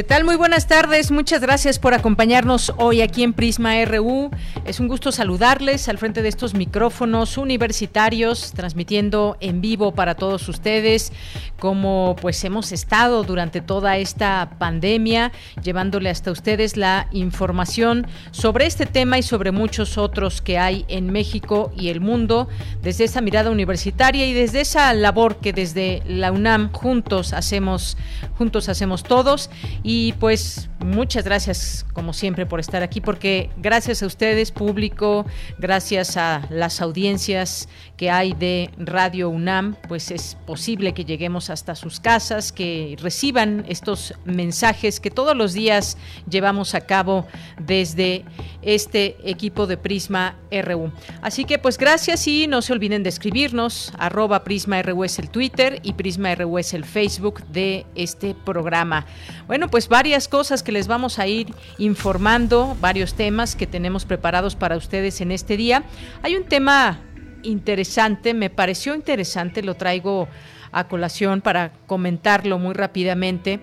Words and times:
¿Qué 0.00 0.04
tal? 0.04 0.24
Muy 0.24 0.36
buenas 0.36 0.66
tardes. 0.66 1.10
Muchas 1.10 1.42
gracias 1.42 1.78
por 1.78 1.92
acompañarnos 1.92 2.72
hoy 2.78 3.02
aquí 3.02 3.22
en 3.22 3.34
Prisma 3.34 3.84
RU. 3.84 4.30
Es 4.64 4.80
un 4.80 4.88
gusto 4.88 5.12
saludarles 5.12 5.90
al 5.90 5.98
frente 5.98 6.22
de 6.22 6.30
estos 6.30 6.54
micrófonos 6.54 7.36
universitarios, 7.36 8.52
transmitiendo 8.54 9.36
en 9.40 9.60
vivo 9.60 9.92
para 9.92 10.14
todos 10.14 10.48
ustedes, 10.48 11.12
como 11.58 12.16
pues 12.18 12.42
hemos 12.44 12.72
estado 12.72 13.24
durante 13.24 13.60
toda 13.60 13.98
esta 13.98 14.56
pandemia, 14.58 15.32
llevándole 15.62 16.08
hasta 16.08 16.30
ustedes 16.30 16.78
la 16.78 17.06
información 17.12 18.06
sobre 18.30 18.64
este 18.64 18.86
tema 18.86 19.18
y 19.18 19.22
sobre 19.22 19.52
muchos 19.52 19.98
otros 19.98 20.40
que 20.40 20.56
hay 20.56 20.86
en 20.88 21.12
México 21.12 21.74
y 21.76 21.90
el 21.90 22.00
mundo, 22.00 22.48
desde 22.80 23.04
esa 23.04 23.20
mirada 23.20 23.50
universitaria 23.50 24.26
y 24.26 24.32
desde 24.32 24.62
esa 24.62 24.94
labor 24.94 25.40
que 25.40 25.52
desde 25.52 26.02
la 26.06 26.32
UNAM 26.32 26.72
juntos 26.72 27.34
hacemos, 27.34 27.98
juntos 28.38 28.70
hacemos 28.70 29.02
todos 29.02 29.50
pues 30.18 30.68
muchas 30.78 31.24
gracias, 31.24 31.86
como 31.94 32.12
siempre, 32.12 32.46
por 32.46 32.60
estar 32.60 32.82
aquí, 32.82 33.00
porque 33.00 33.50
gracias 33.56 34.02
a 34.02 34.06
ustedes, 34.06 34.52
público, 34.52 35.26
gracias 35.58 36.16
a 36.16 36.46
las 36.50 36.80
audiencias 36.80 37.68
que 37.96 38.10
hay 38.10 38.32
de 38.32 38.70
Radio 38.78 39.30
UNAM, 39.30 39.76
pues 39.88 40.10
es 40.10 40.36
posible 40.46 40.94
que 40.94 41.04
lleguemos 41.04 41.50
hasta 41.50 41.74
sus 41.74 41.98
casas, 41.98 42.52
que 42.52 42.96
reciban 43.00 43.64
estos 43.68 44.14
mensajes 44.24 45.00
que 45.00 45.10
todos 45.10 45.36
los 45.36 45.54
días 45.54 45.96
llevamos 46.28 46.74
a 46.74 46.82
cabo 46.82 47.26
desde 47.58 48.24
este 48.62 49.16
equipo 49.24 49.66
de 49.66 49.76
Prisma 49.76 50.36
RU. 50.50 50.92
Así 51.22 51.44
que 51.44 51.58
pues 51.58 51.78
gracias 51.78 52.26
y 52.26 52.46
no 52.46 52.62
se 52.62 52.72
olviden 52.72 53.02
de 53.02 53.08
escribirnos, 53.08 53.92
arroba 53.98 54.44
Prisma 54.44 54.82
RU 54.82 55.04
es 55.04 55.18
el 55.18 55.30
Twitter 55.30 55.80
y 55.82 55.94
Prisma 55.94 56.34
RU 56.34 56.58
es 56.58 56.74
el 56.74 56.84
Facebook 56.84 57.42
de 57.48 57.86
este 57.94 58.34
programa. 58.34 59.06
Bueno, 59.46 59.68
pues 59.68 59.88
varias 59.88 60.28
cosas 60.28 60.62
que 60.62 60.72
les 60.72 60.86
vamos 60.86 61.18
a 61.18 61.26
ir 61.26 61.54
informando, 61.78 62.76
varios 62.80 63.14
temas 63.14 63.56
que 63.56 63.66
tenemos 63.66 64.04
preparados 64.04 64.56
para 64.56 64.76
ustedes 64.76 65.20
en 65.20 65.32
este 65.32 65.56
día. 65.56 65.84
Hay 66.22 66.36
un 66.36 66.44
tema 66.44 67.00
interesante, 67.42 68.34
me 68.34 68.50
pareció 68.50 68.94
interesante, 68.94 69.62
lo 69.62 69.74
traigo 69.74 70.28
a 70.72 70.86
colación 70.88 71.40
para 71.40 71.72
comentarlo 71.86 72.58
muy 72.58 72.74
rápidamente. 72.74 73.60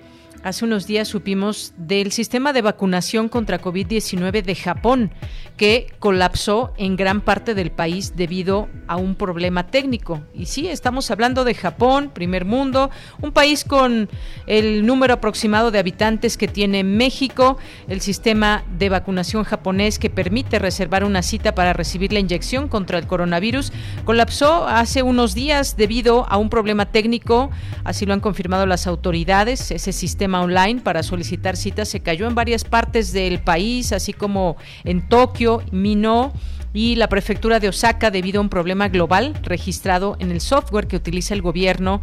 Hace 0.47 0.63
unos 0.63 0.87
días 0.87 1.09
supimos 1.09 1.73
del 1.75 2.13
sistema 2.13 2.53
de 2.53 2.61
vacunación 2.61 3.27
contra 3.27 3.59
COVID-19 3.59 4.43
de 4.43 4.55
Japón, 4.55 5.11
que 5.57 5.91
colapsó 5.99 6.73
en 6.77 6.95
gran 6.95 7.19
parte 7.19 7.53
del 7.53 7.69
país 7.69 8.15
debido 8.15 8.69
a 8.87 8.95
un 8.95 9.15
problema 9.15 9.67
técnico. 9.67 10.21
Y 10.33 10.45
sí, 10.45 10.69
estamos 10.69 11.11
hablando 11.11 11.43
de 11.43 11.53
Japón, 11.53 12.11
primer 12.13 12.45
mundo, 12.45 12.91
un 13.21 13.33
país 13.33 13.65
con 13.65 14.07
el 14.45 14.85
número 14.85 15.15
aproximado 15.15 15.69
de 15.69 15.79
habitantes 15.79 16.37
que 16.37 16.47
tiene 16.47 16.85
México, 16.85 17.57
el 17.89 17.99
sistema 17.99 18.63
de 18.77 18.87
vacunación 18.87 19.43
japonés 19.43 19.99
que 19.99 20.09
permite 20.09 20.59
reservar 20.59 21.03
una 21.03 21.23
cita 21.23 21.55
para 21.55 21.73
recibir 21.73 22.13
la 22.13 22.19
inyección 22.19 22.69
contra 22.69 22.99
el 22.99 23.07
coronavirus, 23.07 23.73
colapsó 24.05 24.65
hace 24.65 25.03
unos 25.03 25.35
días 25.35 25.75
debido 25.75 26.25
a 26.29 26.37
un 26.37 26.49
problema 26.49 26.85
técnico, 26.85 27.51
así 27.83 28.05
lo 28.05 28.13
han 28.13 28.21
confirmado 28.21 28.65
las 28.65 28.87
autoridades. 28.87 29.71
Ese 29.71 29.91
sistema 29.91 30.36
online 30.41 30.81
para 30.81 31.03
solicitar 31.03 31.55
citas 31.55 31.89
se 31.89 31.99
cayó 31.99 32.27
en 32.27 32.35
varias 32.35 32.63
partes 32.63 33.13
del 33.13 33.39
país, 33.39 33.91
así 33.91 34.13
como 34.13 34.57
en 34.83 35.07
Tokio, 35.07 35.61
Minó 35.71 36.33
y 36.77 36.95
la 36.95 37.09
prefectura 37.09 37.59
de 37.59 37.69
Osaka 37.69 38.11
debido 38.11 38.39
a 38.39 38.41
un 38.41 38.49
problema 38.49 38.87
global 38.87 39.33
registrado 39.41 40.15
en 40.19 40.31
el 40.31 40.41
software 40.41 40.85
que 40.85 40.95
utiliza 40.95 41.33
el 41.33 41.41
gobierno 41.41 42.01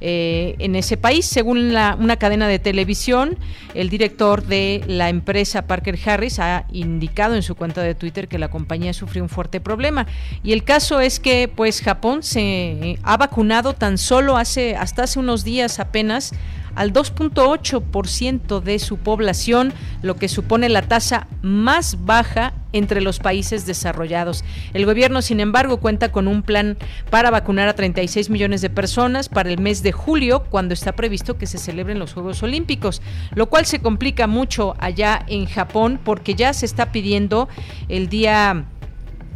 eh, 0.00 0.54
en 0.60 0.76
ese 0.76 0.96
país. 0.96 1.26
Según 1.26 1.58
una 1.58 2.16
cadena 2.16 2.48
de 2.48 2.58
televisión, 2.58 3.36
el 3.74 3.90
director 3.90 4.42
de 4.42 4.82
la 4.86 5.10
empresa 5.10 5.66
Parker 5.66 5.98
Harris 6.06 6.38
ha 6.38 6.64
indicado 6.72 7.34
en 7.34 7.42
su 7.42 7.54
cuenta 7.54 7.82
de 7.82 7.94
Twitter 7.94 8.26
que 8.26 8.38
la 8.38 8.48
compañía 8.48 8.94
sufrió 8.94 9.22
un 9.22 9.28
fuerte 9.28 9.60
problema. 9.60 10.06
Y 10.42 10.52
el 10.52 10.64
caso 10.64 11.00
es 11.00 11.20
que 11.20 11.48
pues 11.48 11.82
Japón 11.82 12.22
se 12.22 12.98
ha 13.02 13.16
vacunado 13.18 13.74
tan 13.74 13.98
solo 13.98 14.38
hace 14.38 14.74
hasta 14.74 15.02
hace 15.02 15.18
unos 15.18 15.44
días 15.44 15.80
apenas 15.80 16.32
al 16.74 16.92
2.8% 16.92 18.60
de 18.60 18.78
su 18.78 18.98
población, 18.98 19.72
lo 20.02 20.16
que 20.16 20.28
supone 20.28 20.68
la 20.68 20.82
tasa 20.82 21.28
más 21.42 22.04
baja 22.04 22.54
entre 22.74 23.00
los 23.00 23.20
países 23.20 23.66
desarrollados. 23.66 24.44
El 24.74 24.84
gobierno, 24.84 25.22
sin 25.22 25.40
embargo, 25.40 25.78
cuenta 25.78 26.10
con 26.10 26.26
un 26.26 26.42
plan 26.42 26.76
para 27.08 27.30
vacunar 27.30 27.68
a 27.68 27.74
36 27.74 28.30
millones 28.30 28.60
de 28.60 28.70
personas 28.70 29.28
para 29.28 29.48
el 29.48 29.60
mes 29.60 29.82
de 29.82 29.92
julio, 29.92 30.44
cuando 30.50 30.74
está 30.74 30.92
previsto 30.92 31.38
que 31.38 31.46
se 31.46 31.58
celebren 31.58 32.00
los 32.00 32.12
Juegos 32.12 32.42
Olímpicos, 32.42 33.00
lo 33.34 33.48
cual 33.48 33.64
se 33.64 33.78
complica 33.78 34.26
mucho 34.26 34.74
allá 34.80 35.24
en 35.28 35.46
Japón 35.46 36.00
porque 36.04 36.34
ya 36.34 36.52
se 36.52 36.66
está 36.66 36.90
pidiendo 36.90 37.48
el 37.88 38.08
día 38.08 38.66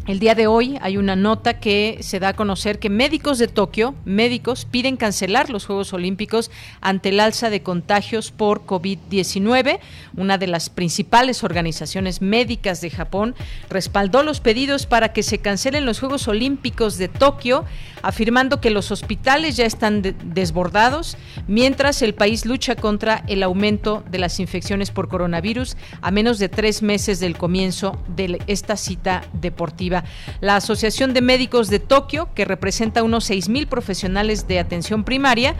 el 0.08 0.20
día 0.20 0.34
de 0.34 0.46
hoy 0.46 0.78
hay 0.80 0.96
una 0.96 1.16
nota 1.16 1.60
que 1.60 1.98
se 2.00 2.18
da 2.18 2.28
a 2.28 2.32
conocer 2.32 2.78
que 2.78 2.88
médicos 2.88 3.36
de 3.36 3.46
Tokio, 3.46 3.94
médicos, 4.06 4.64
piden 4.64 4.96
cancelar 4.96 5.50
los 5.50 5.66
Juegos 5.66 5.92
Olímpicos 5.92 6.50
ante 6.80 7.10
el 7.10 7.20
alza 7.20 7.50
de 7.50 7.62
contagios 7.62 8.30
por 8.30 8.64
COVID-19. 8.64 9.80
Una 10.16 10.38
de 10.38 10.46
las 10.46 10.70
principales 10.70 11.44
organizaciones 11.44 12.22
médicas 12.22 12.80
de 12.80 12.88
Japón 12.88 13.34
respaldó 13.68 14.22
los 14.22 14.40
pedidos 14.40 14.86
para 14.86 15.12
que 15.12 15.22
se 15.22 15.40
cancelen 15.40 15.84
los 15.84 16.00
Juegos 16.00 16.26
Olímpicos 16.26 16.96
de 16.96 17.08
Tokio, 17.08 17.66
afirmando 18.00 18.62
que 18.62 18.70
los 18.70 18.90
hospitales 18.90 19.58
ya 19.58 19.66
están 19.66 20.00
desbordados, 20.24 21.18
mientras 21.48 22.00
el 22.00 22.14
país 22.14 22.46
lucha 22.46 22.76
contra 22.76 23.24
el 23.26 23.42
aumento 23.42 24.02
de 24.10 24.20
las 24.20 24.40
infecciones 24.40 24.90
por 24.90 25.08
coronavirus 25.08 25.76
a 26.00 26.10
menos 26.10 26.38
de 26.38 26.48
tres 26.48 26.80
meses 26.80 27.20
del 27.20 27.36
comienzo 27.36 28.02
de 28.16 28.40
esta 28.46 28.78
cita 28.78 29.24
deportiva. 29.34 29.97
La 30.40 30.56
Asociación 30.56 31.14
de 31.14 31.20
Médicos 31.20 31.68
de 31.68 31.78
Tokio, 31.78 32.28
que 32.34 32.44
representa 32.44 33.02
unos 33.02 33.30
6.000 33.30 33.66
profesionales 33.66 34.46
de 34.48 34.58
atención 34.58 35.04
primaria, 35.04 35.54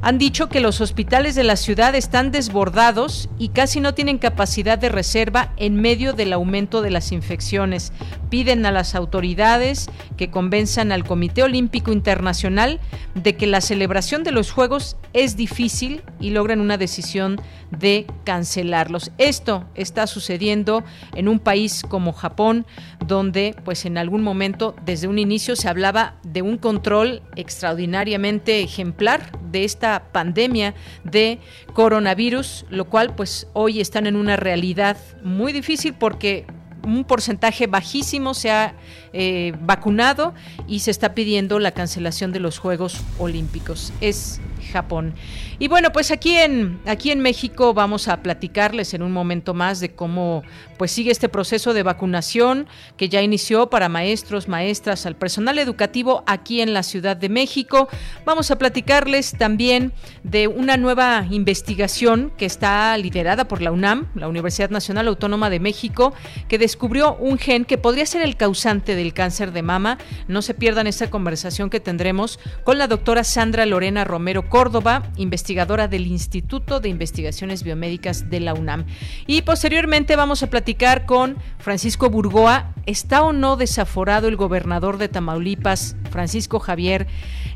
han 0.00 0.18
dicho 0.18 0.48
que 0.48 0.60
los 0.60 0.80
hospitales 0.80 1.34
de 1.34 1.44
la 1.44 1.56
ciudad 1.56 1.94
están 1.94 2.30
desbordados 2.30 3.28
y 3.38 3.48
casi 3.48 3.80
no 3.80 3.94
tienen 3.94 4.18
capacidad 4.18 4.78
de 4.78 4.88
reserva 4.88 5.52
en 5.56 5.76
medio 5.76 6.12
del 6.12 6.32
aumento 6.32 6.82
de 6.82 6.90
las 6.90 7.12
infecciones. 7.12 7.92
Piden 8.30 8.64
a 8.66 8.72
las 8.72 8.94
autoridades 8.94 9.88
que 10.16 10.30
convenzan 10.30 10.92
al 10.92 11.04
Comité 11.04 11.42
Olímpico 11.42 11.92
Internacional 11.92 12.80
de 13.14 13.36
que 13.36 13.46
la 13.46 13.60
celebración 13.60 14.22
de 14.22 14.32
los 14.32 14.52
Juegos 14.52 14.96
es 15.12 15.36
difícil 15.36 16.02
y 16.20 16.30
logran 16.30 16.60
una 16.60 16.76
decisión 16.76 17.40
de 17.70 18.06
cancelarlos. 18.24 19.10
Esto 19.18 19.64
está 19.74 20.06
sucediendo 20.06 20.84
en 21.14 21.28
un 21.28 21.38
país 21.38 21.82
como 21.88 22.12
Japón, 22.12 22.66
donde 23.06 23.56
pues 23.64 23.84
en 23.84 23.98
algún 23.98 24.22
momento 24.22 24.76
desde 24.84 25.08
un 25.08 25.18
inicio 25.18 25.56
se 25.56 25.68
hablaba 25.68 26.16
de 26.22 26.42
un 26.42 26.56
control 26.56 27.22
extraordinariamente 27.36 28.62
ejemplar 28.62 29.32
de 29.50 29.64
esta 29.64 29.87
pandemia 30.12 30.74
de 31.04 31.38
coronavirus, 31.72 32.66
lo 32.70 32.84
cual 32.86 33.14
pues 33.14 33.46
hoy 33.52 33.80
están 33.80 34.06
en 34.06 34.16
una 34.16 34.36
realidad 34.36 34.96
muy 35.22 35.52
difícil 35.52 35.94
porque 35.94 36.46
un 36.84 37.04
porcentaje 37.04 37.66
bajísimo 37.66 38.34
se 38.34 38.50
ha 38.50 38.74
eh, 39.12 39.52
vacunado 39.60 40.34
y 40.66 40.80
se 40.80 40.90
está 40.90 41.14
pidiendo 41.14 41.58
la 41.58 41.72
cancelación 41.72 42.32
de 42.32 42.40
los 42.40 42.58
Juegos 42.58 43.00
Olímpicos. 43.18 43.92
Es 44.00 44.40
Japón. 44.68 45.14
Y 45.58 45.68
bueno, 45.68 45.90
pues 45.92 46.10
aquí 46.10 46.36
en, 46.36 46.80
aquí 46.86 47.10
en 47.10 47.20
México 47.20 47.74
vamos 47.74 48.08
a 48.08 48.22
platicarles 48.22 48.94
en 48.94 49.02
un 49.02 49.12
momento 49.12 49.54
más 49.54 49.80
de 49.80 49.90
cómo 49.90 50.42
pues 50.76 50.92
sigue 50.92 51.10
este 51.10 51.28
proceso 51.28 51.74
de 51.74 51.82
vacunación 51.82 52.68
que 52.96 53.08
ya 53.08 53.22
inició 53.22 53.68
para 53.68 53.88
maestros, 53.88 54.48
maestras, 54.48 55.06
al 55.06 55.16
personal 55.16 55.58
educativo 55.58 56.22
aquí 56.26 56.60
en 56.60 56.72
la 56.72 56.82
Ciudad 56.82 57.16
de 57.16 57.28
México. 57.28 57.88
Vamos 58.24 58.50
a 58.50 58.58
platicarles 58.58 59.32
también 59.36 59.92
de 60.22 60.46
una 60.46 60.76
nueva 60.76 61.26
investigación 61.30 62.32
que 62.36 62.46
está 62.46 62.96
liderada 62.96 63.48
por 63.48 63.62
la 63.62 63.72
UNAM, 63.72 64.08
la 64.14 64.28
Universidad 64.28 64.70
Nacional 64.70 65.08
Autónoma 65.08 65.50
de 65.50 65.60
México, 65.60 66.14
que 66.48 66.58
descubrió 66.58 67.16
un 67.16 67.38
gen 67.38 67.64
que 67.64 67.78
podría 67.78 68.06
ser 68.06 68.22
el 68.22 68.36
causante 68.36 68.94
del 68.94 69.12
cáncer 69.14 69.52
de 69.52 69.62
mama. 69.62 69.98
No 70.28 70.42
se 70.42 70.54
pierdan 70.54 70.86
esta 70.86 71.10
conversación 71.10 71.70
que 71.70 71.80
tendremos 71.80 72.38
con 72.64 72.78
la 72.78 72.86
doctora 72.86 73.24
Sandra 73.24 73.66
Lorena 73.66 74.04
Romero 74.04 74.48
Córdoba, 74.58 75.04
investigadora 75.16 75.86
del 75.86 76.08
Instituto 76.08 76.80
de 76.80 76.88
Investigaciones 76.88 77.62
Biomédicas 77.62 78.28
de 78.28 78.40
la 78.40 78.54
UNAM. 78.54 78.86
Y 79.28 79.42
posteriormente 79.42 80.16
vamos 80.16 80.42
a 80.42 80.50
platicar 80.50 81.06
con 81.06 81.36
Francisco 81.60 82.10
Burgoa. 82.10 82.74
¿Está 82.84 83.22
o 83.22 83.32
no 83.32 83.56
desaforado 83.56 84.26
el 84.26 84.34
gobernador 84.34 84.98
de 84.98 85.06
Tamaulipas, 85.06 85.94
Francisco 86.10 86.58
Javier 86.58 87.06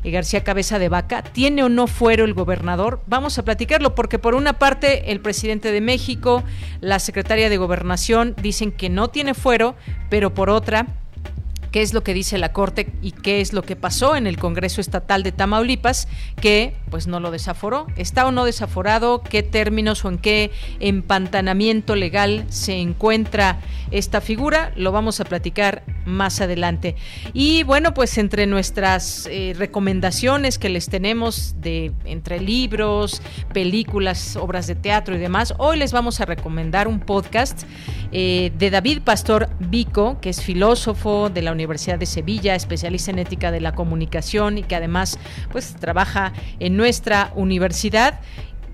García 0.05 0.45
Cabeza 0.45 0.79
de 0.79 0.87
Vaca? 0.87 1.23
¿Tiene 1.23 1.65
o 1.65 1.67
no 1.67 1.87
fuero 1.87 2.23
el 2.23 2.33
gobernador? 2.33 3.01
Vamos 3.05 3.37
a 3.37 3.43
platicarlo 3.43 3.95
porque 3.95 4.17
por 4.17 4.33
una 4.33 4.53
parte 4.53 5.11
el 5.11 5.19
presidente 5.19 5.73
de 5.73 5.81
México, 5.81 6.41
la 6.79 6.99
secretaria 6.99 7.49
de 7.49 7.57
Gobernación 7.57 8.33
dicen 8.41 8.71
que 8.71 8.87
no 8.87 9.09
tiene 9.09 9.33
fuero, 9.33 9.75
pero 10.09 10.33
por 10.33 10.49
otra 10.49 11.02
qué 11.73 11.81
es 11.81 11.91
lo 11.95 12.03
que 12.03 12.13
dice 12.13 12.37
la 12.37 12.53
Corte 12.53 12.93
y 13.01 13.11
qué 13.11 13.41
es 13.41 13.51
lo 13.51 13.63
que 13.63 13.75
pasó 13.75 14.15
en 14.15 14.27
el 14.27 14.37
Congreso 14.37 14.79
Estatal 14.79 15.23
de 15.23 15.31
Tamaulipas, 15.31 16.07
que 16.39 16.75
pues 16.91 17.07
no 17.07 17.19
lo 17.19 17.31
desaforó. 17.31 17.87
¿Está 17.95 18.27
o 18.27 18.31
no 18.31 18.45
desaforado? 18.45 19.23
¿Qué 19.23 19.41
términos 19.41 20.05
o 20.05 20.09
en 20.09 20.19
qué 20.19 20.51
empantanamiento 20.79 21.95
legal 21.95 22.45
se 22.49 22.73
encuentra 22.73 23.59
esta 23.89 24.21
figura? 24.21 24.71
Lo 24.75 24.91
vamos 24.91 25.19
a 25.19 25.25
platicar 25.25 25.81
más 26.05 26.41
adelante. 26.41 26.95
Y 27.33 27.63
bueno, 27.63 27.95
pues 27.95 28.19
entre 28.19 28.45
nuestras 28.45 29.27
eh, 29.31 29.55
recomendaciones 29.57 30.59
que 30.59 30.69
les 30.69 30.89
tenemos 30.89 31.55
de 31.59 31.91
entre 32.05 32.39
libros, 32.39 33.23
películas, 33.51 34.35
obras 34.35 34.67
de 34.67 34.75
teatro 34.75 35.15
y 35.15 35.17
demás, 35.17 35.55
hoy 35.57 35.79
les 35.79 35.91
vamos 35.91 36.21
a 36.21 36.25
recomendar 36.25 36.87
un 36.87 36.99
podcast 36.99 37.63
eh, 38.11 38.51
de 38.59 38.69
David 38.69 39.01
Pastor 39.03 39.49
Vico, 39.59 40.19
que 40.21 40.29
es 40.29 40.43
filósofo 40.43 41.31
de 41.31 41.41
la 41.41 41.51
Universidad 41.51 41.62
de 41.67 42.05
Sevilla, 42.05 42.55
especialista 42.55 43.11
en 43.11 43.19
ética 43.19 43.51
de 43.51 43.61
la 43.61 43.73
comunicación 43.73 44.57
y 44.57 44.63
que 44.63 44.75
además 44.75 45.17
pues 45.51 45.75
trabaja 45.75 46.33
en 46.59 46.77
nuestra 46.77 47.31
universidad 47.35 48.19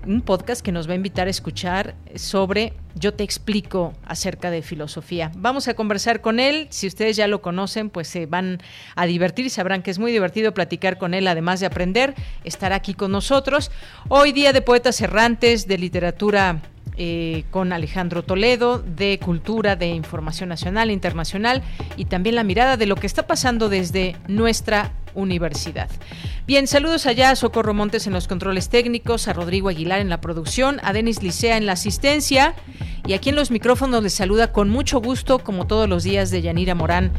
un 0.06 0.22
podcast 0.22 0.62
que 0.62 0.72
nos 0.72 0.88
va 0.88 0.92
a 0.92 0.96
invitar 0.96 1.26
a 1.26 1.30
escuchar 1.30 1.94
sobre 2.14 2.72
Yo 2.94 3.14
te 3.14 3.22
explico 3.22 3.92
acerca 4.04 4.50
de 4.50 4.62
filosofía. 4.62 5.30
Vamos 5.36 5.68
a 5.68 5.74
conversar 5.74 6.20
con 6.20 6.40
él. 6.40 6.66
Si 6.70 6.86
ustedes 6.86 7.16
ya 7.16 7.28
lo 7.28 7.42
conocen, 7.42 7.90
pues 7.90 8.08
se 8.08 8.26
van 8.26 8.58
a 8.96 9.06
divertir 9.06 9.46
y 9.46 9.50
sabrán 9.50 9.82
que 9.82 9.90
es 9.90 9.98
muy 9.98 10.10
divertido 10.10 10.54
platicar 10.54 10.98
con 10.98 11.14
él, 11.14 11.28
además 11.28 11.60
de 11.60 11.66
aprender. 11.66 12.14
Estará 12.44 12.76
aquí 12.76 12.94
con 12.94 13.12
nosotros. 13.12 13.70
Hoy 14.08 14.32
día 14.32 14.52
de 14.52 14.62
poetas 14.62 15.00
errantes, 15.00 15.68
de 15.68 15.78
literatura 15.78 16.62
eh, 17.02 17.44
con 17.50 17.72
Alejandro 17.72 18.22
Toledo, 18.22 18.78
de 18.78 19.18
cultura, 19.24 19.74
de 19.74 19.86
información 19.86 20.50
nacional 20.50 20.90
e 20.90 20.92
internacional 20.92 21.62
y 21.96 22.04
también 22.04 22.34
la 22.34 22.44
mirada 22.44 22.76
de 22.76 22.84
lo 22.84 22.94
que 22.94 23.06
está 23.06 23.26
pasando 23.26 23.70
desde 23.70 24.16
nuestra 24.28 24.92
universidad. 25.14 25.88
Bien, 26.46 26.66
saludos 26.66 27.06
allá 27.06 27.30
a 27.30 27.36
Socorro 27.36 27.72
Montes 27.72 28.06
en 28.06 28.12
los 28.12 28.28
controles 28.28 28.68
técnicos, 28.68 29.28
a 29.28 29.32
Rodrigo 29.32 29.70
Aguilar 29.70 30.00
en 30.00 30.10
la 30.10 30.20
producción, 30.20 30.78
a 30.82 30.92
Denis 30.92 31.22
Licea 31.22 31.56
en 31.56 31.64
la 31.64 31.72
asistencia 31.72 32.54
y 33.06 33.14
aquí 33.14 33.30
en 33.30 33.36
los 33.36 33.50
micrófonos 33.50 34.02
les 34.02 34.12
saluda 34.12 34.52
con 34.52 34.68
mucho 34.68 35.00
gusto, 35.00 35.38
como 35.38 35.66
todos 35.66 35.88
los 35.88 36.04
días, 36.04 36.30
de 36.30 36.42
Yanira 36.42 36.74
Morán. 36.74 37.12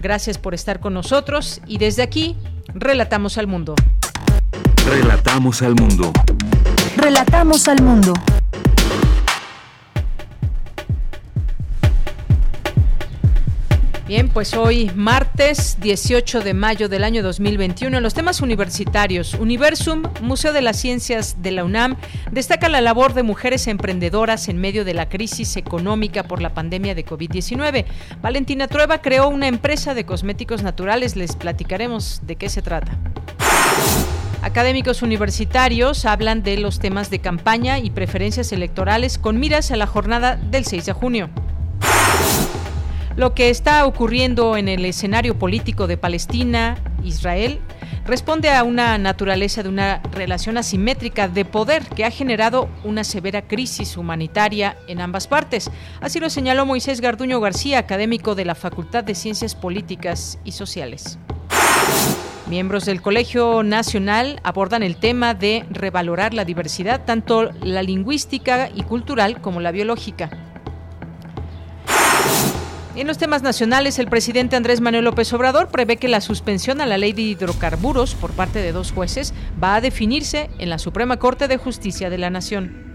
Gracias 0.00 0.36
por 0.36 0.52
estar 0.52 0.80
con 0.80 0.94
nosotros 0.94 1.60
y 1.64 1.78
desde 1.78 2.02
aquí, 2.02 2.34
relatamos 2.74 3.38
al 3.38 3.46
mundo. 3.46 3.76
Relatamos 4.84 5.62
al 5.62 5.76
mundo. 5.76 6.12
Relatamos 6.96 7.68
al 7.68 7.80
mundo. 7.82 8.14
Bien, 14.08 14.30
pues 14.30 14.54
hoy 14.54 14.90
martes 14.94 15.76
18 15.82 16.40
de 16.40 16.54
mayo 16.54 16.88
del 16.88 17.04
año 17.04 17.22
2021 17.22 17.94
en 17.98 18.02
los 18.02 18.14
temas 18.14 18.40
universitarios, 18.40 19.34
Universum, 19.34 20.02
Museo 20.22 20.54
de 20.54 20.62
las 20.62 20.78
Ciencias 20.78 21.42
de 21.42 21.50
la 21.50 21.62
UNAM, 21.62 21.98
destaca 22.32 22.70
la 22.70 22.80
labor 22.80 23.12
de 23.12 23.22
mujeres 23.22 23.66
emprendedoras 23.66 24.48
en 24.48 24.56
medio 24.56 24.86
de 24.86 24.94
la 24.94 25.10
crisis 25.10 25.58
económica 25.58 26.22
por 26.22 26.40
la 26.40 26.54
pandemia 26.54 26.94
de 26.94 27.04
COVID-19. 27.04 27.84
Valentina 28.22 28.66
Trueba 28.66 29.02
creó 29.02 29.28
una 29.28 29.46
empresa 29.46 29.92
de 29.92 30.06
cosméticos 30.06 30.62
naturales, 30.62 31.14
les 31.14 31.36
platicaremos 31.36 32.22
de 32.26 32.36
qué 32.36 32.48
se 32.48 32.62
trata. 32.62 32.96
Académicos 34.40 35.02
universitarios 35.02 36.06
hablan 36.06 36.42
de 36.42 36.56
los 36.56 36.78
temas 36.78 37.10
de 37.10 37.18
campaña 37.18 37.78
y 37.78 37.90
preferencias 37.90 38.52
electorales 38.52 39.18
con 39.18 39.38
miras 39.38 39.70
a 39.70 39.76
la 39.76 39.86
jornada 39.86 40.36
del 40.36 40.64
6 40.64 40.86
de 40.86 40.92
junio. 40.94 41.28
Lo 43.18 43.34
que 43.34 43.50
está 43.50 43.84
ocurriendo 43.84 44.56
en 44.56 44.68
el 44.68 44.84
escenario 44.84 45.36
político 45.36 45.88
de 45.88 45.96
Palestina, 45.96 46.78
Israel, 47.02 47.58
responde 48.06 48.48
a 48.48 48.62
una 48.62 48.96
naturaleza 48.96 49.64
de 49.64 49.68
una 49.68 50.00
relación 50.12 50.56
asimétrica 50.56 51.26
de 51.26 51.44
poder 51.44 51.84
que 51.88 52.04
ha 52.04 52.12
generado 52.12 52.68
una 52.84 53.02
severa 53.02 53.48
crisis 53.48 53.96
humanitaria 53.96 54.76
en 54.86 55.00
ambas 55.00 55.26
partes. 55.26 55.68
Así 56.00 56.20
lo 56.20 56.30
señaló 56.30 56.64
Moisés 56.64 57.00
Garduño 57.00 57.40
García, 57.40 57.80
académico 57.80 58.36
de 58.36 58.44
la 58.44 58.54
Facultad 58.54 59.02
de 59.02 59.16
Ciencias 59.16 59.56
Políticas 59.56 60.38
y 60.44 60.52
Sociales. 60.52 61.18
Miembros 62.46 62.84
del 62.84 63.02
Colegio 63.02 63.64
Nacional 63.64 64.38
abordan 64.44 64.84
el 64.84 64.94
tema 64.94 65.34
de 65.34 65.66
revalorar 65.70 66.34
la 66.34 66.44
diversidad, 66.44 67.04
tanto 67.04 67.50
la 67.64 67.82
lingüística 67.82 68.70
y 68.72 68.82
cultural 68.82 69.40
como 69.40 69.58
la 69.58 69.72
biológica. 69.72 70.47
En 72.96 73.06
los 73.06 73.18
temas 73.18 73.42
nacionales, 73.42 73.98
el 73.98 74.08
presidente 74.08 74.56
Andrés 74.56 74.80
Manuel 74.80 75.04
López 75.04 75.32
Obrador 75.32 75.68
prevé 75.68 75.98
que 75.98 76.08
la 76.08 76.20
suspensión 76.20 76.80
a 76.80 76.86
la 76.86 76.98
ley 76.98 77.12
de 77.12 77.22
hidrocarburos 77.22 78.14
por 78.14 78.32
parte 78.32 78.60
de 78.60 78.72
dos 78.72 78.92
jueces 78.92 79.32
va 79.62 79.76
a 79.76 79.80
definirse 79.80 80.50
en 80.58 80.68
la 80.68 80.78
Suprema 80.78 81.18
Corte 81.18 81.46
de 81.46 81.58
Justicia 81.58 82.10
de 82.10 82.18
la 82.18 82.30
Nación. 82.30 82.92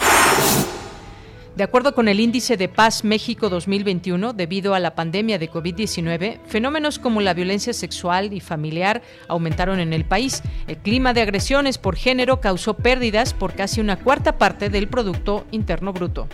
De 1.56 1.63
acuerdo 1.63 1.94
con 1.94 2.07
el 2.07 2.19
Índice 2.19 2.57
de 2.57 2.68
Paz 2.68 3.04
México 3.04 3.48
2021, 3.48 4.34
debido 4.34 4.74
a 4.74 4.80
la 4.80 4.95
pandemia 4.95 5.38
de 5.38 5.51
COVID-19, 5.51 6.40
fenómenos 6.48 6.98
como 6.98 7.22
la 7.22 7.36
violencia 7.36 7.74
sexual 7.74 8.34
y 8.34 8.40
familiar 8.40 9.04
aumentaron 9.28 9.80
en 9.80 9.94
el 9.94 10.04
país. 10.04 10.42
El 10.68 10.78
clima 10.78 11.13
de 11.13 11.22
agresiones 11.22 11.78
por 11.78 11.95
género 11.95 12.42
causó 12.42 12.74
pérdidas 12.74 13.36
por 13.36 13.54
casi 13.54 13.81
una 13.81 13.98
cuarta 13.98 14.40
parte 14.40 14.69
del 14.69 14.88
Producto 14.88 15.45
Interno 15.51 15.94
Bruto. 15.94 16.28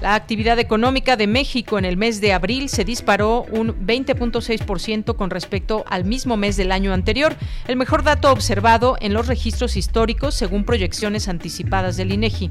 La 0.00 0.14
actividad 0.14 0.58
económica 0.58 1.16
de 1.16 1.26
México 1.26 1.78
en 1.78 1.84
el 1.84 1.98
mes 1.98 2.22
de 2.22 2.32
abril 2.32 2.70
se 2.70 2.84
disparó 2.84 3.44
un 3.50 3.74
20.6% 3.86 5.14
con 5.14 5.28
respecto 5.28 5.84
al 5.90 6.06
mismo 6.06 6.38
mes 6.38 6.56
del 6.56 6.72
año 6.72 6.94
anterior, 6.94 7.36
el 7.68 7.76
mejor 7.76 8.02
dato 8.02 8.32
observado 8.32 8.96
en 9.00 9.12
los 9.12 9.26
registros 9.26 9.76
históricos 9.76 10.34
según 10.34 10.64
proyecciones 10.64 11.28
anticipadas 11.28 11.98
del 11.98 12.12
INEGI. 12.12 12.50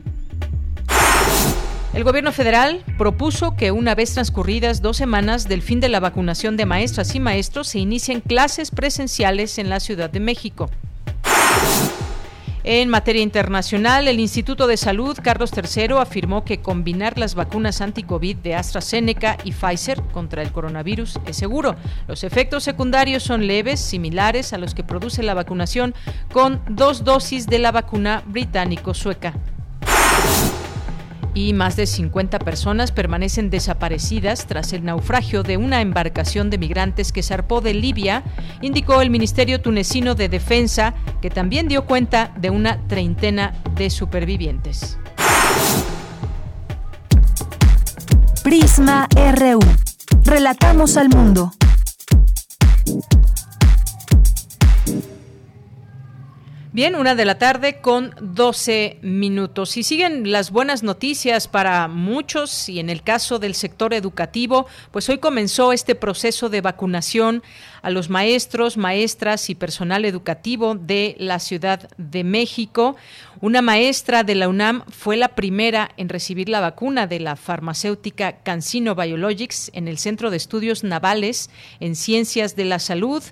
El 1.92 2.04
gobierno 2.04 2.32
federal 2.32 2.84
propuso 3.00 3.56
que 3.56 3.72
una 3.72 3.96
vez 3.96 4.14
transcurridas 4.14 4.84
dos 4.84 4.98
semanas 4.98 5.48
del 5.48 5.64
fin 5.64 5.80
de 5.80 5.90
la 5.90 6.00
vacunación 6.00 6.56
de 6.56 6.68
maestras 6.68 7.16
y 7.16 7.20
maestros 7.20 7.70
se 7.70 7.80
inicien 7.80 8.22
clases 8.22 8.70
presenciales 8.70 9.58
en 9.58 9.70
la 9.70 9.80
Ciudad 9.80 10.12
de 10.12 10.20
México. 10.20 10.70
En 12.64 12.90
materia 12.90 13.22
internacional, 13.22 14.08
el 14.08 14.20
Instituto 14.20 14.68
de 14.68 14.76
Salud 14.76 15.18
Carlos 15.24 15.52
III 15.56 15.96
afirmó 16.00 16.44
que 16.44 16.62
combinar 16.62 17.18
las 17.18 17.34
vacunas 17.34 17.80
anti-COVID 17.80 18.38
de 18.38 18.56
AstraZeneca 18.56 19.38
y 19.46 19.54
Pfizer 19.54 20.02
contra 20.12 20.42
el 20.42 20.52
coronavirus 20.52 21.20
es 21.26 21.38
seguro. 21.38 21.76
Los 22.08 22.26
efectos 22.26 22.64
secundarios 22.64 23.24
son 23.24 23.48
leves, 23.48 23.80
similares 23.80 24.52
a 24.52 24.58
los 24.58 24.76
que 24.76 24.84
produce 24.84 25.24
la 25.24 25.34
vacunación 25.34 25.96
con 26.34 26.62
dos 26.70 27.06
dosis 27.06 27.48
de 27.48 27.60
la 27.60 27.72
vacuna 27.72 28.24
británico-sueca 28.28 29.34
y 31.40 31.54
más 31.54 31.78
de 31.78 31.86
50 31.86 32.38
personas 32.40 32.92
permanecen 32.92 33.50
desaparecidas 33.50 34.46
tras 34.46 34.74
el 34.74 34.84
naufragio 34.84 35.42
de 35.42 35.56
una 35.56 35.80
embarcación 35.80 36.50
de 36.50 36.58
migrantes 36.58 37.14
que 37.14 37.24
zarpó 37.24 37.62
de 37.62 37.74
Libia, 37.74 38.24
indicó 38.62 39.02
el 39.02 39.10
Ministerio 39.10 39.62
tunecino 39.62 40.16
de 40.16 40.28
Defensa, 40.28 40.96
que 41.22 41.30
también 41.30 41.70
dio 41.70 41.86
cuenta 41.86 42.34
de 42.36 42.50
una 42.50 42.86
treintena 42.88 43.54
de 43.76 43.90
supervivientes. 43.90 44.98
Prisma 48.44 49.08
RU. 49.16 49.60
Relatamos 50.26 50.98
al 50.98 51.08
mundo. 51.08 51.54
Bien, 56.72 56.96
una 56.96 57.16
de 57.16 57.26
la 57.26 57.40
tarde 57.40 57.82
con 57.82 58.14
12 58.22 59.00
minutos. 59.02 59.76
Y 59.76 59.82
siguen 59.82 60.32
las 60.32 60.52
buenas 60.52 60.84
noticias 60.84 61.48
para 61.48 61.88
muchos 61.88 62.70
y 62.70 62.80
en 62.80 62.92
el 62.92 63.02
caso 63.02 63.40
del 63.40 63.56
sector 63.56 63.92
educativo, 63.92 64.68
pues 64.92 65.10
hoy 65.10 65.18
comenzó 65.18 65.74
este 65.74 65.96
proceso 65.96 66.48
de 66.48 66.62
vacunación 66.62 67.42
a 67.82 67.90
los 67.90 68.12
maestros, 68.12 68.78
maestras 68.78 69.50
y 69.50 69.56
personal 69.56 70.06
educativo 70.06 70.76
de 70.76 71.16
la 71.18 71.40
Ciudad 71.40 71.90
de 71.98 72.24
México. 72.24 72.96
Una 73.42 73.64
maestra 73.64 74.24
de 74.24 74.36
la 74.36 74.48
UNAM 74.48 74.84
fue 74.90 75.18
la 75.18 75.30
primera 75.30 75.90
en 75.98 76.08
recibir 76.08 76.50
la 76.50 76.60
vacuna 76.60 77.08
de 77.08 77.20
la 77.20 77.36
farmacéutica 77.36 78.44
CanSino 78.44 78.94
Biologics 78.94 79.72
en 79.74 79.88
el 79.88 79.98
Centro 79.98 80.30
de 80.30 80.38
Estudios 80.38 80.84
Navales 80.84 81.50
en 81.80 81.96
Ciencias 81.96 82.56
de 82.56 82.66
la 82.66 82.78
Salud 82.78 83.24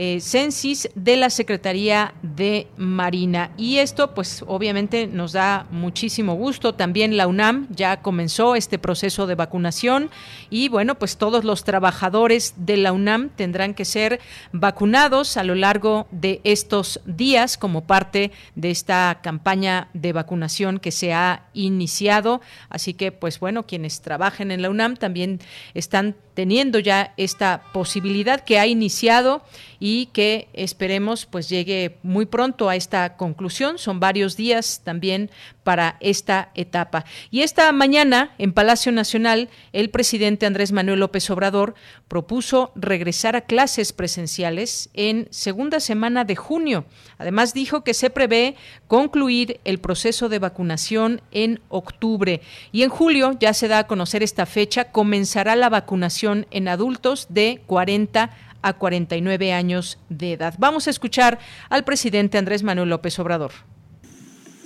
eh, 0.00 0.20
Censis 0.20 0.88
de 0.94 1.16
la 1.16 1.28
Secretaría 1.28 2.14
de 2.22 2.68
Marina. 2.76 3.50
Y 3.56 3.78
esto, 3.78 4.14
pues 4.14 4.44
obviamente 4.46 5.08
nos 5.08 5.32
da 5.32 5.66
muchísimo 5.72 6.34
gusto. 6.34 6.72
También 6.76 7.16
la 7.16 7.26
UNAM 7.26 7.66
ya 7.70 8.00
comenzó 8.00 8.54
este 8.54 8.78
proceso 8.78 9.26
de 9.26 9.34
vacunación 9.34 10.08
y 10.50 10.68
bueno, 10.68 10.94
pues 10.94 11.16
todos 11.16 11.42
los 11.42 11.64
trabajadores 11.64 12.54
de 12.58 12.76
la 12.76 12.92
UNAM 12.92 13.30
tendrán 13.30 13.74
que 13.74 13.84
ser 13.84 14.20
vacunados 14.52 15.36
a 15.36 15.42
lo 15.42 15.56
largo 15.56 16.06
de 16.12 16.40
estos 16.44 17.00
días 17.04 17.58
como 17.58 17.84
parte 17.88 18.30
de 18.54 18.70
esta 18.70 19.18
campaña 19.20 19.88
de 19.94 20.12
vacunación 20.12 20.78
que 20.78 20.92
se 20.92 21.12
ha 21.12 21.48
iniciado. 21.54 22.40
Así 22.68 22.94
que, 22.94 23.10
pues 23.10 23.40
bueno, 23.40 23.66
quienes 23.66 24.00
trabajen 24.00 24.52
en 24.52 24.62
la 24.62 24.70
UNAM 24.70 24.94
también 24.94 25.40
están 25.74 26.14
teniendo 26.38 26.78
ya 26.78 27.14
esta 27.16 27.64
posibilidad 27.72 28.44
que 28.44 28.60
ha 28.60 28.66
iniciado 28.68 29.42
y 29.80 30.06
que 30.12 30.48
esperemos 30.52 31.26
pues 31.26 31.48
llegue 31.48 31.98
muy 32.04 32.26
pronto 32.26 32.68
a 32.68 32.76
esta 32.76 33.16
conclusión. 33.16 33.76
Son 33.76 33.98
varios 33.98 34.36
días 34.36 34.82
también 34.84 35.32
para 35.64 35.96
esta 35.98 36.52
etapa. 36.54 37.04
Y 37.32 37.40
esta 37.40 37.72
mañana 37.72 38.36
en 38.38 38.52
Palacio 38.52 38.92
Nacional 38.92 39.48
el 39.72 39.90
presidente 39.90 40.46
Andrés 40.46 40.70
Manuel 40.70 41.00
López 41.00 41.28
Obrador 41.28 41.74
propuso 42.06 42.70
regresar 42.76 43.34
a 43.34 43.40
clases 43.40 43.92
presenciales 43.92 44.90
en 44.94 45.26
segunda 45.32 45.80
semana 45.80 46.22
de 46.22 46.36
junio. 46.36 46.84
Además 47.18 47.52
dijo 47.52 47.82
que 47.82 47.94
se 47.94 48.10
prevé 48.10 48.54
concluir 48.86 49.60
el 49.64 49.78
proceso 49.78 50.28
de 50.28 50.38
vacunación 50.38 51.20
en 51.32 51.60
octubre 51.68 52.40
y 52.72 52.82
en 52.82 52.90
julio 52.90 53.36
ya 53.40 53.52
se 53.52 53.68
da 53.68 53.80
a 53.80 53.86
conocer 53.86 54.22
esta 54.22 54.46
fecha 54.46 54.92
comenzará 54.92 55.56
la 55.56 55.68
vacunación 55.68 56.46
en 56.50 56.68
adultos 56.68 57.26
de 57.28 57.60
40 57.66 58.30
a 58.62 58.72
49 58.72 59.52
años 59.52 59.98
de 60.08 60.32
edad. 60.32 60.54
Vamos 60.58 60.86
a 60.86 60.90
escuchar 60.90 61.38
al 61.68 61.84
presidente 61.84 62.38
Andrés 62.38 62.62
Manuel 62.62 62.88
López 62.88 63.18
Obrador. 63.18 63.52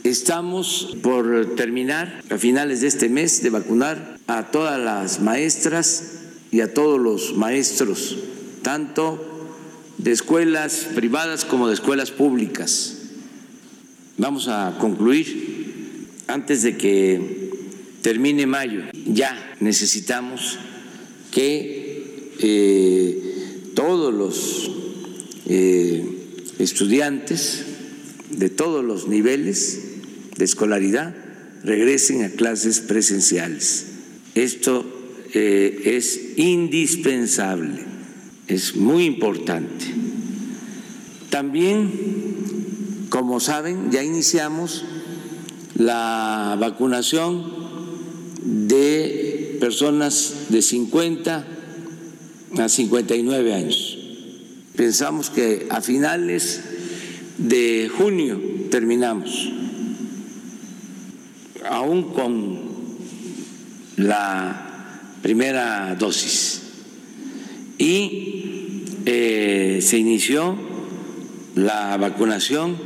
Estamos 0.04 0.96
por 1.02 1.54
terminar 1.54 2.22
a 2.30 2.36
finales 2.36 2.80
de 2.80 2.88
este 2.88 3.08
mes 3.08 3.42
de 3.42 3.50
vacunar 3.50 4.16
a 4.26 4.50
todas 4.50 4.78
las 4.78 5.20
maestras 5.20 6.18
y 6.50 6.60
a 6.60 6.74
todos 6.74 7.00
los 7.00 7.36
maestros, 7.36 8.18
tanto 8.62 9.31
de 10.02 10.10
escuelas 10.10 10.88
privadas 10.94 11.44
como 11.44 11.68
de 11.68 11.74
escuelas 11.74 12.10
públicas. 12.10 12.98
Vamos 14.18 14.48
a 14.48 14.76
concluir 14.78 16.08
antes 16.26 16.62
de 16.62 16.76
que 16.76 17.50
termine 18.02 18.46
mayo. 18.46 18.82
Ya 19.06 19.56
necesitamos 19.60 20.58
que 21.30 22.32
eh, 22.40 23.70
todos 23.74 24.12
los 24.12 24.70
eh, 25.46 26.04
estudiantes 26.58 27.64
de 28.30 28.48
todos 28.48 28.84
los 28.84 29.08
niveles 29.08 29.80
de 30.36 30.44
escolaridad 30.44 31.14
regresen 31.64 32.24
a 32.24 32.30
clases 32.30 32.80
presenciales. 32.80 33.86
Esto 34.34 34.84
eh, 35.34 35.82
es 35.84 36.20
indispensable, 36.36 37.84
es 38.48 38.76
muy 38.76 39.04
importante. 39.04 39.86
También, 41.30 41.90
como 43.08 43.40
saben, 43.40 43.90
ya 43.90 44.02
iniciamos 44.02 44.84
la 45.74 46.56
vacunación 46.60 47.44
de 48.42 49.56
personas 49.60 50.46
de 50.48 50.62
50 50.62 51.46
a 52.58 52.68
59 52.68 53.54
años. 53.54 53.98
Pensamos 54.76 55.30
que 55.30 55.66
a 55.70 55.80
finales 55.80 56.60
de 57.38 57.90
junio 57.96 58.40
terminamos, 58.70 59.50
aún 61.68 62.12
con 62.12 62.60
la 63.96 64.98
primera 65.22 65.94
dosis. 65.94 66.61
Y 67.82 68.84
eh, 69.06 69.80
se 69.82 69.98
inició 69.98 70.56
la 71.56 71.96
vacunación 71.96 72.76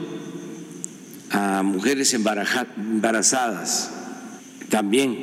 a 1.29 1.63
mujeres 1.63 2.15
embarazadas 2.15 3.91
también 4.71 5.15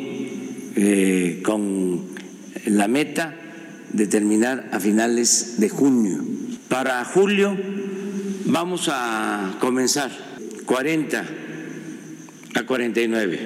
eh, 0.76 1.42
con 1.44 2.04
la 2.68 2.88
meta 2.88 3.34
de 3.94 4.06
terminar 4.06 4.70
a 4.72 4.80
finales 4.80 5.56
de 5.58 5.70
junio. 5.70 6.24
Para 6.68 7.04
julio 7.04 7.58
vamos 8.46 8.92
a 8.92 9.58
comenzar 9.60 10.12
40 10.68 11.26
a 12.54 12.64
49. 12.64 13.40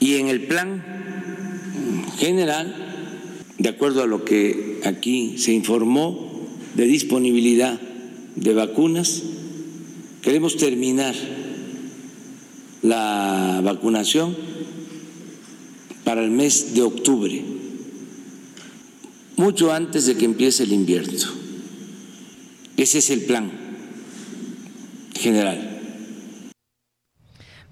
Y 0.00 0.16
en 0.16 0.28
el 0.28 0.42
plan 0.42 0.84
general, 2.18 2.74
de 3.56 3.70
acuerdo 3.70 4.02
a 4.02 4.06
lo 4.06 4.22
que 4.22 4.69
aquí 4.84 5.34
se 5.38 5.52
informó 5.52 6.30
de 6.74 6.86
disponibilidad 6.86 7.80
de 8.36 8.54
vacunas, 8.54 9.22
queremos 10.22 10.56
terminar 10.56 11.14
la 12.82 13.60
vacunación 13.62 14.36
para 16.04 16.22
el 16.24 16.30
mes 16.30 16.74
de 16.74 16.82
octubre, 16.82 17.42
mucho 19.36 19.72
antes 19.72 20.06
de 20.06 20.16
que 20.16 20.24
empiece 20.24 20.64
el 20.64 20.72
invierno. 20.72 21.28
Ese 22.76 22.98
es 22.98 23.10
el 23.10 23.22
plan 23.22 23.50
general. 25.18 25.69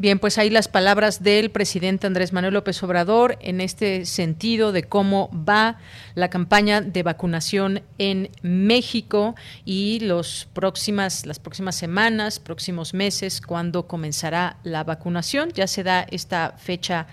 Bien, 0.01 0.21
pues 0.21 0.39
ahí 0.39 0.49
las 0.49 0.69
palabras 0.69 1.25
del 1.25 1.51
presidente 1.51 2.07
Andrés 2.07 2.33
Manuel 2.33 2.55
López 2.55 2.81
Obrador 2.85 3.37
en 3.41 3.61
este 3.61 4.07
sentido 4.07 4.71
de 4.71 4.85
cómo 4.85 5.29
va 5.33 5.79
la 6.15 6.31
campaña 6.31 6.81
de 6.81 7.03
vacunación 7.03 7.83
en 7.99 8.31
México 8.43 9.35
y 9.65 9.99
los 9.99 10.47
próximas, 10.53 11.27
las 11.27 11.41
próximas 11.41 11.75
semanas, 11.75 12.39
próximos 12.39 12.95
meses, 12.95 13.41
cuando 13.41 13.89
comenzará 13.89 14.59
la 14.63 14.85
vacunación. 14.85 15.51
Ya 15.53 15.67
se 15.67 15.83
da 15.83 16.07
esta 16.09 16.55
fecha 16.59 17.09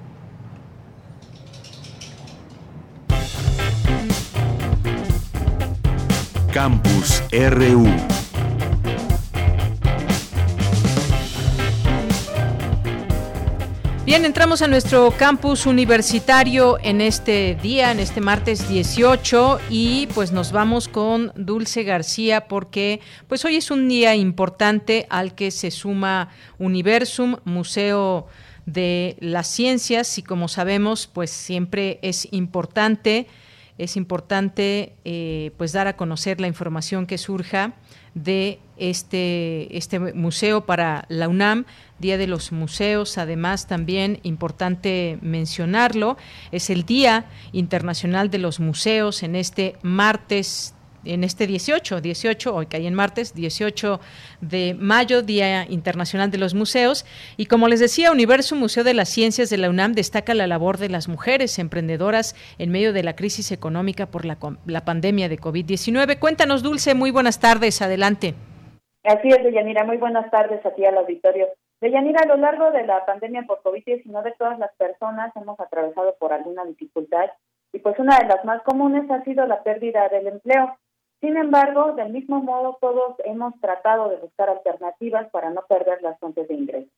Campus 6.53 7.23
RU. 7.31 8.16
Bien, 14.07 14.25
entramos 14.25 14.63
a 14.63 14.69
nuestro 14.69 15.11
campus 15.11 15.67
universitario 15.67 16.79
en 16.81 17.01
este 17.01 17.59
día, 17.61 17.91
en 17.91 17.99
este 17.99 18.21
martes 18.21 18.69
18 18.69 19.59
y 19.69 20.07
pues 20.15 20.31
nos 20.31 20.53
vamos 20.53 20.87
con 20.87 21.33
Dulce 21.35 21.83
García 21.83 22.47
porque 22.47 23.01
pues 23.27 23.45
hoy 23.45 23.57
es 23.57 23.73
un 23.73 23.89
día 23.89 24.15
importante 24.15 25.09
al 25.11 25.35
que 25.35 25.51
se 25.51 25.73
suma 25.73 26.29
Universum, 26.57 27.39
Museo 27.45 28.29
de 28.65 29.17
las 29.19 29.49
Ciencias 29.49 30.19
y 30.19 30.23
como 30.23 30.47
sabemos 30.47 31.09
pues 31.09 31.31
siempre 31.33 31.99
es 32.01 32.29
importante 32.31 33.27
es 33.79 33.97
importante 33.97 34.95
eh, 35.05 35.53
pues 35.57 35.73
dar 35.73 35.87
a 35.87 35.97
conocer 35.97 36.41
la 36.41 36.47
información 36.47 37.07
que 37.07 37.19
surja 37.19 37.75
de 38.15 38.61
este, 38.79 39.77
este 39.77 39.99
museo 40.15 40.65
para 40.65 41.05
la 41.09 41.29
UNAM, 41.29 41.67
Día 41.99 42.19
de 42.19 42.27
los 42.27 42.53
Museos, 42.53 43.19
además 43.19 43.67
también 43.67 44.21
importante 44.23 45.19
mencionarlo, 45.21 46.17
es 46.53 46.71
el 46.71 46.85
Día 46.85 47.27
Internacional 47.53 48.31
de 48.31 48.39
los 48.39 48.61
Museos 48.61 49.23
en 49.23 49.37
este 49.37 49.77
martes 49.83 50.76
en 51.07 51.25
este 51.25 51.47
18, 51.47 52.01
18, 52.01 52.55
hoy 52.55 52.67
que 52.67 52.77
hay 52.77 52.87
en 52.87 52.95
martes, 52.95 53.35
18 53.35 54.01
de 54.41 54.75
mayo, 54.79 55.23
Día 55.23 55.65
Internacional 55.69 56.31
de 56.31 56.39
los 56.39 56.55
Museos. 56.55 57.05
Y 57.37 57.47
como 57.47 57.69
les 57.69 57.81
decía, 57.81 58.13
Universo 58.13 58.57
Museo 58.57 58.85
de 58.85 58.95
las 58.95 59.09
Ciencias 59.09 59.51
de 59.51 59.59
la 59.59 59.71
UNAM 59.71 59.93
destaca 59.93 60.35
la 60.35 60.47
labor 60.47 60.79
de 60.79 60.89
las 60.89 61.09
mujeres 61.09 61.59
emprendedoras 61.59 62.35
en 62.59 62.71
medio 62.71 62.93
de 62.93 63.03
la 63.03 63.17
crisis 63.17 63.53
económica 63.53 64.07
por 64.07 64.25
la, 64.25 64.39
la 64.67 64.85
pandemia 64.85 65.29
de 65.29 65.39
COVID-19. 65.39 66.19
Cuéntanos, 66.19 66.63
Dulce, 66.63 66.95
muy 66.95 67.11
buenas 67.11 67.41
tardes, 67.41 67.83
adelante. 67.83 68.35
Así 69.05 69.29
es, 69.29 69.43
Deyanira, 69.43 69.85
muy 69.85 69.99
buenas 69.99 70.31
tardes 70.31 70.65
a 70.67 70.71
ti 70.75 70.85
al 70.85 70.99
auditorio. 70.99 71.47
Deyanira, 71.81 72.23
a 72.23 72.27
lo 72.27 72.37
largo 72.37 72.71
de 72.71 72.85
la 72.85 73.05
pandemia 73.07 73.43
por 73.43 73.63
COVID-19, 73.63 74.35
todas 74.39 74.59
las 74.59 74.75
personas 74.77 75.31
hemos 75.37 75.61
atravesado 75.61 76.17
por 76.19 76.33
alguna 76.33 76.65
dificultad 76.65 77.31
y 77.73 77.79
pues 77.79 77.99
una 77.99 78.19
de 78.19 78.27
las 78.27 78.45
más 78.45 78.63
comunes 78.63 79.11
ha 79.11 79.23
sido 79.25 79.47
la 79.47 79.63
pérdida 79.63 80.09
del 80.09 80.27
empleo. 80.29 80.77
Sin 81.27 81.37
embargo, 81.37 81.95
del 81.95 82.13
mismo 82.13 82.41
modo, 82.41 82.79
todos 82.81 83.17
hemos 83.25 83.53
tratado 83.61 84.09
de 84.11 84.17
buscar 84.19 84.49
alternativas 84.49 85.29
para 85.31 85.51
no 85.51 85.63
perder 85.63 86.01
las 86.01 86.17
fuentes 86.21 86.47
de 86.47 86.55
ingreso. 86.55 86.89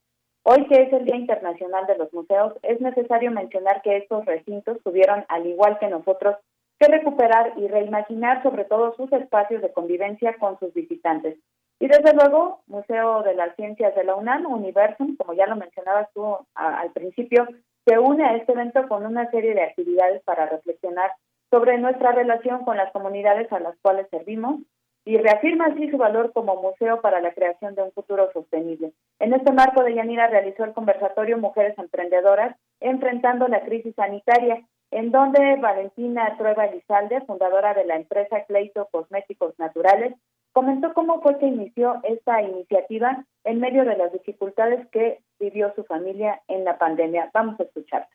Hoy 0.43 0.67
que 0.67 0.83
es 0.83 0.93
el 0.93 1.07
Día 1.07 1.17
Internacional 1.17 1.87
de 1.87 1.97
los 1.97 2.13
Museos, 2.13 2.53
es 2.63 2.79
necesario 2.83 3.31
mencionar 3.31 3.81
que 3.81 3.97
estos 3.97 4.27
recintos 4.27 4.83
tuvieron, 4.85 5.25
al 5.29 5.47
igual 5.47 5.79
que 5.79 5.89
nosotros, 5.89 6.37
que 6.79 6.89
recuperar 6.89 7.55
y 7.57 7.69
reimaginar 7.69 8.43
sobre 8.43 8.67
todo 8.67 8.95
sus 8.97 9.11
espacios 9.15 9.63
de 9.63 9.73
convivencia 9.73 10.35
con 10.39 10.59
sus 10.59 10.75
visitantes. 10.75 11.39
Y 11.81 11.89
desde 11.89 12.13
luego, 12.13 12.61
Museo 12.67 13.23
de 13.23 13.33
las 13.33 13.57
Ciencias 13.57 13.95
de 13.95 14.05
la 14.05 14.15
UNAM, 14.15 14.45
Universum, 14.45 15.17
como 15.17 15.33
ya 15.33 15.47
lo 15.47 15.57
mencionabas 15.57 16.13
tú 16.13 16.37
al 16.55 16.93
principio, 16.93 17.49
se 17.87 17.99
une 17.99 18.27
a 18.27 18.37
este 18.37 18.53
evento 18.53 18.87
con 18.89 19.07
una 19.07 19.31
serie 19.31 19.55
de 19.55 19.63
actividades 19.63 20.23
para 20.25 20.45
reflexionar 20.45 21.13
sobre 21.51 21.79
nuestra 21.79 22.13
relación 22.13 22.65
con 22.65 22.77
las 22.77 22.93
comunidades 22.93 23.51
a 23.53 23.61
las 23.61 23.77
cuales 23.81 24.09
servimos 24.11 24.61
y 25.05 25.17
reafirma 25.17 25.67
así 25.67 25.91
su 25.91 25.97
valor 25.97 26.33
como 26.35 26.61
museo 26.61 27.01
para 27.01 27.21
la 27.21 27.33
creación 27.33 27.75
de 27.75 27.83
un 27.83 27.93
futuro 27.93 28.31
sostenible. 28.33 28.93
En 29.21 29.33
este 29.33 29.53
marco, 29.53 29.83
de 29.83 29.95
Yanira 29.95 30.27
realizó 30.27 30.65
el 30.65 30.75
conversatorio 30.75 31.39
Mujeres 31.39 31.79
Emprendedoras 31.79 32.57
enfrentando 32.81 33.49
la 33.49 33.63
crisis 33.63 33.95
sanitaria, 33.95 34.63
en 34.91 35.11
donde 35.11 35.57
Valentina 35.57 36.37
Trueba 36.37 36.67
Elizalde, 36.67 37.23
fundadora 37.23 37.73
de 37.73 37.87
la 37.87 37.97
empresa 37.97 38.45
Cleito 38.45 38.87
Cosméticos 38.91 39.59
Naturales, 39.59 40.15
comentó 40.53 40.93
cómo 40.93 41.23
fue 41.23 41.39
que 41.39 41.47
inició 41.47 42.01
esta 42.03 42.43
iniciativa 42.43 43.25
en 43.45 43.61
medio 43.61 43.85
de 43.85 43.97
las 43.97 44.13
dificultades 44.13 44.87
que 44.89 45.21
vivió 45.41 45.73
su 45.75 45.85
familia 45.85 46.43
en 46.49 46.65
la 46.65 46.77
pandemia. 46.79 47.31
Vamos 47.33 47.59
a 47.61 47.63
escuchar. 47.63 48.09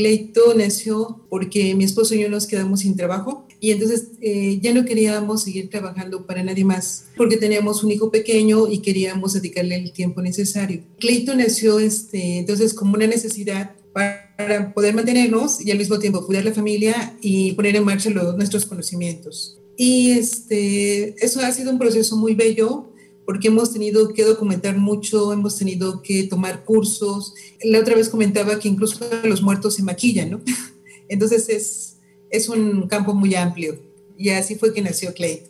Cleito 0.00 0.54
nació 0.54 1.20
porque 1.28 1.74
mi 1.74 1.84
esposo 1.84 2.14
y 2.14 2.20
yo 2.20 2.30
nos 2.30 2.46
quedamos 2.46 2.80
sin 2.80 2.96
trabajo 2.96 3.46
y 3.60 3.70
entonces 3.70 4.12
eh, 4.22 4.58
ya 4.62 4.72
no 4.72 4.86
queríamos 4.86 5.42
seguir 5.42 5.68
trabajando 5.68 6.24
para 6.24 6.42
nadie 6.42 6.64
más 6.64 7.04
porque 7.18 7.36
teníamos 7.36 7.84
un 7.84 7.90
hijo 7.90 8.10
pequeño 8.10 8.66
y 8.66 8.78
queríamos 8.78 9.34
dedicarle 9.34 9.74
el 9.74 9.92
tiempo 9.92 10.22
necesario. 10.22 10.80
Cleito 10.98 11.34
nació 11.34 11.80
este, 11.80 12.38
entonces 12.38 12.72
como 12.72 12.94
una 12.94 13.06
necesidad 13.06 13.72
para 13.92 14.72
poder 14.72 14.94
mantenernos 14.94 15.60
y 15.60 15.70
al 15.70 15.76
mismo 15.76 15.98
tiempo 15.98 16.24
cuidar 16.24 16.46
la 16.46 16.54
familia 16.54 17.14
y 17.20 17.52
poner 17.52 17.76
en 17.76 17.84
marcha 17.84 18.08
nuestros 18.08 18.64
conocimientos. 18.64 19.58
Y 19.76 20.12
este, 20.12 21.14
eso 21.22 21.40
ha 21.40 21.52
sido 21.52 21.72
un 21.72 21.78
proceso 21.78 22.16
muy 22.16 22.34
bello 22.34 22.89
porque 23.30 23.46
hemos 23.46 23.72
tenido 23.72 24.12
que 24.12 24.24
documentar 24.24 24.76
mucho, 24.76 25.32
hemos 25.32 25.56
tenido 25.56 26.02
que 26.02 26.26
tomar 26.28 26.64
cursos. 26.64 27.32
La 27.62 27.78
otra 27.78 27.94
vez 27.94 28.08
comentaba 28.08 28.58
que 28.58 28.66
incluso 28.66 29.04
los 29.22 29.40
muertos 29.40 29.76
se 29.76 29.84
maquillan, 29.84 30.32
¿no? 30.32 30.40
Entonces 31.08 31.48
es, 31.48 32.02
es 32.28 32.48
un 32.48 32.88
campo 32.88 33.14
muy 33.14 33.36
amplio 33.36 33.74
y 34.18 34.30
así 34.30 34.56
fue 34.56 34.74
que 34.74 34.82
nació 34.82 35.14
Clay. 35.14 35.48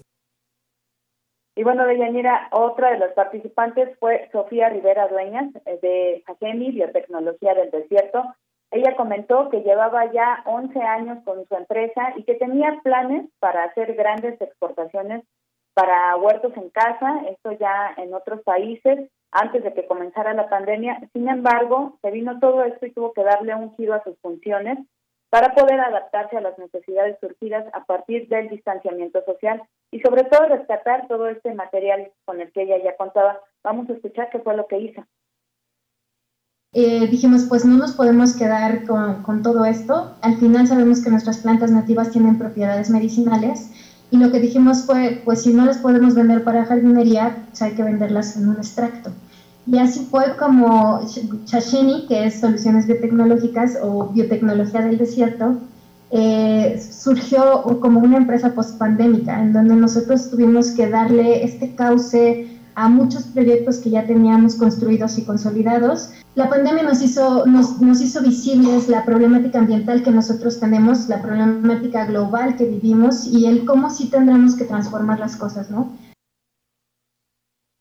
Y 1.56 1.62
bueno, 1.62 1.86
Deyanira, 1.86 2.48
otra 2.52 2.92
de 2.92 2.98
las 2.98 3.14
participantes 3.14 3.98
fue 3.98 4.28
Sofía 4.30 4.68
Rivera 4.68 5.08
Dueñas 5.08 5.50
de 5.80 6.22
AGEMI, 6.26 6.72
Biotecnología 6.72 7.54
del 7.54 7.70
Desierto, 7.70 8.22
ella 8.72 8.94
comentó 8.94 9.48
que 9.48 9.62
llevaba 9.62 10.12
ya 10.12 10.42
11 10.44 10.78
años 10.80 11.18
con 11.24 11.46
su 11.48 11.54
empresa 11.56 12.12
y 12.16 12.24
que 12.24 12.34
tenía 12.34 12.78
planes 12.84 13.26
para 13.40 13.64
hacer 13.64 13.94
grandes 13.94 14.38
exportaciones 14.38 15.24
para 15.80 16.14
huertos 16.16 16.52
en 16.58 16.68
casa, 16.68 17.22
esto 17.30 17.52
ya 17.52 17.94
en 17.96 18.12
otros 18.12 18.42
países, 18.42 19.08
antes 19.30 19.64
de 19.64 19.72
que 19.72 19.86
comenzara 19.86 20.34
la 20.34 20.46
pandemia. 20.50 21.00
Sin 21.14 21.26
embargo, 21.26 21.98
se 22.02 22.10
vino 22.10 22.38
todo 22.38 22.64
esto 22.64 22.84
y 22.84 22.92
tuvo 22.92 23.14
que 23.14 23.24
darle 23.24 23.54
un 23.54 23.74
giro 23.76 23.94
a 23.94 24.04
sus 24.04 24.18
funciones 24.20 24.78
para 25.30 25.54
poder 25.54 25.80
adaptarse 25.80 26.36
a 26.36 26.42
las 26.42 26.58
necesidades 26.58 27.16
surgidas 27.18 27.64
a 27.72 27.84
partir 27.84 28.28
del 28.28 28.50
distanciamiento 28.50 29.24
social 29.24 29.62
y 29.90 30.00
sobre 30.00 30.24
todo 30.24 30.48
rescatar 30.48 31.08
todo 31.08 31.28
este 31.28 31.54
material 31.54 32.12
con 32.26 32.42
el 32.42 32.52
que 32.52 32.64
ella 32.64 32.76
ya 32.84 32.96
contaba. 32.96 33.40
Vamos 33.64 33.88
a 33.88 33.94
escuchar 33.94 34.28
qué 34.28 34.40
fue 34.40 34.54
lo 34.56 34.66
que 34.66 34.80
hizo. 34.80 35.02
Eh, 36.74 37.06
dijimos, 37.08 37.46
pues 37.48 37.64
no 37.64 37.78
nos 37.78 37.92
podemos 37.96 38.36
quedar 38.36 38.84
con, 38.86 39.22
con, 39.22 39.42
todo 39.42 39.64
esto. 39.64 40.14
Al 40.20 40.36
final 40.36 40.66
sabemos 40.66 41.02
que 41.02 41.10
nuestras 41.10 41.38
plantas 41.38 41.70
nativas 41.70 42.10
tienen 42.10 42.38
propiedades 42.38 42.90
medicinales 42.90 43.72
y 44.10 44.16
lo 44.16 44.32
que 44.32 44.40
dijimos 44.40 44.84
fue, 44.84 45.22
pues 45.24 45.42
si 45.42 45.52
no 45.52 45.64
las 45.64 45.78
podemos 45.78 46.14
vender 46.14 46.42
para 46.42 46.64
jardinería, 46.64 47.44
pues 47.48 47.62
hay 47.62 47.72
que 47.72 47.84
venderlas 47.84 48.36
en 48.36 48.48
un 48.48 48.56
extracto. 48.56 49.10
Y 49.66 49.78
así 49.78 50.06
fue 50.10 50.36
como 50.36 51.00
Chasheni, 51.44 52.06
que 52.08 52.26
es 52.26 52.40
Soluciones 52.40 52.86
Biotecnológicas 52.86 53.78
o 53.80 54.08
Biotecnología 54.08 54.82
del 54.82 54.98
Desierto, 54.98 55.58
eh, 56.10 56.82
surgió 56.90 57.62
como 57.80 58.00
una 58.00 58.16
empresa 58.16 58.52
post-pandémica, 58.52 59.40
en 59.40 59.52
donde 59.52 59.76
nosotros 59.76 60.28
tuvimos 60.28 60.72
que 60.72 60.88
darle 60.88 61.44
este 61.44 61.76
cauce 61.76 62.59
a 62.80 62.88
muchos 62.88 63.26
proyectos 63.26 63.78
que 63.78 63.90
ya 63.90 64.06
teníamos 64.06 64.56
construidos 64.56 65.18
y 65.18 65.26
consolidados. 65.26 66.14
La 66.34 66.48
pandemia 66.48 66.82
nos 66.82 67.02
hizo, 67.02 67.44
nos, 67.44 67.78
nos 67.82 68.00
hizo 68.00 68.22
visibles 68.22 68.88
la 68.88 69.04
problemática 69.04 69.58
ambiental 69.58 70.02
que 70.02 70.10
nosotros 70.10 70.58
tenemos, 70.58 71.06
la 71.06 71.20
problemática 71.20 72.06
global 72.06 72.56
que 72.56 72.64
vivimos 72.64 73.26
y 73.26 73.46
el 73.46 73.66
cómo 73.66 73.90
sí 73.90 74.10
tendremos 74.10 74.56
que 74.56 74.64
transformar 74.64 75.18
las 75.18 75.36
cosas, 75.36 75.70
¿no? 75.70 75.92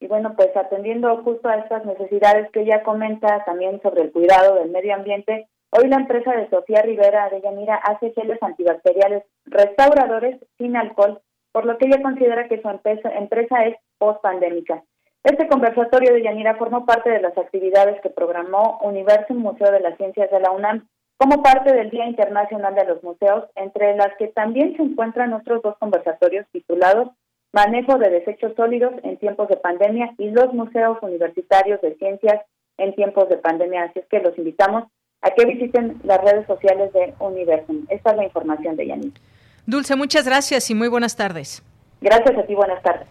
Y 0.01 0.07
bueno, 0.07 0.33
pues 0.35 0.49
atendiendo 0.57 1.15
justo 1.23 1.47
a 1.47 1.55
estas 1.55 1.85
necesidades 1.85 2.51
que 2.51 2.61
ella 2.63 2.83
comenta 2.83 3.45
también 3.45 3.81
sobre 3.81 4.01
el 4.01 4.11
cuidado 4.11 4.55
del 4.55 4.69
medio 4.69 4.95
ambiente, 4.95 5.47
hoy 5.71 5.87
la 5.87 5.95
empresa 5.95 6.33
de 6.33 6.49
Sofía 6.49 6.81
Rivera 6.81 7.29
de 7.29 7.39
Yanira 7.39 7.75
hace 7.75 8.11
geles 8.11 8.39
antibacteriales 8.41 9.23
restauradores 9.45 10.41
sin 10.57 10.75
alcohol 10.75 11.21
por 11.51 11.65
lo 11.65 11.77
que 11.77 11.85
ella 11.87 12.01
considera 12.01 12.47
que 12.47 12.61
su 12.61 12.69
empresa, 12.69 13.09
empresa 13.09 13.65
es 13.65 13.75
post-pandémica. 13.97 14.83
Este 15.23 15.47
conversatorio 15.47 16.13
de 16.13 16.23
Yanira 16.23 16.55
formó 16.55 16.85
parte 16.85 17.09
de 17.09 17.21
las 17.21 17.37
actividades 17.37 17.99
que 18.01 18.09
programó 18.09 18.79
Universo 18.81 19.33
Museo 19.33 19.71
de 19.71 19.81
las 19.81 19.97
Ciencias 19.97 20.31
de 20.31 20.39
la 20.39 20.51
UNAM 20.51 20.87
como 21.17 21.43
parte 21.43 21.73
del 21.73 21.89
Día 21.89 22.05
Internacional 22.05 22.73
de 22.75 22.85
los 22.85 23.03
Museos, 23.03 23.43
entre 23.55 23.95
las 23.97 24.15
que 24.17 24.29
también 24.29 24.77
se 24.77 24.83
encuentran 24.83 25.33
otros 25.33 25.61
dos 25.61 25.75
conversatorios 25.77 26.45
titulados 26.53 27.09
Manejo 27.51 27.97
de 27.97 28.09
desechos 28.11 28.53
sólidos 28.55 28.93
en 29.03 29.17
tiempos 29.17 29.49
de 29.49 29.57
pandemia 29.57 30.13
y 30.17 30.29
los 30.29 30.53
museos 30.53 30.99
universitarios 31.01 31.81
de 31.81 31.95
ciencias 31.95 32.41
en 32.77 32.93
tiempos 32.95 33.27
de 33.27 33.37
pandemia. 33.37 33.85
Así 33.85 33.99
es 33.99 34.05
que 34.05 34.19
los 34.19 34.37
invitamos 34.37 34.83
a 35.21 35.31
que 35.31 35.45
visiten 35.45 35.99
las 36.03 36.21
redes 36.21 36.45
sociales 36.45 36.93
de 36.93 37.13
Universum. 37.19 37.85
Esta 37.89 38.11
es 38.11 38.17
la 38.17 38.23
información 38.23 38.77
de 38.77 38.87
Yanira. 38.87 39.19
Dulce, 39.65 39.95
muchas 39.95 40.25
gracias 40.25 40.69
y 40.69 40.75
muy 40.75 40.87
buenas 40.87 41.15
tardes. 41.15 41.63
Gracias 42.01 42.37
a 42.37 42.43
ti, 42.43 42.53
buenas 42.55 42.81
tardes. 42.83 43.07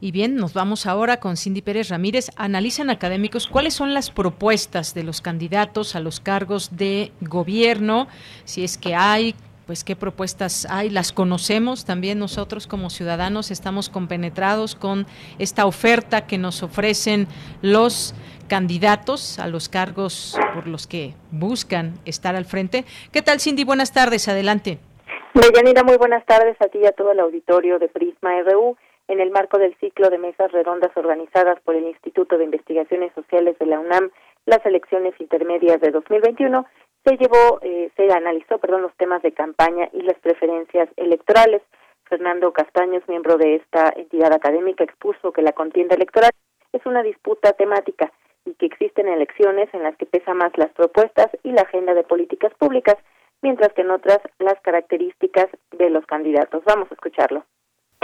Y 0.00 0.10
bien, 0.12 0.36
nos 0.36 0.52
vamos 0.52 0.86
ahora 0.86 1.18
con 1.18 1.36
Cindy 1.36 1.62
Pérez 1.62 1.88
Ramírez. 1.88 2.30
Analizan 2.36 2.90
académicos 2.90 3.46
cuáles 3.46 3.74
son 3.74 3.94
las 3.94 4.10
propuestas 4.10 4.92
de 4.94 5.02
los 5.02 5.20
candidatos 5.20 5.96
a 5.96 6.00
los 6.00 6.20
cargos 6.20 6.76
de 6.76 7.12
gobierno, 7.20 8.08
si 8.44 8.62
es 8.62 8.76
que 8.76 8.94
hay, 8.94 9.34
pues 9.66 9.84
qué 9.84 9.96
propuestas 9.96 10.66
hay, 10.70 10.90
las 10.90 11.12
conocemos 11.12 11.84
también 11.84 12.18
nosotros 12.18 12.66
como 12.66 12.90
ciudadanos, 12.90 13.50
estamos 13.50 13.88
compenetrados 13.88 14.74
con 14.74 15.06
esta 15.38 15.66
oferta 15.66 16.26
que 16.26 16.38
nos 16.38 16.62
ofrecen 16.62 17.26
los 17.62 18.14
candidatos 18.48 19.38
a 19.38 19.48
los 19.48 19.68
cargos 19.68 20.38
por 20.54 20.68
los 20.68 20.86
que 20.86 21.14
buscan 21.32 21.94
estar 22.04 22.36
al 22.36 22.44
frente. 22.44 22.84
¿Qué 23.12 23.22
tal, 23.22 23.40
Cindy? 23.40 23.64
Buenas 23.64 23.92
tardes, 23.92 24.28
adelante. 24.28 24.78
Deyanira, 25.34 25.82
muy 25.82 25.96
buenas 25.96 26.24
tardes 26.24 26.56
a 26.60 26.68
ti 26.68 26.78
y 26.82 26.86
a 26.86 26.92
todo 26.92 27.12
el 27.12 27.20
auditorio 27.20 27.78
de 27.78 27.88
Prisma 27.88 28.30
RU. 28.42 28.76
En 29.08 29.20
el 29.20 29.30
marco 29.30 29.58
del 29.58 29.76
ciclo 29.76 30.10
de 30.10 30.18
mesas 30.18 30.50
redondas 30.50 30.90
organizadas 30.96 31.60
por 31.60 31.76
el 31.76 31.84
Instituto 31.84 32.38
de 32.38 32.44
Investigaciones 32.44 33.12
Sociales 33.14 33.56
de 33.58 33.66
la 33.66 33.78
UNAM, 33.78 34.10
las 34.46 34.64
elecciones 34.66 35.14
intermedias 35.20 35.80
de 35.80 35.90
2021, 35.90 36.66
se 37.04 37.16
llevó, 37.16 37.60
eh, 37.62 37.90
se 37.96 38.12
analizó, 38.12 38.58
perdón, 38.58 38.82
los 38.82 38.96
temas 38.96 39.22
de 39.22 39.32
campaña 39.32 39.88
y 39.92 40.02
las 40.02 40.18
preferencias 40.18 40.88
electorales. 40.96 41.62
Fernando 42.08 42.52
Castaños, 42.52 43.02
miembro 43.08 43.36
de 43.36 43.56
esta 43.56 43.92
entidad 43.94 44.32
académica, 44.32 44.82
expuso 44.82 45.32
que 45.32 45.42
la 45.42 45.52
contienda 45.52 45.94
electoral 45.94 46.32
es 46.72 46.84
una 46.84 47.02
disputa 47.04 47.52
temática 47.52 48.12
y 48.44 48.54
que 48.54 48.66
existen 48.66 49.08
elecciones 49.08 49.72
en 49.72 49.84
las 49.84 49.96
que 49.96 50.06
pesa 50.06 50.34
más 50.34 50.50
las 50.56 50.72
propuestas 50.72 51.28
y 51.44 51.52
la 51.52 51.62
agenda 51.62 51.94
de 51.94 52.02
políticas 52.02 52.52
públicas, 52.54 52.96
mientras 53.40 53.72
que 53.72 53.82
en 53.82 53.90
otras 53.92 54.18
las 54.38 54.60
características 54.62 55.46
de 55.72 55.90
los 55.90 56.04
candidatos. 56.06 56.64
Vamos 56.64 56.90
a 56.90 56.94
escucharlo. 56.94 57.44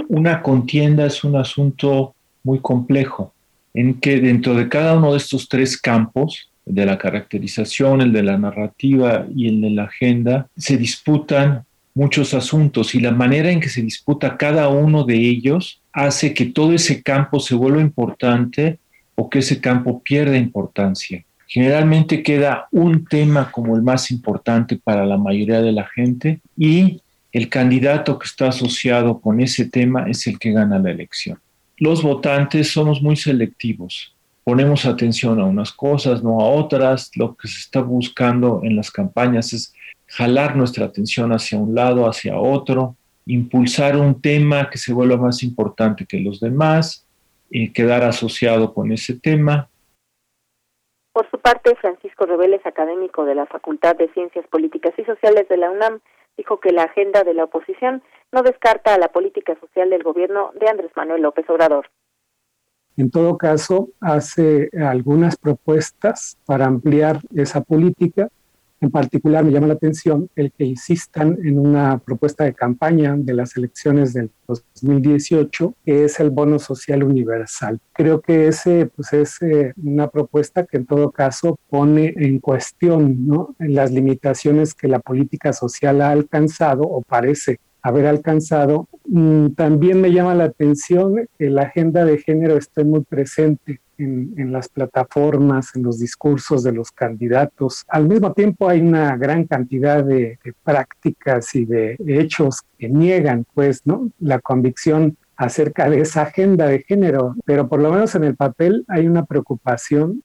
Una 0.08 0.42
contienda 0.42 1.06
es 1.06 1.24
un 1.24 1.36
asunto 1.36 2.14
muy 2.44 2.58
complejo, 2.60 3.32
en 3.74 4.00
que 4.00 4.20
dentro 4.20 4.54
de 4.54 4.68
cada 4.68 4.96
uno 4.96 5.12
de 5.12 5.18
estos 5.18 5.48
tres 5.48 5.80
campos, 5.80 6.50
el 6.66 6.74
de 6.74 6.86
la 6.86 6.98
caracterización, 6.98 8.00
el 8.00 8.12
de 8.12 8.22
la 8.22 8.38
narrativa 8.38 9.26
y 9.34 9.48
el 9.48 9.60
de 9.60 9.70
la 9.70 9.84
agenda, 9.84 10.48
se 10.56 10.76
disputan 10.76 11.64
muchos 11.94 12.34
asuntos 12.34 12.94
y 12.94 13.00
la 13.00 13.12
manera 13.12 13.50
en 13.50 13.60
que 13.60 13.68
se 13.68 13.82
disputa 13.82 14.36
cada 14.36 14.68
uno 14.68 15.04
de 15.04 15.16
ellos 15.16 15.80
hace 15.92 16.32
que 16.32 16.46
todo 16.46 16.72
ese 16.72 17.02
campo 17.02 17.38
se 17.40 17.54
vuelva 17.54 17.80
importante 17.80 18.78
o 19.14 19.28
que 19.28 19.40
ese 19.40 19.60
campo 19.60 20.02
pierda 20.02 20.36
importancia. 20.36 21.22
Generalmente 21.46 22.22
queda 22.22 22.66
un 22.70 23.04
tema 23.04 23.50
como 23.50 23.76
el 23.76 23.82
más 23.82 24.10
importante 24.10 24.76
para 24.82 25.04
la 25.04 25.18
mayoría 25.18 25.60
de 25.60 25.72
la 25.72 25.86
gente 25.86 26.40
y 26.56 27.02
el 27.32 27.48
candidato 27.48 28.18
que 28.18 28.26
está 28.26 28.48
asociado 28.48 29.20
con 29.20 29.40
ese 29.40 29.68
tema 29.68 30.08
es 30.08 30.26
el 30.26 30.38
que 30.38 30.52
gana 30.52 30.78
la 30.78 30.90
elección. 30.90 31.40
Los 31.78 32.02
votantes 32.02 32.70
somos 32.70 33.00
muy 33.02 33.16
selectivos, 33.16 34.14
ponemos 34.44 34.84
atención 34.84 35.40
a 35.40 35.46
unas 35.46 35.72
cosas, 35.72 36.22
no 36.22 36.40
a 36.40 36.48
otras. 36.48 37.10
Lo 37.16 37.34
que 37.34 37.48
se 37.48 37.58
está 37.58 37.80
buscando 37.80 38.60
en 38.62 38.76
las 38.76 38.90
campañas 38.90 39.52
es 39.52 39.74
jalar 40.06 40.56
nuestra 40.56 40.84
atención 40.84 41.32
hacia 41.32 41.58
un 41.58 41.74
lado, 41.74 42.08
hacia 42.08 42.36
otro, 42.36 42.96
impulsar 43.24 43.96
un 43.96 44.20
tema 44.20 44.68
que 44.68 44.78
se 44.78 44.92
vuelva 44.92 45.16
más 45.16 45.42
importante 45.42 46.04
que 46.06 46.20
los 46.20 46.38
demás, 46.38 47.06
y 47.54 47.72
quedar 47.72 48.02
asociado 48.02 48.72
con 48.72 48.92
ese 48.92 49.18
tema. 49.18 49.68
Por 51.12 51.30
su 51.30 51.38
parte, 51.38 51.74
Francisco 51.76 52.24
Reveles, 52.24 52.64
académico 52.64 53.26
de 53.26 53.34
la 53.34 53.44
Facultad 53.44 53.94
de 53.96 54.10
Ciencias 54.14 54.46
Políticas 54.48 54.94
y 54.96 55.04
Sociales 55.04 55.46
de 55.48 55.58
la 55.58 55.70
UNAM, 55.70 56.00
dijo 56.36 56.60
que 56.60 56.72
la 56.72 56.84
agenda 56.84 57.24
de 57.24 57.34
la 57.34 57.44
oposición 57.44 58.02
no 58.32 58.42
descarta 58.42 58.94
a 58.94 58.98
la 58.98 59.08
política 59.08 59.58
social 59.60 59.90
del 59.90 60.02
gobierno 60.02 60.50
de 60.58 60.68
Andrés 60.68 60.90
Manuel 60.96 61.22
López 61.22 61.48
Obrador. 61.50 61.90
En 62.96 63.10
todo 63.10 63.38
caso, 63.38 63.88
hace 64.00 64.68
algunas 64.78 65.36
propuestas 65.36 66.38
para 66.44 66.66
ampliar 66.66 67.20
esa 67.34 67.62
política 67.62 68.28
en 68.82 68.90
particular 68.90 69.44
me 69.44 69.52
llama 69.52 69.68
la 69.68 69.74
atención 69.74 70.28
el 70.34 70.50
que 70.52 70.64
insistan 70.64 71.38
en 71.44 71.56
una 71.56 71.98
propuesta 71.98 72.44
de 72.44 72.52
campaña 72.52 73.14
de 73.16 73.32
las 73.32 73.56
elecciones 73.56 74.12
del 74.12 74.30
2018, 74.48 75.74
que 75.84 76.04
es 76.04 76.18
el 76.18 76.30
bono 76.30 76.58
social 76.58 77.04
universal. 77.04 77.78
Creo 77.92 78.20
que 78.20 78.48
ese 78.48 78.86
pues, 78.86 79.12
es 79.12 79.40
eh, 79.40 79.72
una 79.82 80.08
propuesta 80.08 80.66
que 80.66 80.78
en 80.78 80.86
todo 80.86 81.12
caso 81.12 81.60
pone 81.70 82.12
en 82.16 82.40
cuestión 82.40 83.24
¿no? 83.24 83.54
las 83.60 83.92
limitaciones 83.92 84.74
que 84.74 84.88
la 84.88 84.98
política 84.98 85.52
social 85.52 86.02
ha 86.02 86.10
alcanzado 86.10 86.82
o 86.82 87.02
parece 87.02 87.60
haber 87.82 88.06
alcanzado. 88.06 88.88
Mm, 89.04 89.50
también 89.50 90.00
me 90.00 90.12
llama 90.12 90.34
la 90.34 90.44
atención 90.44 91.28
que 91.38 91.50
la 91.50 91.62
agenda 91.62 92.04
de 92.04 92.18
género 92.18 92.56
esté 92.56 92.82
muy 92.82 93.02
presente 93.02 93.80
en, 94.02 94.52
las 94.52 94.68
plataformas, 94.68 95.74
en 95.76 95.82
los 95.82 95.98
discursos 95.98 96.62
de 96.62 96.72
los 96.72 96.90
candidatos. 96.90 97.84
Al 97.88 98.08
mismo 98.08 98.32
tiempo 98.32 98.68
hay 98.68 98.80
una 98.80 99.16
gran 99.16 99.46
cantidad 99.46 100.04
de, 100.04 100.38
prácticas 100.64 101.54
y 101.54 101.64
de 101.64 101.96
hechos 102.06 102.62
que 102.78 102.88
niegan, 102.88 103.46
pues, 103.54 103.86
¿no? 103.86 104.10
La 104.18 104.40
convicción 104.40 105.16
acerca 105.36 105.88
de 105.88 106.00
esa 106.00 106.22
agenda 106.22 106.66
de 106.66 106.82
género, 106.82 107.34
pero 107.44 107.68
por 107.68 107.80
lo 107.80 107.90
menos 107.90 108.14
en 108.14 108.24
el 108.24 108.36
papel 108.36 108.84
hay 108.88 109.06
una 109.06 109.24
preocupación. 109.24 110.22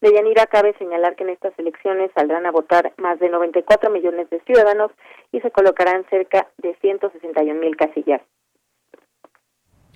De 0.00 0.12
Yanira 0.12 0.46
cabe 0.46 0.74
señalar 0.78 1.16
que 1.16 1.24
en 1.24 1.30
estas 1.30 1.58
elecciones 1.58 2.10
saldrán 2.14 2.46
a 2.46 2.50
votar 2.50 2.92
más 2.98 3.18
de 3.18 3.28
94 3.28 3.90
millones 3.90 4.28
de 4.30 4.40
ciudadanos 4.40 4.92
y 5.32 5.40
se 5.40 5.50
colocarán 5.50 6.04
cerca 6.10 6.48
de 6.58 6.76
161 6.80 7.58
mil 7.58 7.76
casillas. 7.76 8.20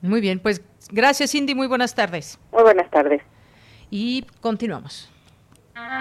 Muy 0.02 0.20
bien, 0.20 0.38
pues 0.38 0.62
gracias 0.90 1.32
Cindy, 1.32 1.54
muy 1.54 1.66
buenas 1.66 1.94
tardes. 1.94 2.38
Muy 2.52 2.62
buenas 2.62 2.90
tardes. 2.90 3.22
Y 3.90 4.24
continuamos. 4.40 5.10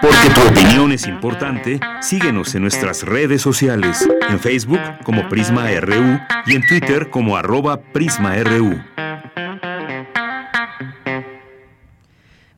Porque 0.01 0.29
tu 0.33 0.41
opinión 0.47 0.91
es 0.91 1.07
importante, 1.07 1.79
síguenos 2.01 2.53
en 2.55 2.61
nuestras 2.61 3.03
redes 3.03 3.41
sociales, 3.41 4.07
en 4.29 4.39
Facebook 4.39 4.79
como 5.03 5.27
Prisma 5.29 5.69
RU 5.79 6.19
y 6.45 6.55
en 6.55 6.65
Twitter 6.67 7.09
como 7.09 7.37
arroba 7.37 7.81
PrismaRU. 7.81 8.98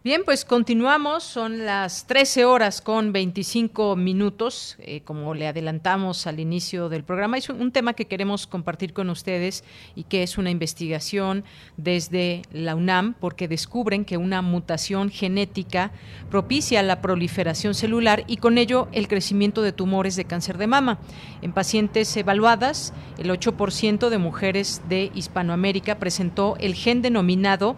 Bien, 0.03 0.23
pues 0.25 0.45
continuamos, 0.45 1.21
son 1.23 1.63
las 1.63 2.07
13 2.07 2.43
horas 2.45 2.81
con 2.81 3.13
25 3.13 3.95
minutos, 3.95 4.75
eh, 4.79 5.01
como 5.01 5.35
le 5.35 5.45
adelantamos 5.45 6.25
al 6.25 6.39
inicio 6.39 6.89
del 6.89 7.03
programa. 7.03 7.37
Es 7.37 7.49
un, 7.49 7.71
tema 7.71 7.93
que 7.93 8.07
queremos 8.07 8.47
compartir 8.47 8.93
con 8.93 9.11
ustedes 9.11 9.63
y 9.95 10.05
que 10.05 10.23
es 10.23 10.39
una 10.39 10.49
investigación 10.49 11.43
desde 11.77 12.41
la 12.51 12.73
UNAM, 12.73 13.13
porque 13.13 13.47
descubren 13.47 14.03
que 14.03 14.17
una 14.17 14.41
mutación 14.41 15.11
genética 15.11 15.91
propicia 16.31 16.81
la 16.81 16.99
proliferación 16.99 17.75
celular 17.75 18.23
y 18.25 18.37
con 18.37 18.57
ello 18.57 18.87
el 18.93 19.07
crecimiento 19.07 19.61
de 19.61 19.71
tumores 19.71 20.15
de 20.15 20.25
cáncer 20.25 20.57
de 20.57 20.65
mama. 20.65 20.97
En 21.43 21.53
pacientes 21.53 22.17
evaluadas, 22.17 22.91
el 23.19 23.29
8% 23.29 24.09
de 24.09 24.17
mujeres 24.17 24.81
de 24.89 25.11
Hispanoamérica 25.13 25.99
presentó 25.99 26.57
el 26.59 26.73
gen 26.73 27.03
denominado 27.03 27.75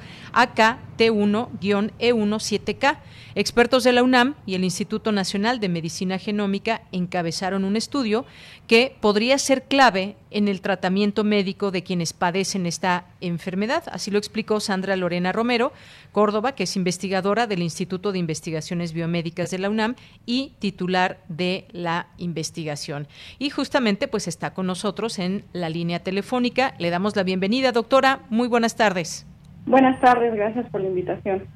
AKT1-E17K. 2.14 2.98
Expertos 3.36 3.84
de 3.84 3.94
la 3.94 4.04
UNAM 4.04 4.36
y 4.46 4.56
el 4.56 4.64
Instituto 4.64 5.12
Nacional 5.12 5.60
de 5.60 5.70
Medicina 5.70 6.20
Genómica 6.20 6.82
encabezaron 6.92 7.64
un 7.64 7.76
estudio 7.76 8.26
que 8.68 8.96
podría 9.02 9.38
ser 9.40 9.64
clave 9.64 10.16
en 10.30 10.48
el 10.48 10.62
tratamiento 10.62 11.24
médico 11.24 11.72
de 11.72 11.84
quienes 11.84 12.14
padecen 12.14 12.66
esta 12.66 13.06
enfermedad. 13.22 13.84
Así 13.92 14.12
lo 14.12 14.18
explicó 14.20 14.60
Sandra 14.60 14.96
Lorena 14.96 15.32
Romero, 15.32 15.74
Córdoba, 16.12 16.54
que 16.54 16.64
es 16.64 16.76
investigadora 16.76 17.48
del 17.48 17.64
Instituto 17.64 18.12
de 18.12 18.20
Investigaciones 18.20 18.94
Biomédicas 18.94 19.50
de 19.50 19.60
la 19.60 19.70
UNAM 19.70 19.96
y 20.26 20.54
titular 20.60 21.20
de 21.28 21.66
la 21.72 22.08
investigación. 22.18 23.08
Y 23.40 23.50
justamente 23.50 24.08
pues 24.08 24.28
está 24.28 24.54
con 24.54 24.68
nosotros 24.68 25.18
en 25.18 25.44
la 25.54 25.70
línea 25.70 26.00
telefónica. 26.00 26.76
Le 26.78 26.92
damos 26.92 27.16
la 27.16 27.24
bienvenida, 27.24 27.72
doctora. 27.72 28.22
Muy 28.30 28.48
buenas 28.48 28.76
tardes. 28.76 29.26
Buenas 29.66 30.00
tardes, 30.02 30.36
gracias 30.36 30.70
por 30.70 30.82
la 30.82 30.88
invitación. 30.88 31.48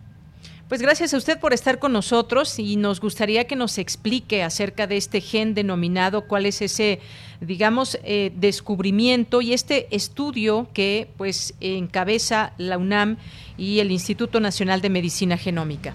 Pues 0.67 0.82
gracias 0.82 1.13
a 1.13 1.17
usted 1.17 1.39
por 1.39 1.53
estar 1.53 1.80
con 1.80 1.93
nosotros 1.93 2.60
y 2.60 2.75
nos 2.75 2.99
gustaría 2.99 3.47
que 3.47 3.56
nos 3.56 3.77
explique 3.77 4.43
acerca 4.43 4.86
de 4.86 4.97
este 4.97 5.21
gen 5.21 5.53
denominado, 5.53 6.27
cuál 6.27 6.45
es 6.45 6.62
ese, 6.62 6.99
digamos, 7.39 7.97
eh, 8.03 8.32
descubrimiento 8.36 9.41
y 9.41 9.53
este 9.53 9.88
estudio 9.95 10.67
que 10.73 11.08
pues 11.17 11.58
encabeza 11.62 12.51
la 12.58 12.77
UNAM 12.77 13.15
y 13.58 13.80
el 13.80 13.91
Instituto 13.91 14.41
Nacional 14.41 14.82
de 14.82 14.89
Medicina 14.89 15.38
Genómica. 15.38 15.93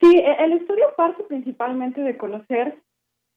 Sí, 0.00 0.16
e, 0.16 0.44
el 0.44 0.52
estudio 0.52 0.86
parte 0.96 1.22
principalmente 1.24 2.00
de 2.00 2.16
conocer 2.16 2.78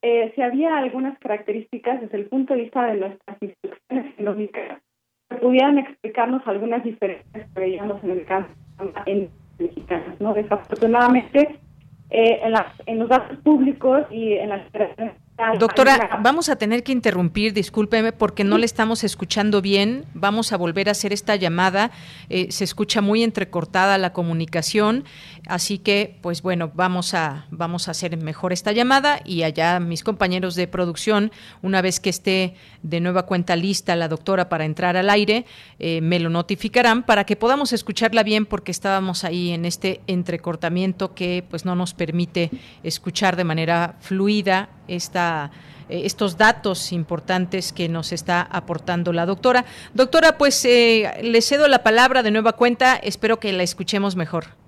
eh, 0.02 0.32
si 0.34 0.42
había 0.42 0.78
algunas 0.78 1.20
características 1.20 2.00
desde 2.00 2.20
el 2.20 2.28
punto 2.28 2.54
de 2.54 2.62
vista 2.62 2.86
de 2.86 3.02
nuestras 3.02 3.38
instrucciones 3.42 4.16
genómicas 4.16 4.82
que 5.30 5.36
pudieran 5.36 5.78
explicarnos 5.78 6.42
algunas 6.46 6.86
diferencias 6.86 7.52
que 7.54 7.60
veíamos 7.60 8.02
en 8.02 8.12
el 8.12 8.26
caso 8.26 8.48
mexicanos. 9.60 10.20
¿no? 10.20 10.34
Desafortunadamente, 10.34 11.60
eh, 12.10 12.40
en, 12.44 12.54
en 12.86 13.00
los 13.00 13.10
datos 13.10 13.38
públicos 13.40 14.06
y 14.10 14.34
en 14.34 14.50
las 14.50 14.62
Doctora, 15.58 16.20
vamos 16.22 16.50
a 16.50 16.58
tener 16.58 16.84
que 16.84 16.92
interrumpir, 16.92 17.54
discúlpeme, 17.54 18.12
porque 18.12 18.44
no 18.44 18.58
le 18.58 18.66
estamos 18.66 19.06
escuchando 19.06 19.62
bien. 19.62 20.04
Vamos 20.14 20.52
a 20.52 20.58
volver 20.58 20.90
a 20.90 20.92
hacer 20.92 21.14
esta 21.14 21.38
llamada. 21.38 21.92
Eh, 22.30 22.52
se 22.52 22.66
escucha 22.66 23.02
muy 23.02 23.24
entrecortada 23.24 23.98
la 23.98 24.12
comunicación, 24.12 25.06
así 25.50 25.80
que, 25.80 26.18
pues 26.22 26.42
bueno, 26.42 26.72
vamos 26.74 27.14
a, 27.14 27.48
vamos 27.50 27.88
a 27.88 27.92
hacer 27.92 28.16
mejor 28.18 28.54
esta 28.54 28.72
llamada 28.72 29.20
y 29.26 29.44
allá 29.44 29.80
mis 29.80 30.04
compañeros 30.04 30.56
de 30.56 30.68
producción, 30.68 31.32
una 31.62 31.82
vez 31.82 32.00
que 32.00 32.10
esté 32.10 32.54
de 32.84 33.02
nueva 33.02 33.26
cuenta 33.26 33.56
lista 33.56 33.96
la 33.96 34.08
doctora 34.08 34.48
para 34.48 34.66
entrar 34.66 34.96
al 34.96 35.10
aire, 35.10 35.46
eh, 35.80 36.02
me 36.02 36.20
lo 36.20 36.30
notificarán 36.30 37.04
para 37.04 37.26
que 37.26 37.36
podamos 37.36 37.74
escucharla 37.74 38.24
bien, 38.24 38.46
porque 38.46 38.72
estábamos 38.72 39.24
ahí 39.24 39.50
en 39.52 39.66
este 39.66 40.02
entrecortamiento 40.08 41.14
que 41.14 41.44
pues 41.50 41.66
no 41.66 41.76
nos 41.76 41.94
permite 41.94 42.52
escuchar 42.84 43.36
de 43.36 43.44
manera 43.44 43.96
fluida 44.00 44.70
esta 44.88 45.52
eh, 45.90 46.02
estos 46.06 46.38
datos 46.38 46.92
importantes 46.92 47.74
que 47.74 47.90
nos 47.90 48.12
está 48.12 48.42
aportando 48.42 49.12
la 49.12 49.26
doctora. 49.26 49.66
Doctora, 49.94 50.38
pues 50.38 50.64
eh, 50.66 51.12
le 51.24 51.42
cedo 51.42 51.68
la 51.68 51.82
palabra 51.82 52.22
de 52.22 52.32
nueva 52.32 52.54
cuenta, 52.54 52.96
espero 52.96 53.40
que 53.40 53.52
la 53.52 53.64
escuchemos 53.64 54.16
mejor. 54.16 54.59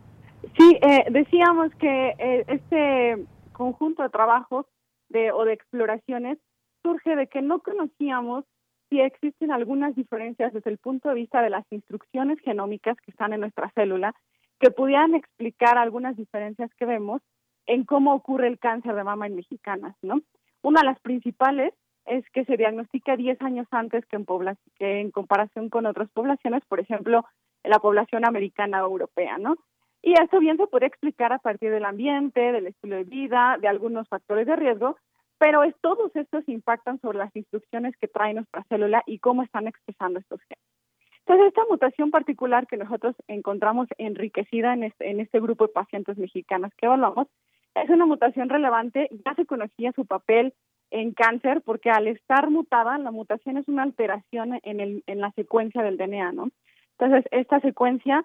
Sí, 0.57 0.77
eh, 0.81 1.05
decíamos 1.09 1.73
que 1.75 2.43
este 2.47 3.25
conjunto 3.51 4.03
de 4.03 4.09
trabajos 4.09 4.65
de, 5.09 5.31
o 5.31 5.45
de 5.45 5.53
exploraciones 5.53 6.37
surge 6.83 7.15
de 7.15 7.27
que 7.27 7.41
no 7.41 7.59
conocíamos 7.59 8.45
si 8.89 8.99
existen 8.99 9.51
algunas 9.51 9.95
diferencias 9.95 10.51
desde 10.53 10.69
el 10.69 10.77
punto 10.77 11.09
de 11.09 11.15
vista 11.15 11.41
de 11.41 11.49
las 11.49 11.65
instrucciones 11.71 12.39
genómicas 12.41 12.97
que 12.97 13.11
están 13.11 13.33
en 13.33 13.39
nuestra 13.39 13.71
célula 13.73 14.13
que 14.59 14.69
pudieran 14.69 15.15
explicar 15.15 15.77
algunas 15.77 16.15
diferencias 16.15 16.69
que 16.75 16.85
vemos 16.85 17.21
en 17.65 17.85
cómo 17.85 18.13
ocurre 18.13 18.47
el 18.47 18.59
cáncer 18.59 18.95
de 18.95 19.03
mama 19.03 19.27
en 19.27 19.35
mexicanas, 19.35 19.95
¿no? 20.01 20.21
Una 20.61 20.81
de 20.81 20.87
las 20.87 20.99
principales 20.99 21.73
es 22.05 22.23
que 22.31 22.45
se 22.45 22.57
diagnostica 22.57 23.15
10 23.15 23.41
años 23.41 23.67
antes 23.71 24.05
que 24.05 24.17
en, 24.17 24.25
que 24.75 24.99
en 24.99 25.11
comparación 25.11 25.69
con 25.69 25.85
otras 25.85 26.09
poblaciones, 26.11 26.63
por 26.67 26.79
ejemplo, 26.79 27.25
la 27.63 27.79
población 27.79 28.25
americana 28.25 28.83
o 28.85 28.89
europea, 28.89 29.37
¿no? 29.37 29.55
Y 30.01 30.13
esto 30.13 30.39
bien 30.39 30.57
se 30.57 30.67
puede 30.67 30.87
explicar 30.87 31.31
a 31.31 31.39
partir 31.39 31.71
del 31.71 31.85
ambiente, 31.85 32.51
del 32.51 32.67
estilo 32.67 32.95
de 32.95 33.03
vida, 33.03 33.57
de 33.61 33.67
algunos 33.67 34.07
factores 34.07 34.47
de 34.47 34.55
riesgo, 34.55 34.97
pero 35.37 35.63
es, 35.63 35.75
todos 35.81 36.15
estos 36.15 36.47
impactan 36.47 36.99
sobre 37.01 37.19
las 37.19 37.35
instrucciones 37.35 37.95
que 37.97 38.07
trae 38.07 38.33
nuestra 38.33 38.63
célula 38.69 39.03
y 39.05 39.19
cómo 39.19 39.43
están 39.43 39.67
expresando 39.67 40.19
estos 40.19 40.39
genes. 40.41 40.63
Entonces, 41.19 41.47
esta 41.47 41.63
mutación 41.69 42.11
particular 42.11 42.67
que 42.67 42.77
nosotros 42.77 43.15
encontramos 43.27 43.87
enriquecida 43.97 44.73
en 44.73 44.83
este, 44.83 45.09
en 45.09 45.19
este 45.19 45.39
grupo 45.39 45.67
de 45.67 45.73
pacientes 45.73 46.17
mexicanas 46.17 46.73
que 46.75 46.87
evaluamos 46.87 47.27
es 47.75 47.89
una 47.89 48.05
mutación 48.05 48.49
relevante, 48.49 49.07
ya 49.25 49.33
se 49.35 49.45
conocía 49.45 49.91
su 49.93 50.05
papel 50.05 50.53
en 50.89 51.13
cáncer 51.13 51.61
porque 51.61 51.89
al 51.89 52.07
estar 52.07 52.49
mutada, 52.49 52.97
la 52.97 53.11
mutación 53.11 53.57
es 53.57 53.67
una 53.67 53.83
alteración 53.83 54.59
en, 54.63 54.79
el, 54.79 55.03
en 55.07 55.21
la 55.21 55.31
secuencia 55.31 55.81
del 55.83 55.97
DNA, 55.97 56.33
¿no? 56.33 56.49
Entonces, 56.99 57.25
esta 57.31 57.59
secuencia, 57.61 58.23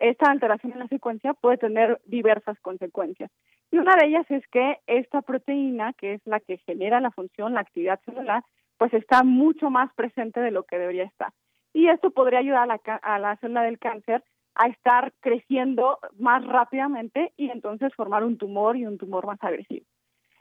esta 0.00 0.30
alteración 0.30 0.72
en 0.72 0.80
la 0.80 0.88
secuencia 0.88 1.34
puede 1.34 1.58
tener 1.58 2.00
diversas 2.04 2.58
consecuencias. 2.60 3.30
Y 3.70 3.78
una 3.78 3.96
de 3.96 4.06
ellas 4.06 4.30
es 4.30 4.46
que 4.48 4.78
esta 4.86 5.22
proteína, 5.22 5.92
que 5.94 6.14
es 6.14 6.26
la 6.26 6.40
que 6.40 6.58
genera 6.58 7.00
la 7.00 7.10
función, 7.10 7.54
la 7.54 7.60
actividad 7.60 8.00
celular, 8.04 8.42
pues 8.78 8.94
está 8.94 9.22
mucho 9.24 9.70
más 9.70 9.92
presente 9.94 10.40
de 10.40 10.50
lo 10.50 10.64
que 10.64 10.78
debería 10.78 11.04
estar. 11.04 11.32
Y 11.72 11.88
esto 11.88 12.10
podría 12.10 12.38
ayudar 12.38 12.62
a 12.62 12.66
la, 12.66 12.80
a 13.02 13.18
la 13.18 13.36
célula 13.36 13.62
del 13.62 13.78
cáncer 13.78 14.22
a 14.54 14.68
estar 14.68 15.12
creciendo 15.20 15.98
más 16.18 16.44
rápidamente 16.44 17.32
y 17.36 17.50
entonces 17.50 17.94
formar 17.94 18.24
un 18.24 18.38
tumor 18.38 18.76
y 18.76 18.86
un 18.86 18.98
tumor 18.98 19.26
más 19.26 19.38
agresivo. 19.42 19.86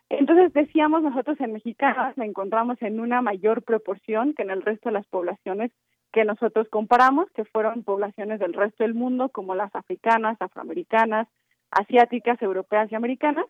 Entonces 0.09 0.53
decíamos 0.53 1.03
nosotros 1.03 1.39
en 1.41 1.53
mexicanas 1.53 2.17
la 2.17 2.25
encontramos 2.25 2.81
en 2.81 2.99
una 2.99 3.21
mayor 3.21 3.63
proporción 3.63 4.33
que 4.33 4.43
en 4.43 4.51
el 4.51 4.61
resto 4.61 4.89
de 4.89 4.93
las 4.93 5.07
poblaciones 5.07 5.71
que 6.17 6.25
nosotros 6.25 6.67
comparamos, 6.69 7.29
que 7.35 7.45
fueron 7.45 7.83
poblaciones 7.83 8.39
del 8.39 8.53
resto 8.53 8.83
del 8.83 8.95
mundo 8.95 9.29
como 9.29 9.53
las 9.53 9.75
africanas, 9.75 10.35
afroamericanas, 10.39 11.27
asiáticas, 11.69 12.41
europeas 12.41 12.91
y 12.91 12.95
americanas. 12.95 13.45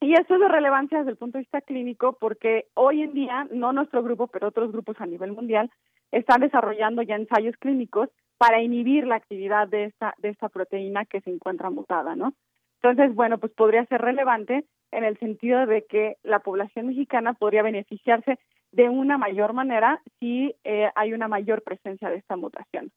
Y 0.00 0.14
eso 0.14 0.32
es 0.32 0.40
de 0.40 0.48
relevancia 0.48 0.96
desde 0.96 1.10
el 1.10 1.18
punto 1.18 1.36
de 1.36 1.42
vista 1.42 1.60
clínico 1.60 2.16
porque 2.18 2.68
hoy 2.72 3.02
en 3.02 3.12
día, 3.12 3.46
no 3.50 3.74
nuestro 3.74 4.02
grupo, 4.02 4.28
pero 4.28 4.48
otros 4.48 4.72
grupos 4.72 4.98
a 4.98 5.04
nivel 5.04 5.32
mundial, 5.32 5.70
están 6.10 6.40
desarrollando 6.40 7.02
ya 7.02 7.16
ensayos 7.16 7.54
clínicos 7.58 8.08
para 8.38 8.62
inhibir 8.62 9.06
la 9.06 9.16
actividad 9.16 9.68
de 9.68 9.84
esta, 9.84 10.14
de 10.16 10.30
esta 10.30 10.48
proteína 10.48 11.04
que 11.04 11.20
se 11.20 11.28
encuentra 11.28 11.68
mutada, 11.68 12.16
¿no? 12.16 12.32
Entonces, 12.80 13.14
bueno, 13.14 13.36
pues 13.36 13.52
podría 13.52 13.84
ser 13.86 14.00
relevante 14.00 14.64
en 14.90 15.04
el 15.04 15.18
sentido 15.18 15.66
de 15.66 15.84
que 15.84 16.16
la 16.22 16.38
población 16.38 16.86
mexicana 16.86 17.34
podría 17.34 17.62
beneficiarse 17.62 18.38
de 18.72 18.88
una 18.88 19.18
mayor 19.18 19.52
manera 19.52 20.02
si 20.20 20.54
eh, 20.64 20.90
hay 20.94 21.12
una 21.12 21.28
mayor 21.28 21.62
presencia 21.62 22.10
de 22.10 22.16
esta 22.16 22.36
mutación. 22.36 22.90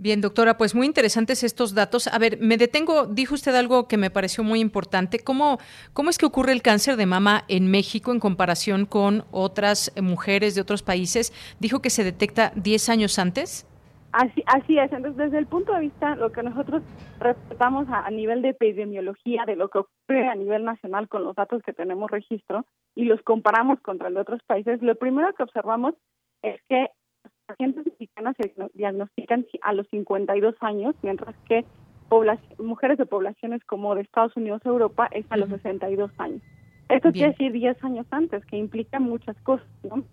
Bien, 0.00 0.20
doctora, 0.20 0.56
pues 0.56 0.76
muy 0.76 0.86
interesantes 0.86 1.42
estos 1.42 1.74
datos. 1.74 2.06
A 2.06 2.18
ver, 2.20 2.38
me 2.38 2.56
detengo, 2.56 3.06
dijo 3.06 3.34
usted 3.34 3.52
algo 3.56 3.88
que 3.88 3.96
me 3.96 4.10
pareció 4.10 4.44
muy 4.44 4.60
importante. 4.60 5.18
¿Cómo, 5.18 5.58
cómo 5.92 6.08
es 6.08 6.18
que 6.18 6.26
ocurre 6.26 6.52
el 6.52 6.62
cáncer 6.62 6.96
de 6.96 7.04
mama 7.04 7.44
en 7.48 7.68
México 7.68 8.12
en 8.12 8.20
comparación 8.20 8.86
con 8.86 9.24
otras 9.32 9.92
mujeres 10.00 10.54
de 10.54 10.60
otros 10.60 10.84
países? 10.84 11.32
Dijo 11.58 11.82
que 11.82 11.90
se 11.90 12.04
detecta 12.04 12.52
10 12.54 12.88
años 12.90 13.18
antes. 13.18 13.66
Así, 14.12 14.42
así 14.46 14.78
es. 14.78 14.90
Entonces, 14.92 15.16
desde 15.16 15.38
el 15.38 15.46
punto 15.46 15.72
de 15.74 15.80
vista, 15.80 16.16
lo 16.16 16.32
que 16.32 16.42
nosotros 16.42 16.82
respetamos 17.20 17.86
a, 17.90 18.10
nivel 18.10 18.42
de 18.42 18.50
epidemiología, 18.50 19.44
de 19.46 19.56
lo 19.56 19.68
que 19.68 19.78
ocurre 19.78 20.28
a 20.28 20.34
nivel 20.34 20.64
nacional 20.64 21.08
con 21.08 21.24
los 21.24 21.36
datos 21.36 21.62
que 21.62 21.72
tenemos 21.72 22.10
registro 22.10 22.64
y 22.94 23.04
los 23.04 23.20
comparamos 23.22 23.80
contra 23.80 24.10
los 24.10 24.22
otros 24.22 24.42
países, 24.44 24.82
lo 24.82 24.94
primero 24.94 25.32
que 25.34 25.42
observamos 25.42 25.94
es 26.42 26.60
que 26.68 26.88
los 27.24 27.32
pacientes 27.46 27.86
mexicanos 27.86 28.34
se 28.40 28.54
diagnostican 28.74 29.46
a 29.62 29.72
los 29.74 29.86
52 29.88 30.54
años, 30.60 30.94
mientras 31.02 31.36
que 31.46 31.64
mujeres 32.58 32.96
de 32.96 33.04
poblaciones 33.04 33.62
como 33.64 33.94
de 33.94 34.00
Estados 34.02 34.34
Unidos 34.36 34.62
o 34.64 34.70
Europa 34.70 35.08
es 35.10 35.26
a 35.30 35.36
los 35.36 35.50
62 35.50 36.10
años. 36.18 36.42
Esto 36.88 37.12
quiere 37.12 37.32
decir 37.32 37.52
10 37.52 37.84
años 37.84 38.06
antes, 38.10 38.44
que 38.46 38.56
implica 38.56 38.98
muchas 38.98 39.36
cosas, 39.42 39.68
¿no? 39.82 40.04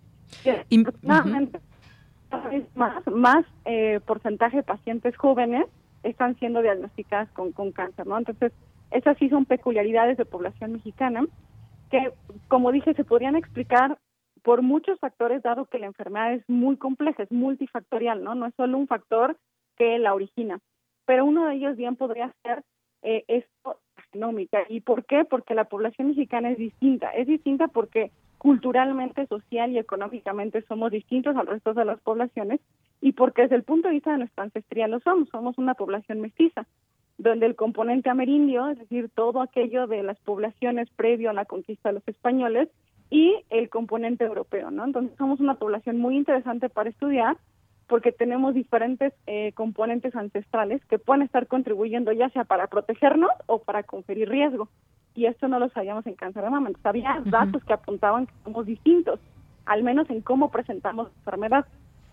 Más, 2.74 3.06
más 3.06 3.44
eh, 3.64 4.00
porcentaje 4.06 4.58
de 4.58 4.62
pacientes 4.62 5.16
jóvenes 5.16 5.66
están 6.02 6.38
siendo 6.38 6.62
diagnosticadas 6.62 7.30
con, 7.30 7.52
con 7.52 7.72
cáncer, 7.72 8.06
¿no? 8.06 8.18
Entonces, 8.18 8.52
esas 8.90 9.16
sí 9.18 9.28
son 9.28 9.44
peculiaridades 9.44 10.16
de 10.16 10.24
población 10.24 10.72
mexicana 10.72 11.24
que, 11.90 12.12
como 12.48 12.72
dije, 12.72 12.94
se 12.94 13.04
podrían 13.04 13.36
explicar 13.36 13.98
por 14.42 14.62
muchos 14.62 14.98
factores, 15.00 15.42
dado 15.42 15.66
que 15.66 15.78
la 15.78 15.86
enfermedad 15.86 16.34
es 16.34 16.48
muy 16.48 16.76
compleja, 16.76 17.24
es 17.24 17.32
multifactorial, 17.32 18.22
¿no? 18.22 18.34
No 18.34 18.46
es 18.46 18.54
solo 18.54 18.78
un 18.78 18.86
factor 18.86 19.36
que 19.76 19.98
la 19.98 20.14
origina, 20.14 20.60
pero 21.04 21.24
uno 21.24 21.46
de 21.46 21.56
ellos 21.56 21.76
bien 21.76 21.96
podría 21.96 22.32
ser 22.42 22.62
eh, 23.02 23.24
esto 23.28 23.80
genómica. 24.12 24.60
¿Y 24.68 24.80
por 24.80 25.04
qué? 25.04 25.24
Porque 25.24 25.54
la 25.54 25.64
población 25.64 26.08
mexicana 26.08 26.50
es 26.50 26.58
distinta. 26.58 27.10
Es 27.10 27.26
distinta 27.26 27.68
porque 27.68 28.10
culturalmente, 28.46 29.26
social 29.26 29.72
y 29.72 29.78
económicamente 29.78 30.62
somos 30.68 30.92
distintos 30.92 31.36
al 31.36 31.48
resto 31.48 31.74
de 31.74 31.84
las 31.84 32.00
poblaciones 32.00 32.60
y 33.00 33.10
porque 33.10 33.42
desde 33.42 33.56
el 33.56 33.64
punto 33.64 33.88
de 33.88 33.94
vista 33.94 34.12
de 34.12 34.18
nuestra 34.18 34.44
ancestría 34.44 34.86
lo 34.86 35.00
somos, 35.00 35.28
somos 35.30 35.58
una 35.58 35.74
población 35.74 36.20
mestiza, 36.20 36.64
donde 37.18 37.46
el 37.46 37.56
componente 37.56 38.08
amerindio, 38.08 38.68
es 38.68 38.78
decir, 38.78 39.10
todo 39.12 39.40
aquello 39.40 39.88
de 39.88 40.04
las 40.04 40.16
poblaciones 40.20 40.88
previo 40.90 41.30
a 41.30 41.32
la 41.32 41.44
conquista 41.44 41.88
de 41.88 41.94
los 41.94 42.06
españoles 42.06 42.68
y 43.10 43.34
el 43.50 43.68
componente 43.68 44.22
europeo, 44.22 44.70
¿no? 44.70 44.84
Entonces 44.84 45.18
somos 45.18 45.40
una 45.40 45.56
población 45.56 45.98
muy 45.98 46.16
interesante 46.16 46.68
para 46.68 46.90
estudiar 46.90 47.38
porque 47.88 48.12
tenemos 48.12 48.54
diferentes 48.54 49.12
eh, 49.26 49.54
componentes 49.54 50.14
ancestrales 50.14 50.84
que 50.84 51.00
pueden 51.00 51.22
estar 51.22 51.48
contribuyendo 51.48 52.12
ya 52.12 52.28
sea 52.28 52.44
para 52.44 52.68
protegernos 52.68 53.32
o 53.46 53.58
para 53.58 53.82
conferir 53.82 54.28
riesgo 54.28 54.68
y 55.16 55.26
esto 55.26 55.48
no 55.48 55.58
lo 55.58 55.68
sabíamos 55.70 56.06
en 56.06 56.14
cáncer 56.14 56.44
de 56.44 56.50
mama. 56.50 56.68
Entonces, 56.68 56.86
había 56.86 57.22
datos 57.24 57.64
que 57.64 57.72
apuntaban 57.72 58.26
que 58.26 58.32
somos 58.44 58.66
distintos, 58.66 59.18
al 59.64 59.82
menos 59.82 60.08
en 60.10 60.20
cómo 60.20 60.50
presentamos 60.50 61.08
la 61.08 61.14
enfermedad. 61.18 61.66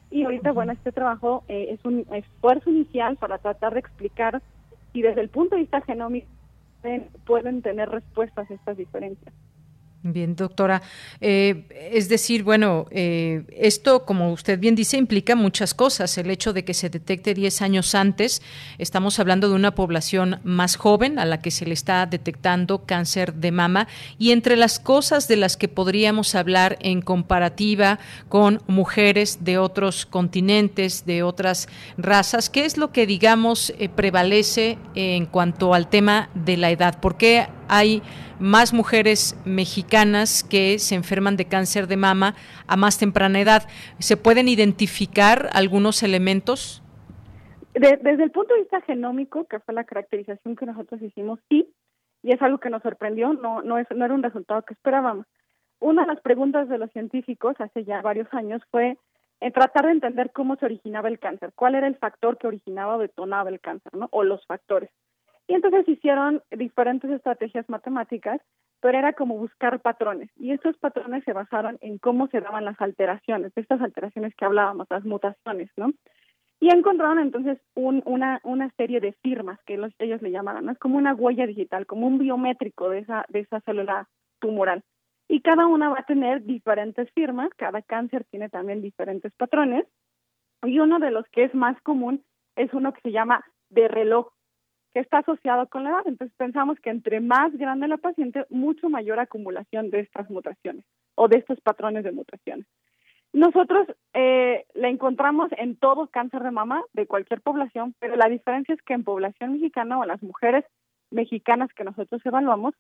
Y 0.10 0.24
ahorita, 0.24 0.54
bueno, 0.54 0.72
este 0.72 0.92
trabajo 0.92 1.44
eh, 1.48 1.68
es 1.72 1.84
un 1.86 2.06
esfuerzo 2.14 2.70
inicial 2.70 3.18
para 3.18 3.40
tratar 3.40 3.74
de 3.74 3.82
explicar 3.82 4.42
si 4.94 5.02
desde 5.02 5.22
el 5.22 5.30
punto 5.30 5.56
de 5.56 5.62
vista 5.62 5.82
genómico 5.82 6.28
pueden 7.26 7.62
tener 7.62 7.90
respuestas 7.90 8.50
a 8.50 8.54
estas 8.54 8.78
diferencias. 8.78 9.34
Bien, 10.06 10.36
doctora. 10.36 10.82
Eh, 11.22 11.64
es 11.94 12.10
decir, 12.10 12.44
bueno, 12.44 12.88
eh, 12.92 13.44
esto, 13.56 14.04
como 14.04 14.34
usted 14.34 14.60
bien 14.60 14.76
dice, 14.76 14.98
implica 14.98 15.34
muchas 15.34 15.74
cosas. 15.74 16.18
El 16.18 16.30
hecho 16.30 16.52
de 16.52 16.66
que 16.66 16.74
se 16.74 16.90
detecte 16.90 17.34
10 17.34 17.62
años 17.62 17.96
antes, 17.96 18.42
estamos 18.78 19.18
hablando 19.20 19.48
de 19.48 19.56
una 19.56 19.76
población 19.76 20.42
más 20.44 20.76
joven 20.76 21.20
a 21.20 21.26
la 21.26 21.40
que 21.40 21.52
se 21.52 21.66
le 21.66 21.74
está 21.74 22.06
detectando 22.06 22.86
cáncer 22.86 23.36
de 23.36 23.54
mama. 23.54 23.88
Y 24.20 24.32
entre 24.32 24.58
las 24.58 24.78
cosas 24.78 25.30
de 25.30 25.38
las 25.38 25.56
que 25.56 25.70
podríamos 25.70 26.36
hablar 26.36 26.78
en 26.82 27.02
comparativa 27.02 27.98
con 28.28 28.62
mujeres 28.68 29.46
de 29.46 29.58
otros 29.58 30.06
continentes, 30.06 31.06
de 31.06 31.24
otras 31.24 31.70
razas, 31.98 32.50
¿qué 32.50 32.66
es 32.66 32.76
lo 32.76 32.92
que, 32.92 33.08
digamos, 33.08 33.74
eh, 33.80 33.88
prevalece 33.88 34.78
en 34.96 35.28
cuanto 35.28 35.74
al 35.74 35.90
tema 35.90 36.30
de 36.36 36.58
la 36.58 36.72
edad? 36.72 37.00
¿Por 37.00 37.16
qué 37.16 37.48
hay 37.70 38.02
más 38.44 38.74
mujeres 38.74 39.36
mexicanas 39.46 40.44
que 40.44 40.78
se 40.78 40.96
enferman 40.96 41.38
de 41.38 41.46
cáncer 41.46 41.88
de 41.88 41.98
mama 41.98 42.36
a 42.68 42.76
más 42.76 43.00
temprana 43.00 43.40
edad. 43.40 43.64
¿Se 44.00 44.18
pueden 44.18 44.48
identificar 44.48 45.50
algunos 45.54 46.04
elementos? 46.04 46.82
desde 47.74 48.24
el 48.24 48.30
punto 48.30 48.54
de 48.54 48.60
vista 48.60 48.82
genómico, 48.82 49.46
que 49.46 49.60
fue 49.60 49.74
la 49.74 49.84
caracterización 49.84 50.56
que 50.56 50.68
nosotros 50.68 51.02
hicimos, 51.02 51.40
sí, 51.50 51.74
y 52.22 52.32
es 52.32 52.42
algo 52.42 52.60
que 52.60 52.70
nos 52.70 52.84
sorprendió, 52.84 53.34
no, 53.34 53.64
no, 53.64 53.80
es, 53.80 53.88
no 53.96 54.06
era 54.06 54.14
un 54.14 54.22
resultado 54.22 54.62
que 54.62 54.76
esperábamos. 54.76 55.26
Una 55.80 56.04
de 56.04 56.10
las 56.10 56.22
preguntas 56.22 56.70
de 56.70 56.78
los 56.78 56.92
científicos 56.92 57.56
hace 57.60 57.84
ya 57.84 58.02
varios 58.02 58.32
años 58.32 58.62
fue 58.70 58.98
en 59.42 59.52
tratar 59.52 59.86
de 59.86 59.92
entender 59.92 60.32
cómo 60.32 60.56
se 60.56 60.66
originaba 60.66 61.10
el 61.10 61.20
cáncer, 61.20 61.52
cuál 61.56 61.76
era 61.76 61.88
el 61.88 61.98
factor 61.98 62.38
que 62.38 62.48
originaba 62.48 62.96
o 62.96 63.00
detonaba 63.00 63.50
el 63.50 63.60
cáncer, 63.60 63.94
¿no? 63.94 64.08
O 64.12 64.24
los 64.24 64.46
factores. 64.46 64.90
Y 65.48 65.56
entonces 65.56 65.88
hicieron 65.88 66.42
diferentes 66.52 67.12
estrategias 67.12 67.68
matemáticas, 67.70 68.42
pero 68.80 68.98
era 68.98 69.14
como 69.14 69.38
buscar 69.38 69.82
patrones. 69.82 70.30
Y 70.36 70.52
estos 70.52 70.78
patrones 70.78 71.24
se 71.24 71.34
basaron 71.34 71.78
en 71.82 71.98
cómo 71.98 72.28
se 72.28 72.42
daban 72.42 72.66
las 72.66 72.80
alteraciones, 72.82 73.52
estas 73.56 73.82
alteraciones 73.82 74.34
que 74.36 74.46
hablábamos, 74.46 74.88
las 74.90 75.06
mutaciones, 75.06 75.70
¿no? 75.78 75.92
Y 76.60 76.74
encontraron 76.74 77.20
entonces 77.20 77.60
una, 77.76 78.40
una 78.44 78.70
serie 78.78 79.02
de 79.02 79.12
firmas 79.22 79.60
que 79.66 79.78
ellos 80.00 80.22
le 80.22 80.32
llamaban, 80.32 80.66
¿no? 80.66 80.72
Es 80.72 80.80
como 80.80 80.98
una 80.98 81.14
huella 81.14 81.46
digital, 81.46 81.86
como 81.86 82.08
un 82.08 82.20
biométrico 82.20 82.90
de 82.90 83.00
esa, 83.00 83.26
de 83.28 83.42
esa 83.42 83.60
célula 83.62 84.08
tumoral. 84.40 84.82
Y 85.28 85.42
cada 85.42 85.68
una 85.68 85.90
va 85.90 86.00
a 86.00 86.06
tener 86.06 86.44
diferentes 86.44 87.12
firmas, 87.12 87.50
cada 87.58 87.82
cáncer 87.82 88.26
tiene 88.30 88.50
también 88.50 88.82
diferentes 88.82 89.34
patrones. 89.34 89.86
Y 90.64 90.80
uno 90.80 91.00
de 91.00 91.12
los 91.12 91.26
que 91.30 91.44
es 91.44 91.54
más 91.54 91.80
común 91.82 92.24
es 92.56 92.74
uno 92.74 92.94
que 92.94 93.02
se 93.02 93.12
llama 93.12 93.44
de 93.70 93.88
reloj, 93.88 94.32
que 94.94 95.00
está 95.00 95.20
asociado 95.20 95.68
con 95.68 95.84
la 95.84 95.92
edad. 95.92 96.04
Entonces 96.06 96.36
pensamos 96.38 96.80
que 96.80 96.90
entre 96.90 97.20
más 97.20 97.52
grande 97.58 97.88
la 97.88 97.98
paciente, 97.98 98.46
mucho 98.50 98.90
mayor 98.90 99.20
acumulación 99.20 99.90
de 99.90 100.02
estas 100.02 100.30
mutaciones 100.30 100.86
o 101.16 101.28
de 101.28 101.38
estos 101.38 101.60
patrones 101.62 102.04
de 102.04 102.12
mutaciones. 102.12 102.66
Nosotros 103.34 103.88
eh, 104.14 104.66
la 104.76 104.90
encontramos 104.90 105.50
en 105.58 105.76
todo 105.76 106.08
cáncer 106.08 106.44
de 106.44 106.52
mama 106.52 106.84
de 106.94 107.08
cualquier 107.08 107.42
población, 107.42 107.96
pero 108.00 108.16
la 108.16 108.30
diferencia 108.30 108.76
es 108.76 108.82
que 108.84 108.94
en 108.94 109.04
población 109.04 109.54
mexicana 109.54 109.98
o 109.98 110.06
las 110.06 110.22
mujeres 110.22 110.64
mexicanas 111.10 111.74
que 111.74 111.84
nosotros 111.84 112.24
evaluamos, 112.24 112.76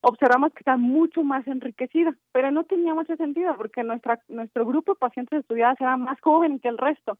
observamos 0.00 0.52
que 0.52 0.60
está 0.60 0.78
mucho 0.78 1.22
más 1.22 1.46
enriquecida, 1.46 2.14
pero 2.32 2.50
no 2.50 2.64
tenía 2.64 2.94
mucho 2.94 3.14
sentido 3.16 3.54
porque 3.56 3.82
nuestra, 3.82 4.18
nuestro 4.28 4.64
grupo 4.64 4.92
de 4.92 4.98
pacientes 4.98 5.40
estudiadas 5.40 5.78
era 5.78 5.98
más 5.98 6.18
joven 6.22 6.60
que 6.60 6.68
el 6.68 6.78
resto. 6.78 7.18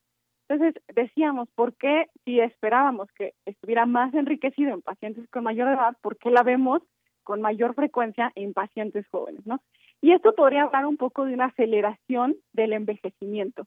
Entonces 0.50 0.82
decíamos, 0.96 1.48
¿por 1.54 1.74
qué 1.74 2.08
si 2.24 2.40
esperábamos 2.40 3.08
que 3.12 3.34
estuviera 3.46 3.86
más 3.86 4.12
enriquecido 4.14 4.74
en 4.74 4.82
pacientes 4.82 5.28
con 5.30 5.44
mayor 5.44 5.68
edad, 5.68 5.96
por 6.02 6.18
qué 6.18 6.28
la 6.28 6.42
vemos 6.42 6.82
con 7.22 7.40
mayor 7.40 7.76
frecuencia 7.76 8.32
en 8.34 8.52
pacientes 8.52 9.06
jóvenes, 9.12 9.46
¿no? 9.46 9.60
Y 10.00 10.10
esto 10.10 10.34
podría 10.34 10.64
hablar 10.64 10.86
un 10.86 10.96
poco 10.96 11.24
de 11.24 11.34
una 11.34 11.46
aceleración 11.46 12.34
del 12.52 12.72
envejecimiento. 12.72 13.64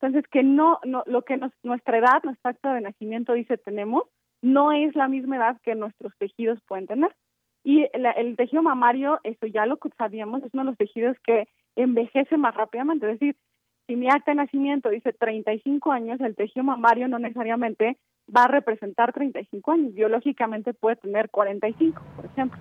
Entonces, 0.00 0.26
que 0.30 0.42
no, 0.42 0.80
no 0.84 1.02
lo 1.04 1.20
que 1.20 1.38
nuestra 1.62 1.98
edad, 1.98 2.22
nuestra 2.24 2.52
acta 2.52 2.72
de 2.72 2.80
nacimiento 2.80 3.34
dice 3.34 3.58
tenemos, 3.58 4.04
no 4.40 4.72
es 4.72 4.96
la 4.96 5.08
misma 5.08 5.36
edad 5.36 5.60
que 5.62 5.74
nuestros 5.74 6.16
tejidos 6.16 6.58
pueden 6.66 6.86
tener. 6.86 7.14
Y 7.62 7.86
el 7.92 8.36
tejido 8.36 8.62
mamario, 8.62 9.20
eso 9.22 9.46
ya 9.46 9.66
lo 9.66 9.78
sabíamos, 9.98 10.42
es 10.42 10.54
uno 10.54 10.62
de 10.64 10.70
los 10.70 10.78
tejidos 10.78 11.16
que 11.26 11.46
envejece 11.76 12.38
más 12.38 12.54
rápidamente. 12.54 13.04
Es 13.06 13.20
decir, 13.20 13.36
si 13.86 13.96
mi 13.96 14.08
acta 14.08 14.30
de 14.30 14.36
nacimiento 14.36 14.90
dice 14.90 15.12
35 15.12 15.92
años, 15.92 16.20
el 16.20 16.36
tejido 16.36 16.64
mamario 16.64 17.08
no 17.08 17.18
necesariamente 17.18 17.98
va 18.34 18.44
a 18.44 18.48
representar 18.48 19.12
35 19.12 19.72
años. 19.72 19.94
Biológicamente 19.94 20.74
puede 20.74 20.96
tener 20.96 21.30
45, 21.30 22.02
por 22.16 22.26
ejemplo. 22.26 22.60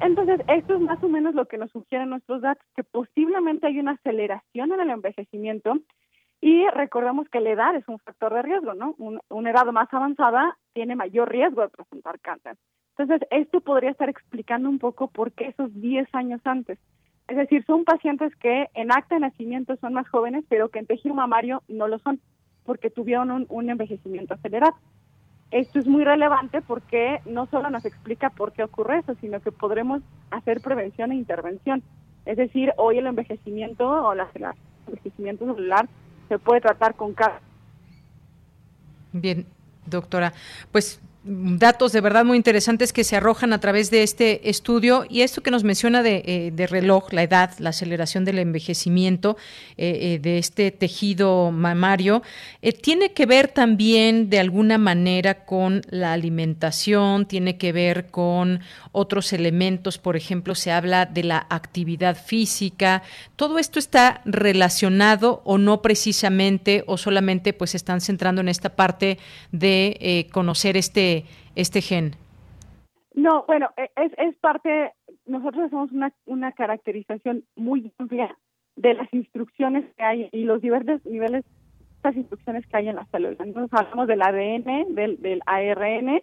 Entonces, 0.00 0.40
esto 0.48 0.74
es 0.74 0.80
más 0.80 1.02
o 1.02 1.08
menos 1.08 1.34
lo 1.34 1.46
que 1.46 1.58
nos 1.58 1.70
sugieren 1.70 2.10
nuestros 2.10 2.42
datos, 2.42 2.64
que 2.74 2.84
posiblemente 2.84 3.66
hay 3.66 3.78
una 3.78 3.92
aceleración 3.92 4.72
en 4.72 4.80
el 4.80 4.90
envejecimiento 4.90 5.78
y 6.40 6.66
recordemos 6.68 7.28
que 7.30 7.40
la 7.40 7.50
edad 7.50 7.76
es 7.76 7.88
un 7.88 7.98
factor 8.00 8.34
de 8.34 8.42
riesgo, 8.42 8.74
¿no? 8.74 8.94
una 9.30 9.50
edad 9.50 9.64
más 9.66 9.88
avanzada 9.92 10.58
tiene 10.74 10.96
mayor 10.96 11.30
riesgo 11.30 11.62
de 11.62 11.68
presentar 11.68 12.20
cáncer. 12.20 12.56
Entonces, 12.96 13.26
esto 13.30 13.60
podría 13.60 13.90
estar 13.90 14.08
explicando 14.08 14.68
un 14.68 14.78
poco 14.78 15.08
por 15.08 15.32
qué 15.32 15.48
esos 15.48 15.72
10 15.80 16.06
años 16.14 16.40
antes. 16.44 16.78
Es 17.28 17.36
decir, 17.36 17.64
son 17.66 17.84
pacientes 17.84 18.34
que 18.36 18.68
en 18.74 18.92
acta 18.92 19.14
de 19.14 19.22
nacimiento 19.22 19.76
son 19.76 19.94
más 19.94 20.08
jóvenes, 20.08 20.44
pero 20.48 20.68
que 20.68 20.78
en 20.78 20.86
tejido 20.86 21.14
mamario 21.14 21.62
no 21.68 21.88
lo 21.88 21.98
son, 21.98 22.20
porque 22.64 22.90
tuvieron 22.90 23.46
un 23.48 23.70
envejecimiento 23.70 24.34
acelerado. 24.34 24.74
Esto 25.50 25.78
es 25.78 25.86
muy 25.86 26.04
relevante 26.04 26.60
porque 26.62 27.20
no 27.24 27.46
solo 27.46 27.70
nos 27.70 27.84
explica 27.84 28.30
por 28.30 28.52
qué 28.52 28.64
ocurre 28.64 28.98
eso, 28.98 29.14
sino 29.20 29.40
que 29.40 29.52
podremos 29.52 30.02
hacer 30.30 30.60
prevención 30.60 31.12
e 31.12 31.16
intervención. 31.16 31.82
Es 32.26 32.36
decir, 32.36 32.72
hoy 32.76 32.98
el 32.98 33.06
envejecimiento 33.06 33.88
o 33.88 34.14
la, 34.14 34.28
el 34.34 34.44
envejecimiento 34.88 35.46
celular 35.54 35.88
se 36.28 36.38
puede 36.38 36.60
tratar 36.60 36.94
con 36.94 37.14
cada. 37.14 37.40
Bien, 39.12 39.46
doctora. 39.86 40.32
Pues 40.72 41.00
datos 41.26 41.92
de 41.92 42.02
verdad 42.02 42.24
muy 42.26 42.36
interesantes 42.36 42.92
que 42.92 43.02
se 43.02 43.16
arrojan 43.16 43.54
a 43.54 43.60
través 43.60 43.90
de 43.90 44.02
este 44.02 44.50
estudio 44.50 45.06
y 45.08 45.22
esto 45.22 45.42
que 45.42 45.50
nos 45.50 45.64
menciona 45.64 46.02
de, 46.02 46.22
eh, 46.26 46.66
reloj, 46.66 47.12
la 47.12 47.22
edad, 47.22 47.50
la 47.58 47.70
aceleración 47.70 48.26
del 48.26 48.38
envejecimiento 48.38 49.38
eh, 49.78 49.98
eh, 50.14 50.18
de 50.18 50.38
este 50.38 50.70
tejido 50.70 51.50
mamario, 51.50 52.22
tiene 52.82 53.12
que 53.12 53.24
ver 53.24 53.48
también 53.48 54.28
de 54.28 54.38
alguna 54.38 54.76
manera 54.76 55.46
con 55.46 55.82
la 55.88 56.12
alimentación, 56.12 57.26
tiene 57.26 57.56
que 57.56 57.72
ver 57.72 58.06
con 58.10 58.60
otros 58.92 59.32
elementos, 59.32 59.98
por 59.98 60.16
ejemplo, 60.16 60.54
se 60.54 60.72
habla 60.72 61.06
de 61.06 61.24
la 61.24 61.46
actividad 61.48 62.16
física, 62.16 63.02
todo 63.36 63.58
esto 63.58 63.78
está 63.78 64.20
relacionado 64.26 65.40
o 65.44 65.56
no 65.56 65.80
precisamente 65.80 66.84
o 66.86 66.98
solamente 66.98 67.52
pues 67.54 67.74
están 67.74 68.00
centrando 68.00 68.40
en 68.40 68.48
esta 68.48 68.76
parte 68.76 69.18
de 69.52 70.28
conocer 70.32 70.76
este 70.76 71.13
este, 71.54 71.80
gen? 71.80 72.12
No, 73.14 73.44
bueno, 73.46 73.68
e, 73.76 73.90
es, 73.96 74.12
es 74.18 74.36
parte, 74.36 74.92
nosotros 75.26 75.66
hacemos 75.66 75.92
una, 75.92 76.12
una 76.26 76.52
caracterización 76.52 77.44
muy 77.56 77.92
amplia 77.98 78.36
de 78.76 78.94
las 78.94 79.12
instrucciones 79.12 79.84
que 79.96 80.02
hay 80.02 80.28
y 80.32 80.44
los 80.44 80.60
diversos 80.60 81.04
niveles 81.06 81.44
estas 82.04 82.16
instrucciones 82.16 82.66
que 82.66 82.76
hay 82.76 82.88
en 82.88 82.96
las 82.96 83.08
células. 83.08 83.40
Entonces 83.40 83.72
hablamos 83.72 84.06
del 84.06 84.20
ADN, 84.20 84.94
del, 84.94 85.40
ARN 85.46 86.20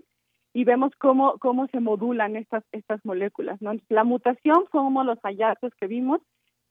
y 0.54 0.64
vemos 0.64 0.92
cómo, 1.00 1.40
cómo 1.40 1.68
se 1.68 1.80
modulan 1.80 2.36
estas, 2.36 2.64
estas 2.72 3.04
moléculas. 3.04 3.60
la 3.90 4.04
mutación 4.04 4.66
somos 4.72 5.06
los 5.06 5.20
hallazgos 5.24 5.74
que 5.80 5.88
vimos. 5.88 6.22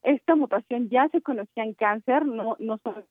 Esta 0.02 0.36
mutación 0.36 0.88
ya 0.90 1.08
se 1.08 1.22
conocía 1.22 1.64
en 1.64 1.74
cáncer, 1.74 2.24
no, 2.24 2.56
no 2.60 2.78
solo 2.78 3.02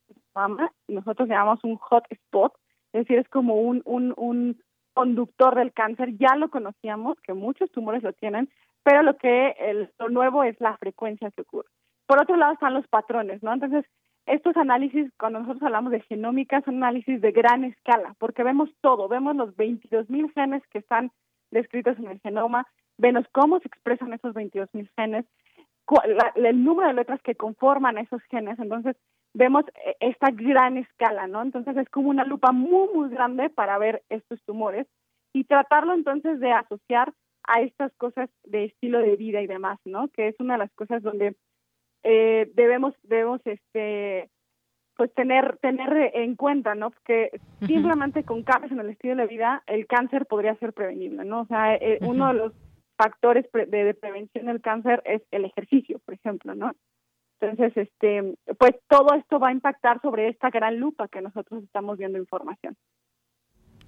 en 0.88 0.96
nosotros 0.96 1.28
llamamos 1.28 1.64
un 1.64 1.76
hot 1.76 2.06
spot, 2.10 2.54
es 2.94 3.02
decir, 3.02 3.20
es 3.20 3.28
como 3.28 3.56
un, 3.56 3.84
un 3.86 4.62
conductor 5.00 5.56
del 5.56 5.72
cáncer, 5.72 6.18
ya 6.18 6.36
lo 6.36 6.50
conocíamos, 6.50 7.18
que 7.22 7.34
muchos 7.34 7.72
tumores 7.72 8.04
lo 8.04 8.12
tienen, 8.12 8.50
pero 8.84 9.02
lo 9.02 9.16
que 9.16 9.56
el, 9.58 9.90
nuevo 10.10 10.44
es 10.44 10.60
la 10.60 10.76
frecuencia 10.76 11.32
que 11.32 11.44
ocurre. 11.44 11.70
Por 12.06 12.22
otro 12.22 12.36
lado 12.36 12.52
están 12.52 12.74
los 12.74 12.86
patrones, 12.90 13.42
¿no? 13.42 13.54
Entonces, 13.54 13.86
estos 14.26 14.58
análisis, 14.58 15.10
cuando 15.18 15.40
nosotros 15.40 15.64
hablamos 15.64 15.94
de 15.94 16.02
genómica, 16.02 16.60
son 16.66 16.84
análisis 16.84 17.22
de 17.22 17.32
gran 17.32 17.64
escala, 17.64 18.14
porque 18.20 18.44
vemos 18.44 18.70
todo, 18.82 19.08
vemos 19.08 19.38
los 19.38 19.56
22 19.56 20.10
mil 20.10 20.30
genes 20.34 20.64
que 20.68 20.80
están 20.80 21.12
descritos 21.50 21.98
en 21.98 22.08
el 22.08 22.20
genoma, 22.20 22.68
vemos 22.98 23.26
cómo 23.32 23.60
se 23.62 23.70
expresan 23.70 24.12
esos 24.12 24.34
22 24.34 24.68
mil 24.74 24.92
genes, 24.98 25.24
el 26.36 26.62
número 26.66 26.90
de 26.90 26.96
letras 26.96 27.22
que 27.22 27.36
conforman 27.36 27.98
esos 27.98 28.22
genes, 28.24 28.60
entonces 28.60 28.98
vemos 29.40 29.64
eh, 29.86 29.96
esta 30.02 30.30
gran 30.32 30.78
escala, 30.78 31.26
¿no? 31.26 31.42
Entonces 31.42 31.76
es 31.78 31.90
como 31.90 32.10
una 32.10 32.26
lupa 32.26 32.52
muy, 32.52 32.90
muy 32.94 33.10
grande 33.10 33.50
para 33.50 33.78
ver 33.78 34.04
estos 34.10 34.44
tumores 34.44 34.86
y 35.34 35.46
tratarlo 35.46 35.94
entonces 35.94 36.40
de 36.40 36.52
asociar 36.52 37.14
a 37.48 37.62
estas 37.62 37.92
cosas 37.94 38.30
de 38.44 38.66
estilo 38.66 39.00
de 39.00 39.16
vida 39.16 39.42
y 39.42 39.48
demás, 39.48 39.80
¿no? 39.86 40.10
Que 40.10 40.28
es 40.28 40.36
una 40.40 40.56
de 40.56 40.60
las 40.60 40.72
cosas 40.74 41.02
donde 41.02 41.36
eh, 42.04 42.52
debemos, 42.54 42.94
debemos, 43.04 43.40
este, 43.46 44.30
pues 44.98 45.14
tener, 45.14 45.58
tener 45.58 46.12
en 46.16 46.36
cuenta, 46.36 46.76
¿no? 46.76 46.92
Que 47.06 47.32
simplemente 47.66 48.26
con 48.26 48.44
cambios 48.44 48.74
en 48.74 48.82
el 48.82 48.90
estilo 48.90 49.16
de 49.16 49.28
vida 49.28 49.64
el 49.68 49.88
cáncer 49.88 50.26
podría 50.26 50.56
ser 50.56 50.74
prevenible, 50.74 51.24
¿no? 51.24 51.42
O 51.42 51.46
sea, 51.46 51.76
eh, 51.76 52.00
uno 52.02 52.28
de 52.28 52.34
los 52.34 52.54
factores 52.98 53.46
de 53.54 53.94
prevención 53.94 54.48
del 54.48 54.60
cáncer 54.60 55.02
es 55.06 55.22
el 55.32 55.46
ejercicio, 55.46 56.00
por 56.00 56.16
ejemplo, 56.16 56.54
¿no? 56.56 56.74
Entonces, 57.42 57.76
este, 57.78 58.36
pues 58.58 58.76
todo 58.88 59.14
esto 59.16 59.40
va 59.40 59.50
a 59.50 59.54
impactar 59.54 60.02
sobre 60.02 60.30
esta 60.30 60.50
gran 60.50 60.80
lupa 60.80 61.08
que 61.08 61.22
nosotros 61.22 61.64
estamos 61.64 61.98
viendo 61.98 62.18
información. 62.18 62.76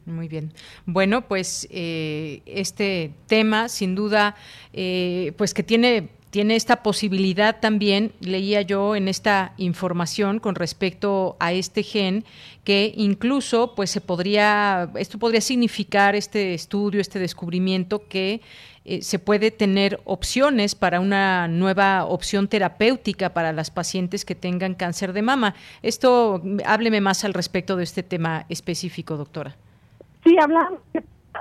Muy 0.05 0.27
bien. 0.27 0.51
Bueno, 0.85 1.21
pues 1.21 1.67
eh, 1.69 2.41
este 2.45 3.13
tema, 3.27 3.69
sin 3.69 3.93
duda, 3.93 4.35
eh, 4.73 5.33
pues 5.37 5.53
que 5.53 5.63
tiene 5.63 6.09
tiene 6.31 6.55
esta 6.55 6.81
posibilidad 6.81 7.59
también, 7.59 8.13
leía 8.21 8.61
yo 8.61 8.95
en 8.95 9.09
esta 9.09 9.53
información 9.57 10.39
con 10.39 10.55
respecto 10.55 11.35
a 11.41 11.51
este 11.51 11.83
gen, 11.83 12.23
que 12.63 12.93
incluso 12.95 13.75
pues 13.75 13.91
se 13.91 13.99
podría, 13.99 14.89
esto 14.95 15.19
podría 15.19 15.41
significar 15.41 16.15
este 16.15 16.53
estudio, 16.53 17.01
este 17.01 17.19
descubrimiento 17.19 18.07
que 18.07 18.39
eh, 18.83 19.01
se 19.01 19.19
puede 19.19 19.51
tener 19.51 19.99
opciones 20.05 20.75
para 20.75 20.99
una 20.99 21.47
nueva 21.47 22.05
opción 22.05 22.47
terapéutica 22.47 23.33
para 23.33 23.51
las 23.51 23.69
pacientes 23.69 24.25
que 24.25 24.35
tengan 24.35 24.73
cáncer 24.73 25.13
de 25.13 25.21
mama. 25.21 25.53
Esto, 25.83 26.41
hábleme 26.65 27.01
más 27.01 27.23
al 27.23 27.33
respecto 27.33 27.75
de 27.75 27.83
este 27.83 28.03
tema 28.03 28.45
específico, 28.49 29.17
doctora. 29.17 29.55
Sí, 30.23 30.35
hablamos 30.41 30.79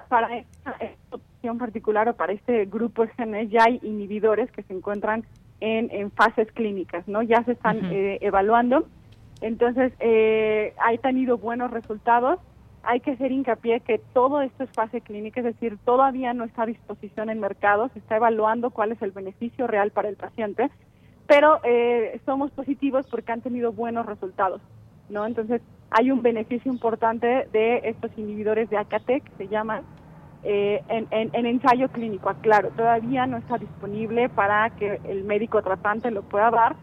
para 0.09 0.37
esta 0.37 0.76
opción 1.11 1.59
particular 1.59 2.09
o 2.09 2.14
para 2.14 2.32
este 2.32 2.66
grupo 2.66 3.07
de 3.07 3.12
genes 3.14 3.51
ya 3.51 3.64
hay 3.66 3.80
inhibidores 3.82 4.51
que 4.53 4.62
se 4.62 4.72
encuentran 4.72 5.24
en, 5.61 5.91
en 5.91 6.11
fases 6.11 6.51
clínicas, 6.53 7.07
¿no? 7.09 7.22
Ya 7.22 7.43
se 7.45 7.53
están 7.53 7.84
eh, 7.86 8.18
evaluando. 8.20 8.86
Entonces, 9.41 9.93
eh, 10.01 10.74
hay 10.82 10.99
tenido 10.99 11.38
buenos 11.38 11.70
resultados. 11.70 12.38
Hay 12.83 13.01
que 13.01 13.12
hacer 13.12 13.31
hincapié 13.31 13.81
que 13.81 13.99
todo 14.12 14.41
esto 14.41 14.64
es 14.64 14.70
fase 14.70 15.01
clínica, 15.01 15.41
es 15.41 15.47
decir, 15.47 15.78
todavía 15.85 16.33
no 16.33 16.45
está 16.45 16.62
a 16.62 16.66
disposición 16.66 17.28
en 17.28 17.41
mercado, 17.41 17.89
se 17.93 17.99
está 17.99 18.16
evaluando 18.16 18.70
cuál 18.70 18.93
es 18.93 19.03
el 19.03 19.11
beneficio 19.11 19.66
real 19.66 19.91
para 19.91 20.09
el 20.09 20.16
paciente, 20.16 20.70
pero 21.26 21.61
eh, 21.62 22.20
somos 22.24 22.51
positivos 22.53 23.07
porque 23.11 23.33
han 23.33 23.43
tenido 23.43 23.72
buenos 23.72 24.07
resultados, 24.07 24.61
¿no? 25.11 25.26
Entonces, 25.26 25.61
hay 25.91 26.11
un 26.11 26.22
beneficio 26.22 26.72
importante 26.72 27.49
de 27.53 27.83
estos 27.85 28.11
inhibidores 28.16 28.70
de 28.70 28.78
AKT, 28.78 29.07
que 29.07 29.33
se 29.37 29.49
llaman, 29.49 29.83
eh, 30.43 30.83
en, 30.89 31.07
en, 31.11 31.47
ensayo 31.47 31.89
clínico. 31.89 32.33
Claro, 32.41 32.70
todavía 32.70 33.26
no 33.26 33.37
está 33.37 33.59
disponible 33.59 34.28
para 34.31 34.70
que 34.70 35.01
el 35.05 35.24
médico 35.24 35.61
tratante 35.62 36.11
lo 36.11 36.22
pueda 36.22 36.51
dar, 36.51 36.76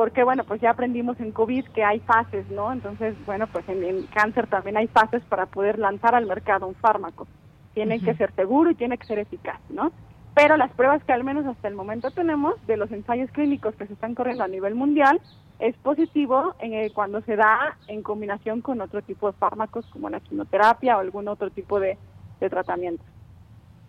porque 0.00 0.24
bueno, 0.24 0.44
pues 0.44 0.62
ya 0.62 0.70
aprendimos 0.70 1.20
en 1.20 1.30
COVID 1.30 1.66
que 1.74 1.84
hay 1.84 2.00
fases, 2.00 2.48
¿no? 2.48 2.72
Entonces, 2.72 3.14
bueno, 3.26 3.46
pues 3.48 3.68
en, 3.68 4.06
cáncer 4.06 4.46
también 4.46 4.78
hay 4.78 4.86
fases 4.86 5.22
para 5.24 5.44
poder 5.44 5.78
lanzar 5.78 6.14
al 6.14 6.24
mercado 6.24 6.66
un 6.66 6.74
fármaco. 6.74 7.28
Tiene 7.74 8.00
que 8.00 8.14
ser 8.14 8.32
seguro 8.34 8.70
y 8.70 8.74
tiene 8.76 8.96
que 8.96 9.06
ser 9.06 9.18
eficaz, 9.18 9.60
¿no? 9.68 9.92
Pero 10.34 10.56
las 10.56 10.72
pruebas 10.72 11.04
que 11.04 11.12
al 11.12 11.22
menos 11.22 11.44
hasta 11.44 11.68
el 11.68 11.74
momento 11.74 12.10
tenemos 12.12 12.54
de 12.66 12.78
los 12.78 12.90
ensayos 12.92 13.30
clínicos 13.30 13.74
que 13.74 13.86
se 13.86 13.92
están 13.92 14.14
corriendo 14.14 14.42
a 14.42 14.48
nivel 14.48 14.74
mundial 14.74 15.20
es 15.58 15.76
positivo 15.76 16.54
en 16.60 16.88
cuando 16.94 17.20
se 17.20 17.36
da 17.36 17.76
en 17.86 18.02
combinación 18.02 18.62
con 18.62 18.80
otro 18.80 19.02
tipo 19.02 19.30
de 19.30 19.36
fármacos 19.36 19.84
como 19.88 20.08
la 20.08 20.20
quimioterapia 20.20 20.96
o 20.96 21.00
algún 21.00 21.28
otro 21.28 21.50
tipo 21.50 21.78
de, 21.78 21.98
de 22.40 22.48
tratamiento. 22.48 23.04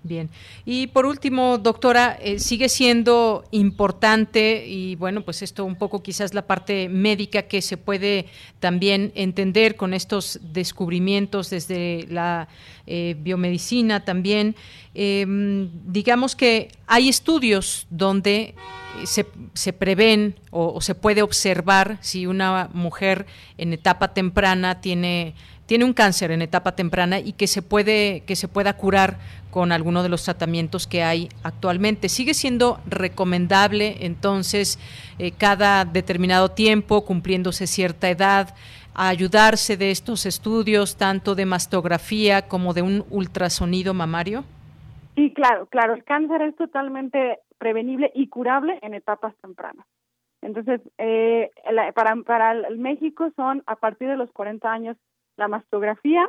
Bien. 0.04 0.32
Y 0.66 0.88
por 0.88 1.06
último, 1.06 1.60
doctora, 1.60 2.18
eh, 2.20 2.40
sigue 2.40 2.70
siendo 2.70 3.44
importante 3.52 4.66
y 4.66 4.96
bueno, 4.96 5.22
pues 5.22 5.44
esto 5.44 5.64
un 5.64 5.76
poco 5.76 6.02
quizás 6.02 6.34
la 6.34 6.48
parte 6.48 6.90
médica 6.90 7.44
que 7.44 7.62
se 7.62 7.78
puede 7.78 8.26
también 8.60 9.12
entender 9.14 9.76
con 9.76 9.94
estos 9.94 10.40
descubrimientos 10.42 11.52
desde 11.52 12.08
la 12.10 12.48
eh, 12.88 13.16
biomedicina 13.20 14.04
también. 14.04 14.56
Em, 14.96 15.70
digamos 15.86 16.36
que 16.36 16.70
hay 16.88 17.08
estudios 17.08 17.86
donde 17.92 18.56
se, 19.04 19.28
se 19.54 19.72
prevén 19.72 20.36
o, 20.50 20.74
o 20.74 20.82
se 20.82 20.96
puede 20.96 21.22
observar 21.22 22.00
si 22.02 22.26
una 22.26 22.72
mujer 22.74 23.28
en 23.60 23.72
etapa 23.74 24.16
temprana 24.16 24.82
tiene 24.82 25.36
tiene 25.72 25.86
un 25.86 25.94
cáncer 25.94 26.32
en 26.32 26.42
etapa 26.42 26.76
temprana 26.76 27.20
y 27.20 27.32
que 27.32 27.48
se 27.48 27.62
puede 27.62 28.24
que 28.28 28.36
se 28.36 28.50
pueda 28.50 28.74
curar 28.74 29.20
con 29.52 29.72
alguno 29.72 30.02
de 30.02 30.10
los 30.10 30.24
tratamientos 30.24 30.88
que 30.88 31.04
hay 31.04 31.30
actualmente. 31.44 32.10
Sigue 32.10 32.34
siendo 32.34 32.80
recomendable 32.88 34.06
entonces 34.06 34.80
eh, 35.20 35.32
cada 35.38 35.86
determinado 35.86 36.50
tiempo, 36.50 37.06
cumpliéndose 37.06 37.68
cierta 37.68 38.10
edad, 38.10 38.56
ayudarse 38.96 39.78
de 39.78 39.92
estos 39.92 40.26
estudios 40.26 40.98
tanto 40.98 41.36
de 41.36 41.46
mastografía 41.46 42.48
como 42.48 42.74
de 42.74 42.82
un 42.82 43.06
ultrasonido 43.10 43.94
mamario. 43.94 44.44
Sí, 45.16 45.34
claro, 45.34 45.68
claro. 45.68 45.94
El 45.94 46.04
cáncer 46.04 46.42
es 46.42 46.56
totalmente 46.56 47.40
prevenible 47.58 48.12
y 48.16 48.28
curable 48.28 48.80
en 48.82 48.94
etapas 48.94 49.36
tempranas. 49.42 49.86
Entonces, 50.42 50.82
eh, 50.98 51.52
para, 51.94 52.16
para 52.26 52.52
el 52.54 52.80
México 52.80 53.30
son 53.36 53.62
a 53.68 53.76
partir 53.76 54.08
de 54.10 54.18
los 54.18 54.32
40 54.32 54.72
años 54.72 54.98
la 55.38 55.48
mastografía, 55.48 56.28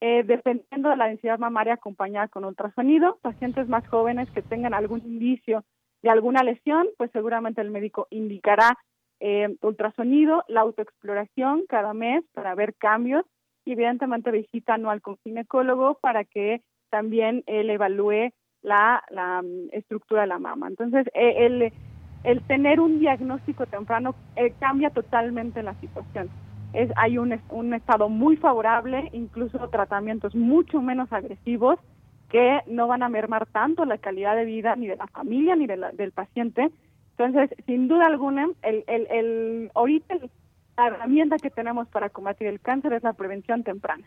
eh, 0.00 0.22
dependiendo 0.24 0.88
de 0.88 0.96
la 0.96 1.08
densidad 1.08 1.38
mamaria 1.38 1.74
acompañada 1.74 2.28
con 2.28 2.44
ultrasonido. 2.44 3.18
Pacientes 3.22 3.68
más 3.68 3.86
jóvenes 3.88 4.30
que 4.30 4.42
tengan 4.42 4.74
algún 4.74 5.00
indicio 5.00 5.64
de 6.02 6.10
alguna 6.10 6.42
lesión, 6.42 6.88
pues 6.96 7.10
seguramente 7.12 7.60
el 7.60 7.70
médico 7.70 8.06
indicará 8.10 8.78
eh, 9.20 9.54
ultrasonido, 9.60 10.44
la 10.48 10.62
autoexploración 10.62 11.64
cada 11.68 11.92
mes 11.92 12.24
para 12.32 12.54
ver 12.54 12.74
cambios 12.74 13.26
y 13.66 13.72
evidentemente 13.72 14.30
visita 14.30 14.74
anual 14.74 15.02
con 15.02 15.18
ginecólogo 15.18 15.98
para 16.00 16.24
que 16.24 16.62
también 16.88 17.44
él 17.46 17.68
evalúe 17.68 18.30
la, 18.62 19.02
mm, 19.10 19.68
estructura 19.72 20.22
de 20.22 20.28
la 20.28 20.38
mama. 20.38 20.68
Entonces, 20.68 21.06
eh, 21.12 21.46
el, 21.46 21.72
el 22.24 22.42
tener 22.46 22.80
un 22.80 22.98
diagnóstico 22.98 23.66
temprano 23.66 24.14
eh, 24.36 24.54
cambia 24.58 24.88
totalmente 24.88 25.62
la 25.62 25.74
situación 25.80 26.30
es, 26.72 26.90
hay 26.96 27.18
un, 27.18 27.38
un 27.50 27.74
estado 27.74 28.08
muy 28.08 28.36
favorable, 28.36 29.08
incluso 29.12 29.68
tratamientos 29.68 30.34
mucho 30.34 30.80
menos 30.80 31.12
agresivos 31.12 31.78
que 32.28 32.60
no 32.66 32.86
van 32.86 33.02
a 33.02 33.08
mermar 33.08 33.46
tanto 33.46 33.84
la 33.84 33.98
calidad 33.98 34.36
de 34.36 34.44
vida 34.44 34.76
ni 34.76 34.86
de 34.86 34.96
la 34.96 35.08
familia 35.08 35.56
ni 35.56 35.66
del 35.66 36.12
paciente. 36.12 36.70
Entonces, 37.18 37.50
sin 37.66 37.88
duda 37.88 38.06
alguna, 38.06 38.48
el, 38.62 38.84
el, 38.86 39.06
el, 39.10 39.70
ahorita 39.74 40.14
la 40.76 40.86
herramienta 40.86 41.36
que 41.36 41.50
tenemos 41.50 41.88
para 41.88 42.08
combatir 42.08 42.46
el 42.46 42.60
cáncer 42.60 42.92
es 42.92 43.02
la 43.02 43.12
prevención 43.12 43.62
temprana. 43.64 44.06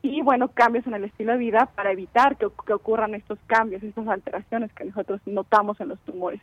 Y 0.00 0.22
bueno, 0.22 0.48
cambios 0.48 0.86
en 0.86 0.94
el 0.94 1.04
estilo 1.04 1.32
de 1.32 1.38
vida 1.38 1.68
para 1.74 1.90
evitar 1.90 2.36
que, 2.36 2.46
que 2.64 2.72
ocurran 2.72 3.14
estos 3.14 3.38
cambios, 3.46 3.82
estas 3.82 4.06
alteraciones 4.06 4.72
que 4.72 4.84
nosotros 4.84 5.20
notamos 5.26 5.80
en 5.80 5.88
los 5.88 5.98
tumores. 6.00 6.40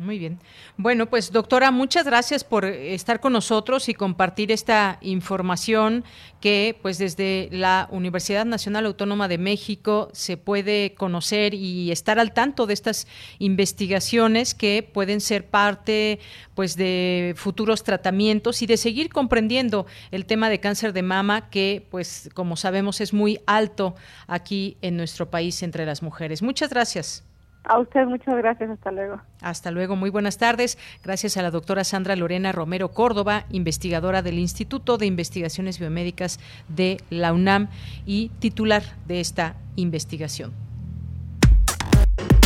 Muy 0.00 0.18
bien. 0.18 0.38
Bueno, 0.78 1.10
pues 1.10 1.30
doctora, 1.30 1.70
muchas 1.70 2.06
gracias 2.06 2.42
por 2.42 2.64
estar 2.64 3.20
con 3.20 3.34
nosotros 3.34 3.90
y 3.90 3.94
compartir 3.94 4.50
esta 4.50 4.96
información 5.02 6.04
que 6.40 6.74
pues 6.80 6.96
desde 6.96 7.50
la 7.52 7.86
Universidad 7.90 8.46
Nacional 8.46 8.86
Autónoma 8.86 9.28
de 9.28 9.36
México 9.36 10.08
se 10.14 10.38
puede 10.38 10.94
conocer 10.94 11.52
y 11.52 11.92
estar 11.92 12.18
al 12.18 12.32
tanto 12.32 12.66
de 12.66 12.72
estas 12.72 13.06
investigaciones 13.38 14.54
que 14.54 14.88
pueden 14.90 15.20
ser 15.20 15.48
parte 15.48 16.18
pues 16.54 16.76
de 16.76 17.34
futuros 17.36 17.84
tratamientos 17.84 18.62
y 18.62 18.66
de 18.66 18.78
seguir 18.78 19.10
comprendiendo 19.10 19.84
el 20.12 20.24
tema 20.24 20.48
de 20.48 20.60
cáncer 20.60 20.94
de 20.94 21.02
mama 21.02 21.50
que 21.50 21.86
pues 21.90 22.30
como 22.32 22.56
sabemos 22.56 23.02
es 23.02 23.12
muy 23.12 23.40
alto 23.44 23.94
aquí 24.28 24.78
en 24.80 24.96
nuestro 24.96 25.28
país 25.28 25.62
entre 25.62 25.84
las 25.84 26.02
mujeres. 26.02 26.40
Muchas 26.40 26.70
gracias. 26.70 27.22
A 27.64 27.78
usted 27.78 28.06
muchas 28.06 28.36
gracias, 28.36 28.70
hasta 28.70 28.90
luego. 28.90 29.20
Hasta 29.42 29.70
luego, 29.70 29.94
muy 29.94 30.10
buenas 30.10 30.38
tardes. 30.38 30.78
Gracias 31.04 31.36
a 31.36 31.42
la 31.42 31.50
doctora 31.50 31.84
Sandra 31.84 32.16
Lorena 32.16 32.52
Romero 32.52 32.88
Córdoba, 32.88 33.44
investigadora 33.50 34.22
del 34.22 34.38
Instituto 34.38 34.96
de 34.98 35.06
Investigaciones 35.06 35.78
Biomédicas 35.78 36.40
de 36.68 36.98
la 37.10 37.32
UNAM 37.32 37.68
y 38.06 38.30
titular 38.38 38.82
de 39.06 39.20
esta 39.20 39.54
investigación. 39.76 40.52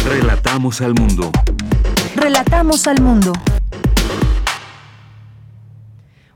Relatamos 0.06 0.80
al 0.80 0.94
mundo. 0.94 1.30
Relatamos 2.16 2.86
al 2.86 3.00
mundo. 3.00 3.32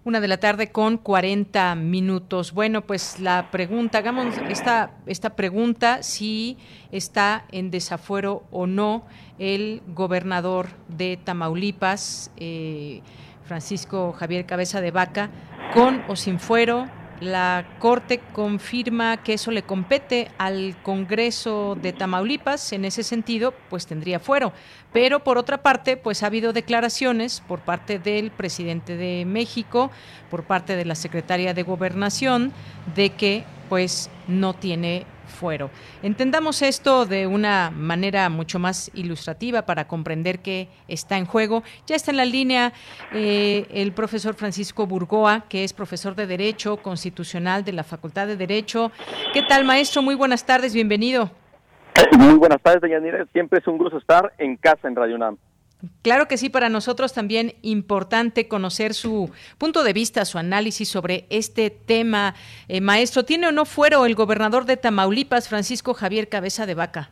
Una 0.08 0.20
de 0.20 0.28
la 0.28 0.40
tarde 0.40 0.72
con 0.72 0.96
40 0.96 1.74
minutos. 1.74 2.54
Bueno, 2.54 2.80
pues 2.80 3.20
la 3.20 3.50
pregunta, 3.50 3.98
hagamos 3.98 4.38
esta, 4.48 4.92
esta 5.04 5.36
pregunta, 5.36 6.02
si 6.02 6.56
está 6.90 7.44
en 7.52 7.70
desafuero 7.70 8.42
o 8.50 8.66
no 8.66 9.04
el 9.38 9.82
gobernador 9.88 10.68
de 10.88 11.18
Tamaulipas, 11.22 12.30
eh, 12.38 13.02
Francisco 13.44 14.14
Javier 14.14 14.46
Cabeza 14.46 14.80
de 14.80 14.92
Vaca, 14.92 15.28
con 15.74 16.02
o 16.08 16.16
sin 16.16 16.40
fuero, 16.40 16.88
la 17.20 17.64
Corte 17.78 18.20
confirma 18.32 19.18
que 19.18 19.34
eso 19.34 19.50
le 19.50 19.62
compete 19.62 20.30
al 20.38 20.76
Congreso 20.82 21.76
de 21.80 21.92
Tamaulipas. 21.92 22.72
En 22.72 22.84
ese 22.84 23.02
sentido, 23.02 23.54
pues 23.70 23.86
tendría 23.86 24.20
fuero. 24.20 24.52
Pero 24.92 25.24
por 25.24 25.38
otra 25.38 25.62
parte, 25.62 25.96
pues 25.96 26.22
ha 26.22 26.26
habido 26.26 26.52
declaraciones 26.52 27.42
por 27.46 27.60
parte 27.60 27.98
del 27.98 28.30
presidente 28.30 28.96
de 28.96 29.24
México, 29.24 29.90
por 30.30 30.44
parte 30.44 30.76
de 30.76 30.84
la 30.84 30.94
secretaria 30.94 31.54
de 31.54 31.62
Gobernación, 31.62 32.52
de 32.94 33.10
que 33.10 33.44
pues 33.68 34.10
no 34.26 34.54
tiene 34.54 35.04
fuero. 35.38 35.70
Entendamos 36.02 36.62
esto 36.62 37.06
de 37.06 37.26
una 37.26 37.70
manera 37.70 38.28
mucho 38.28 38.58
más 38.58 38.90
ilustrativa 38.94 39.62
para 39.62 39.86
comprender 39.86 40.40
qué 40.40 40.68
está 40.88 41.16
en 41.16 41.26
juego. 41.26 41.62
Ya 41.86 41.94
está 41.96 42.10
en 42.10 42.16
la 42.16 42.24
línea 42.24 42.72
eh, 43.12 43.66
el 43.70 43.92
profesor 43.92 44.34
Francisco 44.34 44.86
Burgoa, 44.86 45.44
que 45.48 45.62
es 45.64 45.72
profesor 45.72 46.14
de 46.16 46.26
Derecho 46.26 46.78
Constitucional 46.78 47.64
de 47.64 47.72
la 47.72 47.84
Facultad 47.84 48.26
de 48.26 48.36
Derecho. 48.36 48.90
¿Qué 49.32 49.42
tal, 49.42 49.64
maestro? 49.64 50.02
Muy 50.02 50.16
buenas 50.16 50.44
tardes, 50.44 50.74
bienvenido. 50.74 51.30
Muy 52.18 52.34
buenas 52.34 52.60
tardes, 52.60 52.80
doña 52.80 52.98
Nira. 52.98 53.24
Siempre 53.32 53.60
es 53.60 53.66
un 53.66 53.78
gusto 53.78 53.98
estar 53.98 54.32
en 54.38 54.56
casa 54.56 54.88
en 54.88 54.96
Radio 54.96 55.16
UNAM. 55.16 55.36
Claro 56.02 56.26
que 56.26 56.38
sí, 56.38 56.48
para 56.48 56.68
nosotros 56.68 57.12
también 57.12 57.52
importante 57.62 58.48
conocer 58.48 58.94
su 58.94 59.30
punto 59.58 59.84
de 59.84 59.92
vista, 59.92 60.24
su 60.24 60.38
análisis 60.38 60.88
sobre 60.88 61.26
este 61.30 61.70
tema. 61.70 62.34
Eh, 62.66 62.80
maestro, 62.80 63.24
¿tiene 63.24 63.46
o 63.46 63.52
no 63.52 63.64
fuero 63.64 64.04
el 64.04 64.16
gobernador 64.16 64.64
de 64.64 64.76
Tamaulipas, 64.76 65.48
Francisco 65.48 65.94
Javier 65.94 66.28
Cabeza 66.28 66.66
de 66.66 66.74
Vaca? 66.74 67.10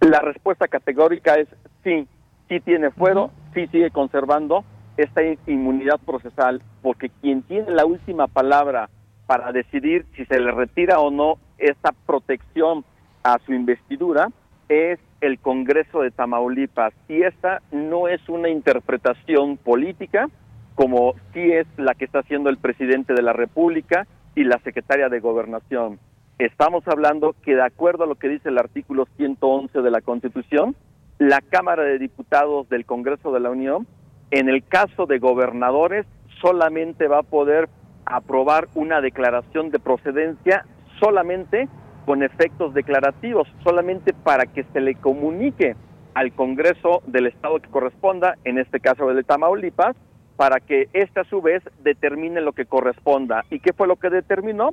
La 0.00 0.20
respuesta 0.20 0.68
categórica 0.68 1.34
es 1.34 1.48
sí, 1.82 2.06
sí 2.48 2.60
tiene 2.60 2.90
fuero, 2.90 3.32
sí 3.52 3.66
sigue 3.68 3.90
conservando 3.90 4.64
esta 4.96 5.22
inmunidad 5.48 5.98
procesal, 5.98 6.62
porque 6.82 7.10
quien 7.20 7.42
tiene 7.42 7.72
la 7.72 7.84
última 7.84 8.28
palabra 8.28 8.90
para 9.26 9.50
decidir 9.50 10.06
si 10.14 10.24
se 10.26 10.38
le 10.38 10.52
retira 10.52 11.00
o 11.00 11.10
no 11.10 11.38
esta 11.58 11.90
protección 12.06 12.84
a 13.24 13.38
su 13.44 13.52
investidura 13.54 14.28
es 14.68 14.98
el 15.20 15.38
Congreso 15.38 16.00
de 16.00 16.10
Tamaulipas 16.10 16.92
y 17.08 17.22
esta 17.22 17.62
no 17.72 18.08
es 18.08 18.28
una 18.28 18.48
interpretación 18.48 19.56
política 19.56 20.28
como 20.74 21.14
sí 21.32 21.52
es 21.52 21.66
la 21.76 21.94
que 21.94 22.04
está 22.04 22.20
haciendo 22.20 22.50
el 22.50 22.58
presidente 22.58 23.14
de 23.14 23.22
la 23.22 23.32
República 23.32 24.06
y 24.34 24.44
la 24.44 24.58
secretaria 24.58 25.08
de 25.08 25.20
Gobernación. 25.20 25.98
Estamos 26.38 26.86
hablando 26.88 27.34
que 27.42 27.54
de 27.54 27.62
acuerdo 27.62 28.04
a 28.04 28.06
lo 28.08 28.16
que 28.16 28.28
dice 28.28 28.48
el 28.48 28.58
artículo 28.58 29.06
111 29.16 29.80
de 29.80 29.90
la 29.90 30.00
Constitución, 30.00 30.74
la 31.18 31.40
Cámara 31.40 31.84
de 31.84 31.98
Diputados 31.98 32.68
del 32.68 32.84
Congreso 32.84 33.32
de 33.32 33.38
la 33.38 33.50
Unión, 33.50 33.86
en 34.32 34.48
el 34.48 34.64
caso 34.64 35.06
de 35.06 35.20
gobernadores, 35.20 36.06
solamente 36.40 37.06
va 37.06 37.20
a 37.20 37.22
poder 37.22 37.68
aprobar 38.04 38.66
una 38.74 39.00
declaración 39.00 39.70
de 39.70 39.78
procedencia 39.78 40.66
solamente 40.98 41.68
con 42.04 42.22
efectos 42.22 42.74
declarativos, 42.74 43.48
solamente 43.62 44.12
para 44.12 44.46
que 44.46 44.64
se 44.72 44.80
le 44.80 44.94
comunique 44.94 45.74
al 46.14 46.32
Congreso 46.32 47.02
del 47.06 47.26
Estado 47.26 47.60
que 47.60 47.70
corresponda, 47.70 48.36
en 48.44 48.58
este 48.58 48.80
caso 48.80 49.10
el 49.10 49.16
de 49.16 49.24
Tamaulipas, 49.24 49.96
para 50.36 50.60
que 50.60 50.88
éste 50.92 51.20
a 51.20 51.24
su 51.24 51.40
vez 51.40 51.62
determine 51.82 52.40
lo 52.40 52.52
que 52.52 52.66
corresponda. 52.66 53.44
¿Y 53.50 53.60
qué 53.60 53.72
fue 53.72 53.86
lo 53.86 53.96
que 53.96 54.10
determinó? 54.10 54.70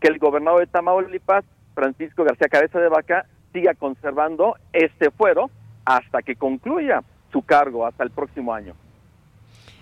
Que 0.00 0.08
el 0.08 0.18
gobernador 0.18 0.60
de 0.60 0.66
Tamaulipas, 0.66 1.44
Francisco 1.74 2.24
García 2.24 2.48
Cabeza 2.48 2.78
de 2.78 2.88
Vaca, 2.88 3.26
siga 3.52 3.74
conservando 3.74 4.56
este 4.72 5.10
fuero 5.10 5.50
hasta 5.84 6.22
que 6.22 6.36
concluya 6.36 7.02
su 7.32 7.42
cargo, 7.42 7.86
hasta 7.86 8.04
el 8.04 8.10
próximo 8.10 8.52
año. 8.52 8.74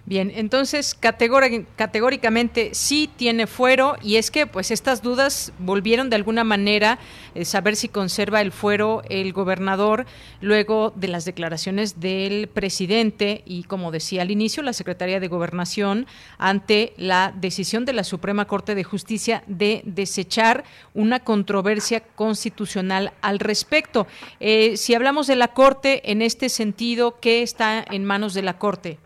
Bien, 0.04 0.32
entonces 0.34 0.96
categóricamente 0.96 2.70
sí 2.72 3.08
tiene 3.16 3.46
fuero 3.46 3.96
y 4.02 4.16
es 4.16 4.32
que 4.32 4.48
pues 4.48 4.72
estas 4.72 5.00
dudas 5.00 5.52
volvieron 5.60 6.10
de 6.10 6.16
alguna 6.16 6.42
manera 6.42 6.98
eh, 7.36 7.44
saber 7.44 7.76
si 7.76 7.88
conserva 7.88 8.40
el 8.40 8.50
fuero 8.50 9.02
el 9.08 9.32
gobernador 9.32 10.04
luego 10.40 10.92
de 10.96 11.06
las 11.06 11.24
declaraciones 11.24 12.00
del 12.00 12.48
presidente 12.48 13.42
y 13.46 13.62
como 13.62 13.92
decía 13.92 14.22
al 14.22 14.32
inicio 14.32 14.64
la 14.64 14.72
secretaria 14.72 15.20
de 15.20 15.28
gobernación 15.28 16.08
ante 16.36 16.94
la 16.96 17.32
decisión 17.36 17.84
de 17.84 17.92
la 17.92 18.02
Suprema 18.02 18.46
Corte 18.46 18.74
de 18.74 18.82
Justicia 18.82 19.44
de 19.46 19.82
desechar 19.84 20.64
una 20.94 21.20
controversia 21.20 22.00
constitucional 22.00 23.12
al 23.20 23.38
respecto. 23.38 24.08
Eh, 24.40 24.76
si 24.76 24.96
hablamos 24.96 25.28
de 25.28 25.36
la 25.36 25.54
Corte 25.54 26.10
en 26.10 26.22
este 26.22 26.48
sentido, 26.48 27.20
¿qué 27.20 27.42
está 27.42 27.84
en 27.88 28.04
manos 28.04 28.34
de 28.34 28.42
la 28.42 28.58
Corte? 28.58 28.98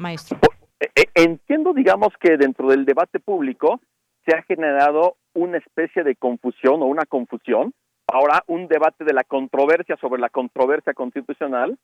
Maestro? 0.00 0.38
Eh, 0.80 0.88
eh, 0.94 1.06
entiendo, 1.14 1.72
digamos, 1.72 2.08
que 2.18 2.36
dentro 2.36 2.68
del 2.68 2.84
debate 2.84 3.20
público 3.20 3.80
se 4.26 4.34
ha 4.34 4.42
generado 4.42 5.16
una 5.34 5.58
especie 5.58 6.02
de 6.02 6.16
confusión 6.16 6.82
o 6.82 6.86
una 6.86 7.04
confusión. 7.04 7.72
Ahora, 8.08 8.42
un 8.48 8.66
debate 8.66 9.04
de 9.04 9.12
la 9.12 9.24
controversia 9.24 9.96
sobre 10.00 10.20
la 10.20 10.30
controversia 10.30 10.94
constitucional, 10.94 11.78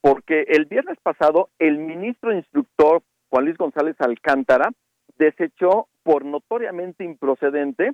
porque 0.00 0.44
el 0.48 0.66
viernes 0.66 0.98
pasado 1.02 1.48
el 1.58 1.78
ministro 1.78 2.32
instructor 2.32 3.02
Juan 3.30 3.46
Luis 3.46 3.56
González 3.56 3.96
Alcántara 3.98 4.70
desechó 5.16 5.88
por 6.02 6.24
notoriamente 6.24 7.04
improcedente 7.04 7.92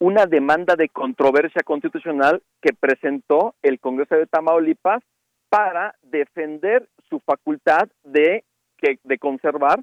una 0.00 0.26
demanda 0.26 0.76
de 0.76 0.88
controversia 0.88 1.62
constitucional 1.62 2.42
que 2.60 2.72
presentó 2.72 3.54
el 3.62 3.78
Congreso 3.80 4.16
de 4.16 4.26
Tamaulipas 4.26 5.02
para 5.50 5.94
defender 6.02 6.88
su 7.08 7.20
facultad 7.20 7.88
de 8.02 8.44
que, 8.80 8.98
de 9.04 9.18
conservar 9.18 9.80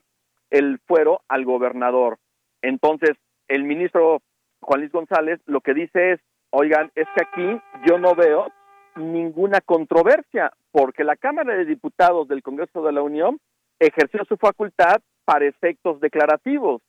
el 0.49 0.79
fuero 0.87 1.21
al 1.27 1.45
gobernador. 1.45 2.17
Entonces, 2.61 3.11
el 3.47 3.63
ministro 3.63 4.21
Juan 4.61 4.81
Luis 4.81 4.91
González 4.91 5.39
lo 5.45 5.61
que 5.61 5.73
dice 5.73 6.13
es, 6.13 6.19
oigan, 6.51 6.91
es 6.95 7.07
que 7.15 7.23
aquí 7.23 7.61
yo 7.85 7.97
no 7.97 8.15
veo 8.15 8.47
ninguna 8.95 9.61
controversia, 9.61 10.51
porque 10.71 11.03
la 11.03 11.15
Cámara 11.15 11.55
de 11.55 11.65
Diputados 11.65 12.27
del 12.27 12.41
Congreso 12.41 12.81
de 12.83 12.91
la 12.91 13.01
Unión 13.01 13.37
ejerció 13.79 14.25
su 14.25 14.37
facultad 14.37 14.97
para 15.25 15.45
efectos 15.45 15.99
declarativos 15.99 16.81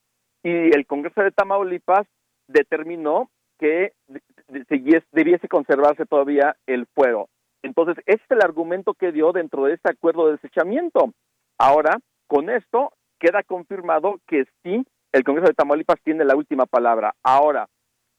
y 0.42 0.50
el 0.50 0.86
Congreso 0.86 1.22
de 1.22 1.32
Tamaulipas 1.32 2.06
determinó 2.46 3.30
que 3.58 3.92
debiese 5.12 5.48
conservarse 5.48 6.06
todavía 6.06 6.56
el 6.66 6.86
fuero. 6.94 7.28
Entonces, 7.62 7.96
ese 8.06 8.22
es 8.22 8.30
el 8.30 8.42
argumento 8.42 8.94
que 8.94 9.12
dio 9.12 9.32
dentro 9.32 9.64
de 9.64 9.74
este 9.74 9.90
acuerdo 9.90 10.26
de 10.26 10.32
desechamiento. 10.32 11.12
Ahora, 11.58 11.98
con 12.28 12.50
esto 12.50 12.92
queda 13.18 13.42
confirmado 13.42 14.20
que 14.26 14.44
sí, 14.62 14.86
el 15.12 15.24
Congreso 15.24 15.48
de 15.48 15.54
Tamaulipas 15.54 16.00
tiene 16.04 16.24
la 16.24 16.36
última 16.36 16.66
palabra. 16.66 17.14
Ahora, 17.22 17.68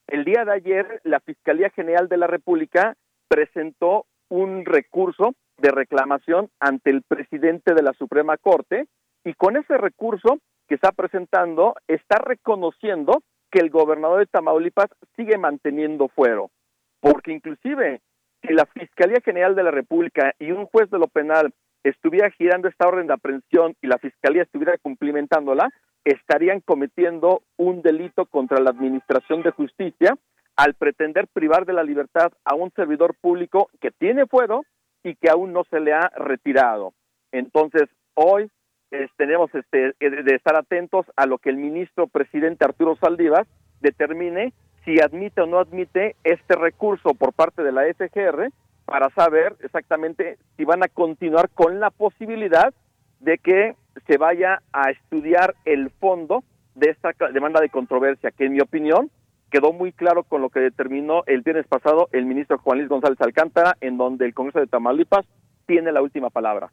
el 0.07 0.25
día 0.25 0.43
de 0.43 0.53
ayer, 0.53 1.01
la 1.03 1.19
Fiscalía 1.21 1.69
General 1.69 2.09
de 2.09 2.17
la 2.17 2.27
República 2.27 2.95
presentó 3.29 4.05
un 4.29 4.65
recurso 4.65 5.33
de 5.57 5.71
reclamación 5.71 6.49
ante 6.59 6.89
el 6.89 7.03
presidente 7.03 7.73
de 7.73 7.83
la 7.83 7.93
Suprema 7.93 8.37
Corte 8.37 8.87
y 9.23 9.33
con 9.33 9.55
ese 9.55 9.77
recurso 9.77 10.39
que 10.67 10.75
está 10.75 10.91
presentando 10.91 11.75
está 11.87 12.17
reconociendo 12.17 13.21
que 13.51 13.59
el 13.59 13.69
gobernador 13.69 14.19
de 14.19 14.25
Tamaulipas 14.27 14.89
sigue 15.15 15.37
manteniendo 15.37 16.07
fuero, 16.09 16.51
porque 16.99 17.31
inclusive 17.31 18.01
si 18.41 18.53
la 18.53 18.65
Fiscalía 18.65 19.19
General 19.23 19.55
de 19.55 19.63
la 19.63 19.71
República 19.71 20.33
y 20.39 20.51
un 20.51 20.65
juez 20.65 20.89
de 20.89 20.99
lo 20.99 21.07
penal 21.07 21.53
estuviera 21.89 22.29
girando 22.31 22.67
esta 22.67 22.87
orden 22.87 23.07
de 23.07 23.13
aprehensión 23.13 23.75
y 23.81 23.87
la 23.87 23.97
Fiscalía 23.97 24.43
estuviera 24.43 24.77
cumplimentándola, 24.77 25.69
estarían 26.03 26.61
cometiendo 26.61 27.41
un 27.57 27.81
delito 27.81 28.25
contra 28.25 28.59
la 28.59 28.71
Administración 28.71 29.43
de 29.43 29.51
Justicia 29.51 30.17
al 30.55 30.73
pretender 30.73 31.27
privar 31.27 31.65
de 31.65 31.73
la 31.73 31.83
libertad 31.83 32.31
a 32.43 32.55
un 32.55 32.71
servidor 32.71 33.15
público 33.21 33.69
que 33.79 33.91
tiene 33.91 34.25
fuero 34.25 34.63
y 35.03 35.15
que 35.15 35.29
aún 35.29 35.53
no 35.53 35.63
se 35.69 35.79
le 35.79 35.93
ha 35.93 36.09
retirado. 36.15 36.93
Entonces, 37.31 37.83
hoy 38.13 38.49
tenemos 39.17 39.53
este, 39.53 39.93
de 39.99 40.35
estar 40.35 40.55
atentos 40.55 41.05
a 41.15 41.25
lo 41.25 41.37
que 41.37 41.49
el 41.49 41.57
ministro 41.57 42.07
presidente 42.07 42.65
Arturo 42.65 42.95
Saldivas 42.95 43.47
determine 43.81 44.53
si 44.83 44.99
admite 44.99 45.41
o 45.41 45.45
no 45.45 45.59
admite 45.59 46.15
este 46.23 46.55
recurso 46.55 47.13
por 47.13 47.33
parte 47.33 47.63
de 47.63 47.71
la 47.71 47.83
SGR 47.93 48.49
para 48.89 49.09
saber 49.11 49.55
exactamente 49.61 50.39
si 50.57 50.65
van 50.65 50.83
a 50.83 50.87
continuar 50.87 51.49
con 51.49 51.79
la 51.79 51.91
posibilidad 51.91 52.73
de 53.19 53.37
que 53.37 53.75
se 54.07 54.17
vaya 54.17 54.61
a 54.73 54.89
estudiar 54.89 55.53
el 55.65 55.91
fondo 55.91 56.43
de 56.73 56.89
esta 56.89 57.11
demanda 57.31 57.61
de 57.61 57.69
controversia, 57.69 58.31
que 58.31 58.45
en 58.45 58.53
mi 58.53 58.61
opinión 58.61 59.11
quedó 59.51 59.73
muy 59.73 59.91
claro 59.91 60.23
con 60.23 60.41
lo 60.41 60.49
que 60.49 60.59
determinó 60.59 61.23
el 61.27 61.41
viernes 61.41 61.67
pasado 61.67 62.07
el 62.11 62.25
ministro 62.25 62.57
Juan 62.57 62.79
Luis 62.79 62.89
González 62.89 63.19
Alcántara, 63.21 63.77
en 63.81 63.97
donde 63.97 64.25
el 64.25 64.33
Congreso 64.33 64.59
de 64.59 64.67
Tamaulipas 64.67 65.25
tiene 65.67 65.91
la 65.91 66.01
última 66.01 66.29
palabra. 66.29 66.71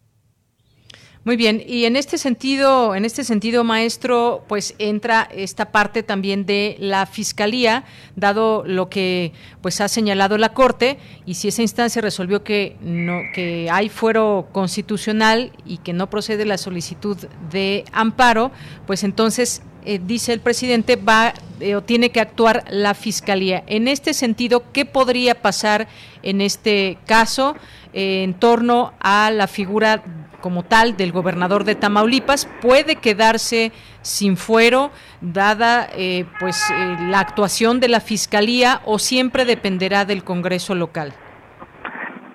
Muy 1.27 1.35
bien, 1.37 1.61
y 1.67 1.87
en 1.87 1.97
este 1.97 2.19
sentido, 2.19 2.95
en 2.95 3.05
este 3.05 3.25
sentido, 3.25 3.65
maestro, 3.65 4.45
pues 4.47 4.77
entra 4.79 5.29
esta 5.35 5.73
parte 5.73 6.05
también 6.05 6.47
de 6.47 6.77
la 6.79 7.05
fiscalía, 7.05 7.83
dado 8.15 8.63
lo 8.65 8.89
que 8.89 9.33
pues 9.61 9.81
ha 9.81 9.89
señalado 9.89 10.39
la 10.39 10.55
Corte, 10.55 10.99
y 11.27 11.35
si 11.35 11.49
esa 11.49 11.63
instancia 11.63 12.01
resolvió 12.01 12.45
que 12.45 12.77
no, 12.81 13.23
que 13.35 13.69
hay 13.73 13.89
fuero 13.89 14.47
constitucional 14.53 15.51
y 15.65 15.79
que 15.79 15.93
no 15.93 16.09
procede 16.09 16.45
la 16.45 16.59
solicitud 16.59 17.17
de 17.51 17.85
amparo, 17.91 18.53
pues 18.87 19.03
entonces 19.03 19.63
eh, 19.85 20.01
dice 20.01 20.33
el 20.33 20.39
presidente, 20.39 20.95
va 20.95 21.35
eh, 21.59 21.75
o 21.75 21.83
tiene 21.83 22.11
que 22.11 22.21
actuar 22.21 22.65
la 22.71 22.95
fiscalía. 22.95 23.65
En 23.67 23.89
este 23.89 24.15
sentido, 24.15 24.65
¿qué 24.73 24.85
podría 24.85 25.43
pasar 25.43 25.89
en 26.23 26.41
este 26.41 26.99
caso 27.05 27.57
eh, 27.93 28.25
en 28.25 28.35
torno 28.35 28.93
a 29.01 29.31
la 29.31 29.47
figura 29.47 30.05
como 30.41 30.63
tal 30.63 30.97
del 30.97 31.13
gobernador 31.13 31.65
de 31.65 31.75
Tamaulipas 31.75 32.49
puede 32.61 32.97
quedarse 32.97 33.73
sin 34.03 34.37
fuero 34.37 34.91
dada 35.21 35.89
eh, 35.97 36.27
pues 36.39 36.71
eh, 36.71 36.97
la 37.09 37.21
actuación 37.21 37.81
de 37.81 37.89
la 37.89 38.01
fiscalía 38.01 38.81
o 38.85 38.99
siempre 38.99 39.45
dependerá 39.45 40.05
del 40.05 40.25
Congreso 40.25 40.75
local. 40.75 41.13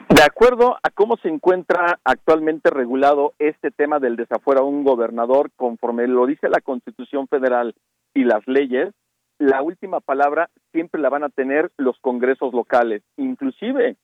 De 0.09 0.23
acuerdo 0.23 0.77
a 0.83 0.89
cómo 0.89 1.17
se 1.17 1.29
encuentra 1.29 1.99
actualmente 2.03 2.69
regulado 2.69 3.33
este 3.39 3.71
tema 3.71 3.99
del 3.99 4.17
desafuero 4.17 4.61
a 4.61 4.65
un 4.65 4.83
gobernador, 4.83 5.49
conforme 5.55 6.05
lo 6.07 6.25
dice 6.25 6.49
la 6.49 6.61
Constitución 6.61 7.27
Federal 7.27 7.73
y 8.13 8.25
las 8.25 8.45
leyes, 8.45 8.93
la 9.39 9.63
última 9.63 9.99
palabra 9.99 10.49
siempre 10.71 11.01
la 11.01 11.09
van 11.09 11.23
a 11.23 11.29
tener 11.29 11.71
los 11.77 11.97
congresos 12.01 12.53
locales. 12.53 13.01
Inclusive 13.17 13.95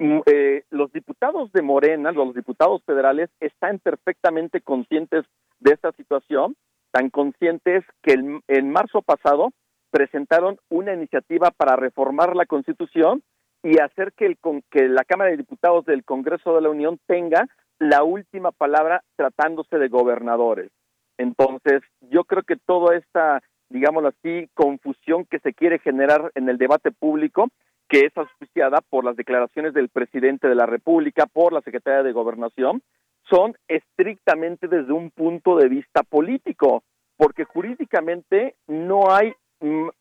eh, 0.00 0.64
los 0.70 0.90
diputados 0.92 1.52
de 1.52 1.62
Morena, 1.62 2.10
los 2.12 2.34
diputados 2.34 2.82
federales, 2.84 3.28
están 3.38 3.78
perfectamente 3.78 4.60
conscientes 4.62 5.26
de 5.60 5.72
esta 5.72 5.92
situación, 5.92 6.56
tan 6.90 7.10
conscientes 7.10 7.84
que 8.02 8.14
en 8.48 8.70
marzo 8.70 9.02
pasado 9.02 9.50
presentaron 9.90 10.58
una 10.70 10.94
iniciativa 10.94 11.50
para 11.50 11.76
reformar 11.76 12.34
la 12.34 12.46
Constitución 12.46 13.22
y 13.62 13.78
hacer 13.78 14.12
que, 14.12 14.26
el, 14.26 14.38
que 14.70 14.88
la 14.88 15.04
Cámara 15.04 15.30
de 15.30 15.36
Diputados 15.36 15.84
del 15.84 16.04
Congreso 16.04 16.54
de 16.54 16.62
la 16.62 16.70
Unión 16.70 16.98
tenga 17.06 17.46
la 17.78 18.02
última 18.02 18.52
palabra 18.52 19.02
tratándose 19.16 19.78
de 19.78 19.88
gobernadores. 19.88 20.70
Entonces, 21.18 21.82
yo 22.00 22.24
creo 22.24 22.42
que 22.42 22.56
toda 22.56 22.96
esta, 22.96 23.42
digámoslo 23.68 24.08
así, 24.08 24.48
confusión 24.54 25.26
que 25.26 25.38
se 25.40 25.52
quiere 25.52 25.78
generar 25.78 26.30
en 26.34 26.48
el 26.48 26.56
debate 26.56 26.90
público, 26.90 27.48
que 27.90 28.06
es 28.06 28.16
auspiciada 28.16 28.80
por 28.88 29.04
las 29.04 29.16
declaraciones 29.16 29.74
del 29.74 29.88
presidente 29.88 30.48
de 30.48 30.54
la 30.54 30.64
República, 30.64 31.26
por 31.26 31.52
la 31.52 31.60
secretaria 31.60 32.04
de 32.04 32.12
Gobernación, 32.12 32.82
son 33.28 33.56
estrictamente 33.66 34.68
desde 34.68 34.92
un 34.92 35.10
punto 35.10 35.56
de 35.56 35.68
vista 35.68 36.04
político, 36.04 36.84
porque 37.16 37.44
jurídicamente 37.44 38.54
no 38.68 39.12
hay 39.12 39.34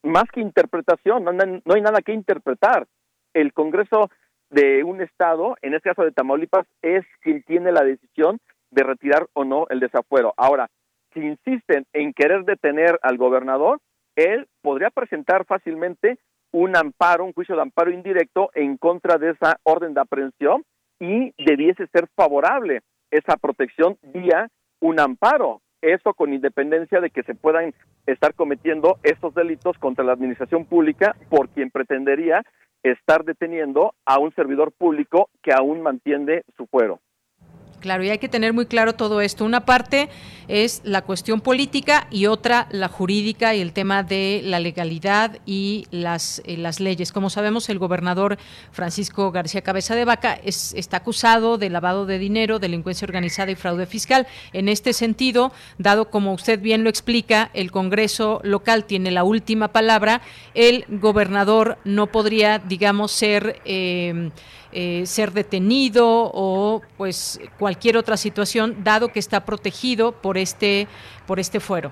más 0.04 0.26
que 0.32 0.40
interpretación, 0.40 1.24
no, 1.24 1.34
no 1.34 1.74
hay 1.74 1.82
nada 1.82 2.02
que 2.02 2.14
interpretar. 2.14 2.88
El 3.34 3.54
Congreso 3.54 4.10
de 4.52 4.84
un 4.84 5.02
estado, 5.02 5.56
en 5.64 5.74
este 5.74 5.90
caso 5.90 6.04
de 6.04 6.12
Tamaulipas, 6.12 6.68
es 6.84 7.04
quien 7.22 7.42
tiene 7.44 7.72
la 7.72 7.84
decisión 7.84 8.40
de 8.70 8.84
retirar 8.84 9.28
o 9.34 9.46
no 9.46 9.66
el 9.70 9.80
desafuero. 9.80 10.36
Ahora, 10.38 10.70
si 11.14 11.22
insisten 11.22 11.86
en 11.94 12.14
querer 12.14 12.46
detener 12.46 13.00
al 13.02 13.18
gobernador, 13.18 13.80
él 14.16 14.48
podría 14.62 14.92
presentar 14.92 15.46
fácilmente 15.46 16.20
un 16.52 16.76
amparo, 16.76 17.26
un 17.26 17.34
juicio 17.34 17.56
de 17.56 17.62
amparo 17.62 17.92
indirecto 17.92 18.50
en 18.54 18.78
contra 18.78 19.18
de 19.18 19.32
esa 19.32 19.60
orden 19.64 19.94
de 19.94 20.02
aprehensión 20.02 20.64
y 21.00 21.34
debiese 21.44 21.88
ser 21.88 22.08
favorable 22.16 22.82
esa 23.12 23.38
protección 23.38 23.98
vía 24.02 24.50
un 24.80 25.00
amparo. 25.00 25.62
Eso 25.82 26.14
con 26.14 26.34
independencia 26.34 27.00
de 27.00 27.10
que 27.10 27.24
se 27.24 27.36
puedan 27.36 27.74
estar 28.06 28.34
cometiendo 28.34 28.98
estos 29.04 29.34
delitos 29.34 29.78
contra 29.78 30.04
la 30.04 30.14
administración 30.14 30.66
pública 30.66 31.16
por 31.30 31.50
quien 31.50 31.72
pretendería 31.72 32.44
estar 32.84 33.24
deteniendo 33.24 33.94
a 34.06 34.20
un 34.20 34.34
servidor 34.36 34.72
público 34.72 35.30
que 35.42 35.54
aún 35.54 35.82
mantiene 35.82 36.44
su 36.58 36.66
fuero. 36.68 37.00
Claro, 37.80 38.04
y 38.04 38.10
hay 38.10 38.18
que 38.18 38.28
tener 38.28 38.54
muy 38.54 38.66
claro 38.66 38.94
todo 38.94 39.22
esto. 39.22 39.46
Una 39.46 39.66
parte 39.66 40.10
es 40.50 40.82
la 40.84 41.04
cuestión 41.04 41.40
política 41.40 42.08
y 42.12 42.26
otra 42.26 42.68
la 42.72 42.90
jurídica 42.90 43.56
y 43.56 43.62
el 43.62 43.72
tema 43.72 44.04
de 44.04 44.42
la 44.44 44.60
legalidad 44.60 45.38
y 45.46 45.86
las, 45.92 46.42
eh, 46.46 46.58
las 46.58 46.80
leyes. 46.80 47.14
Como 47.14 47.30
sabemos, 47.30 47.70
el 47.70 47.80
gobernador 47.80 48.38
Francisco 48.72 49.32
García 49.32 49.62
Cabeza 49.62 49.96
de 49.96 50.06
Vaca 50.06 50.40
es, 50.44 50.74
está 50.74 50.98
acusado 50.98 51.58
de 51.58 51.70
lavado 51.70 52.06
de 52.06 52.20
dinero, 52.20 52.60
delincuencia 52.60 53.06
organizada 53.06 53.52
y 53.52 53.56
fraude 53.56 53.86
fiscal. 53.86 54.28
En 54.52 54.68
este 54.68 54.92
sentido, 54.92 55.54
dado 55.78 56.10
como 56.10 56.34
usted 56.34 56.60
bien 56.60 56.84
lo 56.84 56.90
explica, 56.90 57.50
el 57.54 57.72
Congreso 57.72 58.42
local 58.44 58.86
tiene 58.86 59.12
la 59.12 59.24
última 59.24 59.70
palabra, 59.70 60.22
el 60.54 60.86
gobernador 60.90 61.78
no 61.86 62.08
podría, 62.08 62.60
digamos, 62.60 63.12
ser... 63.12 63.62
Eh, 63.64 64.32
eh, 64.72 65.06
ser 65.06 65.32
detenido 65.32 66.06
o 66.34 66.82
pues 66.98 67.40
cualquier 67.58 67.98
otra 67.98 68.18
situación, 68.18 68.84
dado 68.84 69.10
que 69.10 69.20
está 69.20 69.46
protegido 69.46 70.12
por 70.12 70.38
este, 70.38 70.88
por 71.26 71.40
este 71.40 71.60
fuero. 71.60 71.92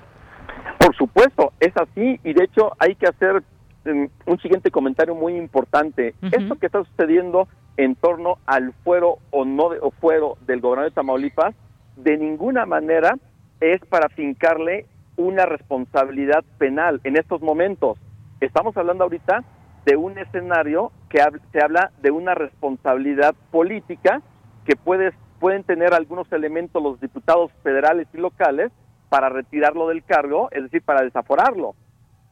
Por 0.78 0.94
supuesto, 0.96 1.52
es 1.60 1.72
así 1.76 2.20
y 2.22 2.32
de 2.32 2.44
hecho 2.44 2.72
hay 2.78 2.94
que 2.94 3.06
hacer 3.06 3.42
mm, 3.84 4.04
un 4.26 4.38
siguiente 4.40 4.70
comentario 4.70 5.14
muy 5.14 5.36
importante. 5.36 6.14
Esto 6.22 6.56
que 6.56 6.66
está 6.66 6.84
sucediendo 6.84 7.48
en 7.76 7.94
torno 7.94 8.38
al 8.46 8.72
fuero 8.84 9.18
o 9.30 9.44
no 9.44 9.70
de, 9.70 9.78
o 9.80 9.90
fuero 9.90 10.36
del 10.46 10.60
gobernador 10.60 10.90
de 10.90 10.94
Tamaulipas, 10.94 11.54
de 11.96 12.16
ninguna 12.16 12.66
manera 12.66 13.16
es 13.60 13.80
para 13.86 14.08
fincarle 14.08 14.86
una 15.16 15.46
responsabilidad 15.46 16.44
penal 16.58 17.00
en 17.04 17.16
estos 17.16 17.42
momentos. 17.42 17.98
Estamos 18.40 18.76
hablando 18.76 19.04
ahorita 19.04 19.42
de 19.84 19.96
un 19.96 20.18
escenario 20.18 20.92
que 21.08 21.22
se 21.52 21.62
habla 21.62 21.90
de 22.02 22.10
una 22.10 22.34
responsabilidad 22.34 23.34
política 23.50 24.22
que 24.64 24.76
puede, 24.76 25.12
pueden 25.40 25.64
tener 25.64 25.94
algunos 25.94 26.30
elementos 26.32 26.82
los 26.82 27.00
diputados 27.00 27.50
federales 27.62 28.06
y 28.12 28.18
locales 28.18 28.70
para 29.08 29.28
retirarlo 29.28 29.88
del 29.88 30.04
cargo, 30.04 30.48
es 30.50 30.62
decir, 30.64 30.82
para 30.82 31.02
desaforarlo. 31.02 31.74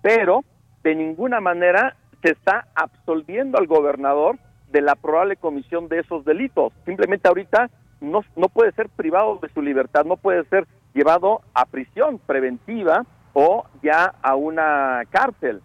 Pero 0.02 0.44
de 0.82 0.94
ninguna 0.94 1.40
manera 1.40 1.96
se 2.22 2.32
está 2.32 2.68
absolviendo 2.74 3.58
al 3.58 3.66
gobernador 3.66 4.38
de 4.70 4.82
la 4.82 4.94
probable 4.94 5.36
comisión 5.36 5.88
de 5.88 6.00
esos 6.00 6.24
delitos. 6.24 6.72
Simplemente 6.84 7.28
ahorita 7.28 7.70
no, 8.00 8.20
no 8.36 8.48
puede 8.48 8.72
ser 8.72 8.88
privado 8.90 9.38
de 9.40 9.48
su 9.48 9.62
libertad, 9.62 10.04
no 10.04 10.16
puede 10.16 10.44
ser 10.44 10.66
llevado 10.92 11.40
a 11.54 11.66
prisión 11.66 12.18
preventiva 12.18 13.04
o 13.32 13.64
ya 13.82 14.14
a 14.22 14.34
una 14.34 15.02
cárcel 15.10 15.62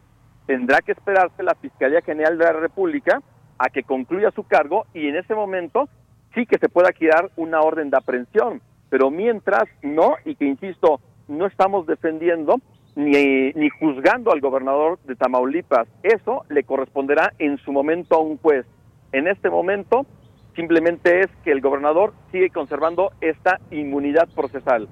tendrá 0.52 0.82
que 0.82 0.92
esperarse 0.92 1.44
la 1.44 1.56
Fiscalía 1.56 2.02
General 2.02 2.38
de 2.38 2.44
la 2.44 2.52
República 2.52 3.22
a 3.58 3.70
que 3.70 3.84
concluya 3.84 4.32
su 4.32 4.44
cargo 4.44 4.86
y 4.94 5.08
en 5.08 5.16
ese 5.16 5.34
momento 5.34 5.88
sí 6.36 6.46
que 6.46 6.58
se 6.58 6.68
pueda 6.68 6.92
girar 6.92 7.32
una 7.38 7.62
orden 7.62 7.90
de 7.90 7.96
aprehensión, 7.96 8.62
pero 8.90 9.10
mientras 9.10 9.64
no, 9.82 10.16
y 10.26 10.36
que 10.36 10.44
insisto, 10.44 11.00
no 11.30 11.46
estamos 11.46 11.88
defendiendo 11.88 12.58
ni, 12.98 13.54
ni 13.54 13.70
juzgando 13.70 14.34
al 14.34 14.42
gobernador 14.42 15.00
de 15.06 15.16
Tamaulipas, 15.16 15.88
eso 16.04 16.44
le 16.50 16.66
corresponderá 16.66 17.32
en 17.40 17.58
su 17.60 17.72
momento 17.72 18.16
a 18.16 18.22
un 18.22 18.38
juez. 18.38 18.66
En 19.14 19.30
este 19.30 19.50
momento 19.50 20.06
simplemente 20.54 21.22
es 21.22 21.28
que 21.46 21.54
el 21.54 21.62
gobernador 21.62 22.14
sigue 22.34 22.50
conservando 22.50 23.14
esta 23.22 23.62
inmunidad 23.72 24.28
procesal. 24.36 24.90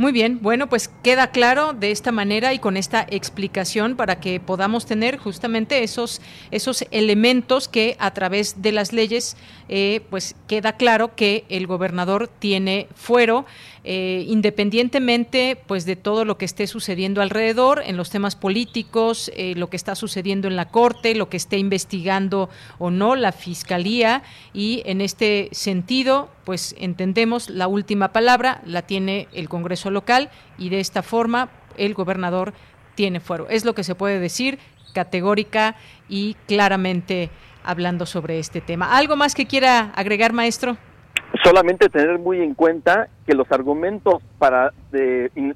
Muy 0.00 0.12
bien, 0.12 0.38
bueno, 0.40 0.70
pues 0.70 0.88
queda 1.02 1.30
claro 1.30 1.74
de 1.74 1.90
esta 1.90 2.10
manera 2.10 2.54
y 2.54 2.58
con 2.58 2.78
esta 2.78 3.06
explicación 3.10 3.96
para 3.96 4.18
que 4.18 4.40
podamos 4.40 4.86
tener 4.86 5.18
justamente 5.18 5.82
esos, 5.82 6.22
esos 6.50 6.86
elementos 6.90 7.68
que 7.68 7.98
a 7.98 8.10
través 8.14 8.62
de 8.62 8.72
las 8.72 8.94
leyes, 8.94 9.36
eh, 9.68 10.00
pues 10.08 10.36
queda 10.48 10.78
claro 10.78 11.14
que 11.14 11.44
el 11.50 11.66
gobernador 11.66 12.28
tiene 12.28 12.88
fuero 12.94 13.44
eh, 13.82 14.24
independientemente 14.28 15.56
pues 15.66 15.86
de 15.86 15.96
todo 15.96 16.24
lo 16.26 16.36
que 16.36 16.44
esté 16.44 16.66
sucediendo 16.66 17.22
alrededor 17.22 17.82
en 17.84 17.96
los 17.96 18.10
temas 18.10 18.36
políticos, 18.36 19.30
eh, 19.34 19.54
lo 19.56 19.70
que 19.70 19.76
está 19.76 19.94
sucediendo 19.94 20.48
en 20.48 20.56
la 20.56 20.66
corte, 20.66 21.14
lo 21.14 21.30
que 21.30 21.38
esté 21.38 21.56
investigando 21.56 22.50
o 22.78 22.90
no 22.90 23.16
la 23.16 23.32
fiscalía 23.32 24.22
y 24.52 24.82
en 24.84 25.00
este 25.00 25.48
sentido 25.52 26.28
pues 26.44 26.74
entendemos 26.78 27.48
la 27.48 27.68
última 27.68 28.12
palabra 28.12 28.60
la 28.66 28.82
tiene 28.82 29.28
el 29.32 29.48
Congreso 29.48 29.90
local 29.90 30.30
y 30.58 30.68
de 30.68 30.80
esta 30.80 31.02
forma 31.02 31.50
el 31.78 31.94
gobernador 31.94 32.52
tiene 32.94 33.20
fuero. 33.20 33.48
Es 33.48 33.64
lo 33.64 33.74
que 33.74 33.84
se 33.84 33.94
puede 33.94 34.18
decir 34.18 34.58
categórica 34.92 35.76
y 36.08 36.34
claramente 36.46 37.30
hablando 37.64 38.04
sobre 38.04 38.38
este 38.38 38.60
tema. 38.60 38.96
¿Algo 38.96 39.16
más 39.16 39.34
que 39.34 39.46
quiera 39.46 39.92
agregar, 39.94 40.32
maestro? 40.32 40.76
Solamente 41.42 41.88
tener 41.88 42.18
muy 42.18 42.40
en 42.40 42.54
cuenta 42.54 43.08
que 43.26 43.34
los 43.34 43.50
argumentos 43.52 44.22
para 44.38 44.72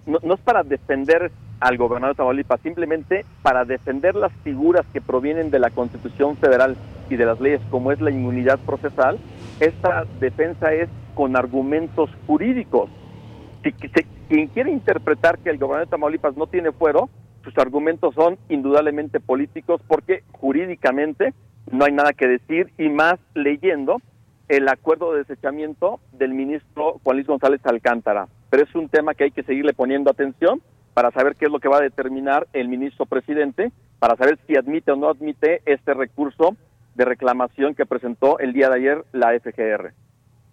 no, 0.06 0.34
es 0.34 0.40
para 0.40 0.62
defender 0.62 1.30
al 1.60 1.76
gobernador 1.76 2.14
de 2.14 2.18
Tamaulipas, 2.18 2.60
simplemente 2.60 3.24
para 3.42 3.64
defender 3.64 4.14
las 4.14 4.32
figuras 4.42 4.84
que 4.92 5.00
provienen 5.00 5.50
de 5.50 5.58
la 5.58 5.70
Constitución 5.70 6.36
Federal 6.36 6.76
y 7.08 7.16
de 7.16 7.26
las 7.26 7.40
leyes 7.40 7.60
como 7.70 7.92
es 7.92 8.00
la 8.00 8.10
inmunidad 8.10 8.58
procesal, 8.60 9.18
esta 9.60 10.04
defensa 10.20 10.72
es 10.72 10.88
con 11.14 11.36
argumentos 11.36 12.10
jurídicos. 12.26 12.90
Si, 13.62 13.72
quien 13.72 14.48
quiere 14.48 14.70
interpretar 14.70 15.38
que 15.38 15.50
el 15.50 15.58
gobernador 15.58 15.86
de 15.86 15.90
Tamaulipas 15.90 16.36
no 16.36 16.46
tiene 16.46 16.72
fuero, 16.72 17.08
sus 17.44 17.56
argumentos 17.58 18.14
son 18.14 18.38
indudablemente 18.48 19.20
políticos 19.20 19.80
porque 19.86 20.22
jurídicamente 20.32 21.34
no 21.70 21.84
hay 21.84 21.92
nada 21.92 22.12
que 22.12 22.26
decir 22.26 22.72
y 22.78 22.88
más 22.88 23.14
leyendo 23.34 24.00
el 24.48 24.68
acuerdo 24.68 25.12
de 25.12 25.18
desechamiento 25.18 26.00
del 26.12 26.34
ministro 26.34 27.00
Juan 27.02 27.16
Luis 27.16 27.26
González 27.26 27.60
Alcántara. 27.64 28.28
Pero 28.50 28.64
es 28.64 28.74
un 28.74 28.88
tema 28.88 29.14
que 29.14 29.24
hay 29.24 29.30
que 29.30 29.42
seguirle 29.42 29.72
poniendo 29.72 30.10
atención 30.10 30.60
para 30.92 31.10
saber 31.10 31.34
qué 31.36 31.46
es 31.46 31.50
lo 31.50 31.58
que 31.58 31.68
va 31.68 31.78
a 31.78 31.82
determinar 31.82 32.46
el 32.52 32.68
ministro 32.68 33.04
presidente, 33.06 33.72
para 33.98 34.16
saber 34.16 34.38
si 34.46 34.56
admite 34.56 34.92
o 34.92 34.96
no 34.96 35.08
admite 35.08 35.60
este 35.66 35.92
recurso 35.92 36.56
de 36.94 37.04
reclamación 37.04 37.74
que 37.74 37.86
presentó 37.86 38.38
el 38.38 38.52
día 38.52 38.68
de 38.68 38.76
ayer 38.76 39.04
la 39.12 39.32
FGR. 39.38 39.92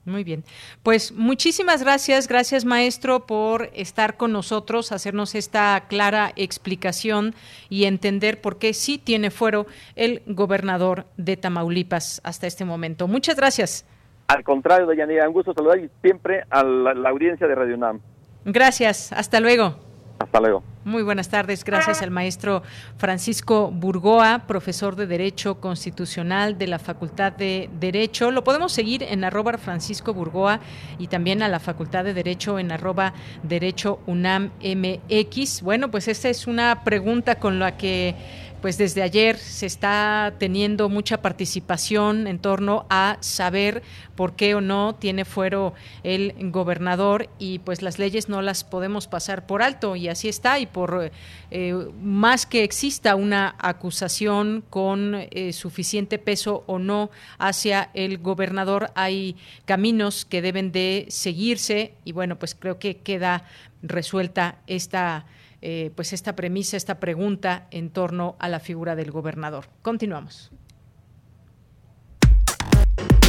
Muy 0.04 0.24
bien. 0.24 0.44
Pues 0.82 1.12
muchísimas 1.12 1.84
gracias, 1.84 2.28
gracias 2.28 2.66
maestro 2.66 3.28
por 3.28 3.70
estar 3.74 4.18
con 4.18 4.32
nosotros, 4.32 4.92
hacernos 4.92 5.36
esta 5.36 5.84
clara 5.88 6.34
explicación 6.36 7.36
y 7.70 7.86
entender 7.86 8.42
por 8.42 8.58
qué 8.58 8.74
sí 8.74 8.98
tiene 8.98 9.30
fuero 9.30 9.68
el 9.96 10.24
gobernador 10.26 11.06
de 11.18 11.38
Tamaulipas 11.38 12.20
hasta 12.24 12.48
este 12.48 12.66
momento. 12.66 13.08
Muchas 13.08 13.36
gracias. 13.36 13.86
Al 14.28 14.44
contrario, 14.44 14.88
Dayanira, 14.88 15.28
un 15.28 15.34
gusto 15.34 15.54
saludar 15.54 15.78
y 15.80 15.90
siempre 16.02 16.46
a 16.50 16.64
la, 16.64 16.94
la 16.96 17.10
audiencia 17.10 17.48
de 17.48 17.54
Radio 17.54 17.76
UNAM. 17.76 18.00
Gracias, 18.46 19.12
hasta 19.14 19.40
luego. 19.40 19.91
Hasta 20.24 20.40
luego. 20.40 20.64
Muy 20.84 21.04
buenas 21.04 21.30
tardes. 21.30 21.64
Gracias 21.64 22.02
al 22.02 22.10
maestro 22.10 22.64
Francisco 22.98 23.70
Burgoa, 23.72 24.46
profesor 24.48 24.96
de 24.96 25.06
Derecho 25.06 25.60
Constitucional 25.60 26.58
de 26.58 26.68
la 26.68 26.80
Facultad 26.80 27.34
de 27.34 27.70
Derecho. 27.80 28.32
Lo 28.32 28.44
podemos 28.44 28.72
seguir 28.72 29.04
en 29.04 29.24
arroba 29.24 29.58
Francisco 29.60 30.14
Burgoa 30.14 30.60
y 30.98 31.08
también 31.08 31.44
a 31.44 31.50
la 31.50 31.60
Facultad 31.60 32.04
de 32.04 32.16
Derecho 32.16 32.58
en 32.58 32.72
arroba 32.72 33.14
Derecho 33.44 34.00
UNAM 34.08 34.52
MX. 34.64 35.62
Bueno, 35.62 35.92
pues 35.92 36.08
esta 36.08 36.30
es 36.30 36.48
una 36.48 36.84
pregunta 36.84 37.36
con 37.36 37.60
la 37.60 37.78
que 37.78 38.16
pues 38.62 38.78
desde 38.78 39.02
ayer 39.02 39.38
se 39.38 39.66
está 39.66 40.36
teniendo 40.38 40.88
mucha 40.88 41.22
participación 41.22 42.28
en 42.28 42.40
torno 42.40 42.86
a 42.90 43.18
saber 43.20 43.82
por 44.16 44.36
qué 44.36 44.54
o 44.54 44.62
no 44.62 44.96
tiene 44.96 45.26
fuero 45.26 45.74
el 46.04 46.34
gobernador 46.52 47.28
y 47.40 47.60
pues 47.60 47.82
las 47.82 47.98
leyes 47.98 48.30
no 48.30 48.42
las 48.44 48.64
podemos 48.64 49.08
pasar 49.08 49.48
por 49.48 49.64
alto. 49.64 49.96
Y 49.96 50.10
así 50.10 50.30
está. 50.30 50.60
Y 50.60 50.68
por 50.68 51.12
eh, 51.50 51.74
más 52.02 52.46
que 52.46 52.64
exista 52.64 53.16
una 53.16 53.56
acusación 53.58 54.64
con 54.70 55.16
eh, 55.16 55.54
suficiente 55.54 56.20
peso 56.20 56.64
o 56.68 56.78
no 56.78 57.10
hacia 57.40 57.90
el 57.96 58.20
gobernador 58.20 58.92
hay 58.94 59.36
caminos 59.66 60.24
que 60.26 60.44
deben 60.44 60.72
de 60.72 61.08
seguirse. 61.10 61.96
Y 62.06 62.12
bueno 62.12 62.38
pues 62.38 62.54
creo 62.54 62.78
que 62.78 62.98
queda 62.98 63.44
resuelta 63.82 64.60
esta 64.68 65.26
eh, 65.62 65.92
pues 65.96 66.14
esta 66.14 66.36
premisa, 66.36 66.76
esta 66.76 67.00
pregunta 67.00 67.68
en 67.72 67.92
torno 67.92 68.36
a 68.40 68.50
la 68.50 68.60
figura 68.60 68.96
del 68.96 69.12
gobernador. 69.12 69.66
Continuamos. 69.82 70.52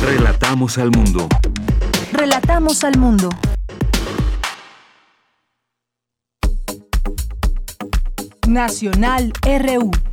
Relatamos 0.03 0.79
al 0.79 0.91
mundo. 0.91 1.29
Relatamos 2.13 2.83
al 2.85 2.99
mundo. 2.99 3.29
Nacional 8.49 9.33
RU. 9.43 10.12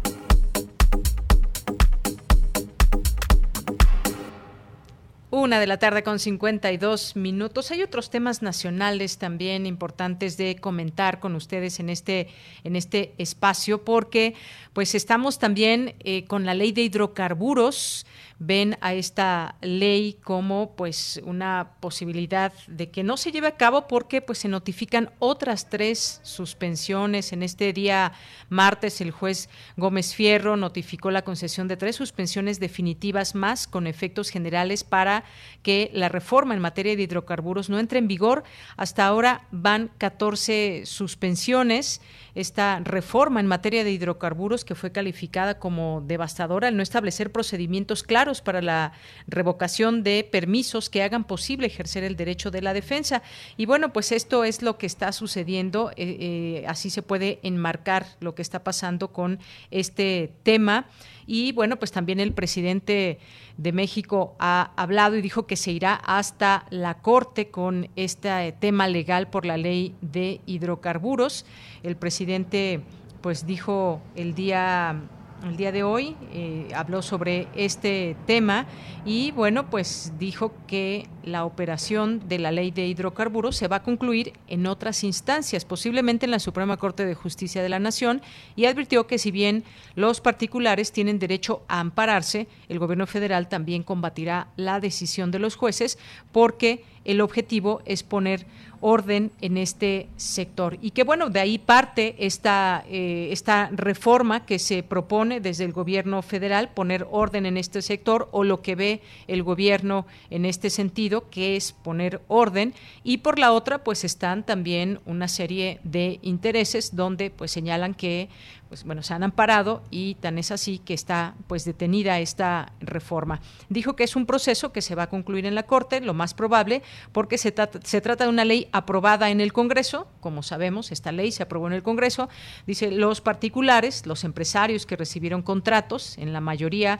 Una 5.31 5.59
de 5.59 5.67
la 5.67 5.77
tarde 5.77 6.01
con 6.01 6.17
52 6.17 7.15
minutos. 7.15 7.69
Hay 7.69 7.83
otros 7.83 8.09
temas 8.09 8.41
nacionales 8.41 9.19
también 9.19 9.67
importantes 9.67 10.37
de 10.37 10.55
comentar 10.55 11.19
con 11.19 11.35
ustedes 11.35 11.79
en 11.79 11.91
este, 11.91 12.29
en 12.63 12.75
este 12.75 13.13
espacio, 13.19 13.83
porque 13.83 14.33
pues 14.73 14.95
estamos 14.95 15.37
también 15.37 15.93
eh, 15.99 16.25
con 16.25 16.47
la 16.47 16.55
ley 16.55 16.71
de 16.71 16.81
hidrocarburos 16.81 18.07
ven 18.39 18.77
a 18.79 18.93
esta 18.93 19.55
ley 19.61 20.17
como 20.23 20.75
pues 20.75 21.21
una 21.25 21.75
posibilidad 21.81 22.53
de 22.67 22.89
que 22.89 23.03
no 23.03 23.17
se 23.17 23.31
lleve 23.31 23.47
a 23.47 23.57
cabo 23.57 23.87
porque 23.87 24.21
pues 24.21 24.39
se 24.39 24.47
notifican 24.47 25.11
otras 25.19 25.69
tres 25.69 26.21
suspensiones. 26.23 27.33
En 27.33 27.43
este 27.43 27.73
día 27.73 28.13
martes 28.47 29.01
el 29.01 29.11
juez 29.11 29.49
Gómez 29.75 30.15
Fierro 30.15 30.55
notificó 30.55 31.11
la 31.11 31.23
concesión 31.23 31.67
de 31.67 31.75
tres 31.75 31.97
suspensiones 31.97 32.59
definitivas 32.61 33.35
más 33.35 33.67
con 33.67 33.87
efectos 33.87 34.29
generales 34.29 34.85
para 34.85 35.25
que 35.61 35.91
la 35.93 36.07
reforma 36.07 36.53
en 36.53 36.61
materia 36.61 36.95
de 36.95 37.03
hidrocarburos 37.03 37.69
no 37.69 37.77
entre 37.77 37.99
en 37.99 38.07
vigor. 38.07 38.43
Hasta 38.77 39.05
ahora 39.05 39.47
van 39.51 39.91
14 39.97 40.83
suspensiones 40.85 42.01
esta 42.35 42.79
reforma 42.79 43.39
en 43.39 43.47
materia 43.47 43.83
de 43.83 43.91
hidrocarburos 43.91 44.65
que 44.65 44.75
fue 44.75 44.91
calificada 44.91 45.59
como 45.59 46.01
devastadora 46.05 46.67
al 46.67 46.77
no 46.77 46.83
establecer 46.83 47.31
procedimientos 47.31 48.03
claros 48.03 48.41
para 48.41 48.61
la 48.61 48.93
revocación 49.27 50.03
de 50.03 50.27
permisos 50.29 50.89
que 50.89 51.03
hagan 51.03 51.23
posible 51.23 51.67
ejercer 51.67 52.03
el 52.03 52.15
derecho 52.15 52.51
de 52.51 52.61
la 52.61 52.73
defensa. 52.73 53.21
Y 53.57 53.65
bueno, 53.65 53.93
pues 53.93 54.11
esto 54.11 54.43
es 54.43 54.61
lo 54.61 54.77
que 54.77 54.85
está 54.85 55.11
sucediendo, 55.11 55.91
eh, 55.91 56.17
eh, 56.19 56.65
así 56.67 56.89
se 56.89 57.01
puede 57.01 57.39
enmarcar 57.43 58.05
lo 58.19 58.35
que 58.35 58.41
está 58.41 58.63
pasando 58.63 59.11
con 59.11 59.39
este 59.71 60.33
tema. 60.43 60.87
Y 61.31 61.51
bueno, 61.51 61.77
pues 61.77 61.91
también 61.91 62.19
el 62.19 62.33
presidente 62.33 63.19
de 63.55 63.71
México 63.71 64.35
ha 64.39 64.71
hablado 64.75 65.15
y 65.15 65.21
dijo 65.21 65.45
que 65.45 65.57
se 65.57 65.71
irá 65.71 65.93
hasta 65.93 66.65
la 66.71 66.95
Corte 66.95 67.51
con 67.51 67.87
este 67.95 68.51
tema 68.53 68.87
legal 68.87 69.29
por 69.29 69.45
la 69.45 69.55
ley 69.55 69.93
de 70.01 70.41
hidrocarburos. 70.47 71.45
El 71.83 71.97
presidente 71.97 72.81
pues 73.21 73.45
dijo 73.45 74.01
el 74.15 74.33
día 74.33 75.03
el 75.47 75.55
día 75.55 75.71
de 75.71 75.83
hoy 75.83 76.15
eh, 76.33 76.67
habló 76.75 77.01
sobre 77.01 77.47
este 77.55 78.15
tema 78.25 78.65
y 79.05 79.31
bueno, 79.31 79.69
pues 79.69 80.13
dijo 80.19 80.53
que 80.67 81.07
la 81.23 81.45
operación 81.45 82.27
de 82.27 82.39
la 82.39 82.51
ley 82.51 82.71
de 82.71 82.87
hidrocarburos 82.87 83.55
se 83.55 83.67
va 83.67 83.77
a 83.77 83.83
concluir 83.83 84.33
en 84.47 84.67
otras 84.67 85.03
instancias, 85.03 85.65
posiblemente 85.65 86.25
en 86.25 86.31
la 86.31 86.39
Suprema 86.39 86.77
Corte 86.77 87.05
de 87.05 87.13
Justicia 87.13 87.63
de 87.63 87.69
la 87.69 87.79
Nación, 87.79 88.21
y 88.55 88.65
advirtió 88.65 89.07
que 89.07 89.17
si 89.17 89.31
bien 89.31 89.63
los 89.95 90.21
particulares 90.21 90.91
tienen 90.91 91.19
derecho 91.19 91.63
a 91.67 91.79
ampararse, 91.79 92.47
el 92.67 92.79
gobierno 92.79 93.07
federal 93.07 93.47
también 93.47 93.83
combatirá 93.83 94.47
la 94.57 94.79
decisión 94.79 95.31
de 95.31 95.39
los 95.39 95.55
jueces 95.55 95.97
porque 96.31 96.83
el 97.05 97.21
objetivo 97.21 97.81
es 97.85 98.03
poner 98.03 98.45
orden 98.81 99.31
en 99.41 99.57
este 99.57 100.07
sector. 100.17 100.77
Y 100.81 100.91
que 100.91 101.03
bueno, 101.03 101.29
de 101.29 101.39
ahí 101.39 101.57
parte 101.57 102.15
esta, 102.19 102.83
eh, 102.89 103.29
esta 103.31 103.69
reforma 103.71 104.45
que 104.45 104.59
se 104.59 104.83
propone 104.83 105.39
desde 105.39 105.65
el 105.65 105.73
gobierno 105.73 106.21
federal, 106.21 106.69
poner 106.73 107.07
orden 107.09 107.45
en 107.45 107.57
este 107.57 107.81
sector 107.81 108.29
o 108.31 108.43
lo 108.43 108.61
que 108.61 108.75
ve 108.75 109.01
el 109.27 109.43
gobierno 109.43 110.05
en 110.29 110.45
este 110.45 110.69
sentido, 110.69 111.29
que 111.29 111.55
es 111.55 111.71
poner 111.71 112.21
orden. 112.27 112.73
Y 113.03 113.17
por 113.17 113.39
la 113.39 113.51
otra, 113.51 113.83
pues 113.83 114.03
están 114.03 114.45
también 114.45 114.99
una 115.05 115.27
serie 115.27 115.79
de 115.83 116.19
intereses 116.21 116.95
donde 116.95 117.29
pues 117.31 117.51
señalan 117.51 117.93
que 117.93 118.29
pues 118.69 118.83
bueno, 118.83 119.01
se 119.01 119.15
han 119.15 119.23
amparado 119.23 119.81
y 119.89 120.15
tan 120.15 120.37
es 120.37 120.51
así 120.51 120.77
que 120.77 120.93
está 120.93 121.33
pues 121.47 121.65
detenida 121.65 122.19
esta 122.19 122.71
reforma. 122.79 123.41
Dijo 123.67 123.95
que 123.95 124.03
es 124.03 124.15
un 124.15 124.27
proceso 124.27 124.71
que 124.71 124.83
se 124.83 124.93
va 124.93 125.03
a 125.03 125.09
concluir 125.09 125.47
en 125.47 125.55
la 125.55 125.63
Corte, 125.63 126.01
lo 126.01 126.13
más 126.13 126.35
probable, 126.35 126.83
porque 127.11 127.39
se, 127.39 127.53
se 127.83 128.01
trata 128.01 128.25
de 128.25 128.29
una 128.29 128.45
ley 128.45 128.69
aprobada 128.71 129.31
en 129.31 129.41
el 129.41 129.53
Congreso, 129.53 130.07
como 130.21 130.43
sabemos, 130.43 130.91
esta 130.91 131.11
ley 131.11 131.31
se 131.31 131.43
aprobó 131.43 131.65
en 131.65 131.73
el 131.73 131.83
Congreso, 131.83 132.29
dice 132.67 132.91
los 132.91 133.21
particulares, 133.21 134.05
los 134.05 134.23
empresarios 134.23 134.85
que 134.85 134.95
recibieron 134.95 135.41
contratos, 135.41 136.17
en 136.19 136.31
la 136.31 136.39
mayoría 136.39 136.99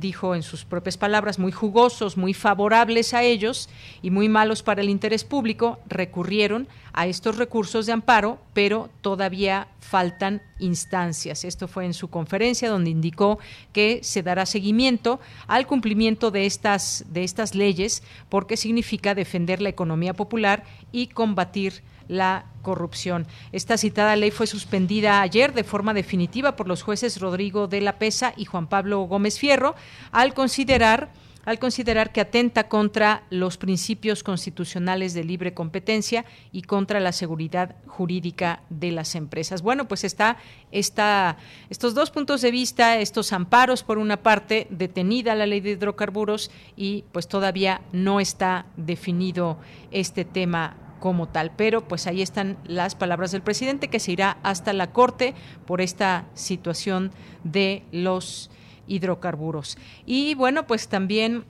dijo 0.00 0.34
en 0.34 0.42
sus 0.42 0.64
propias 0.64 0.96
palabras, 0.96 1.38
muy 1.38 1.52
jugosos, 1.52 2.16
muy 2.16 2.34
favorables 2.34 3.14
a 3.14 3.22
ellos 3.22 3.68
y 4.02 4.10
muy 4.10 4.28
malos 4.28 4.62
para 4.62 4.82
el 4.82 4.88
interés 4.88 5.24
público, 5.24 5.78
recurrieron 5.86 6.68
a 6.92 7.06
estos 7.06 7.36
recursos 7.36 7.86
de 7.86 7.92
amparo, 7.92 8.38
pero 8.52 8.90
todavía 9.00 9.68
faltan 9.80 10.42
instancias. 10.58 11.44
Esto 11.44 11.68
fue 11.68 11.84
en 11.86 11.94
su 11.94 12.08
conferencia 12.08 12.68
donde 12.68 12.90
indicó 12.90 13.38
que 13.72 14.00
se 14.02 14.22
dará 14.22 14.46
seguimiento 14.46 15.20
al 15.46 15.66
cumplimiento 15.66 16.30
de 16.30 16.46
estas, 16.46 17.04
de 17.08 17.24
estas 17.24 17.54
leyes 17.54 18.02
porque 18.28 18.56
significa 18.56 19.14
defender 19.14 19.60
la 19.60 19.68
economía 19.68 20.14
popular 20.14 20.64
y 20.92 21.08
combatir 21.08 21.82
la 22.08 22.46
corrupción. 22.62 23.26
Esta 23.52 23.76
citada 23.76 24.16
ley 24.16 24.30
fue 24.30 24.46
suspendida 24.46 25.20
ayer 25.20 25.52
de 25.52 25.64
forma 25.64 25.94
definitiva 25.94 26.56
por 26.56 26.68
los 26.68 26.82
jueces 26.82 27.20
Rodrigo 27.20 27.68
de 27.68 27.80
la 27.80 27.98
Pesa 27.98 28.34
y 28.36 28.44
Juan 28.44 28.68
Pablo 28.68 29.00
Gómez 29.02 29.38
Fierro 29.38 29.74
al 30.10 30.34
considerar 30.34 31.10
al 31.44 31.58
considerar 31.58 32.12
que 32.12 32.20
atenta 32.20 32.68
contra 32.68 33.24
los 33.30 33.56
principios 33.56 34.22
constitucionales 34.22 35.14
de 35.14 35.24
libre 35.24 35.54
competencia 35.54 36.24
y 36.52 36.62
contra 36.62 37.00
la 37.00 37.12
seguridad 37.12 37.76
jurídica 37.86 38.62
de 38.70 38.92
las 38.92 39.14
empresas. 39.14 39.62
Bueno, 39.62 39.88
pues 39.88 40.04
está, 40.04 40.36
está 40.70 41.36
estos 41.68 41.94
dos 41.94 42.10
puntos 42.10 42.42
de 42.42 42.50
vista, 42.50 42.98
estos 42.98 43.32
amparos 43.32 43.82
por 43.82 43.98
una 43.98 44.22
parte, 44.22 44.66
detenida 44.70 45.34
la 45.34 45.46
ley 45.46 45.60
de 45.60 45.70
hidrocarburos 45.70 46.50
y 46.76 47.04
pues 47.12 47.28
todavía 47.28 47.82
no 47.92 48.20
está 48.20 48.66
definido 48.76 49.58
este 49.90 50.24
tema 50.24 50.76
como 51.02 51.26
tal. 51.26 51.50
Pero 51.56 51.88
pues 51.88 52.06
ahí 52.06 52.22
están 52.22 52.56
las 52.64 52.94
palabras 52.94 53.32
del 53.32 53.42
presidente 53.42 53.88
que 53.88 53.98
se 53.98 54.12
irá 54.12 54.38
hasta 54.44 54.72
la 54.72 54.92
Corte 54.92 55.34
por 55.66 55.80
esta 55.80 56.26
situación 56.34 57.10
de 57.42 57.82
los 57.90 58.52
hidrocarburos. 58.86 59.76
Y 60.06 60.34
bueno, 60.36 60.64
pues 60.68 60.86
también 60.86 61.44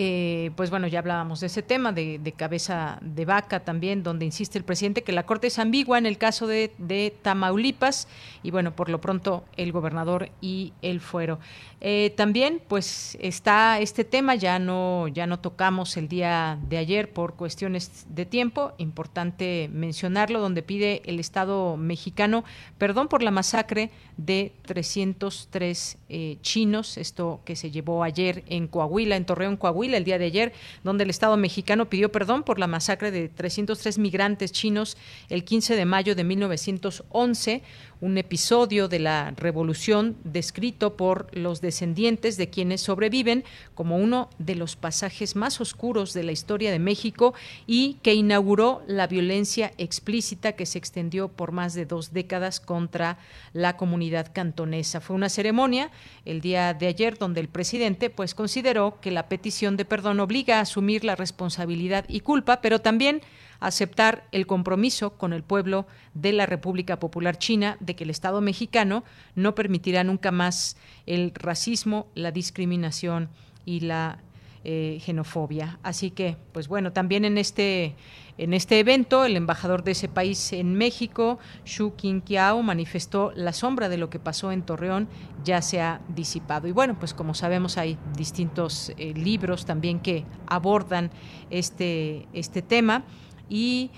eh, 0.00 0.52
pues 0.54 0.70
bueno, 0.70 0.86
ya 0.86 1.00
hablábamos 1.00 1.40
de 1.40 1.48
ese 1.48 1.60
tema 1.60 1.90
de, 1.90 2.32
cabeza 2.36 3.00
de 3.02 3.24
vaca 3.24 3.64
también, 3.64 4.04
donde 4.04 4.24
insiste 4.24 4.56
el 4.56 4.62
presidente 4.62 5.02
que 5.02 5.10
la 5.10 5.26
Corte 5.26 5.48
es 5.48 5.58
ambigua 5.58 5.98
en 5.98 6.06
el 6.06 6.18
caso 6.18 6.46
de, 6.46 6.70
de 6.78 7.12
Tamaulipas 7.20 8.06
y 8.44 8.52
bueno, 8.52 8.76
por 8.76 8.90
lo 8.90 9.00
pronto 9.00 9.42
el 9.56 9.72
gobernador 9.72 10.30
y 10.40 10.72
el 10.82 11.00
fuero. 11.00 11.40
Eh, 11.80 12.12
también, 12.16 12.60
pues 12.66 13.16
está 13.20 13.80
este 13.80 14.04
tema, 14.04 14.34
ya 14.34 14.58
no, 14.58 15.08
ya 15.08 15.26
no 15.26 15.38
tocamos 15.40 15.96
el 15.96 16.08
día 16.08 16.58
de 16.68 16.76
ayer 16.76 17.12
por 17.12 17.34
cuestiones 17.34 18.06
de 18.08 18.26
tiempo, 18.26 18.72
importante 18.78 19.68
mencionarlo, 19.72 20.40
donde 20.40 20.62
pide 20.62 21.02
el 21.06 21.18
Estado 21.20 21.76
mexicano 21.76 22.44
perdón 22.78 23.08
por 23.08 23.22
la 23.22 23.30
masacre 23.30 23.90
de 24.16 24.52
303 24.62 25.98
eh, 26.08 26.38
chinos, 26.40 26.98
esto 26.98 27.40
que 27.44 27.54
se 27.54 27.70
llevó 27.70 28.02
ayer 28.02 28.42
en 28.48 28.66
Coahuila, 28.66 29.16
en 29.16 29.24
Torreón, 29.24 29.56
Coahuila 29.56 29.87
El 29.96 30.04
día 30.04 30.18
de 30.18 30.26
ayer, 30.26 30.52
donde 30.84 31.04
el 31.04 31.10
Estado 31.10 31.36
mexicano 31.36 31.88
pidió 31.88 32.12
perdón 32.12 32.42
por 32.42 32.58
la 32.58 32.66
masacre 32.66 33.10
de 33.10 33.28
303 33.28 33.98
migrantes 33.98 34.52
chinos 34.52 34.96
el 35.28 35.44
15 35.44 35.76
de 35.76 35.84
mayo 35.84 36.14
de 36.14 36.24
1911, 36.24 37.62
un 38.00 38.18
episodio 38.18 38.88
de 38.88 38.98
la 38.98 39.32
revolución 39.36 40.16
descrito 40.24 40.96
por 40.96 41.28
los 41.36 41.60
descendientes 41.60 42.36
de 42.36 42.50
quienes 42.50 42.80
sobreviven 42.80 43.44
como 43.74 43.96
uno 43.96 44.30
de 44.38 44.54
los 44.54 44.76
pasajes 44.76 45.36
más 45.36 45.60
oscuros 45.60 46.14
de 46.14 46.22
la 46.22 46.32
historia 46.32 46.70
de 46.70 46.78
México 46.78 47.34
y 47.66 47.94
que 48.02 48.14
inauguró 48.14 48.82
la 48.86 49.06
violencia 49.06 49.72
explícita 49.78 50.52
que 50.52 50.66
se 50.66 50.78
extendió 50.78 51.28
por 51.28 51.52
más 51.52 51.74
de 51.74 51.86
dos 51.86 52.12
décadas 52.12 52.60
contra 52.60 53.18
la 53.52 53.76
comunidad 53.76 54.32
cantonesa. 54.32 55.00
Fue 55.00 55.16
una 55.16 55.28
ceremonia 55.28 55.90
el 56.24 56.40
día 56.40 56.74
de 56.74 56.86
ayer 56.86 57.18
donde 57.18 57.40
el 57.40 57.48
presidente 57.48 58.10
pues 58.10 58.34
consideró 58.34 59.00
que 59.00 59.10
la 59.10 59.28
petición 59.28 59.76
de 59.76 59.84
perdón 59.84 60.20
obliga 60.20 60.58
a 60.58 60.62
asumir 60.62 61.04
la 61.04 61.16
responsabilidad 61.16 62.04
y 62.08 62.20
culpa, 62.20 62.60
pero 62.60 62.80
también 62.80 63.22
aceptar 63.60 64.26
el 64.32 64.46
compromiso 64.46 65.16
con 65.16 65.32
el 65.32 65.42
pueblo 65.42 65.86
de 66.14 66.32
la 66.32 66.46
República 66.46 66.98
Popular 66.98 67.38
China 67.38 67.76
de 67.80 67.96
que 67.96 68.04
el 68.04 68.10
Estado 68.10 68.40
mexicano 68.40 69.04
no 69.34 69.54
permitirá 69.54 70.04
nunca 70.04 70.30
más 70.32 70.76
el 71.06 71.32
racismo, 71.34 72.06
la 72.14 72.30
discriminación 72.30 73.30
y 73.64 73.80
la 73.80 74.18
eh, 74.64 74.98
xenofobia. 75.00 75.78
Así 75.82 76.10
que, 76.10 76.36
pues 76.52 76.68
bueno, 76.68 76.92
también 76.92 77.24
en 77.24 77.38
este 77.38 77.94
en 78.38 78.54
este 78.54 78.78
evento, 78.78 79.24
el 79.24 79.36
embajador 79.36 79.82
de 79.82 79.90
ese 79.90 80.08
país 80.08 80.52
en 80.52 80.74
México, 80.74 81.40
Xu 81.64 81.96
Qingqiao, 81.96 82.62
manifestó 82.62 83.32
la 83.34 83.52
sombra 83.52 83.88
de 83.88 83.98
lo 83.98 84.10
que 84.10 84.20
pasó 84.20 84.52
en 84.52 84.62
Torreón 84.62 85.08
ya 85.42 85.60
se 85.60 85.80
ha 85.80 86.00
disipado. 86.08 86.68
Y 86.68 86.72
bueno, 86.72 86.96
pues 87.00 87.14
como 87.14 87.34
sabemos 87.34 87.78
hay 87.78 87.98
distintos 88.16 88.92
eh, 88.96 89.12
libros 89.14 89.66
también 89.66 89.98
que 89.98 90.24
abordan 90.46 91.10
este, 91.50 92.28
este 92.32 92.62
tema 92.62 93.02
y 93.48 93.90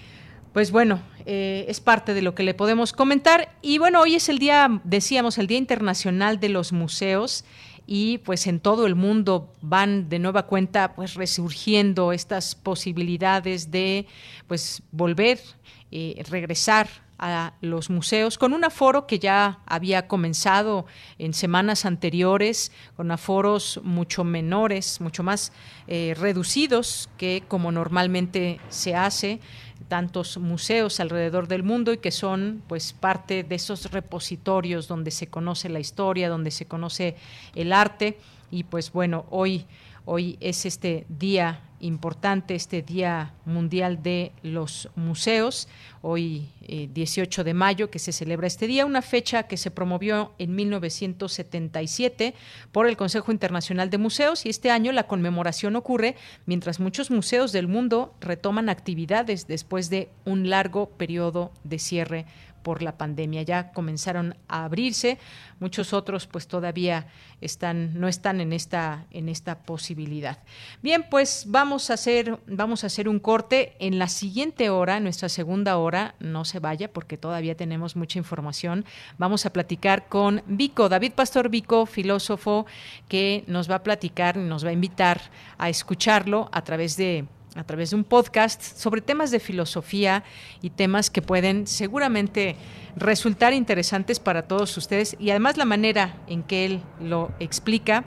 pues 0.53 0.73
bueno, 0.73 1.01
eh, 1.27 1.65
es 1.69 1.81
parte 1.81 2.15
de 2.15 2.23
lo 2.23 2.35
que 2.35 2.43
le 2.43 2.55
podemos 2.55 2.93
comentar. 2.93 3.55
Y 3.63 3.79
bueno, 3.79 4.01
hoy 4.01 4.17
es 4.17 4.29
el 4.29 4.39
día, 4.39 4.81
decíamos, 4.85 5.39
el 5.39 5.47
Día 5.47 5.59
Internacional 5.59 6.41
de 6.41 6.49
los 6.49 6.73
Museos 6.73 7.45
y 7.87 8.19
pues 8.19 8.47
en 8.47 8.61
todo 8.61 8.87
el 8.87 8.95
mundo 8.95 9.53
van 9.63 10.09
de 10.09 10.19
nueva 10.19 10.47
cuenta 10.47 10.95
pues 10.95 11.15
resurgiendo 11.15 12.13
estas 12.13 12.55
posibilidades 12.55 13.71
de 13.71 14.07
pues 14.47 14.83
volver, 14.93 15.41
eh, 15.91 16.23
regresar 16.29 16.89
a 17.21 17.53
los 17.61 17.91
museos 17.91 18.39
con 18.39 18.55
un 18.55 18.65
aforo 18.65 19.07
que 19.07 19.19
ya 19.19 19.61
había 19.67 20.09
comenzado 20.09 20.87
en 21.19 21.35
semanas 21.35 21.85
anteriores, 21.85 22.73
con 22.97 23.11
aforos 23.11 23.79
mucho 23.85 24.25
menores, 24.25 25.01
mucho 25.03 25.23
más 25.23 25.53
eh, 25.87 26.17
reducidos 26.19 27.11
que 27.19 27.45
como 27.47 27.71
normalmente 27.71 28.59
se 28.71 28.97
hace. 28.97 29.41
Tantos 29.89 30.39
museos 30.39 31.01
alrededor 31.01 31.49
del 31.49 31.63
mundo 31.63 31.93
y 31.93 31.99
que 31.99 32.11
son 32.11 32.63
pues 32.69 32.93
parte 32.93 33.43
de 33.43 33.55
esos 33.57 33.91
repositorios 33.91 34.89
donde 34.89 35.11
se 35.11 35.27
conoce 35.27 35.69
la 35.69 35.81
historia, 35.81 36.29
donde 36.29 36.51
se 36.51 36.67
conoce 36.67 37.17
el 37.55 37.73
arte. 37.73 38.19
Y 38.51 38.65
pues 38.65 38.93
bueno, 38.93 39.27
hoy 39.31 39.67
hoy 40.05 40.37
es 40.41 40.67
este 40.67 41.07
día 41.09 41.61
importante 41.81 42.55
este 42.55 42.83
Día 42.83 43.33
Mundial 43.45 44.03
de 44.03 44.33
los 44.43 44.89
Museos, 44.95 45.69
hoy 46.03 46.49
18 46.69 47.41
eh, 47.41 47.45
de 47.45 47.55
mayo 47.55 47.91
que 47.91 47.99
se 47.99 48.13
celebra 48.13 48.47
este 48.47 48.67
día, 48.67 48.87
una 48.87 49.03
fecha 49.03 49.45
que 49.45 49.57
se 49.57 49.71
promovió 49.71 50.33
en 50.39 50.55
1977 50.55 52.35
por 52.73 52.87
el 52.87 52.97
Consejo 52.97 53.33
Internacional 53.33 53.91
de 53.91 53.99
Museos 53.99 54.47
y 54.47 54.51
este 54.51 54.71
año 54.71 54.93
la 54.93 55.07
conmemoración 55.07 55.77
ocurre 55.77 56.17
mientras 56.47 56.81
muchos 56.81 57.11
museos 57.11 57.53
del 57.53 57.69
mundo 57.69 58.15
retoman 58.21 58.69
actividades 58.69 59.47
después 59.47 59.91
de 59.91 60.09
un 60.25 60.49
largo 60.51 60.91
periodo 60.91 61.53
de 61.65 61.79
cierre 61.79 62.27
por 62.63 62.83
la 62.83 62.97
pandemia. 62.99 63.43
Ya 63.43 63.73
comenzaron 63.73 64.37
a 64.49 64.65
abrirse, 64.65 65.19
muchos 65.59 65.93
otros 65.93 66.27
pues 66.27 66.47
todavía 66.47 67.07
están 67.41 67.99
no 67.99 68.09
están 68.09 68.41
en 68.41 68.53
esta 68.53 69.07
en 69.11 69.29
esta 69.29 69.61
posibilidad. 69.61 70.39
Bien, 70.83 71.07
pues 71.11 71.45
vamos 71.49 71.91
a 71.91 71.95
hacer 71.95 72.39
vamos 72.47 72.85
a 72.85 72.89
hacer 72.89 73.09
un 73.09 73.19
corte 73.19 73.75
en 73.79 73.99
la 73.99 74.09
siguiente 74.09 74.71
hora, 74.71 75.01
nuestra 75.01 75.29
segunda 75.29 75.79
hora, 75.79 76.15
no 76.21 76.45
se 76.45 76.59
vaya 76.59 76.93
porque 76.93 77.17
todavía 77.17 77.57
tenemos 77.57 77.97
mucha 77.97 78.19
información. 78.19 78.85
Vamos 79.19 79.47
a 79.47 79.53
platicar 79.53 80.09
con 80.09 80.43
Vico, 80.47 80.89
David 80.89 81.13
Pastor 81.13 81.49
Vico, 81.49 81.87
filósofo 81.87 82.67
que 83.09 83.45
nos 83.47 83.71
va 83.71 83.77
a 83.77 83.83
platicar, 83.83 84.37
nos 84.37 84.65
va 84.65 84.71
a 84.71 84.73
invitar 84.73 85.21
a 85.59 85.69
escucharlo 85.69 86.49
a 86.53 86.63
través 86.63 86.97
de 86.97 87.27
a 87.55 87.65
través 87.65 87.91
de 87.91 87.97
un 87.97 88.05
podcast 88.05 88.63
sobre 88.63 89.01
temas 89.01 89.31
de 89.31 89.41
filosofía 89.41 90.25
y 90.63 90.71
temas 90.71 91.11
que 91.11 91.23
pueden 91.23 91.67
seguramente 91.67 92.57
resultar 92.97 93.53
interesantes 93.53 94.21
para 94.21 94.43
todos 94.43 94.77
ustedes 94.77 95.17
y 95.19 95.31
además 95.31 95.57
la 95.57 95.65
manera 95.65 96.17
en 96.27 96.43
que 96.43 96.65
él 96.65 96.83
lo 97.01 97.33
explica 97.41 98.05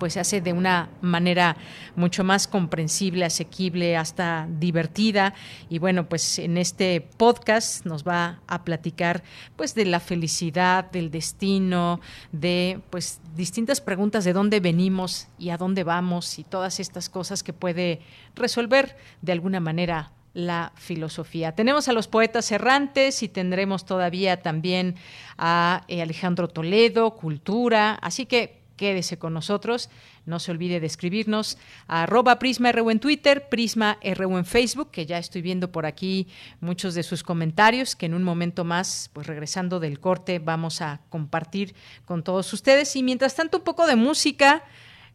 pues 0.00 0.14
se 0.14 0.20
hace 0.20 0.40
de 0.40 0.52
una 0.52 0.88
manera 1.00 1.56
mucho 1.94 2.24
más 2.24 2.48
comprensible, 2.48 3.24
asequible, 3.24 3.96
hasta 3.96 4.48
divertida. 4.58 5.34
Y 5.68 5.78
bueno, 5.78 6.08
pues 6.08 6.40
en 6.40 6.56
este 6.56 7.02
podcast 7.16 7.86
nos 7.86 8.02
va 8.02 8.40
a 8.48 8.64
platicar 8.64 9.22
pues 9.54 9.76
de 9.76 9.84
la 9.84 10.00
felicidad, 10.00 10.90
del 10.90 11.12
destino, 11.12 12.00
de 12.32 12.80
pues 12.90 13.20
distintas 13.36 13.80
preguntas 13.80 14.24
de 14.24 14.32
dónde 14.32 14.58
venimos 14.58 15.28
y 15.38 15.50
a 15.50 15.56
dónde 15.56 15.84
vamos 15.84 16.40
y 16.40 16.44
todas 16.44 16.80
estas 16.80 17.08
cosas 17.08 17.44
que 17.44 17.52
puede 17.52 18.00
resolver 18.34 18.96
de 19.22 19.32
alguna 19.32 19.60
manera 19.60 20.10
la 20.32 20.72
filosofía. 20.76 21.52
Tenemos 21.54 21.88
a 21.88 21.92
los 21.92 22.08
poetas 22.08 22.50
errantes 22.52 23.22
y 23.22 23.28
tendremos 23.28 23.84
todavía 23.84 24.42
también 24.42 24.96
a 25.36 25.82
eh, 25.88 26.02
Alejandro 26.02 26.48
Toledo, 26.48 27.16
cultura, 27.16 27.94
así 27.94 28.26
que 28.26 28.59
quédese 28.80 29.18
con 29.18 29.34
nosotros. 29.34 29.90
No 30.24 30.38
se 30.38 30.50
olvide 30.50 30.80
de 30.80 30.86
escribirnos 30.86 31.58
a 31.86 32.04
arroba 32.04 32.38
PrismaRU 32.38 32.90
en 32.90 32.98
Twitter, 32.98 33.50
PrismaRU 33.50 34.38
en 34.38 34.46
Facebook, 34.46 34.90
que 34.90 35.04
ya 35.04 35.18
estoy 35.18 35.42
viendo 35.42 35.70
por 35.70 35.84
aquí 35.84 36.28
muchos 36.62 36.94
de 36.94 37.02
sus 37.02 37.22
comentarios, 37.22 37.94
que 37.94 38.06
en 38.06 38.14
un 38.14 38.22
momento 38.22 38.64
más, 38.64 39.10
pues 39.12 39.26
regresando 39.26 39.80
del 39.80 40.00
corte, 40.00 40.38
vamos 40.38 40.80
a 40.80 41.02
compartir 41.10 41.74
con 42.06 42.24
todos 42.24 42.50
ustedes. 42.54 42.96
Y 42.96 43.02
mientras 43.02 43.34
tanto, 43.34 43.58
un 43.58 43.64
poco 43.64 43.86
de 43.86 43.96
música, 43.96 44.64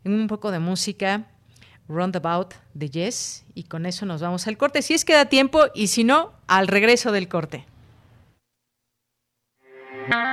un 0.03 0.27
poco 0.27 0.51
de 0.51 0.59
música. 0.59 1.25
Roundabout 1.87 2.55
de 2.73 2.89
Yes 2.89 3.45
y 3.53 3.65
con 3.65 3.85
eso 3.85 4.07
nos 4.07 4.19
vamos 4.19 4.47
al 4.47 4.57
corte. 4.57 4.81
Si 4.81 4.95
es 4.95 5.05
que 5.05 5.13
da 5.13 5.25
tiempo 5.25 5.65
y 5.75 5.85
si 5.85 6.03
no, 6.03 6.33
al 6.47 6.67
regreso 6.67 7.11
del 7.11 7.27
corte. 7.27 7.67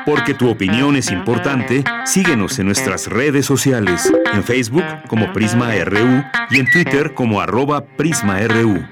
Porque 0.04 0.34
tu 0.34 0.48
opinión 0.48 0.96
es 0.96 1.10
importante, 1.10 1.84
síguenos 2.04 2.58
en 2.58 2.66
nuestras 2.66 3.06
redes 3.06 3.46
sociales, 3.46 4.12
en 4.32 4.42
Facebook 4.42 4.84
como 5.08 5.32
Prisma 5.32 5.72
RU 5.84 6.22
y 6.50 6.60
en 6.60 6.70
Twitter 6.70 7.14
como 7.14 7.40
arroba 7.40 7.84
PrismaRU. 7.84 8.82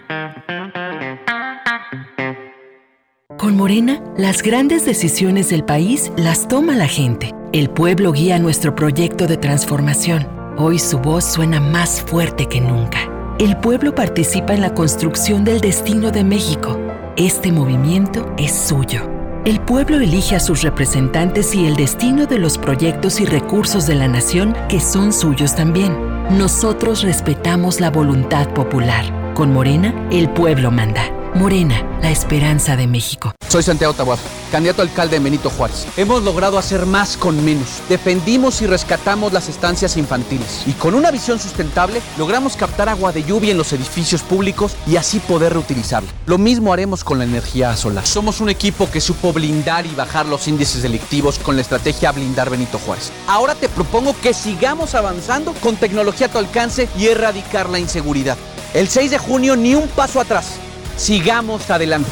Con 3.36 3.56
Morena, 3.56 4.02
las 4.18 4.42
grandes 4.42 4.84
decisiones 4.84 5.48
del 5.48 5.64
país 5.64 6.12
las 6.16 6.46
toma 6.46 6.74
la 6.74 6.86
gente. 6.86 7.32
El 7.52 7.70
pueblo 7.70 8.12
guía 8.12 8.38
nuestro 8.38 8.74
proyecto 8.74 9.26
de 9.26 9.38
transformación. 9.38 10.28
Hoy 10.58 10.78
su 10.78 10.98
voz 10.98 11.24
suena 11.24 11.58
más 11.58 12.02
fuerte 12.02 12.46
que 12.46 12.60
nunca. 12.60 13.10
El 13.38 13.56
pueblo 13.56 13.94
participa 13.94 14.52
en 14.52 14.60
la 14.60 14.74
construcción 14.74 15.42
del 15.42 15.62
destino 15.62 16.10
de 16.10 16.22
México. 16.22 16.78
Este 17.16 17.50
movimiento 17.50 18.30
es 18.36 18.52
suyo. 18.52 19.19
El 19.46 19.58
pueblo 19.58 19.96
elige 19.96 20.36
a 20.36 20.40
sus 20.40 20.60
representantes 20.60 21.54
y 21.54 21.66
el 21.66 21.74
destino 21.74 22.26
de 22.26 22.38
los 22.38 22.58
proyectos 22.58 23.20
y 23.20 23.24
recursos 23.24 23.86
de 23.86 23.94
la 23.94 24.06
nación 24.06 24.54
que 24.68 24.80
son 24.80 25.14
suyos 25.14 25.56
también. 25.56 25.96
Nosotros 26.36 27.02
respetamos 27.02 27.80
la 27.80 27.90
voluntad 27.90 28.52
popular. 28.52 29.32
Con 29.32 29.54
Morena, 29.54 29.94
el 30.12 30.28
pueblo 30.28 30.70
manda. 30.70 31.19
Morena, 31.34 31.86
la 32.02 32.10
esperanza 32.10 32.76
de 32.76 32.88
México. 32.88 33.32
Soy 33.48 33.62
Santiago 33.62 33.94
Tabuap, 33.94 34.18
candidato 34.50 34.82
a 34.82 34.84
alcalde 34.84 35.16
de 35.16 35.24
Benito 35.24 35.48
Juárez. 35.48 35.86
Hemos 35.96 36.22
logrado 36.22 36.58
hacer 36.58 36.86
más 36.86 37.16
con 37.16 37.44
menos. 37.44 37.80
Defendimos 37.88 38.60
y 38.62 38.66
rescatamos 38.66 39.32
las 39.32 39.48
estancias 39.48 39.96
infantiles. 39.96 40.64
Y 40.66 40.72
con 40.72 40.94
una 40.94 41.10
visión 41.10 41.38
sustentable, 41.38 42.02
logramos 42.18 42.56
captar 42.56 42.88
agua 42.88 43.12
de 43.12 43.22
lluvia 43.22 43.52
en 43.52 43.58
los 43.58 43.72
edificios 43.72 44.22
públicos 44.22 44.76
y 44.86 44.96
así 44.96 45.20
poder 45.20 45.52
reutilizarla. 45.52 46.10
Lo 46.26 46.36
mismo 46.36 46.72
haremos 46.72 47.04
con 47.04 47.18
la 47.18 47.24
energía 47.24 47.76
solar. 47.76 48.06
Somos 48.06 48.40
un 48.40 48.50
equipo 48.50 48.90
que 48.90 49.00
supo 49.00 49.32
blindar 49.32 49.86
y 49.86 49.94
bajar 49.94 50.26
los 50.26 50.48
índices 50.48 50.82
delictivos 50.82 51.38
con 51.38 51.54
la 51.54 51.62
estrategia 51.62 52.12
Blindar 52.12 52.50
Benito 52.50 52.78
Juárez. 52.78 53.12
Ahora 53.28 53.54
te 53.54 53.68
propongo 53.68 54.16
que 54.20 54.34
sigamos 54.34 54.94
avanzando 54.94 55.54
con 55.54 55.76
tecnología 55.76 56.26
a 56.26 56.30
tu 56.30 56.38
alcance 56.38 56.88
y 56.98 57.06
erradicar 57.06 57.68
la 57.68 57.78
inseguridad. 57.78 58.36
El 58.74 58.88
6 58.88 59.12
de 59.12 59.18
junio, 59.18 59.56
ni 59.56 59.74
un 59.74 59.88
paso 59.88 60.20
atrás. 60.20 60.58
Sigamos 61.00 61.70
adelante. 61.70 62.10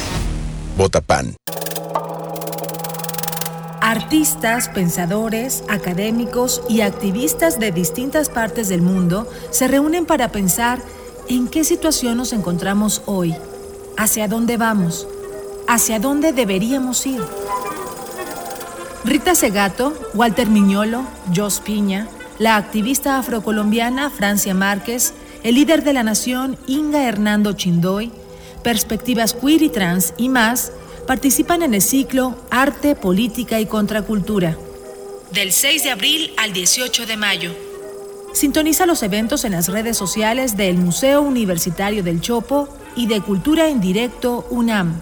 Vota 0.75 0.99
PAN. 0.99 1.35
Artistas, 3.81 4.67
pensadores, 4.69 5.63
académicos 5.69 6.63
y 6.67 6.81
activistas 6.81 7.59
de 7.59 7.71
distintas 7.71 8.29
partes 8.29 8.67
del 8.67 8.81
mundo 8.81 9.29
se 9.51 9.67
reúnen 9.67 10.07
para 10.07 10.29
pensar 10.29 10.81
en 11.27 11.47
qué 11.47 11.63
situación 11.63 12.17
nos 12.17 12.33
encontramos 12.33 13.03
hoy, 13.05 13.35
hacia 13.95 14.27
dónde 14.27 14.57
vamos, 14.57 15.07
hacia 15.67 15.99
dónde 15.99 16.33
deberíamos 16.33 17.05
ir. 17.05 17.21
Rita 19.05 19.35
Segato, 19.35 19.93
Walter 20.15 20.47
Miñolo, 20.47 21.03
Jos 21.35 21.59
Piña, 21.59 22.07
la 22.39 22.55
activista 22.55 23.19
afrocolombiana 23.19 24.09
Francia 24.09 24.55
Márquez, 24.55 25.13
el 25.43 25.53
líder 25.53 25.83
de 25.83 25.93
la 25.93 26.01
nación 26.01 26.57
Inga 26.65 27.03
Hernando 27.03 27.53
Chindoy, 27.53 28.11
perspectivas 28.63 29.33
queer 29.33 29.61
y 29.61 29.69
trans 29.69 30.13
y 30.17 30.29
más 30.29 30.71
participan 31.07 31.63
en 31.63 31.73
el 31.73 31.81
ciclo 31.81 32.35
Arte, 32.51 32.95
Política 32.95 33.59
y 33.59 33.65
Contracultura, 33.65 34.57
del 35.31 35.51
6 35.51 35.83
de 35.83 35.91
abril 35.91 36.33
al 36.37 36.53
18 36.53 37.05
de 37.05 37.17
mayo. 37.17 37.51
Sintoniza 38.33 38.85
los 38.85 39.01
eventos 39.03 39.43
en 39.43 39.53
las 39.53 39.67
redes 39.67 39.97
sociales 39.97 40.55
del 40.55 40.77
Museo 40.77 41.21
Universitario 41.21 42.03
del 42.03 42.21
Chopo 42.21 42.69
y 42.95 43.07
de 43.07 43.21
Cultura 43.21 43.69
en 43.69 43.81
Directo 43.81 44.45
UNAM. 44.49 45.01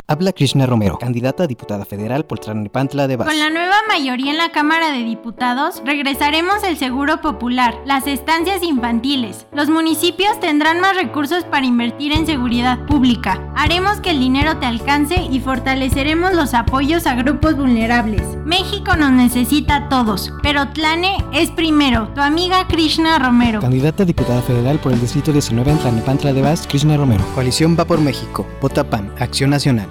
Habla 0.07 0.33
Krishna 0.33 0.65
Romero, 0.65 0.97
candidata 0.97 1.43
a 1.43 1.47
diputada 1.47 1.85
federal 1.85 2.25
por 2.25 2.39
Tlalnepantla 2.39 3.07
de 3.07 3.15
Vaz. 3.15 3.27
Con 3.27 3.39
la 3.39 3.49
nueva 3.49 3.75
mayoría 3.87 4.31
en 4.31 4.37
la 4.37 4.51
Cámara 4.51 4.91
de 4.91 5.03
Diputados, 5.03 5.81
regresaremos 5.85 6.63
el 6.63 6.75
seguro 6.77 7.21
popular, 7.21 7.75
las 7.85 8.07
estancias 8.07 8.61
infantiles. 8.61 9.47
Los 9.53 9.69
municipios 9.69 10.39
tendrán 10.39 10.81
más 10.81 10.95
recursos 10.97 11.45
para 11.45 11.65
invertir 11.65 12.11
en 12.11 12.25
seguridad 12.25 12.85
pública. 12.87 13.39
Haremos 13.55 14.01
que 14.01 14.11
el 14.11 14.19
dinero 14.19 14.57
te 14.57 14.65
alcance 14.65 15.15
y 15.31 15.39
fortaleceremos 15.39 16.33
los 16.33 16.53
apoyos 16.53 17.07
a 17.07 17.15
grupos 17.15 17.55
vulnerables. 17.55 18.21
México 18.43 18.95
nos 18.97 19.11
necesita 19.11 19.75
a 19.75 19.89
todos, 19.89 20.33
pero 20.43 20.67
Tlane 20.69 21.23
es 21.31 21.51
primero. 21.51 22.09
Tu 22.15 22.21
amiga 22.21 22.67
Krishna 22.67 23.17
Romero. 23.19 23.61
Candidata 23.61 24.03
a 24.03 24.05
diputada 24.05 24.41
federal 24.41 24.79
por 24.79 24.91
el 24.91 24.99
Distrito 24.99 25.31
19 25.31 25.71
en 25.71 25.77
Tlalnepantla 25.77 26.33
de 26.33 26.41
Vaz, 26.41 26.67
Krishna 26.67 26.97
Romero. 26.97 27.23
Coalición 27.33 27.77
Va 27.79 27.85
por 27.85 28.01
México. 28.01 28.45
Vota 28.59 28.83
PAN. 28.89 29.13
Acción 29.19 29.51
Nacional. 29.51 29.90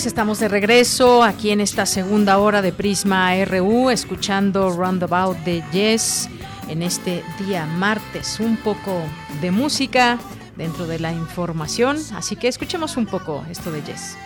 Pues 0.00 0.06
estamos 0.06 0.38
de 0.38 0.48
regreso 0.48 1.22
aquí 1.22 1.50
en 1.50 1.60
esta 1.60 1.84
segunda 1.84 2.38
hora 2.38 2.62
de 2.62 2.72
Prisma 2.72 3.34
RU, 3.44 3.90
escuchando 3.90 4.70
Roundabout 4.70 5.36
de 5.44 5.62
Yes 5.72 6.30
en 6.68 6.80
este 6.80 7.22
día 7.38 7.66
martes. 7.66 8.40
Un 8.40 8.56
poco 8.56 9.02
de 9.42 9.50
música 9.50 10.18
dentro 10.56 10.86
de 10.86 11.00
la 11.00 11.12
información, 11.12 11.98
así 12.14 12.34
que 12.34 12.48
escuchemos 12.48 12.96
un 12.96 13.04
poco 13.04 13.44
esto 13.50 13.70
de 13.70 13.82
Yes. 13.82 14.16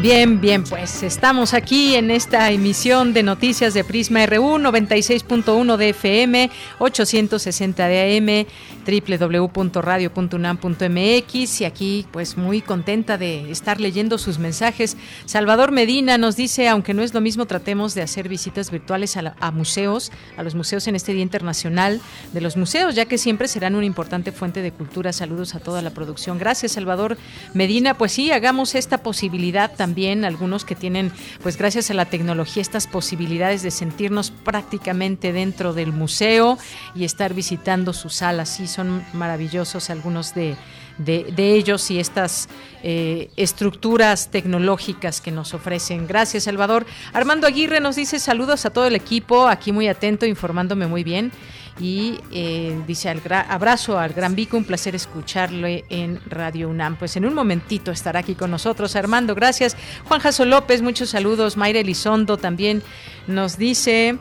Bien, 0.00 0.40
bien, 0.40 0.62
pues 0.62 1.02
estamos 1.02 1.54
aquí 1.54 1.96
en 1.96 2.12
esta 2.12 2.52
emisión 2.52 3.12
de 3.12 3.24
noticias 3.24 3.74
de 3.74 3.82
Prisma 3.82 4.24
RU 4.26 4.58
96.1 4.58 5.76
de 5.76 5.88
FM, 5.88 6.50
860 6.78 7.88
de 7.88 8.16
AM, 8.16 8.46
www.radio.unam.mx 8.88 11.60
y 11.60 11.64
aquí 11.64 12.06
pues 12.10 12.38
muy 12.38 12.62
contenta 12.62 13.18
de 13.18 13.50
estar 13.50 13.80
leyendo 13.80 14.16
sus 14.16 14.38
mensajes. 14.38 14.96
Salvador 15.26 15.72
Medina 15.72 16.16
nos 16.16 16.36
dice, 16.36 16.68
aunque 16.68 16.94
no 16.94 17.02
es 17.02 17.12
lo 17.12 17.20
mismo, 17.20 17.44
tratemos 17.46 17.94
de 17.94 18.02
hacer 18.02 18.28
visitas 18.28 18.70
virtuales 18.70 19.16
a, 19.16 19.34
a 19.38 19.50
museos, 19.50 20.12
a 20.36 20.42
los 20.42 20.54
museos 20.54 20.86
en 20.86 20.96
este 20.96 21.12
Día 21.12 21.22
Internacional 21.22 22.00
de 22.32 22.40
los 22.40 22.56
Museos, 22.56 22.94
ya 22.94 23.04
que 23.04 23.18
siempre 23.18 23.48
serán 23.48 23.74
una 23.74 23.84
importante 23.84 24.32
fuente 24.32 24.62
de 24.62 24.72
cultura. 24.72 25.12
Saludos 25.12 25.54
a 25.54 25.60
toda 25.60 25.82
la 25.82 25.90
producción. 25.90 26.38
Gracias, 26.38 26.72
Salvador 26.72 27.18
Medina. 27.52 27.92
Pues 27.94 28.12
sí, 28.12 28.32
hagamos 28.32 28.74
esta 28.74 28.98
posibilidad 28.98 29.74
también, 29.74 30.24
algunos 30.24 30.64
que 30.64 30.74
tienen, 30.74 31.12
pues 31.42 31.58
gracias 31.58 31.90
a 31.90 31.94
la 31.94 32.06
tecnología, 32.06 32.62
estas 32.62 32.86
posibilidades 32.86 33.62
de 33.62 33.70
sentirnos 33.70 34.30
prácticamente 34.30 35.32
dentro 35.32 35.74
del 35.74 35.92
museo 35.92 36.58
y 36.94 37.04
estar 37.04 37.34
visitando 37.34 37.92
sus 37.92 38.14
salas. 38.14 38.48
Sí, 38.48 38.66
son 38.78 39.04
maravillosos 39.12 39.90
algunos 39.90 40.34
de, 40.34 40.54
de, 40.98 41.52
ellos 41.56 41.90
y 41.90 41.98
estas 41.98 42.48
eh, 42.84 43.28
estructuras 43.34 44.30
tecnológicas 44.30 45.20
que 45.20 45.32
nos 45.32 45.52
ofrecen. 45.52 46.06
Gracias, 46.06 46.44
Salvador. 46.44 46.86
Armando 47.12 47.48
Aguirre 47.48 47.80
nos 47.80 47.96
dice 47.96 48.20
saludos 48.20 48.66
a 48.66 48.70
todo 48.70 48.86
el 48.86 48.94
equipo, 48.94 49.48
aquí 49.48 49.72
muy 49.72 49.88
atento, 49.88 50.26
informándome 50.26 50.86
muy 50.86 51.02
bien 51.02 51.32
y 51.80 52.20
eh, 52.30 52.80
dice 52.86 53.08
al 53.08 53.20
abrazo 53.48 53.98
al 53.98 54.12
Gran 54.12 54.36
Vico, 54.36 54.56
un 54.56 54.64
placer 54.64 54.94
escucharle 54.94 55.84
en 55.90 56.20
Radio 56.30 56.68
UNAM. 56.68 56.94
Pues 56.94 57.16
en 57.16 57.26
un 57.26 57.34
momentito 57.34 57.90
estará 57.90 58.20
aquí 58.20 58.36
con 58.36 58.52
nosotros 58.52 58.94
Armando, 58.94 59.34
gracias. 59.34 59.76
Juan 60.04 60.20
Jaso 60.20 60.44
López, 60.44 60.82
muchos 60.82 61.10
saludos. 61.10 61.56
Mayra 61.56 61.80
Elizondo 61.80 62.36
también 62.36 62.84
nos 63.26 63.58
dice 63.58 64.18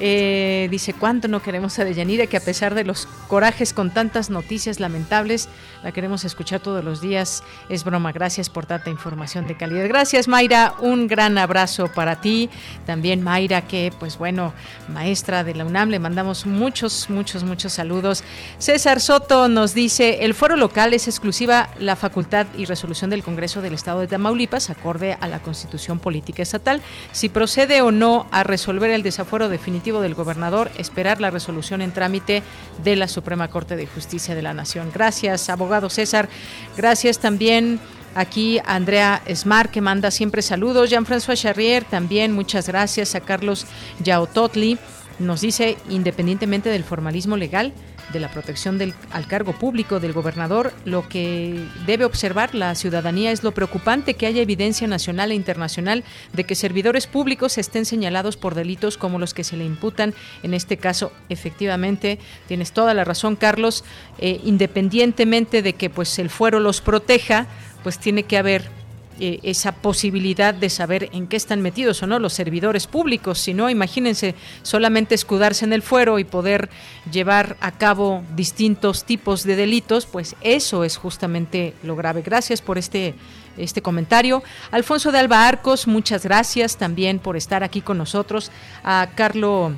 Eh, 0.00 0.68
dice, 0.70 0.94
¿cuánto 0.94 1.26
no 1.26 1.42
queremos 1.42 1.78
a 1.78 1.84
Deyanira? 1.84 2.26
Que 2.26 2.36
a 2.36 2.40
pesar 2.40 2.74
de 2.74 2.84
los 2.84 3.06
corajes 3.26 3.72
con 3.72 3.90
tantas 3.90 4.30
noticias 4.30 4.78
lamentables, 4.78 5.48
la 5.82 5.92
queremos 5.92 6.24
escuchar 6.24 6.60
todos 6.60 6.84
los 6.84 7.00
días. 7.00 7.42
Es 7.68 7.84
broma, 7.84 8.12
gracias 8.12 8.48
por 8.48 8.66
tanta 8.66 8.90
información 8.90 9.46
de 9.46 9.56
calidad. 9.56 9.88
Gracias, 9.88 10.28
Mayra. 10.28 10.74
Un 10.80 11.08
gran 11.08 11.36
abrazo 11.36 11.88
para 11.92 12.20
ti. 12.20 12.48
También 12.86 13.22
Mayra, 13.22 13.62
que, 13.62 13.92
pues 13.98 14.18
bueno, 14.18 14.52
maestra 14.88 15.42
de 15.42 15.54
la 15.54 15.64
UNAM, 15.64 15.88
le 15.90 15.98
mandamos 15.98 16.46
muchos, 16.46 17.10
muchos, 17.10 17.42
muchos 17.42 17.72
saludos. 17.72 18.22
César 18.58 19.00
Soto 19.00 19.48
nos 19.48 19.74
dice, 19.74 20.24
el 20.24 20.34
foro 20.34 20.56
local 20.56 20.94
es 20.94 21.08
exclusiva 21.08 21.70
la 21.78 21.96
facultad 21.96 22.46
y 22.56 22.66
resolución 22.66 23.10
del 23.10 23.24
Congreso 23.24 23.62
del 23.62 23.74
Estado 23.74 24.00
de 24.00 24.06
Tamaulipas, 24.06 24.70
acorde 24.70 25.16
a 25.20 25.26
la 25.26 25.40
Constitución 25.40 25.98
Política 25.98 26.42
Estatal. 26.42 26.82
Si 27.12 27.28
procede 27.28 27.82
o 27.82 27.90
no 27.90 28.26
a 28.30 28.44
resolver 28.44 28.90
el 28.90 29.02
desafuero 29.02 29.48
definitivo 29.48 29.87
del 29.88 30.14
gobernador 30.14 30.70
esperar 30.76 31.20
la 31.20 31.30
resolución 31.30 31.80
en 31.80 31.92
trámite 31.92 32.42
de 32.84 32.96
la 32.96 33.08
Suprema 33.08 33.48
Corte 33.48 33.76
de 33.76 33.86
Justicia 33.86 34.34
de 34.34 34.42
la 34.42 34.54
Nación. 34.54 34.90
Gracias, 34.92 35.48
abogado 35.48 35.88
César. 35.88 36.28
Gracias 36.76 37.18
también. 37.18 37.80
Aquí 38.14 38.60
Andrea 38.66 39.22
Smart, 39.34 39.70
que 39.70 39.80
manda 39.80 40.10
siempre 40.10 40.42
saludos. 40.42 40.90
Jean-François 40.90 41.36
Charrier, 41.36 41.84
también 41.84 42.32
muchas 42.32 42.68
gracias. 42.68 43.14
A 43.14 43.20
Carlos 43.20 43.66
Yaototli, 44.02 44.78
nos 45.18 45.40
dice, 45.40 45.76
independientemente 45.88 46.68
del 46.68 46.84
formalismo 46.84 47.36
legal, 47.36 47.72
de 48.12 48.20
la 48.20 48.30
protección 48.30 48.78
del, 48.78 48.94
al 49.10 49.26
cargo 49.26 49.52
público 49.52 50.00
del 50.00 50.12
gobernador, 50.12 50.72
lo 50.84 51.08
que 51.08 51.64
debe 51.86 52.04
observar 52.04 52.54
la 52.54 52.74
ciudadanía 52.74 53.32
es 53.32 53.42
lo 53.42 53.52
preocupante 53.52 54.14
que 54.14 54.26
haya 54.26 54.42
evidencia 54.42 54.86
nacional 54.86 55.30
e 55.30 55.34
internacional 55.34 56.04
de 56.32 56.44
que 56.44 56.54
servidores 56.54 57.06
públicos 57.06 57.58
estén 57.58 57.84
señalados 57.84 58.36
por 58.36 58.54
delitos 58.54 58.96
como 58.96 59.18
los 59.18 59.34
que 59.34 59.44
se 59.44 59.56
le 59.56 59.64
imputan 59.64 60.14
en 60.42 60.54
este 60.54 60.76
caso. 60.76 61.12
Efectivamente, 61.28 62.18
tienes 62.46 62.72
toda 62.72 62.94
la 62.94 63.04
razón, 63.04 63.36
Carlos. 63.36 63.84
Eh, 64.18 64.40
independientemente 64.44 65.62
de 65.62 65.74
que 65.74 65.90
pues 65.90 66.18
el 66.18 66.30
fuero 66.30 66.60
los 66.60 66.80
proteja, 66.80 67.46
pues 67.82 67.98
tiene 67.98 68.24
que 68.24 68.38
haber 68.38 68.77
eh, 69.20 69.40
esa 69.42 69.72
posibilidad 69.72 70.54
de 70.54 70.70
saber 70.70 71.08
en 71.12 71.26
qué 71.26 71.36
están 71.36 71.60
metidos 71.60 72.02
o 72.02 72.06
no 72.06 72.18
los 72.18 72.32
servidores 72.32 72.86
públicos. 72.86 73.38
Si 73.38 73.54
no, 73.54 73.70
imagínense 73.70 74.34
solamente 74.62 75.14
escudarse 75.14 75.64
en 75.64 75.72
el 75.72 75.82
fuero 75.82 76.18
y 76.18 76.24
poder 76.24 76.70
llevar 77.10 77.56
a 77.60 77.72
cabo 77.72 78.22
distintos 78.34 79.04
tipos 79.04 79.44
de 79.44 79.56
delitos, 79.56 80.06
pues 80.06 80.36
eso 80.40 80.84
es 80.84 80.96
justamente 80.96 81.74
lo 81.82 81.96
grave. 81.96 82.22
Gracias 82.22 82.62
por 82.62 82.78
este 82.78 83.14
este 83.56 83.82
comentario. 83.82 84.42
Alfonso 84.70 85.10
de 85.12 85.18
Alba 85.18 85.48
Arcos, 85.48 85.86
muchas 85.88 86.22
gracias 86.22 86.76
también 86.76 87.18
por 87.18 87.36
estar 87.36 87.64
aquí 87.64 87.80
con 87.80 87.98
nosotros. 87.98 88.50
A 88.84 89.08
Carlo 89.14 89.72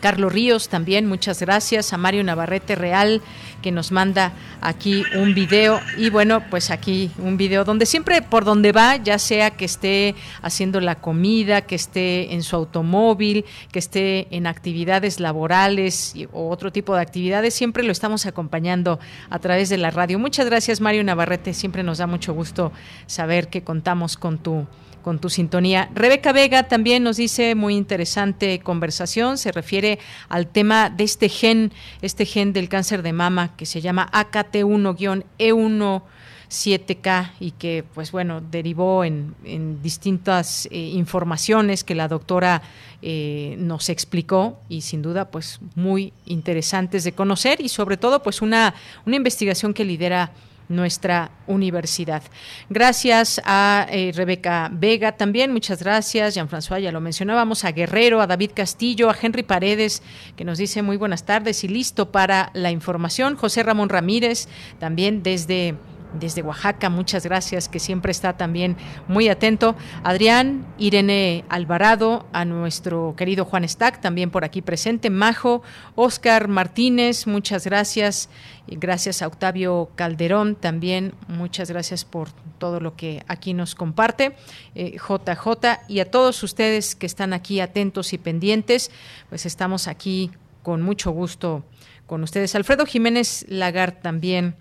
Carlos 0.00 0.32
Ríos 0.32 0.68
también, 0.68 1.06
muchas 1.06 1.40
gracias. 1.40 1.92
A 1.92 1.98
Mario 1.98 2.22
Navarrete 2.22 2.76
Real, 2.76 3.20
que 3.62 3.72
nos 3.72 3.92
manda 3.92 4.32
aquí 4.60 5.04
un 5.16 5.34
video. 5.34 5.80
Y 5.96 6.10
bueno, 6.10 6.42
pues 6.50 6.70
aquí 6.70 7.10
un 7.18 7.36
video 7.36 7.64
donde 7.64 7.86
siempre 7.86 8.22
por 8.22 8.44
donde 8.44 8.72
va, 8.72 8.96
ya 8.96 9.18
sea 9.18 9.50
que 9.50 9.64
esté 9.64 10.14
haciendo 10.42 10.80
la 10.80 10.96
comida, 10.96 11.62
que 11.62 11.74
esté 11.74 12.34
en 12.34 12.42
su 12.42 12.56
automóvil, 12.56 13.44
que 13.72 13.78
esté 13.78 14.28
en 14.34 14.46
actividades 14.46 15.20
laborales 15.20 16.14
o 16.32 16.48
otro 16.50 16.72
tipo 16.72 16.94
de 16.94 17.02
actividades, 17.02 17.54
siempre 17.54 17.82
lo 17.82 17.92
estamos 17.92 18.26
acompañando 18.26 18.98
a 19.30 19.38
través 19.38 19.68
de 19.68 19.78
la 19.78 19.90
radio. 19.90 20.18
Muchas 20.18 20.46
gracias, 20.46 20.80
Mario 20.80 21.04
Navarrete. 21.04 21.54
Siempre 21.54 21.82
nos 21.82 21.98
da 21.98 22.06
mucho 22.06 22.34
gusto 22.34 22.72
saber 23.06 23.48
que 23.48 23.62
contamos 23.62 24.16
con 24.16 24.38
tu 24.38 24.66
con 25.02 25.18
tu 25.18 25.30
sintonía. 25.30 25.90
Rebeca 25.94 26.32
Vega 26.32 26.64
también 26.64 27.02
nos 27.02 27.16
dice 27.16 27.54
muy 27.54 27.76
interesante 27.76 28.60
conversación, 28.60 29.38
se 29.38 29.52
refiere 29.52 29.98
al 30.28 30.46
tema 30.46 30.90
de 30.90 31.04
este 31.04 31.28
gen, 31.28 31.72
este 32.02 32.26
gen 32.26 32.52
del 32.52 32.68
cáncer 32.68 33.02
de 33.02 33.12
mama 33.12 33.56
que 33.56 33.66
se 33.66 33.80
llama 33.80 34.10
AKT1-E1. 34.12 36.02
7K 36.48 37.32
y 37.40 37.50
que 37.52 37.84
pues 37.94 38.10
bueno 38.10 38.40
derivó 38.40 39.04
en, 39.04 39.34
distintas 39.82 40.66
eh, 40.70 40.78
informaciones 40.78 41.84
que 41.84 41.94
la 41.94 42.08
doctora 42.08 42.62
eh, 43.02 43.56
nos 43.58 43.90
explicó 43.90 44.58
y 44.68 44.80
sin 44.80 45.02
duda 45.02 45.30
pues 45.30 45.60
muy 45.74 46.12
interesantes 46.24 47.04
de 47.04 47.12
conocer 47.12 47.60
y 47.60 47.68
sobre 47.68 47.96
todo 47.96 48.22
pues 48.22 48.40
una, 48.40 48.74
una 49.04 49.16
investigación 49.16 49.74
que 49.74 49.84
lidera 49.84 50.32
nuestra 50.68 51.30
universidad. 51.46 52.22
Gracias 52.68 53.40
a 53.44 53.86
eh, 53.90 54.12
Rebeca 54.14 54.70
Vega 54.72 55.12
también, 55.12 55.52
muchas 55.52 55.82
gracias. 55.82 56.34
Jean-François, 56.34 56.80
ya 56.80 56.92
lo 56.92 57.00
mencionábamos, 57.00 57.64
a 57.64 57.72
Guerrero, 57.72 58.20
a 58.20 58.26
David 58.26 58.50
Castillo, 58.54 59.10
a 59.10 59.16
Henry 59.20 59.42
Paredes, 59.42 60.02
que 60.36 60.44
nos 60.44 60.58
dice 60.58 60.82
muy 60.82 60.96
buenas 60.96 61.24
tardes 61.24 61.64
y 61.64 61.68
listo 61.68 62.12
para 62.12 62.50
la 62.54 62.70
información. 62.70 63.36
José 63.36 63.62
Ramón 63.62 63.88
Ramírez, 63.88 64.48
también 64.78 65.22
desde 65.22 65.74
desde 66.12 66.42
Oaxaca, 66.42 66.88
muchas 66.88 67.24
gracias, 67.24 67.68
que 67.68 67.78
siempre 67.78 68.12
está 68.12 68.36
también 68.36 68.76
muy 69.06 69.28
atento. 69.28 69.76
Adrián, 70.02 70.66
Irene 70.78 71.44
Alvarado, 71.48 72.26
a 72.32 72.44
nuestro 72.44 73.14
querido 73.16 73.44
Juan 73.44 73.68
Stack, 73.68 74.00
también 74.00 74.30
por 74.30 74.44
aquí 74.44 74.62
presente. 74.62 75.10
Majo, 75.10 75.62
Oscar 75.94 76.48
Martínez, 76.48 77.26
muchas 77.26 77.64
gracias. 77.64 78.28
Gracias 78.66 79.22
a 79.22 79.26
Octavio 79.26 79.90
Calderón 79.94 80.54
también, 80.54 81.14
muchas 81.26 81.70
gracias 81.70 82.04
por 82.04 82.28
todo 82.58 82.80
lo 82.80 82.96
que 82.96 83.24
aquí 83.26 83.54
nos 83.54 83.74
comparte. 83.74 84.36
JJ 84.74 85.64
eh, 85.64 85.76
y 85.88 86.00
a 86.00 86.10
todos 86.10 86.42
ustedes 86.42 86.94
que 86.94 87.06
están 87.06 87.32
aquí 87.32 87.60
atentos 87.60 88.12
y 88.12 88.18
pendientes, 88.18 88.90
pues 89.30 89.46
estamos 89.46 89.88
aquí 89.88 90.30
con 90.62 90.82
mucho 90.82 91.12
gusto 91.12 91.64
con 92.06 92.22
ustedes. 92.22 92.54
Alfredo 92.54 92.84
Jiménez 92.84 93.46
Lagar 93.48 94.00
también 94.00 94.56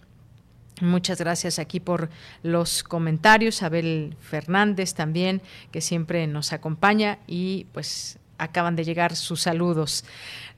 Muchas 0.82 1.20
gracias 1.20 1.58
aquí 1.58 1.80
por 1.80 2.10
los 2.44 2.84
comentarios. 2.84 3.64
Abel 3.64 4.16
Fernández 4.20 4.94
también, 4.94 5.42
que 5.72 5.82
siempre 5.82 6.28
nos 6.28 6.54
acompaña 6.54 7.18
y 7.26 7.66
pues 7.74 8.20
acaban 8.38 8.76
de 8.76 8.84
llegar 8.84 9.16
sus 9.16 9.42
saludos. 9.42 10.06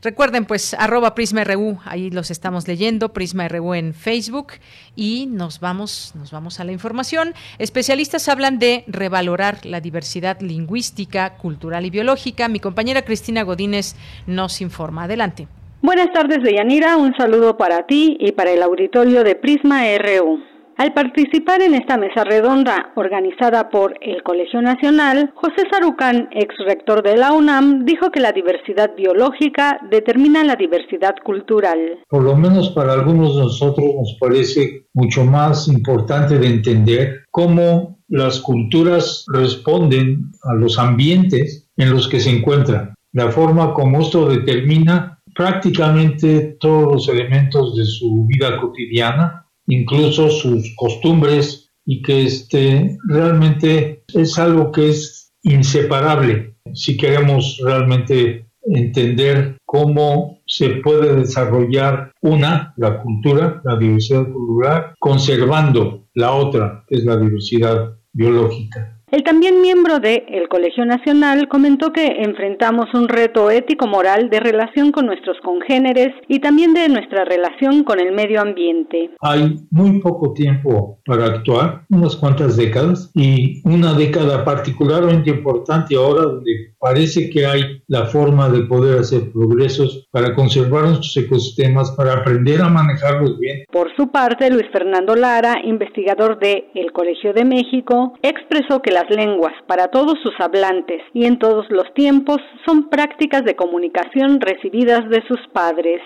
Recuerden, 0.01 0.45
pues, 0.45 0.73
arroba 0.73 1.13
PrismaRU, 1.15 1.79
ahí 1.85 2.09
los 2.09 2.31
estamos 2.31 2.67
leyendo, 2.67 3.11
PrismaRU 3.11 3.73
en 3.73 3.93
Facebook, 3.93 4.53
y 4.95 5.25
nos 5.27 5.59
vamos, 5.59 6.13
nos 6.15 6.31
vamos 6.31 6.59
a 6.59 6.63
la 6.63 6.71
información. 6.71 7.33
Especialistas 7.57 8.29
hablan 8.29 8.59
de 8.59 8.85
revalorar 8.87 9.65
la 9.65 9.81
diversidad 9.81 10.39
lingüística, 10.41 11.35
cultural 11.35 11.85
y 11.85 11.89
biológica. 11.89 12.47
Mi 12.47 12.59
compañera 12.59 13.03
Cristina 13.03 13.43
Godínez 13.43 13.95
nos 14.25 14.61
informa. 14.61 15.03
Adelante. 15.03 15.47
Buenas 15.81 16.11
tardes, 16.13 16.43
Deyanira. 16.43 16.97
Un 16.97 17.13
saludo 17.15 17.55
para 17.55 17.87
ti 17.87 18.17
y 18.19 18.33
para 18.33 18.51
el 18.51 18.61
auditorio 18.61 19.23
de 19.23 19.35
Prisma 19.35 19.83
RU. 19.97 20.39
Al 20.75 20.93
participar 20.93 21.61
en 21.61 21.73
esta 21.73 21.97
mesa 21.97 22.25
redonda 22.25 22.91
organizada 22.95 23.69
por 23.69 23.95
el 24.01 24.21
Colegio 24.23 24.61
Nacional, 24.61 25.31
José 25.35 25.63
Sarucán, 25.71 26.29
ex 26.31 26.53
rector 26.65 27.01
de 27.01 27.15
la 27.15 27.31
UNAM, 27.31 27.85
dijo 27.85 28.11
que 28.11 28.19
la 28.19 28.33
diversidad 28.33 28.93
biológica 28.95 29.79
determina 29.89 30.43
la 30.43 30.57
diversidad 30.57 31.15
cultural. 31.23 31.99
Por 32.09 32.23
lo 32.23 32.35
menos 32.35 32.69
para 32.71 32.93
algunos 32.93 33.37
de 33.37 33.43
nosotros 33.43 33.87
nos 33.95 34.17
parece 34.19 34.87
mucho 34.93 35.23
más 35.23 35.69
importante 35.69 36.37
de 36.39 36.47
entender 36.47 37.23
cómo 37.31 37.99
las 38.09 38.41
culturas 38.41 39.25
responden 39.33 40.31
a 40.43 40.55
los 40.55 40.77
ambientes 40.77 41.69
en 41.77 41.91
los 41.91 42.09
que 42.09 42.19
se 42.19 42.31
encuentran. 42.31 42.95
La 43.11 43.31
forma 43.31 43.73
como 43.73 44.01
esto 44.01 44.29
determina 44.29 45.08
prácticamente 45.39 46.57
todos 46.59 46.91
los 46.91 47.07
elementos 47.07 47.73
de 47.73 47.85
su 47.85 48.25
vida 48.25 48.59
cotidiana, 48.59 49.47
incluso 49.67 50.29
sus 50.29 50.75
costumbres, 50.75 51.71
y 51.85 52.01
que 52.01 52.23
este, 52.23 52.97
realmente 53.07 54.03
es 54.13 54.37
algo 54.37 54.69
que 54.69 54.89
es 54.89 55.31
inseparable 55.43 56.57
si 56.73 56.97
queremos 56.97 57.57
realmente 57.63 58.47
entender 58.63 59.55
cómo 59.65 60.41
se 60.45 60.71
puede 60.83 61.15
desarrollar 61.15 62.11
una, 62.21 62.73
la 62.75 63.01
cultura, 63.01 63.61
la 63.63 63.77
diversidad 63.77 64.27
cultural, 64.29 64.93
conservando 64.99 66.09
la 66.15 66.33
otra, 66.33 66.83
que 66.85 66.95
es 66.95 67.05
la 67.05 67.15
diversidad 67.15 67.95
biológica. 68.11 68.98
El 69.11 69.23
también 69.23 69.59
miembro 69.61 69.99
de 69.99 70.23
el 70.29 70.47
Colegio 70.47 70.85
Nacional 70.85 71.47
comentó 71.47 71.91
que 71.91 72.05
enfrentamos 72.19 72.93
un 72.93 73.07
reto 73.07 73.49
ético-moral 73.49 74.29
de 74.29 74.39
relación 74.39 74.91
con 74.91 75.07
nuestros 75.07 75.37
congéneres 75.43 76.13
y 76.27 76.39
también 76.39 76.75
de 76.75 76.87
nuestra 76.89 77.25
relación 77.25 77.83
con 77.83 77.99
el 77.99 78.11
medio 78.11 78.39
ambiente. 78.39 79.09
Hay 79.21 79.61
muy 79.71 79.99
poco 79.99 80.33
tiempo 80.33 80.99
para 81.05 81.25
actuar, 81.25 81.85
unas 81.89 82.15
cuantas 82.17 82.55
décadas, 82.55 83.11
y 83.15 83.67
una 83.67 83.95
década 83.95 84.45
particularmente 84.45 85.31
importante 85.31 85.95
ahora 85.95 86.23
donde 86.23 86.75
parece 86.79 87.31
que 87.31 87.47
hay 87.47 87.81
la 87.87 88.05
forma 88.05 88.47
de 88.49 88.61
poder 88.61 88.99
hacer 88.99 89.31
progresos 89.31 90.07
para 90.11 90.33
conservar 90.33 90.85
nuestros 90.85 91.15
ecosistemas, 91.17 91.91
para 91.91 92.13
aprender 92.13 92.61
a 92.61 92.69
manejarlos 92.69 93.37
bien. 93.39 93.63
Por 93.71 93.95
su 93.95 94.11
parte, 94.11 94.49
Luis 94.49 94.67
Fernando 94.71 95.15
Lara, 95.15 95.57
investigador 95.63 96.39
de 96.39 96.69
El 96.73 96.91
Colegio 96.91 97.33
de 97.33 97.45
México, 97.45 98.13
expresó 98.21 98.81
que 98.81 98.91
las 98.91 99.09
lenguas 99.09 99.53
para 99.67 99.89
todos 99.89 100.17
sus 100.23 100.33
hablantes 100.39 101.01
y 101.13 101.25
en 101.25 101.37
todos 101.37 101.65
los 101.69 101.93
tiempos 101.93 102.37
son 102.65 102.89
prácticas 102.89 103.43
de 103.45 103.55
comunicación 103.55 104.39
recibidas 104.41 105.09
de 105.09 105.21
sus 105.27 105.39
padres 105.53 106.01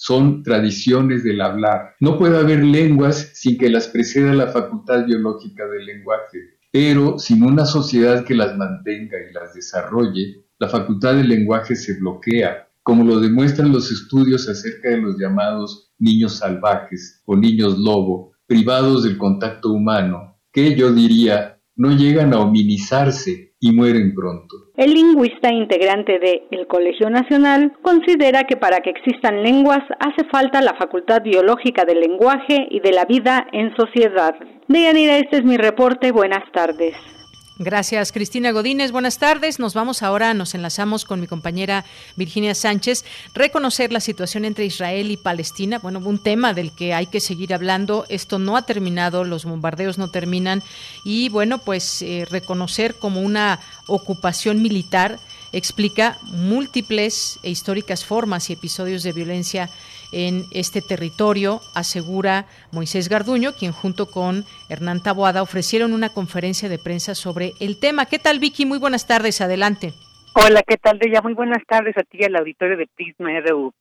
son 0.00 0.44
tradiciones 0.44 1.24
del 1.24 1.40
hablar. 1.40 1.96
No 1.98 2.16
puede 2.16 2.38
haber 2.38 2.64
lenguas 2.64 3.32
sin 3.34 3.58
que 3.58 3.68
las 3.68 3.88
preceda 3.88 4.32
la 4.32 4.46
facultad 4.46 5.04
biológica 5.04 5.66
del 5.66 5.86
lenguaje, 5.86 6.38
pero 6.70 7.18
sin 7.18 7.42
una 7.42 7.66
sociedad 7.66 8.24
que 8.24 8.36
las 8.36 8.56
mantenga 8.56 9.16
y 9.28 9.34
las 9.34 9.54
desarrolle, 9.54 10.44
la 10.60 10.68
facultad 10.68 11.16
del 11.16 11.28
lenguaje 11.28 11.74
se 11.74 11.98
bloquea, 11.98 12.67
como 12.88 13.04
lo 13.04 13.20
demuestran 13.20 13.70
los 13.70 13.92
estudios 13.92 14.48
acerca 14.48 14.88
de 14.88 14.96
los 14.96 15.18
llamados 15.18 15.92
niños 15.98 16.38
salvajes 16.38 17.22
o 17.26 17.36
niños 17.36 17.78
lobo, 17.78 18.32
privados 18.46 19.04
del 19.04 19.18
contacto 19.18 19.72
humano, 19.72 20.38
que 20.50 20.74
yo 20.74 20.90
diría 20.90 21.60
no 21.76 21.90
llegan 21.90 22.32
a 22.32 22.40
hominizarse 22.40 23.52
y 23.60 23.72
mueren 23.72 24.14
pronto. 24.14 24.56
El 24.74 24.94
lingüista 24.94 25.52
integrante 25.52 26.18
de 26.18 26.44
El 26.50 26.66
Colegio 26.66 27.10
Nacional 27.10 27.74
considera 27.82 28.44
que 28.44 28.56
para 28.56 28.80
que 28.80 28.88
existan 28.88 29.42
lenguas 29.42 29.82
hace 30.00 30.26
falta 30.30 30.62
la 30.62 30.72
facultad 30.72 31.20
biológica 31.22 31.84
del 31.84 32.00
lenguaje 32.00 32.68
y 32.70 32.80
de 32.80 32.92
la 32.92 33.04
vida 33.04 33.48
en 33.52 33.76
sociedad. 33.76 34.34
Deyanira, 34.66 35.18
este 35.18 35.36
es 35.36 35.44
mi 35.44 35.58
reporte. 35.58 36.10
Buenas 36.10 36.50
tardes. 36.54 36.96
Gracias, 37.60 38.12
Cristina 38.12 38.52
Godínez. 38.52 38.92
Buenas 38.92 39.18
tardes. 39.18 39.58
Nos 39.58 39.74
vamos 39.74 40.04
ahora, 40.04 40.32
nos 40.32 40.54
enlazamos 40.54 41.04
con 41.04 41.20
mi 41.20 41.26
compañera 41.26 41.84
Virginia 42.14 42.54
Sánchez. 42.54 43.04
Reconocer 43.34 43.90
la 43.90 43.98
situación 43.98 44.44
entre 44.44 44.64
Israel 44.64 45.10
y 45.10 45.16
Palestina, 45.16 45.80
bueno, 45.80 45.98
un 45.98 46.20
tema 46.20 46.54
del 46.54 46.70
que 46.70 46.94
hay 46.94 47.06
que 47.06 47.18
seguir 47.18 47.52
hablando. 47.52 48.06
Esto 48.08 48.38
no 48.38 48.56
ha 48.56 48.62
terminado, 48.62 49.24
los 49.24 49.44
bombardeos 49.44 49.98
no 49.98 50.06
terminan. 50.08 50.62
Y 51.02 51.30
bueno, 51.30 51.58
pues 51.58 52.00
eh, 52.02 52.28
reconocer 52.30 52.94
como 52.94 53.22
una 53.22 53.58
ocupación 53.88 54.62
militar 54.62 55.18
explica 55.50 56.18
múltiples 56.22 57.40
e 57.42 57.50
históricas 57.50 58.04
formas 58.04 58.50
y 58.50 58.52
episodios 58.52 59.02
de 59.02 59.12
violencia 59.12 59.68
en 60.12 60.44
este 60.52 60.80
territorio, 60.82 61.60
asegura 61.74 62.46
Moisés 62.72 63.08
Garduño, 63.08 63.52
quien 63.52 63.72
junto 63.72 64.06
con 64.06 64.44
Hernán 64.68 65.02
Taboada 65.02 65.42
ofrecieron 65.42 65.92
una 65.92 66.08
conferencia 66.08 66.68
de 66.68 66.78
prensa 66.78 67.14
sobre 67.14 67.52
el 67.60 67.78
tema. 67.80 68.06
¿Qué 68.06 68.18
tal, 68.18 68.38
Vicky? 68.38 68.66
Muy 68.66 68.78
buenas 68.78 69.06
tardes, 69.06 69.40
adelante. 69.40 69.92
Hola, 70.34 70.62
¿qué 70.66 70.76
tal, 70.76 70.98
Deya? 70.98 71.20
Muy 71.22 71.34
buenas 71.34 71.64
tardes 71.66 71.96
a 71.96 72.02
ti 72.02 72.18
y 72.20 72.24
al 72.24 72.36
auditorio 72.36 72.76
de 72.76 72.86
Prisma 72.86 73.30
RU. 73.40 73.72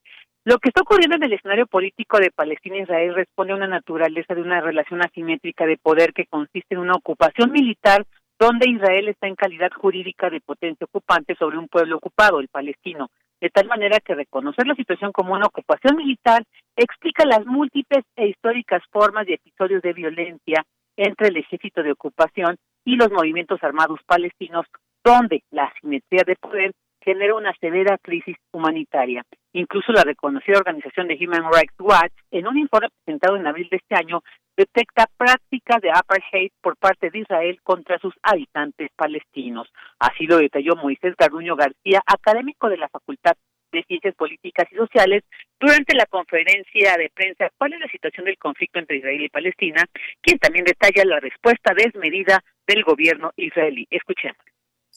Lo 0.43 0.59
que 0.59 0.69
está 0.69 0.81
ocurriendo 0.81 1.17
en 1.17 1.23
el 1.23 1.33
escenario 1.33 1.67
político 1.67 2.19
de 2.19 2.31
Palestina 2.31 2.77
e 2.77 3.11
responde 3.11 3.51
a 3.51 3.57
una 3.57 3.67
naturaleza 3.67 4.33
de 4.33 4.41
una 4.41 4.61
relación 4.61 5.01
asimétrica 5.01 5.65
de 5.65 5.77
poder 5.77 6.13
que 6.13 6.25
consiste 6.25 6.73
en 6.73 6.79
una 6.79 6.93
ocupación 6.93 7.51
militar 7.51 8.05
donde 8.39 8.69
Israel 8.69 9.09
está 9.09 9.27
en 9.27 9.35
calidad 9.35 9.71
jurídica 9.75 10.29
de 10.29 10.39
potencia 10.39 10.85
ocupante 10.85 11.35
sobre 11.35 11.57
un 11.57 11.67
pueblo 11.67 11.97
ocupado, 11.97 12.39
el 12.39 12.47
palestino 12.47 13.09
de 13.41 13.49
tal 13.49 13.67
manera 13.67 13.99
que 13.99 14.15
reconocer 14.15 14.65
la 14.67 14.75
situación 14.75 15.11
como 15.11 15.33
una 15.33 15.47
ocupación 15.47 15.95
militar 15.95 16.43
explica 16.75 17.25
las 17.25 17.45
múltiples 17.45 18.03
e 18.15 18.27
históricas 18.27 18.81
formas 18.91 19.27
y 19.27 19.33
episodios 19.33 19.81
de 19.81 19.93
violencia 19.93 20.63
entre 20.95 21.27
el 21.27 21.37
ejército 21.37 21.83
de 21.83 21.91
ocupación 21.91 22.57
y 22.83 22.95
los 22.95 23.11
movimientos 23.11 23.61
armados 23.63 23.99
palestinos, 24.05 24.65
donde 25.03 25.43
la 25.51 25.65
asimetría 25.65 26.23
de 26.25 26.35
poder 26.35 26.71
genera 27.01 27.35
una 27.35 27.53
severa 27.61 27.97
crisis 28.01 28.35
humanitaria. 28.51 29.23
Incluso 29.53 29.91
la 29.91 30.03
reconocida 30.03 30.57
organización 30.57 31.07
de 31.07 31.15
Human 31.15 31.51
Rights 31.51 31.79
Watch, 31.79 32.11
en 32.31 32.47
un 32.47 32.57
informe 32.57 32.89
presentado 33.05 33.37
en 33.37 33.47
abril 33.47 33.67
de 33.69 33.77
este 33.77 33.95
año, 33.95 34.21
detecta 34.57 35.07
prácticas 35.15 35.81
de 35.81 35.91
apartheid 35.91 36.51
por 36.61 36.75
parte 36.77 37.11
de 37.11 37.19
Israel 37.19 37.59
contra 37.63 37.99
sus 37.99 38.13
habitantes 38.23 38.89
palestinos. 38.95 39.67
Así 39.99 40.25
lo 40.25 40.37
detalló 40.37 40.75
Moisés 40.75 41.13
Garduño 41.17 41.55
García, 41.55 42.01
académico 42.05 42.67
de 42.67 42.77
la 42.77 42.89
Facultad 42.89 43.33
de 43.71 43.83
Ciencias 43.83 44.15
Políticas 44.15 44.67
y 44.71 44.75
Sociales, 44.75 45.23
durante 45.59 45.93
la 45.93 46.05
conferencia 46.05 46.95
de 46.97 47.11
prensa 47.13 47.51
¿Cuál 47.57 47.73
es 47.73 47.79
la 47.81 47.89
situación 47.89 48.25
del 48.25 48.37
conflicto 48.37 48.79
entre 48.79 48.97
Israel 48.97 49.21
y 49.21 49.29
Palestina?, 49.29 49.83
quien 50.21 50.39
también 50.39 50.65
detalla 50.65 51.05
la 51.05 51.19
respuesta 51.19 51.73
desmedida 51.75 52.43
del 52.65 52.83
gobierno 52.83 53.31
israelí. 53.35 53.85
Escuchemos. 53.89 54.37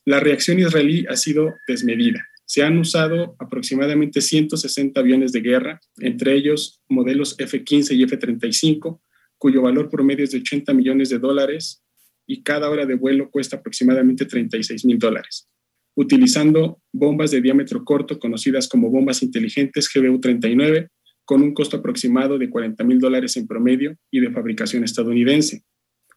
La 0.04 0.20
reacción 0.20 0.58
israelí 0.58 1.04
ha 1.08 1.16
sido 1.16 1.54
desmedida. 1.66 2.26
Se 2.46 2.62
han 2.62 2.78
usado 2.78 3.36
aproximadamente 3.38 4.20
160 4.20 4.98
aviones 4.98 5.32
de 5.32 5.40
guerra, 5.40 5.80
entre 5.98 6.34
ellos 6.34 6.80
modelos 6.88 7.36
F-15 7.38 7.94
y 7.94 8.02
F-35, 8.04 9.00
cuyo 9.40 9.62
valor 9.62 9.88
promedio 9.88 10.24
es 10.24 10.32
de 10.32 10.38
80 10.38 10.74
millones 10.74 11.08
de 11.08 11.18
dólares 11.18 11.82
y 12.26 12.42
cada 12.42 12.68
hora 12.68 12.84
de 12.84 12.94
vuelo 12.94 13.30
cuesta 13.30 13.56
aproximadamente 13.56 14.26
36 14.26 14.84
mil 14.84 14.98
dólares, 14.98 15.48
utilizando 15.96 16.82
bombas 16.92 17.30
de 17.30 17.40
diámetro 17.40 17.82
corto 17.82 18.18
conocidas 18.18 18.68
como 18.68 18.90
bombas 18.90 19.22
inteligentes 19.22 19.88
GBU-39 19.92 20.88
con 21.24 21.42
un 21.42 21.54
costo 21.54 21.78
aproximado 21.78 22.36
de 22.36 22.50
40 22.50 22.84
mil 22.84 22.98
dólares 22.98 23.38
en 23.38 23.46
promedio 23.46 23.96
y 24.10 24.20
de 24.20 24.30
fabricación 24.30 24.84
estadounidense, 24.84 25.64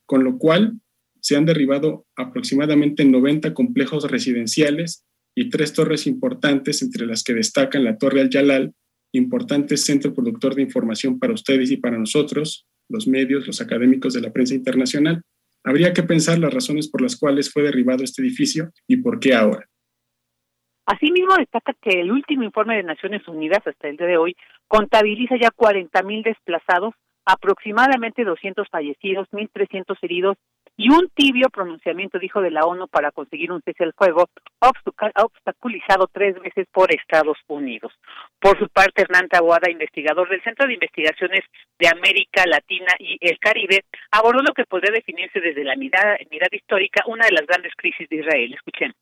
con 0.05 0.25
lo 0.25 0.37
cual 0.37 0.73
se 1.21 1.37
han 1.37 1.45
derribado 1.45 2.05
aproximadamente 2.17 3.05
90 3.05 3.53
complejos 3.53 4.03
residenciales 4.11 5.05
y 5.33 5.49
tres 5.49 5.71
torres 5.71 6.07
importantes, 6.07 6.81
entre 6.81 7.05
las 7.05 7.23
que 7.23 7.33
destacan 7.33 7.85
la 7.85 7.97
Torre 7.97 8.19
Al-Yalal, 8.19 8.73
importante 9.13 9.77
centro 9.77 10.13
productor 10.13 10.55
de 10.55 10.63
información 10.63 11.19
para 11.19 11.33
ustedes 11.33 11.71
y 11.71 11.77
para 11.77 11.97
nosotros, 11.97 12.67
los 12.89 13.07
medios, 13.07 13.47
los 13.47 13.61
académicos 13.61 14.13
de 14.13 14.21
la 14.21 14.31
prensa 14.31 14.55
internacional. 14.55 15.21
Habría 15.63 15.93
que 15.93 16.03
pensar 16.03 16.39
las 16.39 16.53
razones 16.53 16.89
por 16.89 17.01
las 17.01 17.17
cuales 17.17 17.51
fue 17.51 17.63
derribado 17.63 18.03
este 18.03 18.21
edificio 18.21 18.71
y 18.87 18.97
por 18.97 19.19
qué 19.19 19.33
ahora. 19.33 19.67
Asimismo, 20.85 21.35
destaca 21.37 21.73
que 21.81 22.01
el 22.01 22.11
último 22.11 22.43
informe 22.43 22.75
de 22.75 22.83
Naciones 22.83 23.25
Unidas 23.27 23.65
hasta 23.65 23.87
el 23.87 23.95
día 23.95 24.07
de 24.07 24.17
hoy 24.17 24.35
contabiliza 24.67 25.35
ya 25.41 25.49
40.000 25.49 26.23
desplazados, 26.23 26.93
aproximadamente 27.25 28.25
200 28.25 28.67
fallecidos, 28.69 29.29
1.300 29.31 29.97
heridos 30.01 30.37
y 30.75 30.89
un 30.89 31.09
tibio 31.13 31.49
pronunciamiento, 31.49 32.17
dijo, 32.17 32.41
de 32.41 32.49
la 32.49 32.65
ONU 32.65 32.87
para 32.87 33.11
conseguir 33.11 33.51
un 33.51 33.61
cese 33.61 33.83
al 33.83 33.93
fuego, 33.93 34.27
obstaculizado 34.59 36.09
tres 36.11 36.39
veces 36.41 36.67
por 36.71 36.91
Estados 36.93 37.37
Unidos. 37.47 37.91
Por 38.39 38.57
su 38.57 38.67
parte, 38.69 39.03
Hernán 39.03 39.29
Taboada, 39.29 39.69
investigador 39.69 40.29
del 40.29 40.41
Centro 40.43 40.65
de 40.67 40.73
Investigaciones 40.73 41.41
de 41.77 41.87
América 41.87 42.45
Latina 42.47 42.93
y 42.99 43.17
el 43.21 43.37
Caribe, 43.39 43.85
abordó 44.11 44.41
lo 44.41 44.53
que 44.53 44.65
podría 44.65 44.91
definirse 44.91 45.39
desde 45.39 45.63
la 45.63 45.75
mirada, 45.75 46.17
mirada 46.31 46.55
histórica 46.55 47.03
una 47.07 47.25
de 47.25 47.33
las 47.33 47.45
grandes 47.45 47.73
crisis 47.75 48.09
de 48.09 48.17
Israel. 48.17 48.53
Escuchen. 48.53 48.93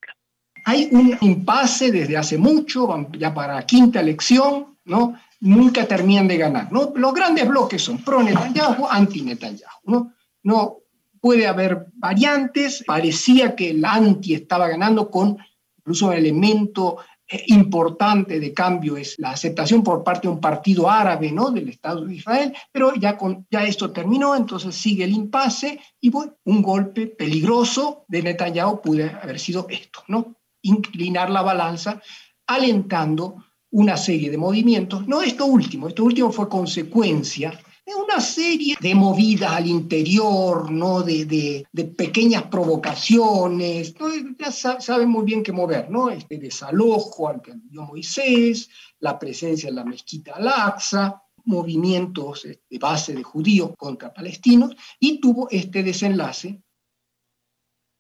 Hay 0.66 0.90
un 0.92 1.18
impasse 1.22 1.92
desde 1.92 2.18
hace 2.18 2.38
mucho, 2.38 2.88
ya 3.14 3.34
para 3.34 3.66
quinta 3.66 4.02
elección, 4.02 4.78
¿no? 4.86 5.18
Nunca 5.40 5.88
terminan 5.88 6.28
de 6.28 6.38
ganar, 6.38 6.72
¿no? 6.72 6.92
Los 6.96 7.14
grandes 7.14 7.48
bloques 7.48 7.82
son 7.82 8.04
pro-Netanyahu, 8.04 8.88
anti-Netanyahu, 8.88 9.80
¿no? 9.86 10.14
No, 10.44 10.81
puede 11.22 11.48
haber 11.48 11.88
variantes, 11.94 12.84
parecía 12.86 13.56
que 13.56 13.70
el 13.70 13.86
anti 13.86 14.34
estaba 14.34 14.68
ganando 14.68 15.10
con 15.10 15.38
incluso 15.78 16.08
un 16.08 16.14
elemento 16.14 16.98
eh, 17.28 17.44
importante 17.48 18.40
de 18.40 18.54
cambio 18.54 18.98
es 18.98 19.18
la 19.18 19.32
aceptación 19.32 19.84
por 19.84 20.04
parte 20.04 20.28
de 20.28 20.34
un 20.34 20.42
partido 20.42 20.90
árabe, 20.90 21.32
¿no? 21.32 21.52
Del 21.52 21.70
Estado 21.70 22.06
de 22.06 22.16
Israel, 22.16 22.54
pero 22.72 22.94
ya, 22.96 23.18
con, 23.18 23.48
ya 23.50 23.64
esto 23.64 23.92
terminó, 23.92 24.36
entonces 24.36 24.76
sigue 24.76 25.06
el 25.06 25.14
impasse 25.14 25.80
y 26.02 26.10
bueno, 26.10 26.34
un 26.44 26.62
golpe 26.62 27.08
peligroso 27.08 28.04
de 28.08 28.24
Netanyahu 28.24 28.82
puede 28.82 29.10
haber 29.10 29.40
sido 29.40 29.68
esto, 29.70 30.04
¿no? 30.08 30.36
Inclinar 30.64 31.30
la 31.30 31.42
balanza, 31.42 32.02
alentando 32.48 33.46
una 33.70 33.96
serie 33.96 34.30
de 34.30 34.38
movimientos, 34.38 35.08
no 35.08 35.22
esto 35.22 35.46
último, 35.46 35.88
esto 35.88 36.04
último 36.04 36.32
fue 36.32 36.50
consecuencia 36.50 37.58
una 37.86 38.20
serie 38.20 38.76
de 38.80 38.96
movidas 38.96 39.52
al 39.52 39.68
interior, 39.68 40.72
¿no? 40.72 41.02
de, 41.02 41.66
pequeñas 41.98 42.44
provocaciones, 42.44 43.94
ya 44.38 44.52
saben 44.52 45.10
muy 45.10 45.26
bien 45.26 45.44
qué 45.44 45.52
mover, 45.52 45.90
¿no? 45.90 46.10
este 46.10 46.38
desalojo 46.38 47.28
al 47.28 47.42
que 47.42 47.54
dio 47.70 47.84
Moisés, 47.84 48.70
la 49.00 49.18
presencia 49.18 49.70
en 49.70 49.76
la 49.76 49.86
mezquita 49.86 50.36
Al-Aqsa, 50.36 51.22
movimientos 51.46 52.44
de 52.44 52.80
base 52.80 53.14
de 53.14 53.24
judíos 53.24 53.72
contra 53.78 54.14
palestinos, 54.14 54.76
y 55.00 55.20
tuvo 55.20 55.48
este 55.50 55.84
desenlace 55.84 56.62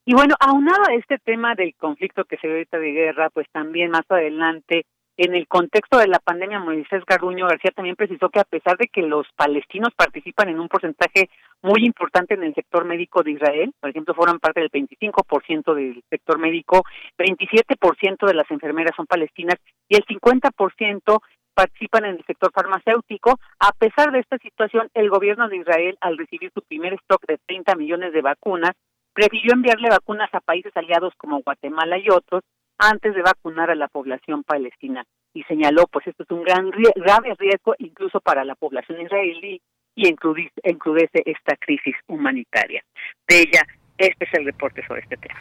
y 0.03 0.14
bueno, 0.14 0.36
aunado 0.40 0.82
a 0.90 0.95
este 0.95 1.20
tema 1.20 1.53
del 1.53 1.76
conflicto 1.76 2.26
que 2.26 2.38
se 2.38 2.48
ve 2.48 2.53
ahorita 2.53 2.80
de 2.80 2.91
guerra, 2.91 3.30
pues 3.30 3.48
también 3.52 3.91
más 3.91 4.06
adelante 4.10 4.86
en 5.23 5.35
el 5.35 5.48
contexto 5.48 5.99
de 5.99 6.07
la 6.07 6.18
pandemia, 6.18 6.57
Moisés 6.57 7.03
Garduño 7.06 7.45
García 7.45 7.69
también 7.76 7.95
precisó 7.95 8.30
que 8.30 8.39
a 8.39 8.43
pesar 8.43 8.76
de 8.77 8.88
que 8.88 9.03
los 9.03 9.27
palestinos 9.35 9.93
participan 9.95 10.49
en 10.49 10.60
un 10.60 10.68
porcentaje 10.68 11.30
muy 11.61 11.85
importante 11.85 12.34
en 12.34 12.41
el 12.41 12.56
sector 12.56 12.85
médico 12.85 13.22
de 13.22 13.34
Israel, 13.34 13.72
por 13.80 13.91
ejemplo, 13.91 14.15
forman 14.15 14.39
parte 14.39 14.61
del 14.61 14.72
25% 14.72 15.76
del 15.76 16.03
sector 16.10 16.39
médico, 16.39 16.85
27% 17.19 18.26
de 18.26 18.34
las 18.34 18.49
enfermeras 18.49 18.95
son 18.95 19.06
palestinas 19.06 19.57
y 19.88 19.95
el 19.95 20.06
50% 20.06 21.19
participan 21.53 22.06
en 22.06 22.15
el 22.15 22.26
sector 22.26 22.52
farmacéutico. 22.52 23.39
A 23.60 23.73
pesar 23.73 24.11
de 24.11 24.22
esta 24.22 24.39
situación, 24.39 24.89
el 24.95 25.11
gobierno 25.11 25.48
de 25.49 25.57
Israel, 25.57 25.98
al 26.02 26.18
recibir 26.18 26.49
su 26.52 26.64
primer 26.64 26.93
stock 26.93 27.23
de 27.27 27.38
30 27.45 27.76
millones 27.76 28.11
de 28.11 28.23
vacunas, 28.23 28.72
prefirió 29.14 29.53
enviarle 29.53 29.89
vacunas 29.89 30.34
a 30.34 30.39
países 30.39 30.76
aliados 30.76 31.14
como 31.15 31.43
Guatemala 31.43 31.99
y 31.99 32.10
otros 32.10 32.41
antes 32.82 33.14
de 33.14 33.22
vacunar 33.22 33.70
a 33.70 33.76
la 33.76 33.88
población 33.88 34.44
palestina. 34.44 35.06
Y 35.34 35.44
señaló, 35.44 35.86
pues 35.88 36.08
esto 36.08 36.24
es 36.24 36.32
un 36.32 36.44
gran 36.44 36.70
grave 36.70 37.36
riesgo 37.38 37.76
incluso 37.78 38.20
para 38.20 38.44
la 38.44 38.56
población 38.56 38.99
israelí 39.02 39.62
y 39.95 40.08
encrudece 40.08 41.22
esta 41.26 41.56
crisis 41.58 41.95
humanitaria. 42.08 42.84
De 43.28 43.40
ella, 43.40 43.62
este 43.98 44.26
es 44.26 44.34
el 44.34 44.45
reporte 44.45 44.86
sobre 44.88 45.02
este 45.02 45.18
tema. 45.18 45.40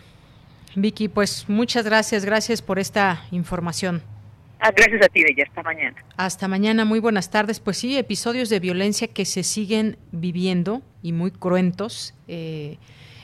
Vicky, 0.76 1.08
pues 1.08 1.48
muchas 1.48 1.84
gracias, 1.84 2.24
gracias 2.24 2.62
por 2.62 2.78
esta 2.78 3.24
información. 3.32 4.02
Ah, 4.60 4.70
gracias 4.76 5.02
a 5.02 5.08
ti, 5.08 5.24
Bella. 5.24 5.44
Hasta 5.48 5.62
mañana. 5.62 5.96
Hasta 6.18 6.46
mañana. 6.46 6.84
Muy 6.84 7.00
buenas 7.00 7.30
tardes. 7.30 7.60
Pues 7.60 7.78
sí, 7.78 7.96
episodios 7.96 8.50
de 8.50 8.60
violencia 8.60 9.08
que 9.08 9.24
se 9.24 9.42
siguen 9.42 9.96
viviendo 10.12 10.82
y 11.02 11.12
muy 11.12 11.30
cruentos 11.30 12.14
eh, 12.28 12.76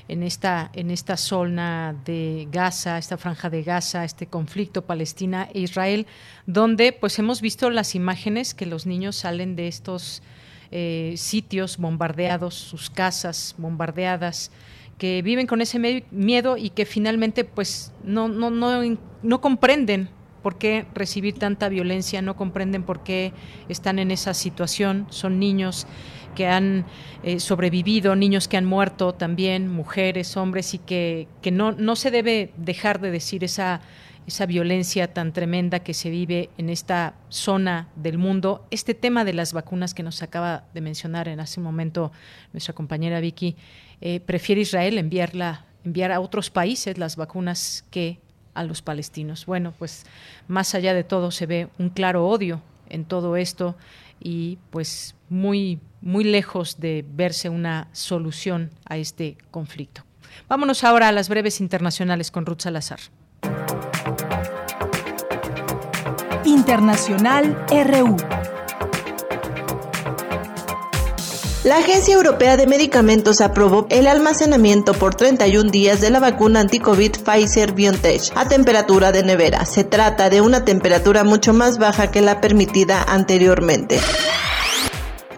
en 0.09 0.23
esta 0.23 0.70
en 0.74 0.91
esta 0.91 1.16
zona 1.16 1.95
de 2.05 2.49
Gaza, 2.51 2.99
esta 2.99 3.16
franja 3.16 3.51
de 3.51 3.62
Gaza, 3.62 4.05
este 4.05 4.27
conflicto 4.27 4.83
Palestina 4.83 5.49
e 5.53 5.61
Israel, 5.61 6.07
donde 6.47 6.93
pues 6.93 7.19
hemos 7.19 7.41
visto 7.41 7.70
las 7.70 7.95
imágenes 7.95 8.55
que 8.55 8.66
los 8.66 8.87
niños 8.87 9.16
salen 9.16 9.57
de 9.57 9.69
estos 9.69 10.23
eh, 10.70 11.15
sitios 11.16 11.77
bombardeados, 11.78 12.55
sus 12.55 12.91
casas 12.91 13.55
bombardeadas 13.59 14.51
que 14.99 15.23
viven 15.23 15.47
con 15.47 15.61
ese 15.61 16.05
miedo 16.11 16.57
y 16.57 16.70
que 16.70 16.87
finalmente 16.87 17.45
pues 17.45 17.93
no, 18.03 18.28
no, 18.28 18.51
no, 18.51 18.83
no 19.23 19.41
comprenden 19.41 20.09
por 20.47 20.59
qué 20.59 20.86
recibir 20.94 21.36
tanta 21.36 21.68
violencia, 21.68 22.23
no 22.23 22.36
comprenden 22.36 22.85
por 22.85 23.02
qué 23.02 23.32
están 23.68 23.98
en 23.98 24.12
esa 24.12 24.32
situación, 24.32 25.09
son 25.10 25.40
niños 25.40 25.89
que 26.36 26.47
han 26.47 26.86
eh, 27.24 27.40
sobrevivido, 27.40 28.14
niños 28.14 28.47
que 28.47 28.56
han 28.56 28.64
muerto 28.64 29.12
también, 29.12 29.68
mujeres, 29.68 30.36
hombres, 30.36 30.73
y 30.73 30.78
que, 30.78 31.27
que 31.43 31.51
no, 31.51 31.73
no 31.73 31.97
se 31.97 32.12
debe 32.12 32.52
dejar 32.59 33.01
de 33.01 33.10
decir 33.10 33.43
esa, 33.43 33.81
esa 34.28 34.47
violencia 34.47 35.12
tan 35.12 35.32
tremenda 35.32 35.81
que 35.81 35.94
se 35.94 36.10
vive 36.10 36.48
en 36.59 36.70
esta 36.70 37.14
zona 37.28 37.89
del 37.97 38.16
mundo. 38.16 38.68
Este 38.70 38.94
tema 38.94 39.24
de 39.24 39.32
las 39.32 39.52
vacunas 39.52 39.94
que 39.94 40.05
nos 40.05 40.23
acaba 40.23 40.62
de 40.73 40.81
mencionar 40.81 41.27
en 41.27 41.40
hace 41.40 41.59
un 41.59 41.64
momento 41.64 42.12
nuestra 42.52 42.73
compañera 42.73 43.18
Vicky, 43.18 43.56
eh, 44.01 44.20
prefiere 44.20 44.60
Israel 44.60 44.97
enviarla, 44.98 45.64
enviar 45.85 46.12
a 46.12 46.20
otros 46.20 46.51
países 46.51 46.98
las 46.98 47.16
vacunas 47.16 47.85
que 47.90 48.20
a 48.57 48.65
los 48.65 48.83
palestinos. 48.83 49.47
Bueno, 49.47 49.73
pues 49.78 50.05
más 50.49 50.74
allá 50.74 50.95
de 50.95 51.05
todo 51.05 51.31
se 51.31 51.47
ve 51.47 51.69
un 51.78 51.91
claro 51.91 52.27
odio 52.27 52.61
en 52.89 53.05
todo 53.05 53.37
esto 53.37 53.77
y 54.20 54.59
pues 54.70 55.15
muy 55.28 55.78
muy 56.01 56.24
lejos 56.24 56.78
de 56.81 57.05
verse 57.09 57.49
una 57.49 57.89
solución 57.93 58.70
a 58.89 58.97
este 58.97 59.37
conflicto. 59.51 60.03
Vámonos 60.49 60.85
ahora 60.85 61.09
a 61.09 61.12
las 61.12 61.28
breves 61.28 61.61
internacionales 61.61 62.31
con 62.31 62.47
Ruth 62.47 62.61
Salazar. 62.61 63.01
Internacional 66.45 67.57
RU. 67.69 68.36
La 71.67 71.79
Agencia 71.79 72.15
Europea 72.15 72.57
de 72.57 72.69
Medicamentos 72.69 73.41
aprobó 73.41 73.89
el 73.91 74.07
almacenamiento 74.07 74.95
por 74.95 75.17
31 75.17 75.73
días 75.73 76.01
de 76.01 76.11
la 76.11 76.21
vacuna 76.21 76.61
anti-COVID 76.61 77.17
Pfizer 77.25 77.73
BioNTech 77.73 78.31
a 78.37 78.47
temperatura 78.47 79.11
de 79.11 79.25
nevera. 79.25 79.65
Se 79.65 79.83
trata 79.83 80.31
de 80.31 80.41
una 80.41 80.65
temperatura 80.65 81.25
mucho 81.25 81.53
más 81.53 81.79
baja 81.79 82.13
que 82.13 82.21
la 82.21 82.41
permitida 82.41 83.03
anteriormente. 83.03 83.99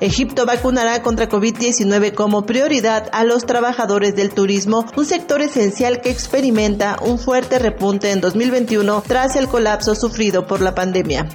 Egipto 0.00 0.44
vacunará 0.44 1.02
contra 1.02 1.30
COVID-19 1.30 2.12
como 2.12 2.44
prioridad 2.44 3.08
a 3.12 3.24
los 3.24 3.46
trabajadores 3.46 4.14
del 4.14 4.28
turismo, 4.28 4.84
un 4.96 5.06
sector 5.06 5.40
esencial 5.40 6.02
que 6.02 6.10
experimenta 6.10 6.98
un 7.00 7.18
fuerte 7.18 7.58
repunte 7.58 8.10
en 8.10 8.20
2021 8.20 9.02
tras 9.08 9.34
el 9.34 9.48
colapso 9.48 9.94
sufrido 9.94 10.46
por 10.46 10.60
la 10.60 10.74
pandemia. 10.74 11.26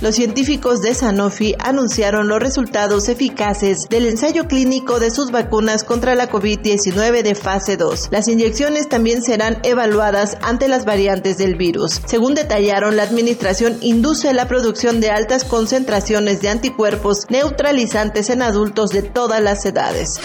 Los 0.00 0.16
científicos 0.16 0.82
de 0.82 0.94
Sanofi 0.94 1.54
anunciaron 1.58 2.28
los 2.28 2.40
resultados 2.40 3.08
eficaces 3.08 3.88
del 3.88 4.06
ensayo 4.06 4.46
clínico 4.46 4.98
de 4.98 5.10
sus 5.10 5.30
vacunas 5.30 5.84
contra 5.84 6.14
la 6.14 6.28
COVID-19 6.28 7.22
de 7.22 7.34
fase 7.34 7.76
2. 7.76 8.08
Las 8.10 8.28
inyecciones 8.28 8.88
también 8.88 9.22
serán 9.22 9.58
evaluadas 9.62 10.36
ante 10.42 10.68
las 10.68 10.84
variantes 10.84 11.38
del 11.38 11.56
virus. 11.56 12.00
Según 12.06 12.34
detallaron, 12.34 12.96
la 12.96 13.04
administración 13.04 13.78
induce 13.80 14.32
la 14.34 14.48
producción 14.48 15.00
de 15.00 15.10
altas 15.10 15.44
concentraciones 15.44 16.40
de 16.40 16.48
anticuerpos 16.48 17.26
neutralizantes 17.30 18.30
en 18.30 18.42
adultos 18.42 18.90
de 18.90 19.02
todas 19.02 19.40
las 19.40 19.64
edades. 19.64 20.20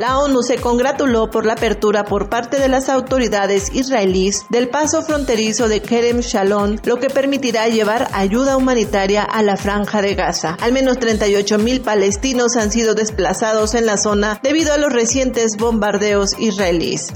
La 0.00 0.18
ONU 0.18 0.42
se 0.42 0.56
congratuló 0.56 1.28
por 1.28 1.44
la 1.44 1.52
apertura 1.52 2.06
por 2.06 2.30
parte 2.30 2.58
de 2.58 2.68
las 2.68 2.88
autoridades 2.88 3.70
israelíes 3.74 4.46
del 4.48 4.70
paso 4.70 5.02
fronterizo 5.02 5.68
de 5.68 5.82
Kerem 5.82 6.20
Shalom, 6.20 6.76
lo 6.84 6.98
que 6.98 7.10
permitirá 7.10 7.68
llevar 7.68 8.08
ayuda 8.14 8.56
humanitaria 8.56 9.22
a 9.22 9.42
la 9.42 9.58
franja 9.58 10.00
de 10.00 10.14
Gaza. 10.14 10.56
Al 10.62 10.72
menos 10.72 10.98
38 10.98 11.58
mil 11.58 11.82
palestinos 11.82 12.56
han 12.56 12.72
sido 12.72 12.94
desplazados 12.94 13.74
en 13.74 13.84
la 13.84 13.98
zona 13.98 14.40
debido 14.42 14.72
a 14.72 14.78
los 14.78 14.90
recientes 14.90 15.58
bombardeos 15.58 16.30
israelíes. 16.38 17.08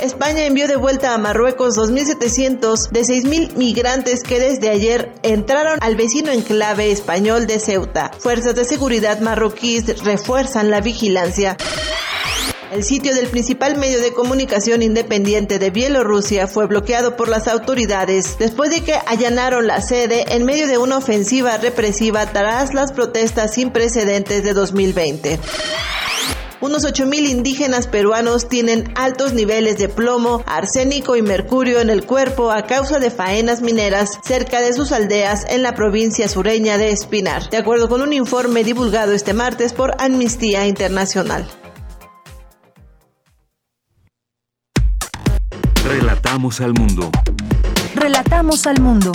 España 0.00 0.44
envió 0.44 0.68
de 0.68 0.76
vuelta 0.76 1.14
a 1.14 1.18
Marruecos 1.18 1.78
2.700 1.78 2.90
de 2.90 3.00
6.000 3.00 3.54
migrantes 3.56 4.22
que 4.22 4.38
desde 4.38 4.68
ayer 4.68 5.10
entraron 5.22 5.78
al 5.80 5.96
vecino 5.96 6.32
enclave 6.32 6.92
español 6.92 7.46
de 7.46 7.58
Ceuta. 7.58 8.10
Fuerzas 8.18 8.54
de 8.54 8.66
seguridad 8.66 9.20
marroquíes 9.20 10.04
refuerzan 10.04 10.70
la 10.70 10.82
vigilancia. 10.82 11.56
El 12.72 12.84
sitio 12.84 13.14
del 13.14 13.28
principal 13.28 13.78
medio 13.78 14.00
de 14.00 14.12
comunicación 14.12 14.82
independiente 14.82 15.58
de 15.58 15.70
Bielorrusia 15.70 16.46
fue 16.46 16.66
bloqueado 16.66 17.16
por 17.16 17.28
las 17.28 17.48
autoridades 17.48 18.36
después 18.38 18.70
de 18.70 18.82
que 18.82 18.98
allanaron 19.06 19.66
la 19.66 19.80
sede 19.80 20.26
en 20.34 20.44
medio 20.44 20.66
de 20.66 20.76
una 20.76 20.98
ofensiva 20.98 21.56
represiva 21.56 22.26
tras 22.26 22.74
las 22.74 22.92
protestas 22.92 23.54
sin 23.54 23.70
precedentes 23.70 24.42
de 24.42 24.52
2020. 24.52 25.38
Unos 26.66 26.84
8.000 26.84 27.28
indígenas 27.28 27.86
peruanos 27.86 28.48
tienen 28.48 28.92
altos 28.96 29.32
niveles 29.32 29.78
de 29.78 29.88
plomo, 29.88 30.42
arsénico 30.46 31.14
y 31.14 31.22
mercurio 31.22 31.80
en 31.80 31.90
el 31.90 32.04
cuerpo 32.04 32.50
a 32.50 32.66
causa 32.66 32.98
de 32.98 33.12
faenas 33.12 33.62
mineras 33.62 34.18
cerca 34.24 34.60
de 34.60 34.72
sus 34.72 34.90
aldeas 34.90 35.46
en 35.48 35.62
la 35.62 35.76
provincia 35.76 36.28
sureña 36.28 36.76
de 36.76 36.90
Espinar, 36.90 37.48
de 37.50 37.58
acuerdo 37.58 37.88
con 37.88 38.02
un 38.02 38.12
informe 38.12 38.64
divulgado 38.64 39.12
este 39.12 39.32
martes 39.32 39.74
por 39.74 39.94
Amnistía 40.00 40.66
Internacional. 40.66 41.46
Relatamos 45.84 46.60
al 46.60 46.74
mundo. 46.74 47.12
Relatamos 47.94 48.66
al 48.66 48.80
mundo. 48.80 49.12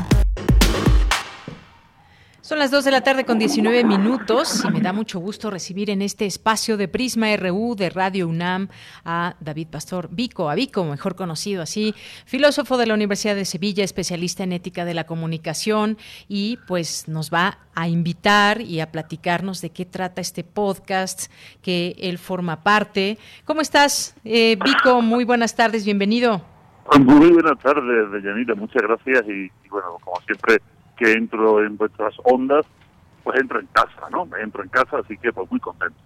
Son 2.52 2.60
las 2.60 2.70
2 2.70 2.84
de 2.84 2.92
la 2.92 3.00
tarde 3.00 3.24
con 3.24 3.40
19 3.40 3.86
minutos 3.86 4.66
y 4.66 4.72
me 4.72 4.82
da 4.82 4.92
mucho 4.92 5.22
gusto 5.22 5.50
recibir 5.50 5.90
en 5.90 6.02
este 6.02 6.26
espacio 6.26 6.76
de 6.76 6.90
Prisma 6.90 7.34
RU 7.38 7.76
de 7.78 7.90
Radio 7.90 8.28
UNAM 8.28 8.68
a 9.06 9.36
David 9.40 9.70
Pastor 9.72 10.10
Vico, 10.12 10.50
a 10.50 10.56
Vico, 10.56 10.84
mejor 10.84 11.16
conocido 11.16 11.62
así, 11.62 11.96
filósofo 12.26 12.76
de 12.76 12.88
la 12.88 12.94
Universidad 12.94 13.36
de 13.36 13.46
Sevilla, 13.46 13.86
especialista 13.86 14.44
en 14.44 14.52
ética 14.52 14.84
de 14.84 14.94
la 14.94 15.06
comunicación 15.06 15.98
y 16.28 16.58
pues 16.68 17.08
nos 17.08 17.32
va 17.32 17.60
a 17.74 17.88
invitar 17.88 18.60
y 18.60 18.82
a 18.82 18.92
platicarnos 18.92 19.62
de 19.62 19.70
qué 19.70 19.86
trata 19.86 20.20
este 20.20 20.44
podcast 20.44 21.32
que 21.62 21.96
él 22.00 22.18
forma 22.18 22.64
parte. 22.64 23.18
¿Cómo 23.46 23.62
estás, 23.62 24.14
eh, 24.26 24.58
Vico? 24.62 25.02
Muy 25.02 25.24
buenas 25.24 25.56
tardes, 25.56 25.86
bienvenido. 25.86 26.42
Muy 27.00 27.30
buenas 27.30 27.58
tardes, 27.60 28.12
Deyanira, 28.12 28.56
muchas 28.56 28.82
gracias 28.82 29.24
y 29.30 29.50
bueno, 29.70 29.98
como 30.04 30.20
siempre 30.26 30.58
que 31.02 31.14
entro 31.14 31.66
en 31.66 31.78
vuestras 31.78 32.14
ondas, 32.24 32.64
pues 33.24 33.40
entro 33.40 33.60
en 33.60 33.66
casa, 33.74 34.08
¿no? 34.12 34.28
Entro 34.38 34.62
en 34.62 34.70
casa, 34.70 35.00
así 35.00 35.18
que 35.18 35.34
pues 35.34 35.50
muy 35.50 35.60
contento. 35.60 35.98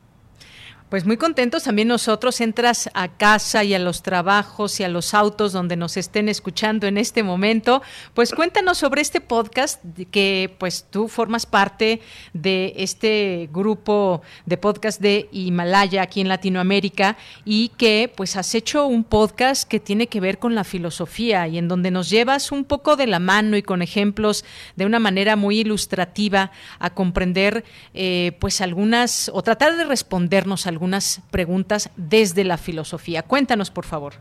Pues 0.89 1.03
muy 1.03 1.17
contentos 1.17 1.63
también 1.63 1.87
nosotros. 1.87 2.39
Entras 2.41 2.91
a 2.93 3.07
casa 3.07 3.63
y 3.63 3.73
a 3.73 3.79
los 3.79 4.03
trabajos 4.03 4.79
y 4.79 4.83
a 4.83 4.87
los 4.87 5.15
autos 5.15 5.51
donde 5.51 5.75
nos 5.75 5.97
estén 5.97 6.29
escuchando 6.29 6.85
en 6.85 6.99
este 6.99 7.23
momento. 7.23 7.81
Pues 8.13 8.31
cuéntanos 8.31 8.77
sobre 8.77 9.01
este 9.01 9.19
podcast 9.19 9.83
que 10.11 10.55
pues 10.59 10.85
tú 10.87 11.07
formas 11.07 11.47
parte 11.47 12.01
de 12.33 12.73
este 12.77 13.49
grupo 13.51 14.21
de 14.45 14.57
podcast 14.57 15.01
de 15.01 15.27
Himalaya 15.31 16.03
aquí 16.03 16.21
en 16.21 16.27
Latinoamérica 16.27 17.17
y 17.45 17.69
que 17.69 18.13
pues 18.15 18.35
has 18.35 18.53
hecho 18.53 18.85
un 18.85 19.03
podcast 19.03 19.67
que 19.67 19.79
tiene 19.79 20.05
que 20.05 20.19
ver 20.19 20.37
con 20.37 20.53
la 20.53 20.63
filosofía 20.63 21.47
y 21.47 21.57
en 21.57 21.67
donde 21.67 21.89
nos 21.89 22.11
llevas 22.11 22.51
un 22.51 22.63
poco 22.63 22.95
de 22.95 23.07
la 23.07 23.17
mano 23.17 23.57
y 23.57 23.63
con 23.63 23.81
ejemplos 23.81 24.45
de 24.75 24.85
una 24.85 24.99
manera 24.99 25.35
muy 25.35 25.61
ilustrativa 25.61 26.51
a 26.77 26.91
comprender 26.91 27.63
eh, 27.95 28.37
pues 28.39 28.61
algunas 28.61 29.31
o 29.33 29.41
tratar 29.41 29.77
de 29.77 29.85
respondernos 29.85 30.67
a 30.67 30.74
algunas 30.75 31.25
preguntas 31.31 31.89
desde 31.95 32.43
la 32.43 32.57
filosofía. 32.57 33.23
Cuéntanos, 33.23 33.71
por 33.71 33.85
favor. 33.85 34.13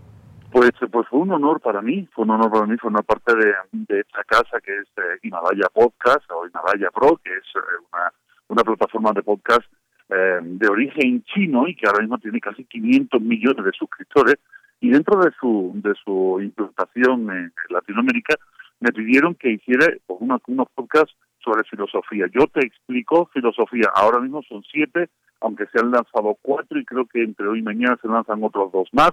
Pues, 0.53 0.71
pues 0.93 1.09
fue 1.09 1.19
un 1.19 1.33
honor 1.33 1.61
para 1.61 1.83
mí, 1.83 2.09
fue 2.15 2.25
un 2.25 2.31
honor 2.31 2.51
para 2.53 2.67
mí 2.67 2.77
formar 2.77 3.03
parte 3.03 3.35
de, 3.35 3.53
de 3.73 4.01
esta 4.01 4.23
casa 4.23 4.61
que 4.65 4.73
es 4.73 4.87
eh, 4.97 5.19
Himalaya 5.25 5.69
Podcast 5.73 6.31
o 6.31 6.47
Himalaya 6.47 6.91
Pro, 6.95 7.21
que 7.25 7.31
es 7.33 7.45
eh, 7.57 7.83
una, 7.93 8.13
una 8.47 8.63
plataforma 8.63 9.11
de 9.13 9.25
podcast 9.25 9.67
eh, 10.11 10.39
de 10.43 10.69
origen 10.69 11.25
chino 11.25 11.67
y 11.67 11.75
que 11.75 11.89
ahora 11.89 12.03
mismo 12.03 12.19
tiene 12.19 12.39
casi 12.39 12.65
500 12.65 13.21
millones 13.21 13.65
de 13.65 13.73
suscriptores. 13.73 14.37
Y 14.81 14.91
dentro 14.91 15.19
de 15.21 15.33
su, 15.41 15.73
de 15.75 15.93
su 16.05 16.39
implantación 16.41 17.29
en 17.31 17.53
Latinoamérica, 17.71 18.37
me 18.79 18.93
pidieron 18.93 19.35
que 19.35 19.51
hiciera 19.51 19.87
pues, 20.07 20.21
unos, 20.21 20.41
unos 20.47 20.69
podcasts 20.73 21.17
sobre 21.43 21.65
filosofía. 21.65 22.27
Yo 22.33 22.47
te 22.47 22.65
explico 22.65 23.29
filosofía. 23.33 23.91
Ahora 23.93 24.21
mismo 24.21 24.43
son 24.49 24.63
siete, 24.71 25.09
aunque 25.45 25.66
se 25.66 25.79
han 25.79 25.91
lanzado 25.91 26.39
cuatro 26.41 26.79
y 26.81 26.85
creo 26.85 27.05
que 27.07 27.23
entre 27.23 27.47
hoy 27.47 27.59
y 27.59 27.62
mañana 27.62 27.99
se 28.01 28.09
lanzan 28.09 28.43
otros 28.43 28.73
dos 28.73 28.89
más, 28.93 29.12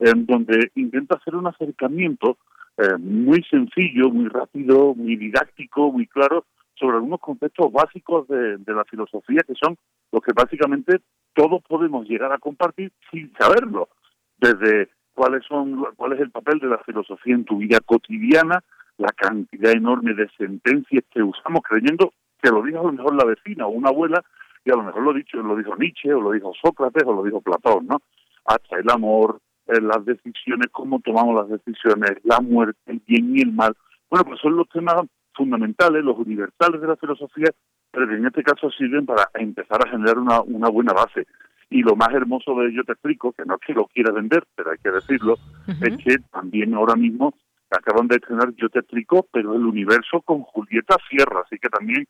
en 0.00 0.26
donde 0.26 0.70
intenta 0.74 1.16
hacer 1.16 1.36
un 1.36 1.46
acercamiento 1.46 2.36
eh, 2.76 2.96
muy 2.98 3.42
sencillo, 3.44 4.10
muy 4.10 4.28
rápido, 4.28 4.94
muy 4.94 5.16
didáctico, 5.16 5.92
muy 5.92 6.06
claro 6.06 6.44
sobre 6.74 6.96
algunos 6.96 7.20
conceptos 7.20 7.72
básicos 7.72 8.26
de, 8.28 8.58
la 8.66 8.84
filosofía 8.84 9.40
que 9.46 9.54
son 9.54 9.76
los 10.12 10.22
que 10.22 10.32
básicamente 10.32 11.00
todos 11.34 11.62
podemos 11.62 12.08
llegar 12.08 12.32
a 12.32 12.38
compartir 12.38 12.92
sin 13.10 13.32
saberlo. 13.38 13.88
Desde 14.36 14.88
cuáles 15.14 15.44
son, 15.46 15.84
cuál 15.96 16.12
es 16.12 16.20
el 16.20 16.30
papel 16.30 16.60
de 16.60 16.68
la 16.68 16.78
filosofía 16.78 17.34
en 17.34 17.44
tu 17.44 17.58
vida 17.58 17.78
cotidiana, 17.84 18.62
la 18.96 19.12
cantidad 19.16 19.72
enorme 19.72 20.14
de 20.14 20.28
sentencias 20.36 21.04
que 21.10 21.22
usamos 21.22 21.62
creyendo 21.62 22.12
que 22.40 22.50
lo 22.50 22.62
dijo 22.62 22.80
a 22.80 22.84
lo 22.84 22.92
mejor 22.92 23.14
la 23.16 23.24
vecina 23.24 23.66
o 23.66 23.70
una 23.70 23.88
abuela 23.88 24.24
y 24.68 24.70
a 24.70 24.76
lo 24.76 24.82
mejor 24.82 25.02
lo 25.02 25.14
dicho 25.14 25.38
lo 25.38 25.56
dijo 25.56 25.74
Nietzsche 25.76 26.12
o 26.12 26.20
lo 26.20 26.32
dijo 26.32 26.52
Sócrates 26.62 27.02
o 27.06 27.14
lo 27.14 27.22
dijo 27.22 27.40
Platón, 27.40 27.86
¿no? 27.86 28.02
Hasta 28.44 28.76
el 28.76 28.90
amor, 28.90 29.40
eh, 29.66 29.80
las 29.80 30.04
decisiones, 30.04 30.68
cómo 30.70 31.00
tomamos 31.00 31.34
las 31.34 31.48
decisiones, 31.48 32.18
la 32.24 32.40
muerte, 32.40 32.78
el 32.86 33.00
bien 33.06 33.34
y 33.34 33.40
el 33.40 33.52
mal. 33.52 33.74
Bueno, 34.10 34.26
pues 34.26 34.40
son 34.40 34.56
los 34.56 34.68
temas 34.68 34.96
fundamentales, 35.34 36.04
los 36.04 36.18
universales 36.18 36.82
de 36.82 36.86
la 36.86 36.96
filosofía, 36.96 37.50
pero 37.90 38.06
que 38.08 38.16
en 38.16 38.26
este 38.26 38.42
caso 38.42 38.70
sirven 38.70 39.06
para 39.06 39.30
empezar 39.34 39.80
a 39.86 39.90
generar 39.90 40.18
una, 40.18 40.42
una 40.42 40.68
buena 40.68 40.92
base. 40.92 41.26
Y 41.70 41.82
lo 41.82 41.96
más 41.96 42.10
hermoso 42.12 42.54
de 42.60 42.68
ello 42.68 42.84
te 42.84 42.92
explico, 42.92 43.32
que 43.32 43.44
no 43.46 43.54
es 43.54 43.60
que 43.66 43.72
lo 43.72 43.86
quiera 43.86 44.12
vender, 44.12 44.44
pero 44.54 44.70
hay 44.70 44.78
que 44.78 44.90
decirlo, 44.90 45.36
es 45.66 45.96
que 46.04 46.18
también 46.30 46.74
ahora 46.74 46.94
mismo 46.94 47.34
acaban 47.70 48.08
de 48.08 48.16
estrenar 48.16 48.54
Yo 48.56 48.68
te 48.68 48.80
explico, 48.80 49.26
pero 49.32 49.54
el 49.54 49.64
universo 49.64 50.20
con 50.22 50.42
Julieta 50.42 50.96
Sierra, 51.08 51.42
así 51.44 51.58
que 51.58 51.68
también 51.68 52.06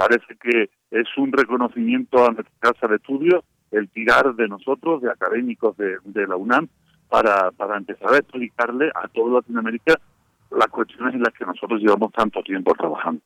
parece 0.00 0.34
que 0.36 0.70
es 0.90 1.06
un 1.18 1.30
reconocimiento 1.30 2.24
a 2.24 2.32
nuestra 2.32 2.54
casa 2.58 2.88
de 2.88 2.96
estudio 2.96 3.44
el 3.70 3.90
tirar 3.90 4.34
de 4.34 4.48
nosotros, 4.48 5.02
de 5.02 5.10
académicos 5.10 5.76
de, 5.76 5.98
de 6.04 6.26
la 6.26 6.36
UNAM, 6.36 6.68
para, 7.10 7.50
para 7.50 7.76
empezar 7.76 8.14
a 8.14 8.16
explicarle 8.16 8.90
a 8.94 9.08
toda 9.08 9.40
Latinoamérica 9.40 10.00
las 10.52 10.68
cuestiones 10.68 11.14
en 11.14 11.20
las 11.20 11.34
que 11.34 11.44
nosotros 11.44 11.82
llevamos 11.82 12.12
tanto 12.12 12.42
tiempo 12.42 12.72
trabajando. 12.72 13.20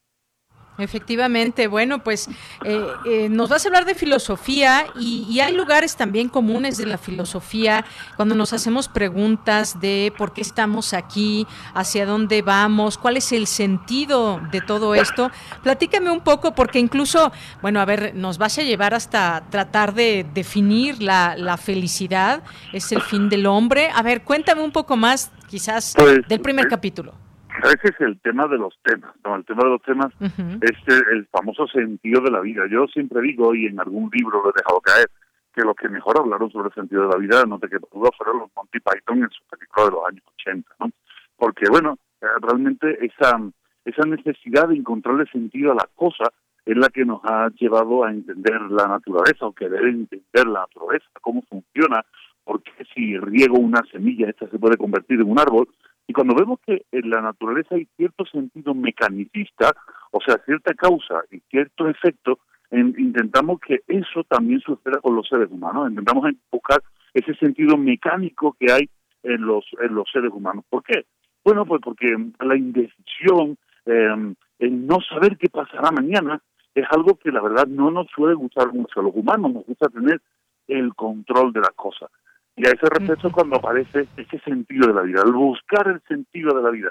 Efectivamente, 0.76 1.68
bueno, 1.68 2.02
pues 2.02 2.28
eh, 2.64 2.86
eh, 3.04 3.28
nos 3.28 3.48
vas 3.48 3.64
a 3.64 3.68
hablar 3.68 3.84
de 3.84 3.94
filosofía 3.94 4.86
y, 4.98 5.24
y, 5.30 5.38
hay 5.38 5.54
lugares 5.54 5.94
también 5.94 6.28
comunes 6.28 6.78
de 6.78 6.86
la 6.86 6.98
filosofía 6.98 7.84
cuando 8.16 8.34
nos 8.34 8.52
hacemos 8.52 8.88
preguntas 8.88 9.80
de 9.80 10.12
por 10.18 10.32
qué 10.32 10.40
estamos 10.40 10.92
aquí, 10.92 11.46
hacia 11.74 12.06
dónde 12.06 12.42
vamos, 12.42 12.98
cuál 12.98 13.16
es 13.16 13.30
el 13.30 13.46
sentido 13.46 14.40
de 14.50 14.60
todo 14.60 14.96
esto. 14.96 15.30
Platícame 15.62 16.10
un 16.10 16.22
poco 16.22 16.56
porque 16.56 16.80
incluso, 16.80 17.30
bueno, 17.62 17.80
a 17.80 17.84
ver, 17.84 18.12
nos 18.16 18.38
vas 18.38 18.58
a 18.58 18.62
llevar 18.62 18.94
hasta 18.94 19.44
tratar 19.50 19.94
de 19.94 20.26
definir 20.34 21.00
la, 21.00 21.36
la 21.36 21.56
felicidad, 21.56 22.42
es 22.72 22.90
el 22.90 23.00
fin 23.00 23.28
del 23.28 23.46
hombre. 23.46 23.90
A 23.94 24.02
ver, 24.02 24.22
cuéntame 24.24 24.62
un 24.62 24.72
poco 24.72 24.96
más 24.96 25.30
quizás 25.48 25.94
Pues, 25.96 26.26
del 26.26 26.40
primer 26.40 26.66
eh, 26.66 26.68
capítulo. 26.68 27.23
Ese 27.62 27.88
es 27.88 28.00
el 28.00 28.20
tema 28.20 28.46
de 28.48 28.58
los 28.58 28.76
temas, 28.82 29.14
¿no? 29.24 29.36
El 29.36 29.44
tema 29.44 29.64
de 29.64 29.70
los 29.70 29.82
temas 29.82 30.12
es 30.20 30.78
el, 30.86 31.02
el 31.12 31.26
famoso 31.26 31.66
sentido 31.68 32.20
de 32.20 32.30
la 32.30 32.40
vida. 32.40 32.64
Yo 32.70 32.86
siempre 32.88 33.20
digo, 33.22 33.54
y 33.54 33.66
en 33.66 33.78
algún 33.80 34.10
libro 34.12 34.42
lo 34.42 34.50
he 34.50 34.52
dejado 34.56 34.80
caer, 34.80 35.08
que 35.54 35.62
los 35.62 35.76
que 35.76 35.88
mejor 35.88 36.18
hablaron 36.18 36.50
sobre 36.50 36.68
el 36.68 36.74
sentido 36.74 37.02
de 37.02 37.08
la 37.08 37.18
vida, 37.18 37.44
no 37.46 37.58
te 37.58 37.68
quedo 37.68 37.88
duda, 37.92 38.10
fueron 38.16 38.40
los 38.40 38.50
Monty 38.56 38.80
Python 38.80 39.22
en 39.22 39.30
su 39.30 39.42
película 39.44 39.86
de 39.86 39.90
los 39.92 40.08
años 40.08 40.24
80, 40.40 40.74
¿no? 40.80 40.90
Porque, 41.36 41.66
bueno, 41.70 41.98
eh, 42.20 42.26
realmente 42.40 43.04
esa, 43.04 43.40
esa 43.84 44.02
necesidad 44.06 44.68
de 44.68 44.76
encontrarle 44.76 45.26
sentido 45.26 45.72
a 45.72 45.76
las 45.76 45.88
cosas 45.94 46.28
es 46.66 46.76
la 46.76 46.88
que 46.88 47.04
nos 47.04 47.20
ha 47.24 47.50
llevado 47.50 48.04
a 48.04 48.10
entender 48.10 48.60
la 48.62 48.88
naturaleza 48.88 49.46
o 49.46 49.52
querer 49.52 49.84
entender 49.84 50.46
la 50.46 50.60
naturaleza, 50.60 51.06
cómo 51.20 51.42
funciona, 51.42 52.04
porque 52.42 52.72
si 52.94 53.16
riego 53.18 53.58
una 53.58 53.82
semilla, 53.92 54.28
esta 54.28 54.48
se 54.48 54.58
puede 54.58 54.76
convertir 54.76 55.20
en 55.20 55.30
un 55.30 55.38
árbol, 55.38 55.68
y 56.06 56.12
cuando 56.12 56.34
vemos 56.34 56.60
que 56.66 56.84
en 56.92 57.10
la 57.10 57.20
naturaleza 57.20 57.76
hay 57.76 57.86
cierto 57.96 58.26
sentido 58.26 58.74
mecanicista, 58.74 59.74
o 60.10 60.20
sea, 60.20 60.36
cierta 60.44 60.74
causa 60.74 61.22
y 61.30 61.40
cierto 61.50 61.88
efecto, 61.88 62.38
en, 62.70 62.94
intentamos 62.98 63.60
que 63.60 63.80
eso 63.86 64.24
también 64.24 64.60
suceda 64.60 65.00
con 65.00 65.16
los 65.16 65.26
seres 65.28 65.48
humanos. 65.50 65.88
Intentamos 65.88 66.30
buscar 66.50 66.82
ese 67.14 67.34
sentido 67.36 67.76
mecánico 67.76 68.54
que 68.58 68.70
hay 68.70 68.90
en 69.22 69.46
los, 69.46 69.64
en 69.80 69.94
los 69.94 70.10
seres 70.12 70.30
humanos. 70.32 70.64
¿Por 70.68 70.82
qué? 70.82 71.06
Bueno, 71.42 71.64
pues 71.64 71.80
porque 71.82 72.14
la 72.40 72.56
indecisión, 72.56 73.56
eh, 73.86 74.34
el 74.58 74.86
no 74.86 74.98
saber 75.00 75.38
qué 75.38 75.48
pasará 75.48 75.90
mañana, 75.90 76.40
es 76.74 76.84
algo 76.90 77.16
que 77.16 77.30
la 77.30 77.40
verdad 77.40 77.66
no 77.66 77.90
nos 77.90 78.08
suele 78.08 78.34
gustar 78.34 78.72
mucho 78.72 79.00
a 79.00 79.02
los 79.04 79.14
humanos, 79.14 79.52
nos 79.52 79.66
gusta 79.66 79.88
tener 79.88 80.20
el 80.66 80.94
control 80.94 81.52
de 81.52 81.60
las 81.60 81.72
cosas. 81.72 82.10
Y 82.56 82.66
a 82.66 82.70
ese 82.70 82.86
respecto 82.86 83.28
es 83.28 83.34
cuando 83.34 83.56
aparece 83.56 84.06
ese 84.16 84.38
sentido 84.40 84.86
de 84.86 84.94
la 84.94 85.02
vida, 85.02 85.22
el 85.24 85.32
buscar 85.32 85.88
el 85.88 86.00
sentido 86.02 86.56
de 86.56 86.62
la 86.62 86.70
vida. 86.70 86.90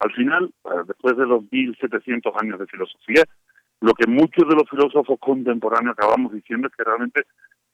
Al 0.00 0.12
final, 0.12 0.52
eh, 0.64 0.82
después 0.86 1.16
de 1.16 1.24
2.700 1.24 2.32
años 2.42 2.58
de 2.58 2.66
filosofía, 2.66 3.24
lo 3.80 3.94
que 3.94 4.06
muchos 4.06 4.46
de 4.48 4.54
los 4.54 4.68
filósofos 4.68 5.18
contemporáneos 5.18 5.96
acabamos 5.96 6.32
diciendo 6.32 6.68
es 6.68 6.74
que 6.76 6.84
realmente 6.84 7.22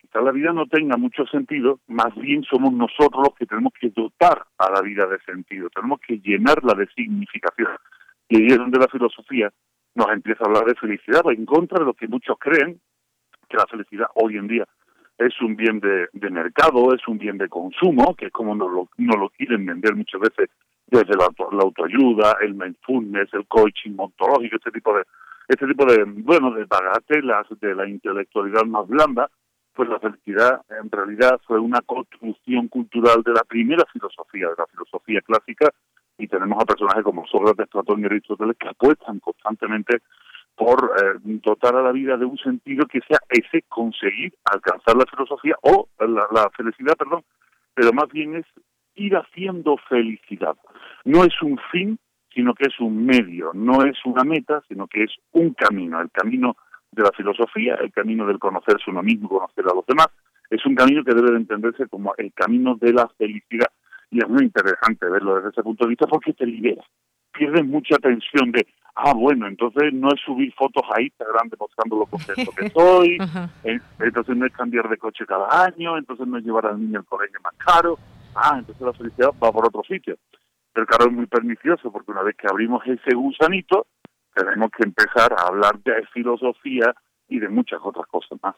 quizá 0.01 0.21
la 0.21 0.31
vida 0.31 0.53
no 0.53 0.67
tenga 0.67 0.97
mucho 0.97 1.27
sentido, 1.27 1.81
más 1.89 2.15
bien 2.15 2.45
somos 2.45 2.73
nosotros 2.73 3.25
los 3.25 3.35
que 3.35 3.47
tenemos 3.47 3.73
que 3.81 3.91
dotar 3.91 4.47
a 4.59 4.71
la 4.71 4.81
vida 4.83 5.07
de 5.07 5.19
sentido, 5.21 5.69
tenemos 5.71 6.01
que 6.07 6.19
llenarla 6.19 6.75
de 6.75 6.87
significación. 6.95 7.69
Y 8.29 8.37
ahí 8.37 8.47
es 8.47 8.59
donde 8.59 8.79
la 8.79 8.89
filosofía 8.89 9.51
nos 9.95 10.09
empieza 10.11 10.45
a 10.45 10.49
hablar 10.49 10.67
de 10.67 10.75
felicidad, 10.75 11.23
en 11.27 11.47
contra 11.47 11.79
de 11.79 11.87
lo 11.87 11.95
que 11.95 12.07
muchos 12.07 12.37
creen, 12.39 12.81
que 13.49 13.57
la 13.57 13.67
felicidad 13.67 14.07
hoy 14.15 14.37
en 14.37 14.49
día 14.49 14.67
es 15.19 15.41
un 15.41 15.57
bien 15.57 15.81
de, 15.81 16.09
de, 16.13 16.31
mercado, 16.31 16.95
es 16.95 17.07
un 17.07 17.19
bien 17.19 17.39
de 17.39 17.49
consumo, 17.49 18.15
que 18.15 18.27
es 18.27 18.33
como 18.33 18.55
nos 18.55 18.71
lo, 18.71 18.89
nos 18.99 19.17
lo 19.17 19.29
quieren 19.31 19.65
vender 19.65 19.95
muchas 19.95 20.21
veces 20.21 20.51
desde 20.87 21.17
la, 21.17 21.29
la 21.53 21.63
autoayuda, 21.63 22.37
el 22.43 22.55
mindfulness, 22.55 23.33
el 23.33 23.47
coaching 23.47 23.95
ontológico, 23.97 24.57
este 24.57 24.71
tipo 24.71 24.97
de 24.97 25.05
este 25.47 25.67
tipo 25.67 25.85
de 25.85 26.05
bueno 26.05 26.53
de 26.53 26.65
bagatelas 26.65 27.47
de 27.61 27.75
la 27.75 27.87
intelectualidad 27.87 28.65
más 28.65 28.89
blanda, 28.89 29.29
pues 29.75 29.89
la 29.89 29.99
felicidad 29.99 30.63
en 30.81 30.91
realidad 30.91 31.39
fue 31.47 31.59
una 31.59 31.81
construcción 31.83 32.69
cultural 32.69 33.23
de 33.23 33.33
la 33.33 33.45
primera 33.45 33.85
filosofía, 33.93 34.49
de 34.49 34.55
la 34.57 34.67
filosofía 34.67 35.21
clásica, 35.21 35.71
y 36.17 36.29
tenemos 36.29 36.63
a 36.63 36.67
personajes 36.67 37.03
como 37.03 37.27
Sócrates, 37.27 37.69
Platón 37.69 38.01
y 38.01 38.07
Aristóteles 38.07 38.57
que 38.57 38.69
apuestan 38.69 39.19
constantemente 39.19 39.99
por 40.57 40.93
eh, 40.97 41.19
dotar 41.43 41.75
a 41.77 41.83
la 41.83 41.93
vida 41.93 42.17
de 42.17 42.25
un 42.25 42.39
sentido 42.39 42.87
que 42.87 43.01
sea 43.09 43.19
ese 43.29 43.63
conseguir 43.69 44.35
alcanzar 44.45 44.97
la 44.97 45.07
filosofía 45.07 45.57
o 45.63 45.89
la, 45.99 46.27
la, 46.33 46.51
felicidad, 46.57 46.95
perdón, 46.97 47.25
pero 47.75 47.93
más 47.93 48.09
bien 48.11 48.37
es 48.37 48.47
ir 48.95 49.17
haciendo 49.17 49.77
felicidad. 49.89 50.57
No 51.05 51.25
es 51.25 51.41
un 51.43 51.59
fin, 51.73 51.99
sino 52.33 52.55
que 52.55 52.69
es 52.69 52.79
un 52.81 53.05
medio, 53.05 53.51
no 53.55 53.85
es 53.85 53.97
una 54.05 54.25
meta, 54.25 54.63
sino 54.69 54.87
que 54.87 55.05
es 55.05 55.11
un 55.33 55.55
camino, 55.55 56.01
el 56.01 56.11
camino 56.11 56.57
de 56.93 57.03
la 57.03 57.11
filosofía, 57.17 57.75
el 57.75 57.93
camino 57.93 58.27
del 58.27 58.39
conocerse 58.39 58.91
uno 58.91 59.03
mismo, 59.03 59.29
conocer 59.29 59.65
a 59.69 59.75
los 59.75 59.87
demás, 59.87 60.09
es 60.51 60.65
un 60.67 60.75
camino 60.75 61.03
que 61.05 61.15
debe 61.15 61.33
de 61.33 61.39
entenderse 61.39 61.89
como 61.89 62.15
el 62.17 62.33
camino 62.33 62.77
de 62.77 62.93
la 62.93 63.09
felicidad. 63.19 63.69
Y 64.11 64.19
es 64.19 64.29
muy 64.29 64.45
interesante 64.45 65.09
verlo 65.09 65.37
desde 65.37 65.49
ese 65.49 65.63
punto 65.63 65.85
de 65.85 65.91
vista 65.91 66.07
porque 66.07 66.33
te 66.33 66.47
libera. 66.47 66.85
Pierdes 67.33 67.67
mucha 67.67 67.97
tensión 67.97 68.53
de, 68.53 68.65
ah, 68.95 69.13
bueno, 69.15 69.47
entonces 69.47 69.93
no 69.93 70.09
es 70.09 70.21
subir 70.21 70.53
fotos 70.55 70.85
a 70.95 71.01
Instagram 71.01 71.49
demostrando 71.49 71.99
lo 71.99 72.07
contento 72.07 72.53
que 72.53 72.67
eh, 73.65 73.81
entonces 74.01 74.37
no 74.37 74.47
es 74.47 74.53
cambiar 74.53 74.89
de 74.89 74.99
coche 74.99 75.27
cada 75.27 75.65
año, 75.65 75.99
entonces 75.99 76.27
no 76.27 76.39
es 76.39 76.45
llevar 76.45 76.67
al 76.67 76.81
niño 76.81 77.01
al 77.01 77.07
colegio 77.07 77.39
más 77.43 77.55
caro, 77.55 77.99
ah, 78.35 78.57
entonces 78.59 78.83
la 78.87 78.93
felicidad 78.93 79.31
va 79.43 79.53
por 79.53 79.67
otro 79.67 79.83
sitio. 79.83 80.17
Pero 80.73 80.87
claro, 80.87 81.07
es 81.07 81.13
muy 81.13 81.27
pernicioso 81.27 81.93
porque 81.93 82.11
una 82.11 82.23
vez 82.23 82.37
que 82.37 82.49
abrimos 82.49 82.85
ese 82.87 83.15
gusanito, 83.15 83.87
tenemos 84.35 84.71
que 84.77 84.83
empezar 84.83 85.33
a 85.33 85.47
hablar 85.47 85.79
de 85.81 86.05
filosofía 86.13 86.93
y 87.29 87.39
de 87.39 87.49
muchas 87.49 87.81
otras 87.83 88.07
cosas 88.09 88.39
más. 88.43 88.57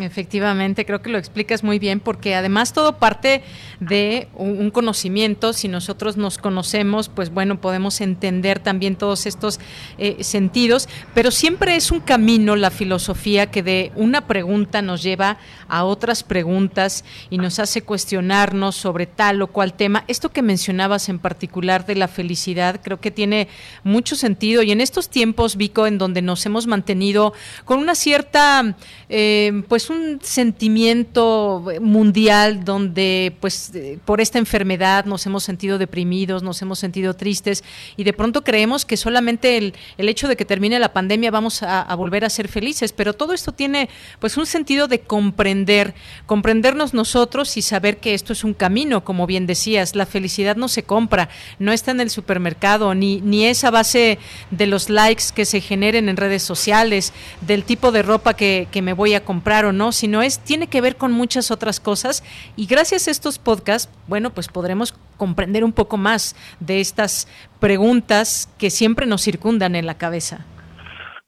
Efectivamente, 0.00 0.86
creo 0.86 1.02
que 1.02 1.10
lo 1.10 1.18
explicas 1.18 1.62
muy 1.62 1.78
bien 1.78 2.00
porque 2.00 2.34
además 2.34 2.72
todo 2.72 2.98
parte 2.98 3.42
de 3.78 4.28
un 4.34 4.70
conocimiento. 4.70 5.52
Si 5.52 5.68
nosotros 5.68 6.16
nos 6.16 6.38
conocemos, 6.38 7.10
pues 7.10 7.30
bueno, 7.30 7.60
podemos 7.60 8.00
entender 8.00 8.58
también 8.58 8.96
todos 8.96 9.26
estos 9.26 9.60
eh, 9.98 10.24
sentidos, 10.24 10.88
pero 11.14 11.30
siempre 11.30 11.76
es 11.76 11.90
un 11.90 12.00
camino 12.00 12.56
la 12.56 12.70
filosofía 12.70 13.50
que 13.50 13.62
de 13.62 13.92
una 13.94 14.26
pregunta 14.26 14.80
nos 14.80 15.02
lleva 15.02 15.36
a 15.68 15.84
otras 15.84 16.22
preguntas 16.22 17.04
y 17.28 17.36
nos 17.36 17.58
hace 17.58 17.82
cuestionarnos 17.82 18.76
sobre 18.76 19.06
tal 19.06 19.42
o 19.42 19.48
cual 19.48 19.74
tema. 19.74 20.04
Esto 20.08 20.30
que 20.30 20.40
mencionabas 20.40 21.10
en 21.10 21.18
particular 21.18 21.84
de 21.84 21.96
la 21.96 22.08
felicidad 22.08 22.80
creo 22.82 23.00
que 23.00 23.10
tiene 23.10 23.48
mucho 23.84 24.16
sentido 24.16 24.62
y 24.62 24.72
en 24.72 24.80
estos 24.80 25.10
tiempos, 25.10 25.56
Vico, 25.56 25.86
en 25.86 25.98
donde 25.98 26.22
nos 26.22 26.46
hemos 26.46 26.66
mantenido 26.66 27.34
con 27.66 27.78
una 27.78 27.94
cierta, 27.94 28.74
eh, 29.10 29.62
pues 29.68 29.81
un 29.90 30.20
sentimiento 30.22 31.64
mundial 31.80 32.64
donde 32.64 33.36
pues 33.40 33.74
eh, 33.74 33.98
por 34.04 34.20
esta 34.20 34.38
enfermedad 34.38 35.04
nos 35.04 35.26
hemos 35.26 35.44
sentido 35.44 35.78
deprimidos, 35.78 36.42
nos 36.42 36.60
hemos 36.62 36.78
sentido 36.78 37.14
tristes 37.14 37.64
y 37.96 38.04
de 38.04 38.12
pronto 38.12 38.44
creemos 38.44 38.84
que 38.84 38.96
solamente 38.96 39.56
el, 39.56 39.74
el 39.98 40.08
hecho 40.08 40.28
de 40.28 40.36
que 40.36 40.44
termine 40.44 40.78
la 40.78 40.92
pandemia 40.92 41.30
vamos 41.30 41.62
a, 41.62 41.82
a, 41.82 41.94
volver 41.94 42.24
a 42.24 42.30
ser 42.30 42.48
felices, 42.48 42.92
pero 42.92 43.14
todo 43.14 43.32
esto 43.32 43.52
tiene 43.52 43.88
pues 44.18 44.36
un 44.36 44.46
sentido 44.46 44.88
de 44.88 45.00
comprender, 45.00 45.94
comprendernos 46.26 46.94
nosotros 46.94 47.56
y 47.56 47.62
saber 47.62 47.98
que 47.98 48.14
esto 48.14 48.32
es 48.32 48.44
un 48.44 48.54
camino, 48.54 49.04
como 49.04 49.26
bien 49.26 49.46
decías, 49.46 49.94
la 49.94 50.06
felicidad 50.06 50.56
no 50.56 50.68
se 50.68 50.82
compra, 50.82 51.28
no 51.58 51.72
está 51.72 51.90
en 51.90 52.00
el 52.00 52.10
supermercado, 52.10 52.94
ni, 52.94 53.20
ni 53.20 53.44
es 53.44 53.64
a 53.64 53.70
base 53.70 54.18
de 54.50 54.66
los 54.66 54.90
likes 54.90 55.24
que 55.34 55.44
se 55.44 55.60
generen 55.60 56.08
en 56.08 56.16
redes 56.16 56.42
sociales, 56.42 57.12
del 57.40 57.64
tipo 57.64 57.92
de 57.92 58.02
ropa 58.02 58.34
que, 58.34 58.68
que 58.70 58.82
me 58.82 58.92
voy 58.92 59.14
a 59.14 59.24
comprar 59.24 59.61
o 59.64 59.72
no, 59.72 59.92
sino 59.92 60.22
es, 60.22 60.38
tiene 60.40 60.66
que 60.66 60.80
ver 60.80 60.96
con 60.96 61.12
muchas 61.12 61.50
otras 61.50 61.80
cosas 61.80 62.22
y 62.56 62.66
gracias 62.66 63.08
a 63.08 63.10
estos 63.10 63.38
podcasts, 63.38 63.92
bueno, 64.08 64.30
pues 64.30 64.48
podremos 64.48 64.92
comprender 65.16 65.64
un 65.64 65.72
poco 65.72 65.96
más 65.96 66.36
de 66.60 66.80
estas 66.80 67.28
preguntas 67.60 68.52
que 68.58 68.70
siempre 68.70 69.06
nos 69.06 69.22
circundan 69.22 69.74
en 69.74 69.86
la 69.86 69.96
cabeza. 69.98 70.44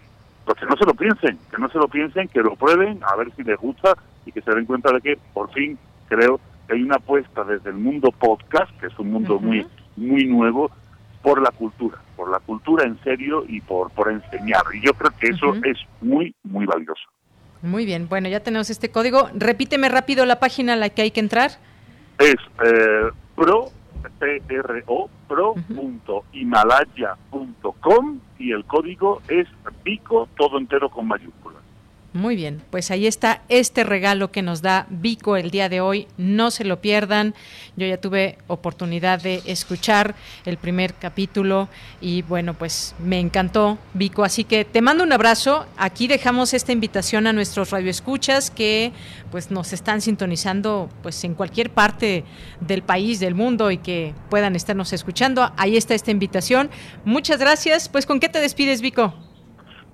pues 0.44 0.56
que 0.58 0.66
no 0.66 0.76
se 0.76 0.84
lo 0.86 0.94
piensen, 0.94 1.38
que 1.50 1.58
no 1.58 1.68
se 1.70 1.78
lo 1.78 1.88
piensen, 1.88 2.28
que 2.28 2.40
lo 2.40 2.54
prueben, 2.54 3.00
a 3.02 3.16
ver 3.16 3.32
si 3.34 3.42
les 3.42 3.58
gusta 3.58 3.96
y 4.24 4.30
que 4.30 4.40
se 4.40 4.54
den 4.54 4.64
cuenta 4.64 4.92
de 4.92 5.00
que 5.00 5.18
por 5.34 5.50
fin 5.52 5.76
creo 6.08 6.38
que 6.68 6.74
hay 6.74 6.82
una 6.82 6.96
apuesta 6.96 7.42
desde 7.42 7.70
el 7.70 7.78
mundo 7.78 8.12
podcast, 8.12 8.70
que 8.78 8.86
es 8.86 8.98
un 9.00 9.10
mundo 9.10 9.34
uh 9.34 9.40
-huh. 9.40 9.46
muy 9.46 9.66
muy 9.96 10.24
nuevo, 10.24 10.70
por 11.28 11.42
la 11.42 11.50
cultura, 11.50 11.98
por 12.16 12.30
la 12.30 12.40
cultura 12.40 12.84
en 12.84 12.98
serio 13.04 13.44
y 13.46 13.60
por, 13.60 13.90
por 13.90 14.10
enseñar. 14.10 14.62
Y 14.72 14.80
yo 14.80 14.94
creo 14.94 15.12
que 15.20 15.26
eso 15.26 15.48
uh 15.48 15.56
-huh. 15.56 15.70
es 15.70 15.76
muy, 16.00 16.34
muy 16.42 16.64
valioso. 16.64 17.02
Muy 17.60 17.84
bien, 17.84 18.08
bueno, 18.08 18.30
ya 18.30 18.40
tenemos 18.40 18.70
este 18.70 18.90
código. 18.90 19.28
Repíteme 19.34 19.90
rápido 19.90 20.24
la 20.24 20.40
página 20.40 20.72
a 20.72 20.76
la 20.76 20.88
que 20.88 21.02
hay 21.02 21.10
que 21.10 21.20
entrar. 21.20 21.50
Es 22.18 22.36
eh, 22.64 23.10
pro, 23.36 23.66
P-R-O, 24.18 25.10
pro.himalaya.com 25.28 28.20
y 28.38 28.52
el 28.52 28.64
código 28.64 29.20
es 29.28 29.46
pico, 29.82 30.30
todo 30.34 30.56
entero 30.56 30.88
con 30.88 31.08
mayúsculas. 31.08 31.62
Muy 32.14 32.36
bien, 32.36 32.62
pues 32.70 32.90
ahí 32.90 33.06
está 33.06 33.42
este 33.50 33.84
regalo 33.84 34.32
que 34.32 34.40
nos 34.40 34.62
da 34.62 34.86
Vico 34.88 35.36
el 35.36 35.50
día 35.50 35.68
de 35.68 35.82
hoy. 35.82 36.08
No 36.16 36.50
se 36.50 36.64
lo 36.64 36.80
pierdan. 36.80 37.34
Yo 37.76 37.86
ya 37.86 38.00
tuve 38.00 38.38
oportunidad 38.46 39.20
de 39.20 39.42
escuchar 39.44 40.14
el 40.46 40.56
primer 40.56 40.94
capítulo 40.94 41.68
y 42.00 42.22
bueno, 42.22 42.54
pues 42.54 42.94
me 42.98 43.20
encantó 43.20 43.76
Vico. 43.92 44.24
Así 44.24 44.44
que 44.44 44.64
te 44.64 44.80
mando 44.80 45.04
un 45.04 45.12
abrazo. 45.12 45.66
Aquí 45.76 46.08
dejamos 46.08 46.54
esta 46.54 46.72
invitación 46.72 47.26
a 47.26 47.34
nuestros 47.34 47.70
radioescuchas 47.70 48.50
que 48.50 48.90
pues 49.30 49.50
nos 49.50 49.74
están 49.74 50.00
sintonizando 50.00 50.88
pues 51.02 51.22
en 51.24 51.34
cualquier 51.34 51.68
parte 51.68 52.24
del 52.60 52.82
país, 52.82 53.20
del 53.20 53.34
mundo 53.34 53.70
y 53.70 53.76
que 53.76 54.14
puedan 54.30 54.56
estarnos 54.56 54.94
escuchando. 54.94 55.52
Ahí 55.58 55.76
está 55.76 55.94
esta 55.94 56.10
invitación. 56.10 56.70
Muchas 57.04 57.38
gracias. 57.38 57.90
Pues 57.90 58.06
¿con 58.06 58.18
qué 58.18 58.30
te 58.30 58.40
despides, 58.40 58.80
Vico? 58.80 59.27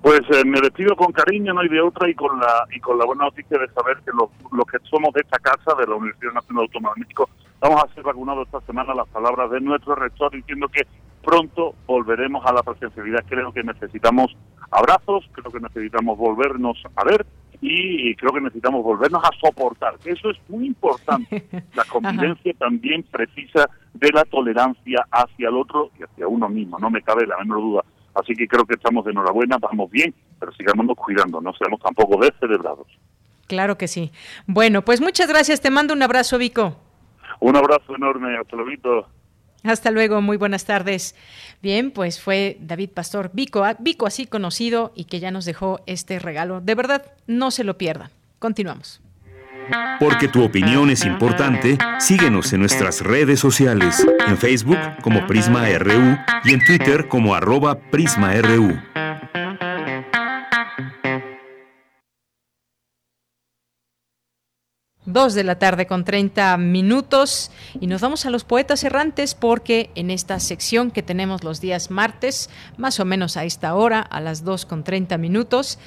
Pues 0.05 0.21
eh, 0.29 0.45
me 0.45 0.61
despido 0.61 0.95
con 0.95 1.11
cariño, 1.11 1.51
no 1.51 1.61
hay 1.61 1.67
de 1.67 1.81
otra, 1.81 2.07
y 2.07 2.13
con 2.13 2.39
la 2.39 2.67
y 2.71 2.79
con 2.79 2.95
la 2.99 3.05
buena 3.05 3.23
noticia 3.23 3.57
de 3.57 3.67
saber 3.69 3.97
que 4.05 4.11
los, 4.11 4.29
los 4.51 4.65
que 4.67 4.77
somos 4.87 5.11
de 5.15 5.21
esta 5.21 5.39
casa, 5.39 5.73
de 5.79 5.87
la 5.87 5.95
Universidad 5.95 6.33
Nacional 6.33 6.65
Autónoma 6.65 6.93
de 6.93 7.01
México, 7.01 7.27
vamos 7.59 7.83
a 7.83 7.91
ser 7.95 8.03
vacunados 8.03 8.45
esta 8.45 8.61
semana. 8.67 8.93
Las 8.93 9.07
palabras 9.07 9.49
de 9.49 9.61
nuestro 9.61 9.95
rector 9.95 10.31
diciendo 10.31 10.67
que 10.67 10.83
pronto 11.23 11.73
volveremos 11.87 12.45
a 12.45 12.53
la 12.53 12.61
presencialidad. 12.61 13.25
Creo 13.27 13.51
que 13.51 13.63
necesitamos 13.63 14.27
abrazos, 14.69 15.25
creo 15.31 15.51
que 15.51 15.59
necesitamos 15.59 16.19
volvernos 16.19 16.77
a 16.97 17.03
ver 17.03 17.25
y 17.61 18.13
creo 18.13 18.31
que 18.31 18.41
necesitamos 18.41 18.83
volvernos 18.83 19.23
a 19.23 19.31
soportar. 19.41 19.95
Eso 20.05 20.29
es 20.29 20.37
muy 20.49 20.67
importante. 20.67 21.47
La 21.73 21.83
convivencia 21.85 22.53
también 22.59 23.01
precisa 23.09 23.67
de 23.95 24.11
la 24.11 24.23
tolerancia 24.25 25.03
hacia 25.09 25.49
el 25.49 25.55
otro 25.55 25.89
y 25.99 26.03
hacia 26.03 26.27
uno 26.27 26.47
mismo, 26.47 26.77
no 26.77 26.91
me 26.91 27.01
cabe 27.01 27.25
la 27.25 27.37
menor 27.37 27.61
duda. 27.61 27.83
Así 28.15 28.33
que 28.33 28.47
creo 28.47 28.65
que 28.65 28.75
estamos 28.75 29.05
de 29.05 29.11
enhorabuena, 29.11 29.57
vamos 29.57 29.91
bien, 29.91 30.13
pero 30.39 30.51
sigamos 30.53 30.95
cuidando, 30.95 31.41
no 31.41 31.53
seamos 31.53 31.81
tampoco 31.81 32.19
descerebrados. 32.19 32.87
Claro 33.47 33.77
que 33.77 33.87
sí. 33.87 34.11
Bueno, 34.47 34.83
pues 34.83 35.01
muchas 35.01 35.27
gracias, 35.27 35.61
te 35.61 35.69
mando 35.69 35.93
un 35.93 36.01
abrazo, 36.01 36.37
Vico. 36.37 36.77
Un 37.41 37.55
abrazo 37.55 37.95
enorme, 37.95 38.37
hasta 38.37 38.55
luego. 38.55 39.07
Hasta 39.63 39.91
luego, 39.91 40.21
muy 40.21 40.37
buenas 40.37 40.65
tardes. 40.65 41.15
Bien, 41.61 41.91
pues 41.91 42.21
fue 42.21 42.57
David 42.61 42.91
Pastor 42.91 43.31
Vico, 43.33 43.63
Vico 43.79 44.05
así 44.05 44.27
conocido 44.27 44.93
y 44.95 45.05
que 45.05 45.19
ya 45.19 45.31
nos 45.31 45.45
dejó 45.45 45.81
este 45.87 46.19
regalo. 46.19 46.61
De 46.61 46.75
verdad, 46.75 47.13
no 47.27 47.51
se 47.51 47.63
lo 47.63 47.77
pierdan. 47.77 48.11
Continuamos. 48.39 49.01
Porque 49.99 50.27
tu 50.27 50.43
opinión 50.43 50.89
es 50.89 51.05
importante, 51.05 51.77
síguenos 51.99 52.51
en 52.53 52.59
nuestras 52.59 53.01
redes 53.01 53.39
sociales, 53.39 54.05
en 54.27 54.37
Facebook 54.37 54.79
como 55.01 55.25
Prisma 55.27 55.67
RU 55.77 56.17
y 56.43 56.53
en 56.53 56.63
Twitter 56.65 57.07
como 57.07 57.35
arroba 57.35 57.79
PrismaRU. 57.91 58.75
2 65.05 65.35
de 65.35 65.43
la 65.43 65.59
tarde 65.59 65.85
con 65.85 66.03
30 66.03 66.57
minutos 66.57 67.51
y 67.79 67.87
nos 67.87 68.01
vamos 68.01 68.25
a 68.25 68.31
los 68.31 68.43
poetas 68.43 68.83
errantes 68.83 69.35
porque 69.35 69.91
en 69.95 70.09
esta 70.09 70.39
sección 70.39 70.89
que 70.89 71.03
tenemos 71.03 71.43
los 71.43 71.61
días 71.61 71.91
martes, 71.91 72.49
más 72.77 72.99
o 72.99 73.05
menos 73.05 73.37
a 73.37 73.45
esta 73.45 73.75
hora, 73.75 74.01
a 74.01 74.19
las 74.19 74.43
2 74.43 74.65
con 74.65 74.83
30 74.83 75.17
minutos, 75.17 75.77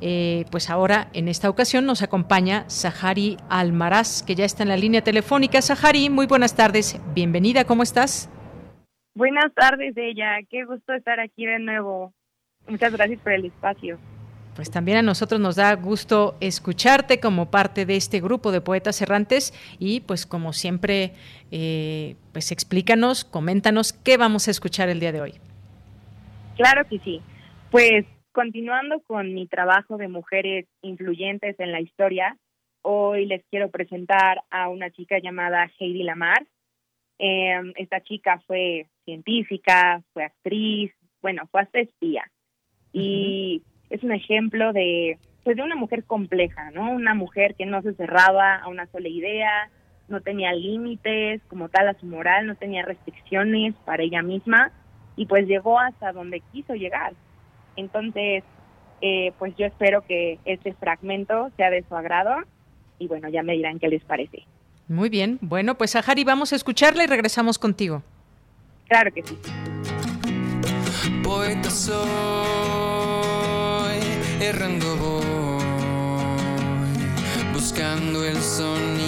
eh, 0.00 0.44
pues 0.50 0.70
ahora 0.70 1.08
en 1.12 1.28
esta 1.28 1.48
ocasión 1.50 1.86
nos 1.86 2.02
acompaña 2.02 2.64
Sahari 2.68 3.36
Almaraz, 3.48 4.22
que 4.22 4.34
ya 4.34 4.44
está 4.44 4.62
en 4.62 4.68
la 4.68 4.76
línea 4.76 5.02
telefónica. 5.02 5.62
Sahari, 5.62 6.10
muy 6.10 6.26
buenas 6.26 6.56
tardes, 6.56 7.00
bienvenida, 7.14 7.64
¿cómo 7.64 7.82
estás? 7.82 8.30
Buenas 9.14 9.52
tardes, 9.54 9.94
ella, 9.96 10.38
qué 10.50 10.64
gusto 10.64 10.92
estar 10.92 11.20
aquí 11.20 11.46
de 11.46 11.58
nuevo. 11.58 12.12
Muchas 12.66 12.92
gracias 12.92 13.20
por 13.20 13.32
el 13.32 13.44
espacio. 13.44 13.98
Pues 14.56 14.70
también 14.70 14.98
a 14.98 15.02
nosotros 15.02 15.40
nos 15.40 15.56
da 15.56 15.74
gusto 15.74 16.36
escucharte 16.40 17.18
como 17.18 17.50
parte 17.50 17.86
de 17.86 17.96
este 17.96 18.20
grupo 18.20 18.52
de 18.52 18.60
poetas 18.60 19.02
errantes 19.02 19.52
y 19.78 20.00
pues 20.00 20.26
como 20.26 20.52
siempre, 20.52 21.12
eh, 21.50 22.14
pues 22.32 22.52
explícanos, 22.52 23.24
coméntanos 23.24 23.92
qué 23.92 24.16
vamos 24.16 24.46
a 24.46 24.52
escuchar 24.52 24.88
el 24.88 25.00
día 25.00 25.12
de 25.12 25.20
hoy. 25.20 25.34
Claro 26.56 26.86
que 26.88 27.00
sí. 27.00 27.20
Pues 27.70 28.04
continuando 28.34 29.00
con 29.00 29.32
mi 29.32 29.46
trabajo 29.46 29.96
de 29.96 30.08
mujeres 30.08 30.66
influyentes 30.82 31.58
en 31.60 31.70
la 31.70 31.80
historia, 31.80 32.36
hoy 32.82 33.26
les 33.26 33.44
quiero 33.48 33.70
presentar 33.70 34.42
a 34.50 34.68
una 34.68 34.90
chica 34.90 35.20
llamada 35.20 35.70
Heidi 35.78 36.02
Lamar. 36.02 36.44
Em, 37.18 37.72
esta 37.76 38.00
chica 38.00 38.42
fue 38.46 38.88
científica, 39.04 40.02
fue 40.12 40.24
actriz, 40.24 40.92
bueno, 41.22 41.44
fue 41.52 41.60
hasta 41.60 41.78
espía. 41.78 42.24
Y 42.92 43.62
es 43.88 44.02
un 44.02 44.10
ejemplo 44.10 44.72
de, 44.72 45.16
pues, 45.44 45.56
de 45.56 45.62
una 45.62 45.76
mujer 45.76 46.02
compleja, 46.02 46.72
¿no? 46.72 46.90
Una 46.90 47.14
mujer 47.14 47.54
que 47.54 47.66
no 47.66 47.82
se 47.82 47.94
cerraba 47.94 48.56
a 48.56 48.66
una 48.66 48.86
sola 48.88 49.08
idea, 49.08 49.70
no 50.08 50.20
tenía 50.20 50.52
límites 50.52 51.40
como 51.46 51.68
tal 51.68 51.86
a 51.86 51.94
su 51.94 52.06
moral, 52.06 52.48
no 52.48 52.56
tenía 52.56 52.84
restricciones 52.84 53.76
para 53.84 54.02
ella 54.02 54.22
misma 54.22 54.72
y 55.14 55.26
pues 55.26 55.46
llegó 55.46 55.78
hasta 55.78 56.10
donde 56.10 56.40
quiso 56.52 56.74
llegar. 56.74 57.14
Entonces, 57.76 58.44
eh, 59.00 59.32
pues 59.38 59.54
yo 59.56 59.66
espero 59.66 60.02
que 60.06 60.38
este 60.44 60.72
fragmento 60.74 61.50
sea 61.56 61.70
de 61.70 61.84
su 61.88 61.94
agrado 61.94 62.36
y 62.98 63.08
bueno, 63.08 63.28
ya 63.28 63.42
me 63.42 63.54
dirán 63.54 63.78
qué 63.78 63.88
les 63.88 64.04
parece. 64.04 64.44
Muy 64.88 65.08
bien, 65.08 65.38
bueno, 65.40 65.76
pues 65.76 65.96
a 65.96 66.02
Jari 66.02 66.24
vamos 66.24 66.52
a 66.52 66.56
escucharla 66.56 67.04
y 67.04 67.06
regresamos 67.06 67.58
contigo. 67.58 68.02
Claro 68.88 69.12
que 69.12 69.22
sí. 69.22 69.38
Poeta 71.22 71.68
errando 74.40 74.96
voy, 74.96 75.64
buscando 77.52 78.24
el 78.24 78.36
sonido 78.36 79.03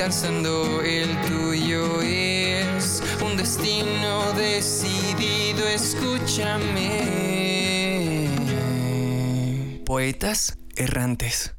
alcanzando 0.00 0.80
el 0.80 1.14
tuyo 1.28 2.00
es 2.00 3.02
un 3.22 3.36
destino 3.36 4.32
decidido, 4.32 5.68
escúchame. 5.68 6.96
Poetas 9.84 10.56
errantes. 10.74 11.54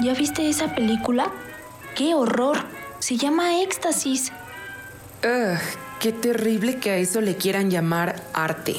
¿Ya 0.00 0.14
viste 0.14 0.48
esa 0.48 0.74
película? 0.74 1.30
¡Qué 1.94 2.14
horror! 2.14 2.56
Se 2.98 3.18
llama 3.18 3.60
Éxtasis. 3.60 4.32
Ugh, 5.22 5.58
qué 6.00 6.12
terrible 6.12 6.80
que 6.80 6.90
a 6.90 6.96
eso 6.96 7.20
le 7.20 7.36
quieran 7.36 7.70
llamar 7.70 8.26
arte. 8.32 8.74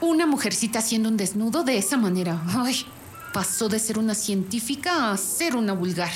Una 0.00 0.26
mujercita 0.26 0.80
haciendo 0.80 1.10
un 1.10 1.18
desnudo 1.18 1.62
de 1.62 1.76
esa 1.76 1.98
manera. 1.98 2.42
Ay, 2.48 2.86
pasó 3.32 3.68
de 3.68 3.78
ser 3.78 3.98
una 3.98 4.14
científica 4.14 5.12
a 5.12 5.16
ser 5.18 5.54
una 5.54 5.74
vulgar. 5.74 6.10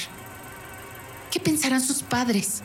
¿Qué 1.30 1.38
pensarán 1.38 1.82
sus 1.82 2.02
padres? 2.02 2.62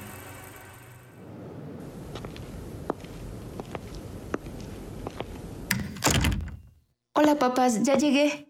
Hola, 7.14 7.38
papás, 7.38 7.84
ya 7.84 7.98
llegué. 7.98 8.48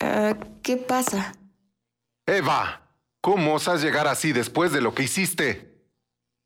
Ah, 0.00 0.36
¿Qué 0.62 0.76
pasa? 0.76 1.34
Eva, 2.24 2.88
¿cómo 3.20 3.54
osas 3.54 3.82
llegar 3.82 4.06
así 4.06 4.32
después 4.32 4.72
de 4.72 4.80
lo 4.80 4.94
que 4.94 5.02
hiciste? 5.02 5.76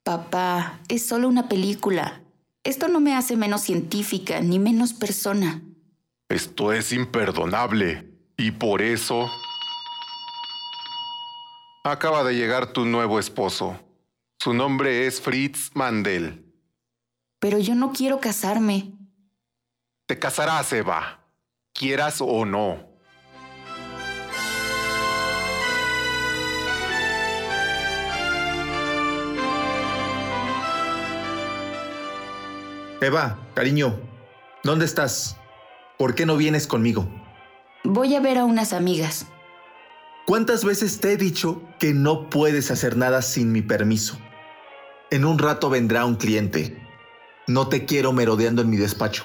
Papá, 0.02 0.80
es 0.88 1.06
solo 1.06 1.28
una 1.28 1.48
película. 1.48 2.22
Esto 2.62 2.88
no 2.88 3.00
me 3.00 3.14
hace 3.14 3.36
menos 3.36 3.62
científica 3.62 4.40
ni 4.40 4.58
menos 4.58 4.92
persona. 4.92 5.62
Esto 6.28 6.72
es 6.72 6.92
imperdonable. 6.92 8.10
Y 8.36 8.50
por 8.52 8.82
eso... 8.82 9.30
Acaba 11.84 12.22
de 12.24 12.34
llegar 12.34 12.72
tu 12.72 12.84
nuevo 12.84 13.18
esposo. 13.18 13.80
Su 14.38 14.52
nombre 14.52 15.06
es 15.06 15.20
Fritz 15.20 15.70
Mandel. 15.74 16.44
Pero 17.38 17.58
yo 17.58 17.74
no 17.74 17.92
quiero 17.92 18.20
casarme. 18.20 18.92
Te 20.06 20.18
casarás, 20.18 20.72
Eva. 20.74 21.24
Quieras 21.72 22.20
o 22.20 22.44
no. 22.44 22.89
Eva, 33.02 33.38
cariño, 33.54 33.98
¿dónde 34.62 34.84
estás? 34.84 35.38
¿Por 35.98 36.14
qué 36.14 36.26
no 36.26 36.36
vienes 36.36 36.66
conmigo? 36.66 37.08
Voy 37.82 38.14
a 38.14 38.20
ver 38.20 38.36
a 38.36 38.44
unas 38.44 38.74
amigas. 38.74 39.26
¿Cuántas 40.26 40.66
veces 40.66 41.00
te 41.00 41.12
he 41.12 41.16
dicho 41.16 41.62
que 41.78 41.94
no 41.94 42.28
puedes 42.28 42.70
hacer 42.70 42.98
nada 42.98 43.22
sin 43.22 43.52
mi 43.52 43.62
permiso? 43.62 44.18
En 45.10 45.24
un 45.24 45.38
rato 45.38 45.70
vendrá 45.70 46.04
un 46.04 46.16
cliente. 46.16 46.78
No 47.46 47.68
te 47.68 47.86
quiero 47.86 48.12
merodeando 48.12 48.60
en 48.60 48.68
mi 48.68 48.76
despacho. 48.76 49.24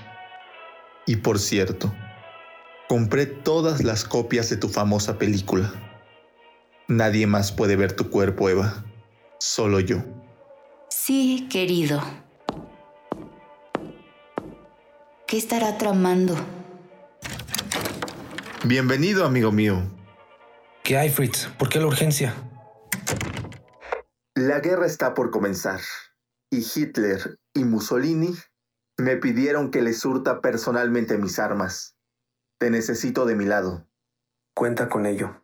Y 1.06 1.18
por 1.18 1.38
cierto, 1.38 1.94
compré 2.88 3.26
todas 3.26 3.84
las 3.84 4.06
copias 4.06 4.50
de 4.50 4.56
tu 4.56 4.70
famosa 4.70 5.18
película. 5.18 5.70
Nadie 6.88 7.28
más 7.28 7.52
puede 7.52 7.76
ver 7.76 7.92
tu 7.92 8.10
cuerpo, 8.10 8.50
Eva. 8.50 8.86
Solo 9.38 9.82
yo. 9.82 9.98
Sí, 10.90 11.50
querido. 11.52 12.25
¿Qué 15.28 15.38
estará 15.38 15.76
tramando? 15.80 16.36
Bienvenido, 18.64 19.26
amigo 19.26 19.52
mío. 19.52 19.82
¿Qué 20.84 20.98
hay, 20.98 21.10
Fritz? 21.10 21.48
¿Por 21.58 21.68
qué 21.68 21.80
la 21.80 21.88
urgencia? 21.88 22.36
La 24.36 24.60
guerra 24.60 24.86
está 24.86 25.16
por 25.16 25.32
comenzar 25.32 25.80
y 26.52 26.60
Hitler 26.60 27.40
y 27.56 27.64
Mussolini 27.64 28.36
me 28.98 29.18
pidieron 29.18 29.72
que 29.72 29.82
les 29.82 30.00
surta 30.00 30.42
personalmente 30.42 31.18
mis 31.18 31.40
armas. 31.40 31.96
Te 32.60 32.70
necesito 32.70 33.26
de 33.26 33.36
mi 33.36 33.46
lado. 33.46 33.88
Cuenta 34.54 34.90
con 34.90 35.08
ello. 35.08 35.44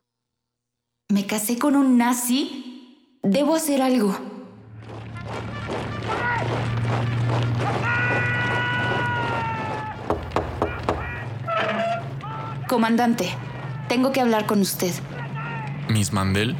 ¿Me 1.09 1.25
casé 1.25 1.57
con 1.57 1.75
un 1.75 1.97
nazi? 1.97 3.17
Debo 3.23 3.55
hacer 3.55 3.81
algo. 3.81 4.30
Comandante, 12.71 13.29
tengo 13.89 14.13
que 14.13 14.21
hablar 14.21 14.45
con 14.45 14.61
usted. 14.61 14.93
Miss 15.89 16.13
Mandel, 16.13 16.55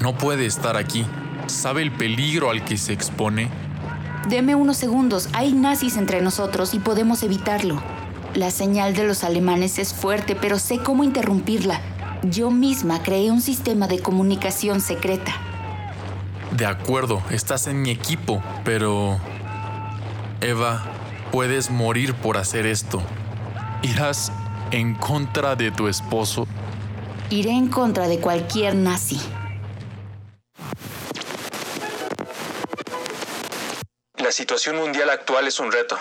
no 0.00 0.16
puede 0.16 0.46
estar 0.46 0.76
aquí. 0.76 1.04
¿Sabe 1.48 1.82
el 1.82 1.90
peligro 1.90 2.48
al 2.48 2.64
que 2.64 2.76
se 2.76 2.92
expone? 2.92 3.48
Deme 4.28 4.54
unos 4.54 4.76
segundos. 4.76 5.28
Hay 5.32 5.52
nazis 5.52 5.96
entre 5.96 6.22
nosotros 6.22 6.74
y 6.74 6.78
podemos 6.78 7.24
evitarlo. 7.24 7.82
La 8.36 8.52
señal 8.52 8.94
de 8.94 9.04
los 9.04 9.24
alemanes 9.24 9.80
es 9.80 9.92
fuerte, 9.92 10.36
pero 10.36 10.60
sé 10.60 10.78
cómo 10.78 11.02
interrumpirla. 11.02 11.80
Yo 12.22 12.52
misma 12.52 13.02
creé 13.02 13.32
un 13.32 13.40
sistema 13.40 13.88
de 13.88 13.98
comunicación 13.98 14.80
secreta. 14.80 15.32
De 16.56 16.66
acuerdo, 16.66 17.20
estás 17.32 17.66
en 17.66 17.82
mi 17.82 17.90
equipo, 17.90 18.40
pero... 18.62 19.18
Eva, 20.40 20.84
puedes 21.32 21.68
morir 21.68 22.14
por 22.14 22.36
hacer 22.36 22.64
esto. 22.64 23.02
Irás 23.82 24.30
en 24.72 24.94
contra 24.94 25.54
de 25.54 25.70
tu 25.70 25.86
esposo? 25.86 26.46
Iré 27.28 27.50
en 27.50 27.68
contra 27.68 28.08
de 28.08 28.18
cualquier 28.18 28.74
nazi. 28.74 29.20
La 34.16 34.32
situación 34.32 34.76
mundial 34.76 35.10
actual 35.10 35.46
es 35.46 35.60
un 35.60 35.70
reto. 35.70 35.98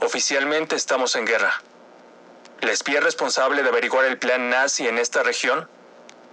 Oficialmente 0.00 0.76
estamos 0.76 1.14
en 1.14 1.26
guerra. 1.26 1.52
la 2.62 2.72
espía 2.72 3.00
responsable 3.00 3.62
de 3.62 3.70
averiguar 3.70 4.04
el 4.04 4.18
plan 4.18 4.50
nazi 4.50 4.86
en 4.86 4.98
esta 4.98 5.22
región, 5.22 5.66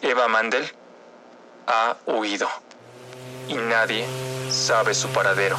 Eva 0.02 0.28
Mandel, 0.28 0.70
ha 1.68 1.96
huido. 2.06 2.50
Y 3.48 3.54
nadie 3.54 4.06
sabe 4.50 4.94
su 4.94 5.08
paradero. 5.10 5.56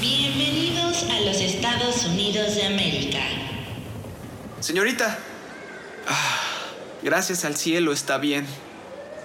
Bienvenidos 0.00 1.02
a 1.10 1.20
los 1.20 1.36
Estados 1.36 2.06
Unidos 2.06 2.54
de 2.54 2.64
América. 2.64 3.20
Señorita. 4.60 5.18
Ah, 6.08 6.40
gracias 7.02 7.44
al 7.44 7.56
cielo 7.56 7.92
está 7.92 8.18
bien. 8.18 8.46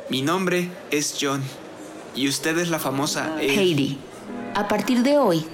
Mi 0.10 0.22
nombre 0.22 0.70
es 0.92 1.16
John. 1.20 1.42
Y 2.16 2.28
usted 2.28 2.58
es 2.58 2.70
la 2.70 2.80
famosa... 2.80 3.38
Heidi. 3.40 3.98
A 4.56 4.68
partir 4.68 5.02
de 5.02 5.18
hoy, 5.18 5.46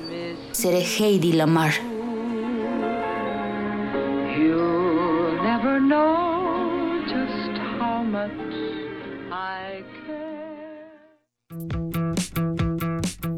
seré 0.52 0.84
Heidi 0.84 1.32
Lamar. 1.32 1.74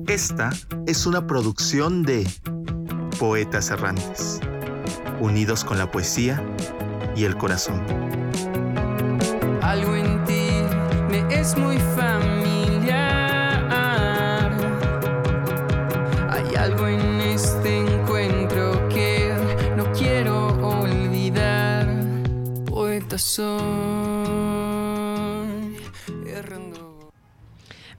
Esta 0.07 0.49
es 0.87 1.05
una 1.05 1.25
producción 1.25 2.03
de 2.03 2.27
Poetas 3.17 3.69
Errantes, 3.69 4.41
unidos 5.21 5.63
con 5.63 5.77
la 5.77 5.89
poesía 5.89 6.43
y 7.15 7.23
el 7.23 7.37
corazón. 7.37 7.81
Algo 9.61 9.95
en 9.95 10.23
ti 10.25 10.49
me 11.09 11.23
es 11.33 11.55
muy 11.57 11.77
familiar. 11.95 12.91
Hay 16.29 16.55
algo 16.55 16.87
en 16.87 17.21
este 17.21 17.77
encuentro 17.77 18.89
que 18.89 19.33
no 19.77 19.91
quiero 19.93 20.47
olvidar. 20.67 21.87
Poeta 22.65 23.17
soy. 23.17 24.20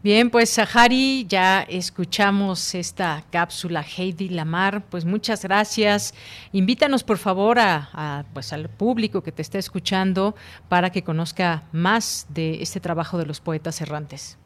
Bien, 0.02 0.30
pues 0.30 0.50
Sahari, 0.50 1.26
ya 1.28 1.62
escuchamos 1.62 2.74
esta 2.74 3.22
cápsula 3.30 3.82
Heidi 3.82 4.30
Lamar, 4.30 4.82
pues 4.90 5.04
muchas 5.04 5.44
gracias. 5.44 6.12
Invítanos 6.50 7.04
por 7.04 7.18
favor 7.18 7.60
a, 7.60 8.24
pues 8.34 8.52
al 8.52 8.68
público 8.68 9.22
que 9.22 9.30
te 9.30 9.42
está 9.42 9.58
escuchando 9.58 10.34
para 10.68 10.90
que 10.90 11.04
conozca 11.04 11.62
más 11.70 12.26
de 12.34 12.62
este 12.62 12.80
trabajo 12.80 13.16
de 13.16 13.26
los 13.26 13.40
poetas 13.40 13.80
errantes. 13.80 14.36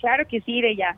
Claro 0.00 0.26
que 0.26 0.40
sí, 0.40 0.62
Deya. 0.62 0.96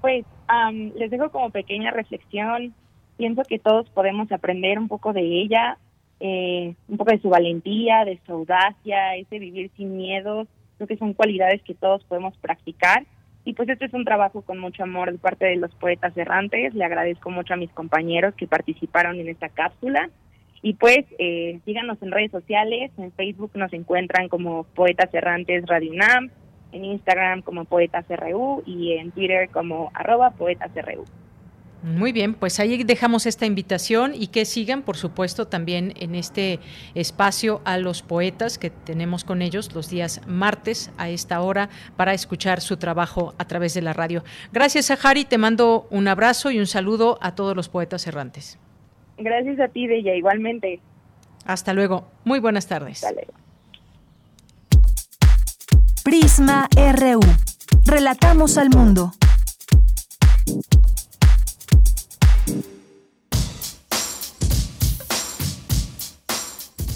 Pues 0.00 0.24
am, 0.48 0.90
les 0.96 1.08
dejo 1.08 1.30
como 1.30 1.50
pequeña 1.50 1.92
reflexión. 1.92 2.74
Pienso 3.16 3.42
que 3.44 3.60
todos 3.60 3.88
podemos 3.90 4.32
aprender 4.32 4.76
un 4.76 4.88
poco 4.88 5.12
de 5.12 5.20
ella, 5.20 5.78
eh, 6.18 6.74
un 6.88 6.96
poco 6.96 7.12
de 7.12 7.20
su 7.20 7.28
valentía, 7.28 8.04
de 8.04 8.18
su 8.26 8.32
audacia, 8.32 9.14
ese 9.14 9.38
vivir 9.38 9.70
sin 9.76 9.96
miedos. 9.96 10.48
Creo 10.76 10.88
que 10.88 10.96
son 10.96 11.14
cualidades 11.14 11.62
que 11.62 11.74
todos 11.74 12.04
podemos 12.04 12.36
practicar. 12.38 13.04
Y 13.44 13.52
pues 13.52 13.68
este 13.68 13.84
es 13.84 13.92
un 13.92 14.04
trabajo 14.04 14.42
con 14.42 14.58
mucho 14.58 14.82
amor 14.82 15.12
de 15.12 15.18
parte 15.18 15.44
de 15.44 15.56
los 15.56 15.74
poetas 15.74 16.16
errantes. 16.16 16.74
Le 16.74 16.84
agradezco 16.84 17.30
mucho 17.30 17.54
a 17.54 17.58
mis 17.58 17.70
compañeros 17.70 18.34
que 18.34 18.46
participaron 18.46 19.20
en 19.20 19.28
esta 19.28 19.50
cápsula. 19.50 20.08
Y 20.62 20.74
pues 20.74 21.04
eh, 21.18 21.60
síganos 21.66 22.00
en 22.02 22.10
redes 22.10 22.30
sociales. 22.30 22.90
En 22.96 23.12
Facebook 23.12 23.50
nos 23.54 23.72
encuentran 23.74 24.30
como 24.30 24.64
Poetas 24.64 25.12
Errantes 25.12 25.66
Radio 25.66 25.92
UNAM, 25.92 26.30
en 26.72 26.84
Instagram 26.86 27.42
como 27.42 27.66
Poetas 27.66 28.06
RU 28.08 28.62
y 28.64 28.92
en 28.92 29.10
Twitter 29.12 29.50
como 29.50 29.90
arroba 29.92 30.30
Poetas 30.30 30.70
RU. 30.74 31.04
Muy 31.84 32.12
bien, 32.12 32.32
pues 32.32 32.60
ahí 32.60 32.82
dejamos 32.82 33.26
esta 33.26 33.44
invitación 33.44 34.14
y 34.14 34.28
que 34.28 34.46
sigan, 34.46 34.80
por 34.80 34.96
supuesto, 34.96 35.48
también 35.48 35.92
en 35.96 36.14
este 36.14 36.58
espacio 36.94 37.60
a 37.66 37.76
los 37.76 38.00
poetas 38.00 38.56
que 38.56 38.70
tenemos 38.70 39.22
con 39.22 39.42
ellos 39.42 39.74
los 39.74 39.90
días 39.90 40.22
martes 40.26 40.90
a 40.96 41.10
esta 41.10 41.42
hora 41.42 41.68
para 41.96 42.14
escuchar 42.14 42.62
su 42.62 42.78
trabajo 42.78 43.34
a 43.36 43.46
través 43.46 43.74
de 43.74 43.82
la 43.82 43.92
radio. 43.92 44.24
Gracias, 44.50 44.86
Sahari. 44.86 45.26
Te 45.26 45.36
mando 45.36 45.86
un 45.90 46.08
abrazo 46.08 46.50
y 46.50 46.58
un 46.58 46.66
saludo 46.66 47.18
a 47.20 47.34
todos 47.34 47.54
los 47.54 47.68
poetas 47.68 48.06
errantes. 48.06 48.58
Gracias 49.18 49.60
a 49.60 49.68
ti, 49.68 49.86
Deya, 49.86 50.14
igualmente. 50.14 50.80
Hasta 51.44 51.74
luego. 51.74 52.08
Muy 52.24 52.40
buenas 52.40 52.66
tardes. 52.66 53.04
Hasta 53.04 53.12
luego. 53.12 53.34
Prisma 56.02 56.66
RU. 56.74 57.20
Relatamos 57.84 58.56
al 58.56 58.70
mundo. 58.70 59.12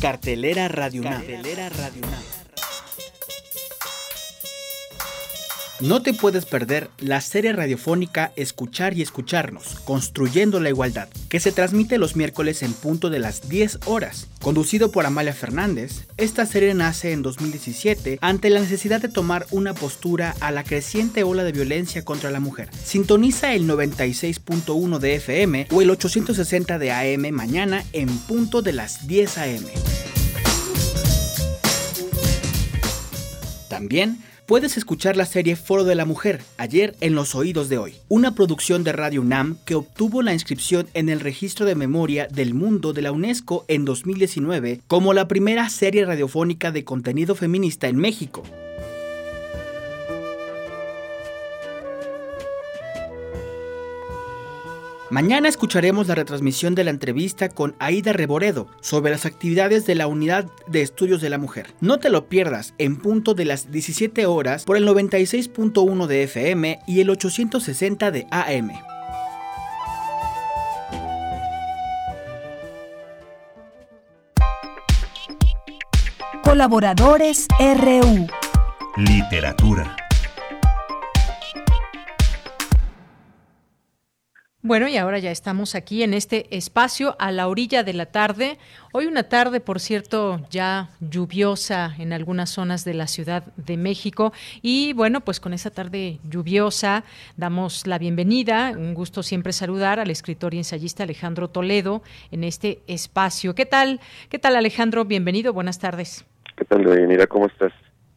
Cartelera 0.00 0.68
Radio. 0.68 1.02
Cartelera. 1.02 1.68
No 5.80 6.02
te 6.02 6.12
puedes 6.12 6.44
perder 6.44 6.90
la 6.98 7.20
serie 7.20 7.52
radiofónica 7.52 8.32
Escuchar 8.34 8.94
y 8.94 9.02
Escucharnos, 9.02 9.78
Construyendo 9.84 10.58
la 10.58 10.70
Igualdad, 10.70 11.08
que 11.28 11.38
se 11.38 11.52
transmite 11.52 11.98
los 11.98 12.16
miércoles 12.16 12.64
en 12.64 12.72
punto 12.72 13.10
de 13.10 13.20
las 13.20 13.48
10 13.48 13.80
horas. 13.86 14.26
Conducido 14.40 14.90
por 14.90 15.06
Amalia 15.06 15.32
Fernández, 15.32 16.08
esta 16.16 16.46
serie 16.46 16.74
nace 16.74 17.12
en 17.12 17.22
2017 17.22 18.18
ante 18.20 18.50
la 18.50 18.58
necesidad 18.58 19.00
de 19.00 19.08
tomar 19.08 19.46
una 19.52 19.72
postura 19.72 20.34
a 20.40 20.50
la 20.50 20.64
creciente 20.64 21.22
ola 21.22 21.44
de 21.44 21.52
violencia 21.52 22.04
contra 22.04 22.32
la 22.32 22.40
mujer. 22.40 22.70
Sintoniza 22.74 23.54
el 23.54 23.68
96.1 23.68 24.98
de 24.98 25.14
FM 25.14 25.68
o 25.70 25.80
el 25.80 25.90
860 25.90 26.80
de 26.80 26.90
AM 26.90 27.32
mañana 27.32 27.84
en 27.92 28.08
punto 28.08 28.62
de 28.62 28.72
las 28.72 29.06
10 29.06 29.38
AM. 29.38 29.64
También 33.68 34.18
puedes 34.48 34.78
escuchar 34.78 35.14
la 35.18 35.26
serie 35.26 35.56
Foro 35.56 35.84
de 35.84 35.94
la 35.94 36.06
Mujer, 36.06 36.40
ayer 36.56 36.96
en 37.02 37.14
los 37.14 37.34
oídos 37.34 37.68
de 37.68 37.76
hoy, 37.76 37.96
una 38.08 38.34
producción 38.34 38.82
de 38.82 38.92
Radio 38.92 39.20
UNAM 39.20 39.58
que 39.66 39.74
obtuvo 39.74 40.22
la 40.22 40.32
inscripción 40.32 40.88
en 40.94 41.10
el 41.10 41.20
Registro 41.20 41.66
de 41.66 41.74
Memoria 41.74 42.26
del 42.28 42.54
Mundo 42.54 42.94
de 42.94 43.02
la 43.02 43.12
UNESCO 43.12 43.66
en 43.68 43.84
2019 43.84 44.80
como 44.88 45.12
la 45.12 45.28
primera 45.28 45.68
serie 45.68 46.06
radiofónica 46.06 46.72
de 46.72 46.82
contenido 46.82 47.34
feminista 47.34 47.88
en 47.88 47.96
México. 47.96 48.42
Mañana 55.10 55.48
escucharemos 55.48 56.06
la 56.06 56.14
retransmisión 56.14 56.74
de 56.74 56.84
la 56.84 56.90
entrevista 56.90 57.48
con 57.48 57.74
Aida 57.78 58.12
Reboredo 58.12 58.66
sobre 58.82 59.10
las 59.10 59.24
actividades 59.24 59.86
de 59.86 59.94
la 59.94 60.06
Unidad 60.06 60.44
de 60.66 60.82
Estudios 60.82 61.22
de 61.22 61.30
la 61.30 61.38
Mujer. 61.38 61.72
No 61.80 61.98
te 61.98 62.10
lo 62.10 62.28
pierdas 62.28 62.74
en 62.76 62.96
punto 62.96 63.32
de 63.32 63.46
las 63.46 63.70
17 63.72 64.26
horas 64.26 64.64
por 64.64 64.76
el 64.76 64.86
96.1 64.86 66.06
de 66.06 66.24
FM 66.24 66.80
y 66.86 67.00
el 67.00 67.08
860 67.08 68.10
de 68.10 68.26
AM. 68.30 68.70
Colaboradores 76.42 77.46
RU. 77.58 78.26
Literatura. 78.96 80.07
Bueno, 84.68 84.86
y 84.86 84.98
ahora 84.98 85.18
ya 85.18 85.30
estamos 85.30 85.74
aquí 85.74 86.02
en 86.02 86.12
este 86.12 86.54
espacio 86.54 87.16
a 87.18 87.32
la 87.32 87.48
orilla 87.48 87.84
de 87.84 87.94
la 87.94 88.04
tarde. 88.04 88.58
Hoy 88.92 89.06
una 89.06 89.22
tarde, 89.22 89.60
por 89.60 89.80
cierto, 89.80 90.46
ya 90.50 90.90
lluviosa 91.00 91.94
en 91.98 92.12
algunas 92.12 92.50
zonas 92.50 92.84
de 92.84 92.92
la 92.92 93.06
Ciudad 93.06 93.44
de 93.56 93.78
México. 93.78 94.34
Y 94.60 94.92
bueno, 94.92 95.22
pues 95.22 95.40
con 95.40 95.54
esa 95.54 95.70
tarde 95.70 96.18
lluviosa 96.28 97.04
damos 97.38 97.86
la 97.86 97.96
bienvenida. 97.96 98.74
Un 98.76 98.92
gusto 98.92 99.22
siempre 99.22 99.54
saludar 99.54 100.00
al 100.00 100.10
escritor 100.10 100.52
y 100.52 100.58
ensayista 100.58 101.04
Alejandro 101.04 101.48
Toledo 101.48 102.02
en 102.30 102.44
este 102.44 102.82
espacio. 102.88 103.54
¿Qué 103.54 103.64
tal? 103.64 104.00
¿Qué 104.28 104.38
tal, 104.38 104.54
Alejandro? 104.54 105.06
Bienvenido. 105.06 105.54
Buenas 105.54 105.78
tardes. 105.78 106.26
¿Qué 106.58 106.66
tal, 106.66 106.84
Deyanira? 106.84 107.26
¿Cómo 107.26 107.46
estás? 107.46 107.72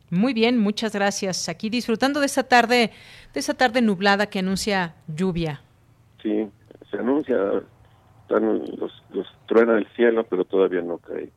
Muy 0.10 0.34
bien, 0.34 0.58
muchas 0.58 0.92
gracias. 0.92 1.48
Aquí 1.48 1.70
disfrutando 1.70 2.20
de 2.20 2.26
esta 2.26 2.44
tarde, 2.44 2.92
de 3.34 3.40
esta 3.40 3.54
tarde 3.54 3.82
nublada 3.82 4.26
que 4.26 4.40
anuncia 4.40 4.96
lluvia. 5.08 5.62
Sí, 6.22 6.48
se 6.90 6.98
anuncia, 6.98 7.36
están 8.24 8.60
los, 8.78 9.04
los 9.12 9.28
truena 9.48 9.78
el 9.78 9.88
cielo, 9.96 10.26
pero 10.30 10.46
todavía 10.46 10.82
no 10.82 10.98
cae. 10.98 11.30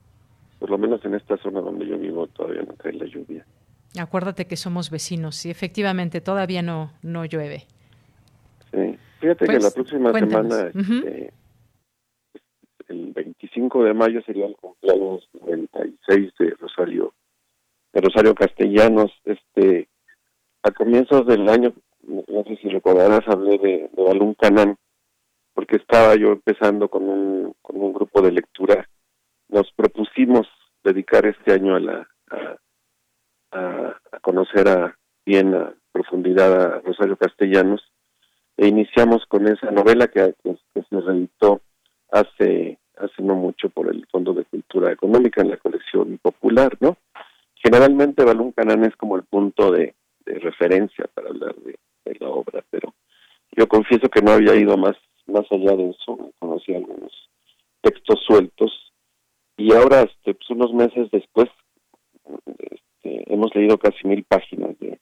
Por 0.59 0.70
lo 0.70 0.78
menos 0.78 1.05
en 1.05 1.15
esta 1.15 1.36
zona 1.39 1.61
donde 1.61 1.86
yo 1.86 1.98
vivo 1.98 2.27
todavía 2.28 2.62
no 2.62 2.74
cae 2.77 2.93
la 2.93 3.06
lluvia. 3.06 3.44
Acuérdate 3.98 4.47
que 4.47 4.56
somos 4.56 4.90
vecinos 4.90 5.44
y 5.47 5.51
efectivamente 5.51 6.20
todavía 6.20 6.62
no, 6.62 6.93
no 7.02 7.24
llueve. 7.24 7.66
Sí, 8.73 8.98
fíjate 9.20 9.47
Pues, 9.47 9.59
que 9.59 9.65
la 9.65 9.70
próxima 9.70 10.11
cuéntanos. 10.11 10.52
semana, 10.52 10.69
este, 10.74 11.32
el 12.89 13.12
25 13.12 13.85
de 13.85 13.94
mayo 13.94 14.20
sería 14.23 14.47
el 14.47 14.56
cumpleaños 14.56 15.28
96 15.40 16.32
de 16.39 16.51
Rosario, 16.61 17.15
de 17.93 18.01
Rosario 18.01 18.35
Castellanos. 18.35 19.12
Este, 19.24 19.89
a 20.62 20.70
comienzos 20.70 21.27
del 21.27 21.48
año, 21.48 21.73
no 22.06 22.44
sé 22.44 22.56
si 22.56 22.68
recordarás, 22.68 23.26
hablé 23.26 23.59
de, 23.59 23.90
de 23.93 24.02
Balún 24.02 24.35
Canán, 24.35 24.76
porque 25.55 25.76
estaba 25.76 26.14
yo 26.16 26.32
empezando 26.32 26.89
con 26.89 27.09
un, 27.09 27.55
con 27.62 27.76
un 27.76 27.93
grupo 27.93 28.20
de 28.22 28.32
lectura 28.32 28.89
nos 29.48 29.70
propusimos 29.72 30.48
dedicar 30.82 31.26
este 31.26 31.52
año 31.52 31.76
a 31.76 31.81
la 31.81 32.09
a, 33.52 33.97
conocer 34.20 34.68
a 34.68 34.98
bien 35.24 35.55
a 35.55 35.74
profundidad 35.93 36.60
a 36.60 36.81
Rosario 36.81 37.16
Castellanos 37.16 37.82
e 38.56 38.66
iniciamos 38.66 39.24
con 39.26 39.47
esa 39.47 39.70
novela 39.70 40.09
que, 40.09 40.35
se 40.43 41.01
reeditó 41.01 41.60
hace 42.10 42.78
hace 42.97 43.22
no 43.22 43.35
mucho 43.35 43.68
por 43.70 43.89
el 43.89 44.06
Fondo 44.06 44.32
de 44.32 44.44
Cultura 44.44 44.93
Económica 44.93 45.40
en 45.40 45.51
la 45.51 45.56
colección 45.56 46.18
popular, 46.18 46.76
¿no? 46.81 46.97
Generalmente 47.56 48.24
Balún 48.24 48.52
Canán 48.52 48.85
es 48.85 48.94
como 48.97 49.16
el 49.16 49.24
punto 49.24 49.70
de, 49.70 49.94
referencia 50.26 51.06
para 51.12 51.28
hablar 51.28 51.55
de, 51.56 51.76
la 52.20 52.28
obra, 52.28 52.64
pero 52.70 52.94
yo 53.56 53.66
confieso 53.68 54.09
que 54.09 54.22
no 54.22 54.32
había 54.32 54.55
ido 54.55 54.76
más 54.76 54.97
más 55.26 55.51
allá 55.51 55.74
de 55.74 55.89
eso, 55.90 56.32
conocí 56.39 56.74
algunos 56.74 57.12
textos 57.81 58.20
sueltos 58.26 58.85
y 59.56 59.72
ahora, 59.72 60.02
este, 60.02 60.35
pues 60.35 60.51
unos 60.51 60.72
meses 60.72 61.09
después, 61.12 61.48
este, 62.59 63.32
hemos 63.32 63.55
leído 63.55 63.78
casi 63.78 64.06
mil 64.06 64.24
páginas 64.24 64.76
de, 64.81 64.98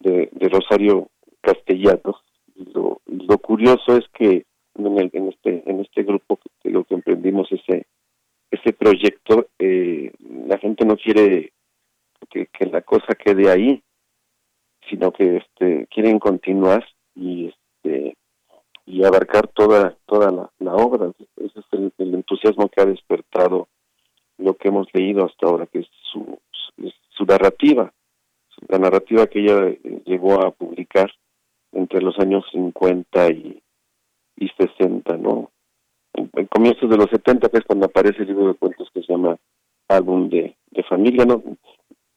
de, 0.00 0.48
Rosario 0.48 1.08
Castellanos. 1.42 2.16
Lo, 2.54 3.00
curioso 3.38 3.96
es 3.96 4.04
que 4.14 4.44
en, 4.74 5.28
este 5.28 5.62
en 5.66 5.80
este 5.80 6.02
grupo 6.02 6.38
que 6.62 6.70
lo 6.70 6.84
que 6.84 6.94
emprendimos 6.94 7.50
ese 7.52 7.86
ese 8.50 8.72
proyecto 8.72 9.46
eh, 9.58 10.12
la 10.48 10.58
gente 10.58 10.84
no 10.84 10.96
quiere 10.96 11.52
que, 12.30 12.48
la 12.70 12.82
cosa 12.82 13.14
quede 13.14 13.50
ahí 13.50 13.82
sino 14.88 15.12
que 15.12 15.38
este 15.38 15.86
quieren 15.88 16.18
continuar 16.18 16.84
y 17.14 17.48
este 17.48 18.16
y 18.86 19.04
abarcar 19.04 19.48
toda 19.48 19.96
toda 20.06 20.30
la, 20.30 20.74
obra. 20.74 21.12
Ese 21.36 21.58
es 21.58 21.64
el, 21.72 22.14
entusiasmo 22.14 22.68
que 22.68 22.80
ha 22.80 22.86
despertado 22.86 23.68
lo 24.38 24.54
que 24.54 24.68
hemos 24.68 24.86
leído 24.92 25.24
hasta 25.24 25.46
ahora 25.46 25.66
que 25.66 25.80
es 25.80 25.86
su, 26.12 26.38
su, 27.10 27.24
narrativa 27.24 27.92
la 28.68 28.78
narrativa 28.78 29.26
que 29.26 29.40
ella 29.40 29.68
eh, 29.68 30.02
llegó 30.04 30.40
a 30.40 30.50
publicar 30.50 31.10
entre 31.72 32.00
los 32.00 32.18
años 32.18 32.44
50 32.52 33.30
y, 33.30 33.62
y 34.36 34.48
60 34.48 35.16
no 35.16 35.50
en, 36.12 36.46
comienzos 36.46 36.88
de 36.88 36.96
los 36.96 37.10
70 37.10 37.48
que 37.48 37.58
es 37.58 37.64
cuando 37.64 37.86
aparece 37.86 38.22
el 38.22 38.28
libro 38.28 38.48
de 38.48 38.54
cuentos 38.54 38.88
que 38.92 39.02
se 39.02 39.12
llama 39.12 39.36
álbum 39.88 40.28
de, 40.28 40.54
de 40.70 40.82
familia 40.84 41.24
no 41.24 41.42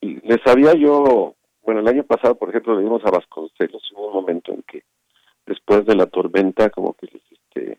les 0.02 0.46
había 0.46 0.74
yo 0.74 1.36
bueno 1.70 1.82
el 1.82 1.88
año 1.88 2.04
pasado 2.04 2.34
por 2.34 2.50
ejemplo 2.50 2.76
le 2.76 2.82
dimos 2.82 3.06
a 3.06 3.12
Vasconcelos 3.12 3.92
hubo 3.94 4.08
un 4.08 4.14
momento 4.14 4.52
en 4.52 4.64
que 4.64 4.82
después 5.46 5.86
de 5.86 5.96
la 5.96 6.08
tormenta 6.08 6.72
como 6.72 6.94
que 6.94 7.06
este, 7.06 7.78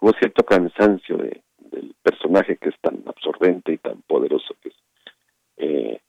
hubo 0.00 0.12
cierto 0.12 0.44
cansancio 0.44 1.16
de, 1.16 1.42
del 1.58 1.92
personaje 2.00 2.56
que 2.56 2.68
es 2.68 2.76
tan 2.80 3.02
absorbente 3.04 3.72
y 3.72 3.78
tan 3.78 4.00
poderoso 4.02 4.54
que 4.62 4.68
es 4.68 4.74
eh, 5.56 6.00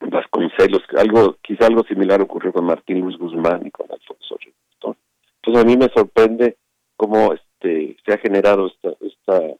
Vasconcelos, 0.00 0.84
algo, 0.96 1.36
quizá 1.42 1.66
algo 1.66 1.82
similar 1.84 2.22
ocurrió 2.22 2.50
con 2.50 2.64
Martín 2.64 3.00
Luis 3.00 3.18
Guzmán 3.18 3.66
y 3.66 3.70
con 3.70 3.86
Alfonso 3.92 4.38
Rivestón. 4.40 4.96
Entonces 5.42 5.62
a 5.62 5.66
mí 5.66 5.76
me 5.76 5.92
sorprende 5.94 6.56
cómo 6.96 7.34
este 7.34 7.94
se 8.06 8.14
ha 8.14 8.16
generado 8.16 8.68
esta, 8.68 8.94
esta 9.04 9.54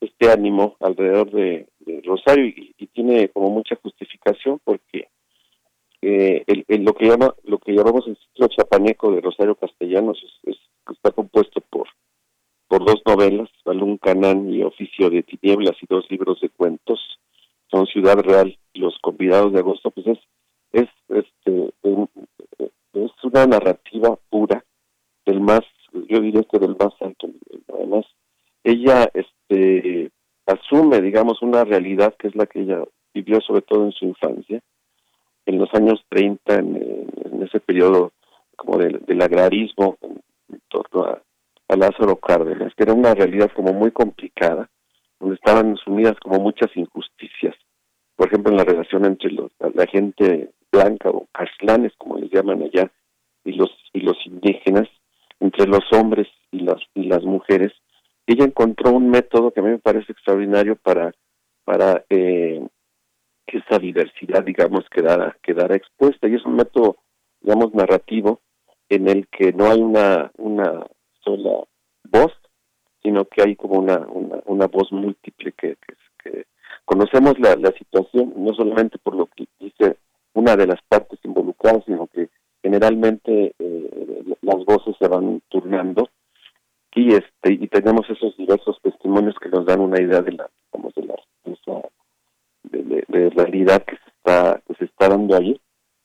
este 0.00 0.30
ánimo 0.30 0.76
alrededor 0.78 1.32
de, 1.32 1.66
Rosario 2.04 2.46
y, 2.46 2.86
tiene 2.92 3.28
como 3.30 3.50
mucha 3.50 3.74
justificación 3.76 4.60
porque 4.62 5.08
eh, 6.02 6.44
el, 6.46 6.84
lo 6.84 6.94
que 6.94 7.06
llama 7.06 7.34
lo 7.44 7.58
que 7.58 7.72
llamamos 7.72 8.06
el 8.08 8.16
ciclo 8.16 8.48
chapaneco 8.48 9.12
de 9.12 9.20
Rosario 9.20 9.54
Castellanos 9.54 10.22
es, 10.42 10.56
está 10.90 11.12
compuesto 11.12 11.60
por 11.70 11.88
dos 12.84 13.02
novelas, 13.06 13.48
Balún 13.64 13.98
Canán 13.98 14.52
y 14.52 14.62
Oficio 14.62 15.10
de 15.10 15.22
Tinieblas 15.22 15.76
y 15.82 15.86
dos 15.88 16.10
libros 16.10 16.40
de 16.40 16.48
cuentos, 16.48 17.00
son 17.70 17.86
Ciudad 17.86 18.18
Real 18.18 18.58
y 18.72 18.80
Los 18.80 18.98
Convidados 19.00 19.52
de 19.52 19.60
Agosto, 19.60 19.90
pues 19.90 20.06
es 20.06 20.18
es 20.72 20.88
este 21.08 21.72
es 22.94 23.24
una 23.24 23.46
narrativa 23.46 24.18
pura 24.30 24.64
del 25.26 25.40
más 25.40 25.60
yo 25.92 26.20
diría 26.20 26.42
que 26.50 26.58
del 26.58 26.76
más 26.76 26.94
alto 27.00 27.26
nivel 27.26 27.62
además 27.72 28.06
ella 28.64 29.08
este 29.12 30.10
asume 30.46 31.00
digamos 31.00 31.42
una 31.42 31.64
realidad 31.64 32.14
que 32.18 32.28
es 32.28 32.34
la 32.34 32.46
que 32.46 32.60
ella 32.60 32.82
vivió 33.14 33.40
sobre 33.40 33.62
todo 33.62 33.84
en 33.84 33.92
su 33.92 34.06
infancia 34.06 34.60
en 35.46 35.58
los 35.58 35.72
años 35.74 36.04
30, 36.08 36.54
en, 36.54 37.42
ese 37.42 37.60
periodo 37.60 38.12
como 38.56 38.78
del, 38.78 39.20
agrarismo 39.20 39.96
en, 40.02 40.60
torno 40.68 41.04
a, 41.04 41.22
Lázaro 41.74 42.16
Cárdenas, 42.16 42.74
que 42.74 42.82
era 42.82 42.92
una 42.92 43.14
realidad 43.14 43.50
como 43.56 43.72
muy 43.72 43.90
complicada, 43.92 44.68
donde 45.18 45.36
estaban 45.36 45.74
sumidas 45.76 46.20
como 46.20 46.38
muchas 46.38 46.68
injusticias. 46.76 47.56
Por 48.14 48.28
ejemplo, 48.28 48.52
en 48.52 48.58
la 48.58 48.64
relación 48.64 49.06
entre 49.06 49.30
los, 49.30 49.50
la 49.74 49.86
gente 49.86 50.50
blanca 50.70 51.08
o 51.08 51.26
caslanes, 51.32 51.92
como 51.96 52.18
les 52.18 52.30
llaman 52.30 52.62
allá, 52.62 52.90
y 53.44 53.52
los 53.52 53.70
y 53.94 54.00
los 54.00 54.18
indígenas, 54.26 54.86
entre 55.40 55.66
los 55.66 55.84
hombres 55.92 56.28
y 56.50 56.60
las 56.60 56.80
y 56.94 57.04
las 57.04 57.22
mujeres. 57.24 57.72
Ella 58.26 58.44
encontró 58.44 58.90
un 58.90 59.08
método 59.10 59.50
que 59.50 59.60
a 59.60 59.62
mí 59.62 59.70
me 59.70 59.78
parece 59.78 60.12
extraordinario 60.12 60.76
para 60.76 61.14
para 61.64 62.04
eh, 62.10 62.66
que 63.52 63.58
esa 63.58 63.78
diversidad, 63.78 64.42
digamos, 64.42 64.88
quedara, 64.88 65.36
quedara 65.42 65.76
expuesta. 65.76 66.26
Y 66.26 66.36
es 66.36 66.44
un 66.46 66.56
método, 66.56 66.96
digamos, 67.42 67.74
narrativo 67.74 68.40
en 68.88 69.08
el 69.08 69.28
que 69.28 69.52
no 69.52 69.70
hay 69.70 69.78
una, 69.78 70.32
una 70.38 70.86
sola 71.22 71.64
voz, 72.04 72.32
sino 73.02 73.26
que 73.26 73.42
hay 73.42 73.54
como 73.56 73.78
una, 73.78 73.98
una, 73.98 74.38
una 74.46 74.66
voz 74.68 74.90
múltiple 74.90 75.52
que, 75.52 75.76
que, 76.22 76.46
conocemos 76.86 77.38
la, 77.38 77.54
la 77.56 77.72
situación 77.72 78.32
no 78.36 78.54
solamente 78.54 78.98
por 78.98 79.14
lo 79.14 79.26
que 79.26 79.46
dice 79.60 79.98
una 80.32 80.56
de 80.56 80.66
las 80.66 80.80
partes 80.88 81.18
involucradas, 81.22 81.84
sino 81.84 82.06
que 82.06 82.30
generalmente 82.62 83.54
eh, 83.58 84.24
las 84.40 84.64
voces 84.64 84.96
se 84.98 85.08
van 85.08 85.42
turnando 85.48 86.08
y 86.94 87.14
este 87.14 87.52
y 87.52 87.68
tenemos 87.68 88.08
esos 88.08 88.36
diversos 88.36 88.78
testimonios 88.82 89.34
que 89.40 89.48
nos 89.48 89.66
dan 89.66 89.80
una 89.80 90.00
idea 90.00 90.22
de 90.22 90.32
la 90.32 90.50
digamos, 90.72 90.94
de 90.94 91.04
la 91.04 91.14
de, 91.44 91.56
realidad 93.30 93.84
que 93.84 93.96
se 93.96 94.10
está 94.16 94.62
que 94.66 94.74
se 94.74 94.84
está 94.84 95.08
dando 95.08 95.36
ahí 95.36 95.60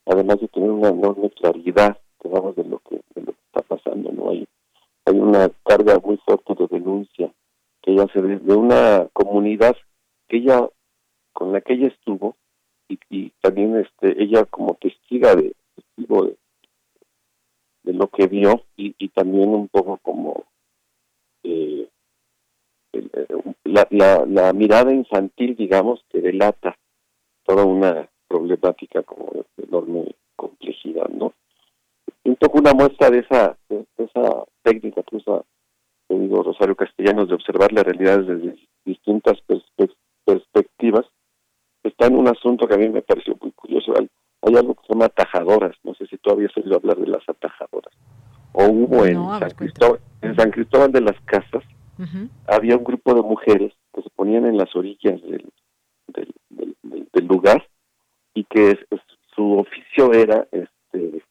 además 0.05 0.39
de 0.39 0.47
tener 0.47 0.69
una 0.69 0.89
enorme 0.89 1.29
claridad 1.31 1.97
digamos 2.23 2.55
de 2.55 2.63
lo 2.63 2.79
que 2.79 2.95
de 3.15 3.21
lo 3.21 3.31
que 3.33 3.39
está 3.45 3.61
pasando 3.61 4.11
no 4.11 4.29
hay 4.29 4.47
hay 5.05 5.19
una 5.19 5.49
carga 5.63 5.99
muy 5.99 6.17
fuerte 6.17 6.53
de 6.55 6.67
denuncia 6.67 7.31
que 7.81 7.91
ella 7.91 8.07
se 8.13 8.21
de 8.21 8.55
una 8.55 9.07
comunidad 9.13 9.75
que 10.27 10.37
ella 10.37 10.67
con 11.33 11.53
la 11.53 11.61
que 11.61 11.73
ella 11.73 11.87
estuvo 11.87 12.35
y, 12.89 13.29
también 13.41 13.75
este 13.75 14.21
ella 14.21 14.45
como 14.45 14.75
testiga 14.75 15.35
de 15.35 15.53
testigo 15.75 16.25
de, 16.25 16.37
de 17.83 17.93
lo 17.93 18.07
que 18.07 18.27
vio 18.27 18.63
y, 18.77 18.95
y 18.97 19.09
también 19.09 19.49
un 19.49 19.67
poco 19.67 19.97
como 20.01 20.45
eh, 21.43 21.86
la, 23.63 23.87
la, 23.91 24.25
la, 24.25 24.53
mirada 24.53 24.93
infantil, 24.93 25.55
digamos, 25.55 26.03
que 26.09 26.21
delata 26.21 26.77
toda 27.43 27.65
una 27.65 28.07
problemática 28.27 29.03
como 29.03 29.31
de 29.31 29.63
enorme 29.63 30.15
complejidad, 30.35 31.09
¿no? 31.09 31.33
Un 32.23 32.35
poco 32.35 32.59
una 32.59 32.73
muestra 32.73 33.09
de 33.09 33.19
esa, 33.19 33.57
de, 33.69 33.85
esa 33.97 34.43
técnica 34.63 35.01
que 35.03 35.15
usa, 35.15 35.41
digo, 36.09 36.43
Rosario 36.43 36.75
Castellanos, 36.75 37.29
de 37.29 37.35
observar 37.35 37.71
la 37.71 37.83
realidad 37.83 38.19
desde 38.19 38.55
distintas 38.85 39.37
perspectivas, 40.25 41.05
está 41.83 42.07
en 42.07 42.17
un 42.17 42.27
asunto 42.27 42.67
que 42.67 42.75
a 42.75 42.77
mí 42.77 42.89
me 42.89 43.01
pareció 43.01 43.35
muy 43.41 43.51
curioso. 43.51 43.93
Hay, 43.97 44.09
algo 44.55 44.75
que 44.75 44.87
se 44.87 44.93
llama 44.93 45.05
atajadoras, 45.05 45.75
no 45.83 45.93
sé 45.95 46.07
si 46.07 46.17
todavía 46.17 46.49
se 46.53 46.61
oído 46.61 46.77
hablar 46.77 46.97
de 46.97 47.07
las 47.07 47.27
atajadoras. 47.27 47.93
O 48.53 48.65
hubo 48.65 49.05
en, 49.05 49.17
San 49.39 49.51
Cristóbal, 49.51 49.99
en 50.21 50.35
San 50.35 50.51
Cristóbal 50.51 50.91
de 50.91 51.01
las 51.01 51.19
Casas, 51.25 51.63
había 52.47 52.77
un 52.77 52.83
grupo 52.83 53.13
de 53.13 53.21
mujeres 53.21 53.73
que 53.93 54.01
se 54.01 54.09
ponían 54.11 54.45
en 54.45 54.57
las 54.57 54.75
orillas 54.75 55.21
del, 55.21 55.51
del, 56.07 57.27
lugar 57.27 57.67
y 58.33 58.43
que 58.45 58.77
su 59.35 59.57
oficio 59.57 60.13
era 60.13 60.47
este 60.51 61.21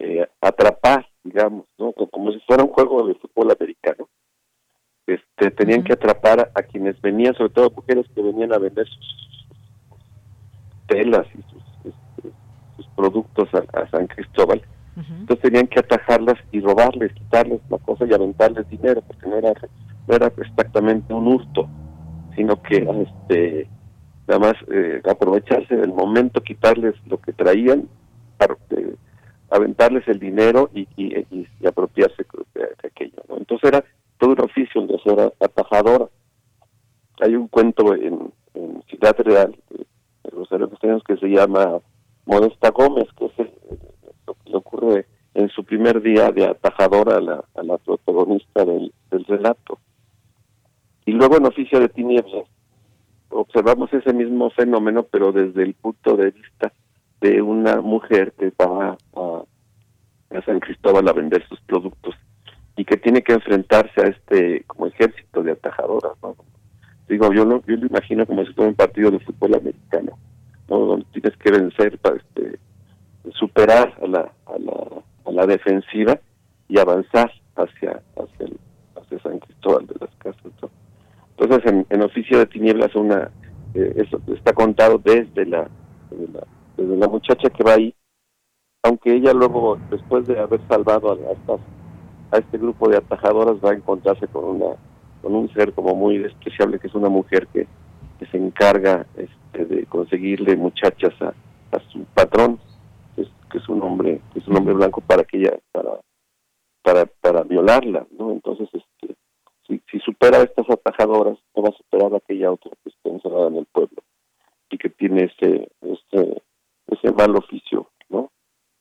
eh, 0.00 0.28
atrapar, 0.40 1.08
digamos, 1.22 1.66
¿no? 1.78 1.92
como 1.92 2.30
si 2.32 2.40
fuera 2.40 2.64
un 2.64 2.70
juego 2.70 3.06
de 3.06 3.14
fútbol 3.14 3.52
americano. 3.52 4.08
Este, 5.06 5.50
tenían 5.50 5.84
que 5.84 5.92
atrapar 5.92 6.50
a, 6.54 6.62
quienes 6.62 7.00
venían, 7.00 7.34
sobre 7.34 7.52
todo 7.52 7.70
mujeres 7.70 8.06
que 8.14 8.22
venían 8.22 8.52
a 8.52 8.58
vender 8.58 8.86
sus 8.88 9.48
telas 10.88 11.26
y 11.34 11.42
sus, 11.50 11.62
este, 11.84 12.32
productos 12.96 13.48
a, 13.54 13.88
San 13.90 14.06
Cristóbal. 14.06 14.62
Entonces 14.96 15.40
tenían 15.40 15.66
que 15.66 15.80
atajarlas 15.80 16.36
y 16.52 16.60
robarles, 16.60 17.12
quitarles 17.14 17.60
la 17.68 17.78
cosa 17.78 18.06
y 18.06 18.14
aventarles 18.14 18.68
dinero, 18.68 19.02
porque 19.02 19.28
no 19.28 19.36
era 19.36 19.52
no 20.06 20.14
era 20.14 20.26
exactamente 20.26 21.12
un 21.14 21.26
hurto, 21.26 21.68
sino 22.36 22.60
que 22.62 22.76
este 22.76 23.68
nada 24.26 24.54
eh, 24.72 25.02
aprovecharse 25.08 25.76
del 25.76 25.92
momento, 25.92 26.42
quitarles 26.42 26.94
lo 27.06 27.20
que 27.20 27.32
traían, 27.32 27.88
eh, 28.70 28.96
aventarles 29.50 30.06
el 30.08 30.18
dinero 30.18 30.70
y, 30.74 30.88
y, 30.96 31.46
apropiarse 31.66 32.24
de, 32.54 32.68
aquello. 32.86 33.22
¿no? 33.28 33.36
Entonces 33.36 33.68
era 33.68 33.84
todo 34.18 34.32
un 34.32 34.40
oficio, 34.40 34.80
donde 34.80 35.00
era 35.04 35.32
atajadora. 35.40 36.08
hay 37.20 37.36
un 37.36 37.48
cuento 37.48 37.94
en, 37.94 38.32
Ciudad 38.88 39.16
Real 39.18 39.56
de, 39.70 39.86
Rosario 40.30 40.70
Castellanos 40.70 41.02
que 41.04 41.16
se 41.16 41.26
llama 41.26 41.80
Modesta 42.26 42.70
Gómez, 42.70 43.08
que 43.18 43.26
es 43.26 43.48
lo 44.26 44.34
que 44.34 44.50
le 44.50 44.56
ocurre 44.56 45.06
en 45.34 45.48
su 45.48 45.64
primer 45.64 46.00
día 46.00 46.30
de 46.30 46.46
atajadora 46.46 47.16
a 47.16 47.62
la, 47.62 47.78
protagonista 47.78 48.64
del, 48.64 48.92
del 49.10 49.24
relato. 49.24 49.78
Y 51.06 51.12
luego 51.12 51.36
en 51.36 51.46
Oficio 51.46 51.80
de 51.80 51.88
Tinieblas 51.88 52.46
observamos 53.30 53.92
ese 53.92 54.12
mismo 54.12 54.50
fenómeno, 54.50 55.04
pero 55.10 55.32
desde 55.32 55.62
el 55.62 55.74
punto 55.74 56.16
de 56.16 56.30
vista 56.30 56.72
de 57.20 57.42
una 57.42 57.80
mujer 57.80 58.32
que 58.38 58.52
va 58.60 58.96
a, 59.16 59.42
a 60.36 60.42
San 60.44 60.60
Cristóbal 60.60 61.08
a 61.08 61.12
vender 61.12 61.46
sus 61.48 61.60
productos 61.62 62.14
y 62.76 62.84
que 62.84 62.96
tiene 62.96 63.22
que 63.22 63.32
enfrentarse 63.32 64.00
a 64.00 64.08
este 64.08 64.64
como 64.66 64.86
ejército 64.86 65.42
de 65.42 65.52
atajadoras, 65.52 66.12
¿no? 66.22 66.36
Digo, 67.08 67.32
yo 67.32 67.44
lo, 67.44 67.62
yo 67.66 67.76
lo 67.76 67.86
imagino 67.86 68.26
como 68.26 68.44
si 68.44 68.52
fuera 68.54 68.70
un 68.70 68.76
partido 68.76 69.10
de 69.10 69.20
fútbol 69.20 69.54
americano, 69.54 70.18
¿no? 70.68 70.78
Donde 70.78 71.06
tienes 71.12 71.36
que 71.38 71.50
vencer 71.50 71.98
para 71.98 72.16
este, 72.16 72.58
superar 73.32 73.94
a 74.02 74.06
la, 74.06 74.32
a 74.46 74.58
la, 74.58 75.02
a 75.24 75.30
la 75.30 75.46
defensiva 75.46 76.18
y 76.68 76.78
avanzar 76.78 77.30
hacia, 77.56 78.02
hacia, 78.16 78.46
hacia 78.96 79.18
San 79.22 79.38
Cristóbal 79.38 79.86
de 79.86 79.94
las 80.00 80.10
Casas, 80.16 80.52
Entonces, 81.38 81.72
en, 81.72 81.86
en 81.90 82.02
Oficio 82.02 82.38
de 82.38 82.46
Tinieblas, 82.46 82.94
una 82.94 83.30
eh, 83.74 83.92
eso 83.96 84.20
está 84.32 84.52
contado 84.52 84.98
desde 84.98 85.46
la, 85.46 85.68
desde 86.76 86.96
la, 86.96 87.08
muchacha 87.08 87.50
que 87.50 87.64
va 87.64 87.72
ahí, 87.72 87.94
aunque 88.84 89.14
ella 89.14 89.32
luego, 89.32 89.78
después 89.90 90.26
de 90.28 90.38
haber 90.38 90.60
salvado 90.68 91.12
a, 91.12 91.32
estas, 91.32 91.60
a 92.30 92.38
este 92.38 92.58
grupo 92.58 92.88
de 92.88 92.98
atajadoras, 92.98 93.56
va 93.64 93.70
a 93.70 93.74
encontrarse 93.74 94.28
con 94.28 94.44
una 94.44 94.76
con 95.22 95.34
un 95.34 95.50
ser 95.54 95.72
como 95.72 95.94
muy 95.94 96.18
despreciable 96.18 96.78
que 96.78 96.86
es 96.86 96.94
una 96.94 97.08
mujer 97.08 97.46
que, 97.46 97.66
que 98.18 98.26
se 98.26 98.36
encarga 98.36 99.06
este, 99.16 99.64
de 99.64 99.86
conseguirle 99.86 100.54
muchachas 100.54 101.14
a, 101.22 101.28
a 101.74 101.80
su 101.90 102.04
patrón 102.14 102.60
que 103.54 103.58
es, 103.58 103.68
un 103.68 103.80
hombre 103.82 104.20
que 104.32 104.40
es 104.40 104.48
un 104.48 104.56
hombre 104.56 104.74
blanco 104.74 105.00
para 105.00 105.22
que 105.22 105.38
ella 105.38 105.56
para 105.70 106.00
para 106.82 107.06
para 107.06 107.44
violarla 107.44 108.04
no 108.18 108.32
entonces 108.32 108.68
este 108.72 109.14
si, 109.64 109.80
si 109.88 110.00
supera 110.00 110.42
estas 110.42 110.68
atajadoras 110.68 111.38
no 111.54 111.62
va 111.62 111.68
a 111.68 111.76
superar 111.76 112.12
a 112.12 112.16
aquella 112.16 112.50
otra 112.50 112.72
que 112.82 112.90
está 112.90 113.10
encerrada 113.10 113.46
en 113.46 113.58
el 113.58 113.66
pueblo 113.66 114.02
y 114.70 114.76
que 114.76 114.88
tiene 114.90 115.30
ese 115.30 115.68
ese 115.82 116.42
ese 116.88 117.12
mal 117.12 117.36
oficio 117.36 117.88
no 118.08 118.32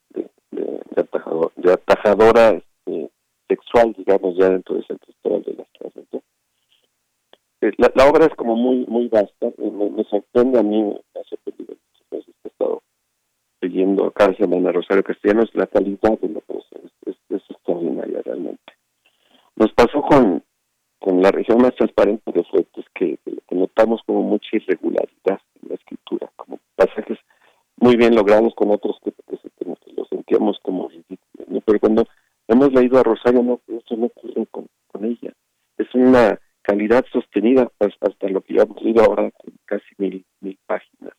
de, 0.09 0.27
de, 0.49 0.81
atajador, 1.01 1.51
de 1.55 1.71
atajadora 1.71 2.49
este, 2.49 3.11
sexual 3.47 3.93
digamos 3.95 4.35
ya 4.37 4.49
dentro 4.49 4.73
de 4.73 4.81
esa 4.81 4.95
historia 5.07 5.39
de 5.39 5.53
las 5.53 5.67
clases 5.77 6.07
¿no? 6.11 6.21
Eh, 7.61 7.71
la, 7.77 8.07
obra 8.07 8.25
es 8.25 8.33
como 8.33 8.55
muy 8.55 8.87
muy 8.87 9.07
vasta, 9.07 9.53
me, 9.57 10.03
sorprende 10.05 10.59
a 10.59 10.63
mí, 10.63 10.81
me 10.81 11.21
ha 11.21 11.23
sorprendido 11.25 11.75
veces 12.09 12.33
que 12.41 12.47
he 12.47 12.51
estado 12.51 12.81
leyendo 13.61 14.11
cada 14.11 14.35
semana 14.35 14.71
Castellanos, 15.33 15.49
la 15.53 15.67
calidad 15.67 16.19
de 16.19 16.29
la 16.29 16.39
prosa 16.41 16.75
es, 17.05 17.15
es, 17.29 17.41
extraordinaria 17.49 18.21
realmente. 18.23 18.73
Nos 19.55 19.71
pasó 19.73 20.01
con, 20.01 20.43
con 20.99 21.21
la 21.21 21.31
región 21.31 21.61
más 21.61 21.75
transparente 21.75 22.31
de 22.31 22.43
Fuentes 22.43 22.85
que, 22.93 23.17
que, 23.25 23.55
notamos 23.55 24.01
como 24.05 24.21
mucha 24.21 24.47
irregularidad 24.53 25.39
en 25.61 25.69
la 25.69 25.75
escritura, 25.75 26.29
como 26.35 26.59
pasajes 26.75 27.17
muy 27.77 27.95
bien 27.95 28.15
logrados 28.15 28.53
con 28.55 28.71
otros 28.71 28.97
que, 29.03 29.11
que, 29.11 29.65
lo 29.95 30.05
sentíamos 30.05 30.57
como 30.61 30.89
ridículos. 30.89 31.63
Pero 31.65 31.79
cuando 31.79 32.07
hemos 32.47 32.73
leído 32.73 32.99
a 32.99 33.03
Rosario, 33.03 33.41
no, 33.41 33.59
eso 33.67 33.95
no 33.95 34.07
ocurre 34.07 34.45
con, 34.51 34.67
con 34.87 35.05
ella. 35.05 35.33
Es 35.77 35.87
una 35.93 36.39
calidad 36.61 37.05
sostenida 37.11 37.71
hasta, 37.79 38.27
lo 38.29 38.41
que 38.41 38.55
ya 38.55 38.63
hemos 38.63 38.81
leído 38.81 39.03
ahora 39.03 39.31
casi 39.65 39.85
mil, 39.97 40.25
mil 40.41 40.57
páginas. 40.65 41.13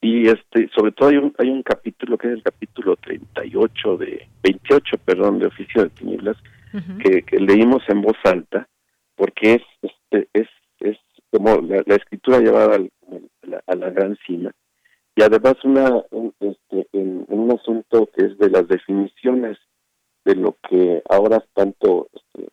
Y 0.00 0.28
este, 0.28 0.68
sobre 0.74 0.92
todo 0.92 1.08
hay 1.08 1.16
un, 1.16 1.34
hay 1.36 1.48
un 1.48 1.64
capítulo 1.64 2.16
que 2.16 2.28
es 2.28 2.34
el 2.34 2.42
capítulo 2.42 2.96
38 2.96 3.96
de, 3.96 4.28
28, 4.42 4.98
de 5.84 5.90
Tinieblas, 5.90 6.36
que, 7.02 7.22
que, 7.22 7.38
leímos 7.38 7.82
en 7.88 8.02
voz 8.02 8.16
alta, 8.24 8.68
porque 9.14 9.54
es, 9.54 9.62
este, 9.82 10.28
es, 10.34 10.48
es 10.80 10.98
como 11.30 11.56
la, 11.62 11.82
escritura 11.94 12.38
llevada 12.38 12.76
a, 13.66 13.74
la, 13.74 13.90
gran 13.90 14.16
cima. 14.26 14.52
Y 15.14 15.22
además 15.22 15.54
una, 15.64 16.04
este, 16.40 16.88
en, 16.92 17.24
un 17.28 17.50
asunto 17.50 18.08
que 18.14 18.26
es 18.26 18.38
de 18.38 18.50
las 18.50 18.68
definiciones 18.68 19.56
de 20.24 20.34
lo 20.34 20.56
que 20.68 21.02
ahora 21.08 21.42
tanto 21.54 22.08
este, 22.12 22.48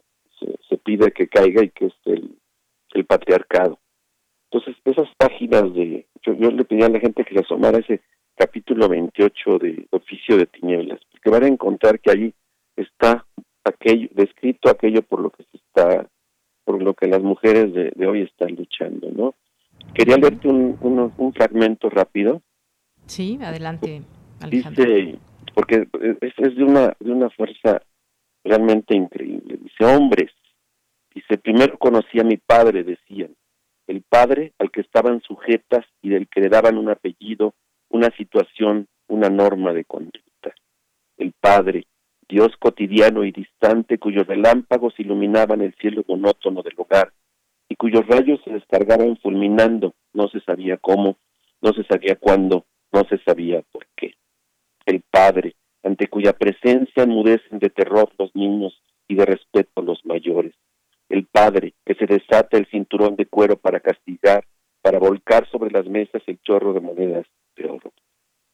se, 0.70 0.78
pide 0.78 1.12
que 1.12 1.28
caiga 1.28 1.64
y 1.64 1.70
que 1.70 1.88
es 1.88 1.94
el, 2.06 2.38
el 2.94 3.06
patriarcado. 3.06 3.80
Entonces, 4.52 4.76
esas 4.86 5.10
páginas 5.18 5.74
de... 5.74 6.06
Yo, 6.22 6.34
le 6.34 6.64
pedí 6.64 6.84
a 6.84 6.90
la 6.90 7.00
gente 7.00 7.24
que 7.24 7.34
se 7.34 7.42
asomara 7.42 7.80
ese 7.80 8.02
capítulo 8.36 8.88
28 8.88 9.58
de 9.60 9.88
Oficio 9.92 10.38
de 10.38 10.46
Tinieblas, 10.46 11.00
porque 11.12 11.30
van 11.30 11.44
a 11.44 11.48
encontrar 11.48 12.00
que 12.00 12.12
allí 12.12 12.34
está 12.76 13.26
aquello, 13.64 14.10
descrito 14.14 14.70
aquello 14.70 15.02
por 15.02 15.22
lo 15.22 15.30
que 15.30 15.44
se 15.44 15.58
está, 15.58 16.08
por 16.64 16.82
lo 16.82 16.94
que 16.94 17.08
las 17.08 17.22
mujeres 17.22 17.74
de, 17.74 18.08
hoy 18.08 18.22
están 18.22 18.56
luchando, 18.56 19.10
¿no? 19.12 19.36
Quería 19.94 20.18
leerte 20.18 20.48
un, 20.48 20.78
un, 20.82 21.34
fragmento 21.34 21.90
rápido. 21.90 22.42
Sí, 23.06 23.38
adelante, 23.42 24.02
Alejandro. 24.40 24.86
Dice, 24.86 25.20
porque 25.54 25.88
es, 26.22 26.34
es, 26.38 26.56
de 26.56 26.64
una 26.64 26.96
de 27.00 27.12
una 27.12 27.30
fuerza 27.30 27.82
realmente 28.44 28.96
increíble. 28.96 29.58
Dice, 29.62 29.86
hombres, 29.86 30.32
dice, 31.14 31.38
primero 31.38 31.78
conocí 31.78 32.20
a 32.20 32.24
mi 32.24 32.38
padre, 32.38 32.84
decían, 32.84 33.36
el 33.88 34.02
padre 34.04 34.54
al 34.60 34.72
que 34.72 34.82
estaban 34.82 35.22
sujetas 35.22 35.86
y 36.02 36.10
del 36.10 36.28
que 36.28 36.42
le 36.42 36.50
daban 36.50 36.78
un 36.78 36.90
apellido, 36.90 37.54
una 37.90 38.10
situación, 38.16 38.88
una 39.08 39.30
norma 39.30 39.74
de 39.74 39.86
conducta. 39.86 40.54
El 41.18 41.34
padre, 41.34 41.86
Dios 42.28 42.56
cotidiano 42.60 43.24
y 43.24 43.32
distante, 43.32 43.98
cuyos 43.98 44.28
relámpagos 44.28 45.00
iluminaban 45.00 45.62
el 45.62 45.74
cielo 45.76 46.04
monótono 46.08 46.62
del 46.62 46.74
hogar 46.78 47.12
y 47.70 47.76
cuyos 47.76 48.06
rayos 48.08 48.40
se 48.44 48.52
descargaban 48.52 49.18
fulminando, 49.18 49.94
no 50.14 50.28
se 50.28 50.40
sabía 50.42 50.78
cómo, 50.78 51.18
no 51.62 51.74
se 51.74 51.84
sabía 51.86 52.16
cuándo, 52.16 52.66
no 52.92 53.04
se 53.10 53.18
sabía 53.20 53.64
por 53.72 53.88
qué. 53.96 54.14
El 54.86 55.02
padre, 55.02 55.56
ante 55.84 56.08
cuya 56.08 56.34
presencia 56.34 57.04
enmudecen 57.04 57.60
de 57.60 57.70
terror 57.70 58.12
los 58.18 58.36
niños 58.36 58.82
y 59.08 59.16
de 59.16 59.26
respeto 59.26 59.82
los 59.82 60.06
mayores. 60.06 60.54
El 61.10 61.26
padre 61.26 61.74
que 61.86 61.96
se 61.96 62.06
desata 62.06 62.58
el 62.58 62.68
cinturón 62.68 63.16
de 63.16 63.26
cuero 63.26 63.58
para 63.58 63.80
castigar, 63.80 64.46
para 64.82 65.00
volcar 65.00 65.50
sobre 65.50 65.72
las 65.72 65.86
mesas 65.86 66.22
el 66.28 66.40
chorro 66.42 66.74
de 66.74 66.80
monedas 66.80 67.26
de 67.56 67.66
oro. 67.66 67.94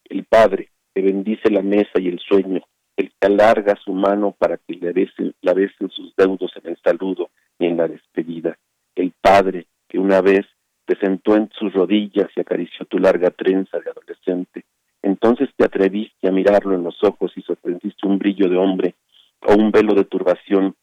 El 0.04 0.24
padre 0.24 0.70
que 0.94 1.02
bendice 1.02 1.50
la 1.50 1.62
mesa 1.62 1.98
y 2.00 2.08
el 2.08 2.18
sueño, 2.18 2.62
el 3.00 3.10
que 3.10 3.26
alarga 3.26 3.76
su 3.84 3.92
mano 3.92 4.34
para 4.38 4.56
que 4.56 4.74
le 4.74 4.92
besen, 4.92 5.34
la 5.42 5.54
besen 5.54 5.90
sus 5.90 6.14
deudos 6.16 6.52
en 6.62 6.70
el 6.70 6.78
saludo 6.82 7.30
y 7.58 7.66
en 7.66 7.76
la 7.76 7.88
despedida. 7.88 8.56
El 8.94 9.12
padre 9.20 9.66
que 9.88 9.98
una 9.98 10.20
vez 10.20 10.46
te 10.86 10.96
sentó 10.96 11.36
en 11.36 11.50
sus 11.58 11.72
rodillas 11.72 12.28
y 12.36 12.40
acarició 12.40 12.86
tu 12.86 12.98
larga 12.98 13.30
trenza 13.30 13.78
de 13.78 13.90
adolescente 13.90 14.64
entonces 15.02 15.48
te 15.56 15.64
atreviste 15.64 16.28
a 16.28 16.32
mirarlo 16.32 16.74
en 16.74 16.84
los 16.84 17.02
ojos 17.02 17.32
y 17.36 17.42
sorprendiste 17.42 18.06
un 18.06 18.18
brillo 18.18 18.48
de 18.48 18.56
hombre 18.56 18.94
o 19.40 19.54
un 19.54 19.70
velo 19.70 19.94
de 19.94 20.04
turbación 20.04 20.74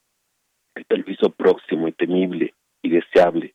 que 0.74 0.84
te 0.84 0.96
lo 0.96 1.10
hizo 1.10 1.30
próximo 1.30 1.88
y 1.88 1.92
temible 1.92 2.54
y 2.82 2.90
deseable. 2.90 3.52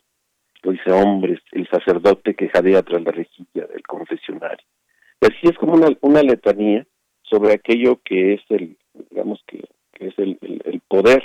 Lo 0.62 0.72
dice 0.72 0.92
hombres, 0.92 1.40
el 1.52 1.68
sacerdote 1.68 2.36
que 2.36 2.50
jadea 2.50 2.82
tras 2.84 3.02
la 3.02 3.12
rejilla 3.12 3.68
del 3.68 3.84
confesionario. 3.84 4.66
Y 5.22 5.26
así 5.26 5.40
es 5.44 5.58
como 5.58 5.74
una, 5.74 5.88
una 6.02 6.22
letanía 6.22 6.86
sobre 7.34 7.54
aquello 7.54 8.00
que 8.04 8.36
es 8.36 8.42
el, 8.50 8.78
digamos 9.10 9.44
que, 9.48 9.66
es 10.00 10.14
el, 10.20 10.38
el, 10.42 10.82
poder 10.88 11.24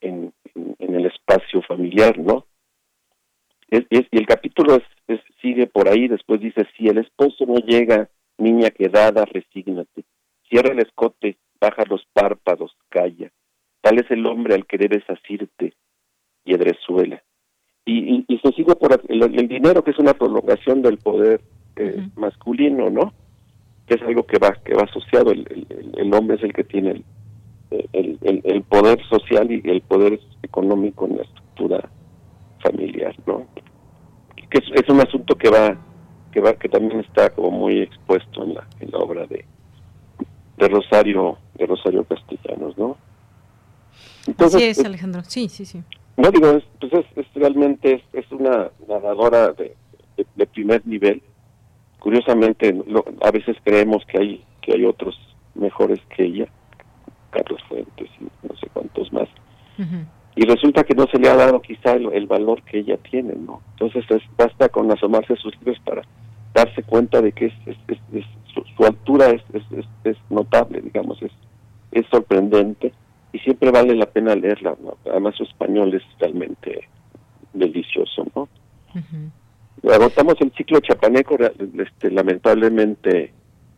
en, 0.00 0.32
en, 0.54 0.94
el 0.94 1.06
espacio 1.06 1.62
familiar, 1.62 2.18
¿no? 2.18 2.46
Es, 3.70 3.84
y 3.90 4.18
el 4.18 4.26
capítulo 4.26 4.80
sigue 5.40 5.68
por 5.68 5.88
ahí, 5.88 6.08
después 6.08 6.40
dice, 6.40 6.66
si 6.76 6.88
el 6.88 6.98
esposo 6.98 7.46
no 7.46 7.56
llega 7.56 8.08
Niña 8.38 8.70
quedada, 8.70 9.24
resígnate. 9.24 10.04
Cierra 10.48 10.72
el 10.72 10.80
escote, 10.80 11.36
baja 11.60 11.84
los 11.88 12.04
párpados, 12.12 12.76
calla. 12.88 13.30
Tal 13.80 13.98
es 13.98 14.10
el 14.10 14.26
hombre 14.26 14.54
al 14.54 14.66
que 14.66 14.78
debes 14.78 15.02
asirte, 15.08 15.74
piedrezuela. 16.44 17.22
Y, 17.84 18.24
y, 18.26 18.38
se 18.38 18.52
sigue 18.52 18.74
por 18.74 19.00
el, 19.08 19.48
dinero, 19.48 19.82
que 19.82 19.92
es 19.92 19.98
una 19.98 20.14
prolongación 20.14 20.82
del 20.82 20.98
poder 20.98 21.40
eh, 21.76 22.08
masculino, 22.16 22.90
¿no? 22.90 23.12
Que 23.88 23.94
es 23.94 24.02
algo 24.02 24.24
que 24.24 24.38
va 24.38 24.52
que 24.64 24.74
va 24.74 24.82
asociado. 24.82 25.30
El, 25.30 25.66
el, 25.96 26.14
hombre 26.14 26.36
es 26.36 26.42
el 26.42 26.52
que 26.52 26.64
tiene 26.64 27.02
el, 27.70 28.18
el, 28.22 28.62
poder 28.62 29.02
social 29.08 29.50
y 29.50 29.62
el 29.68 29.80
poder 29.82 30.20
económico 30.42 31.06
en 31.06 31.16
la 31.16 31.22
estructura 31.22 31.88
familiar, 32.62 33.14
¿no? 33.26 33.46
Que 34.50 34.58
es 34.58 34.88
un 34.88 35.00
asunto 35.00 35.36
que 35.36 35.50
va 35.50 35.76
que 36.32 36.40
va 36.40 36.54
que 36.54 36.68
también 36.68 37.00
está 37.00 37.30
como 37.30 37.50
muy 37.50 37.80
expuesto 37.80 38.44
en 38.44 38.54
la 38.54 38.66
en 38.80 38.90
la 38.90 38.98
obra 38.98 39.26
de 39.26 39.44
de 40.58 40.68
Rosario 40.68 41.38
de 41.54 41.66
Rosario 41.66 42.04
Castellanos 42.04 42.76
no 42.76 42.96
entonces 44.26 44.56
Así 44.56 44.64
es, 44.64 44.84
Alejandro 44.84 45.22
sí 45.24 45.48
sí 45.48 45.64
sí 45.64 45.82
no 46.18 46.32
digo 46.32 46.50
es, 46.50 46.64
pues 46.80 46.92
es, 47.14 47.26
realmente 47.34 48.02
es, 48.12 48.32
una 48.32 48.70
nadadora 48.88 49.52
de, 49.52 49.76
primer 50.52 50.84
nivel. 50.84 51.22
Curiosamente, 51.98 52.74
a 53.22 53.30
veces 53.30 53.56
creemos 53.64 54.04
que 54.06 54.18
hay 54.18 54.44
que 54.68 54.74
hay 54.74 54.84
otros 54.84 55.18
mejores 55.54 56.00
que 56.14 56.24
ella, 56.24 56.46
Carlos 57.30 57.60
Fuentes 57.68 58.10
y 58.20 58.24
no 58.46 58.56
sé 58.56 58.68
cuántos 58.72 59.12
más. 59.12 59.28
Y 60.34 60.42
resulta 60.44 60.84
que 60.84 60.94
no 60.94 61.06
se 61.06 61.18
le 61.18 61.28
ha 61.28 61.36
dado 61.36 61.60
quizá 61.60 61.94
el, 61.94 62.26
valor 62.26 62.62
que 62.62 62.78
ella 62.78 62.96
tiene, 62.98 63.34
¿no? 63.34 63.62
Entonces 63.72 64.04
basta 64.36 64.68
con 64.68 64.90
asomarse 64.90 65.32
a 65.32 65.36
sus 65.36 65.56
libros 65.58 65.78
para 65.84 66.02
darse 66.52 66.82
cuenta 66.82 67.20
de 67.22 67.32
que 67.32 67.46
es, 67.46 67.52
su, 68.76 68.84
altura 68.84 69.30
es, 69.30 69.42
es, 70.04 70.16
notable, 70.30 70.80
digamos, 70.80 71.22
es, 71.22 71.32
es 71.92 72.06
sorprendente 72.08 72.92
y 73.32 73.38
siempre 73.38 73.70
vale 73.70 73.94
la 73.94 74.06
pena 74.06 74.34
leerla. 74.34 74.76
Además, 75.08 75.36
su 75.36 75.44
español 75.44 75.94
es 75.94 76.02
realmente 76.18 76.88
delicioso, 77.52 78.26
¿no? 78.34 78.48
Agotamos 79.82 80.34
el 80.40 80.52
ciclo 80.52 80.80
chapaneco, 80.80 81.36
este, 81.36 82.10
lamentablemente 82.10 83.32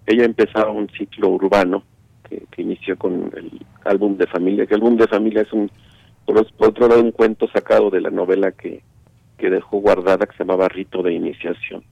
ella 0.06 0.24
empezaba 0.24 0.70
un 0.70 0.88
ciclo 0.88 1.28
urbano 1.28 1.84
que, 2.28 2.62
inició 2.62 2.96
con 2.96 3.30
el 3.36 3.64
álbum 3.84 4.16
de 4.16 4.26
familia, 4.26 4.66
que 4.66 4.74
el 4.74 4.80
álbum 4.80 4.96
de 4.96 5.08
familia 5.08 5.42
es 5.42 5.52
un, 5.52 5.70
por, 6.24 6.46
otro 6.58 6.88
lado, 6.88 7.02
un 7.02 7.12
cuento 7.12 7.48
sacado 7.48 7.90
de 7.90 8.00
la 8.00 8.10
novela 8.10 8.52
que, 8.52 8.82
que 9.36 9.50
dejó 9.50 9.78
guardada 9.78 10.26
que 10.26 10.36
se 10.36 10.44
llamaba 10.44 10.68
Rito 10.68 11.02
de 11.02 11.12
Iniciación. 11.12 11.82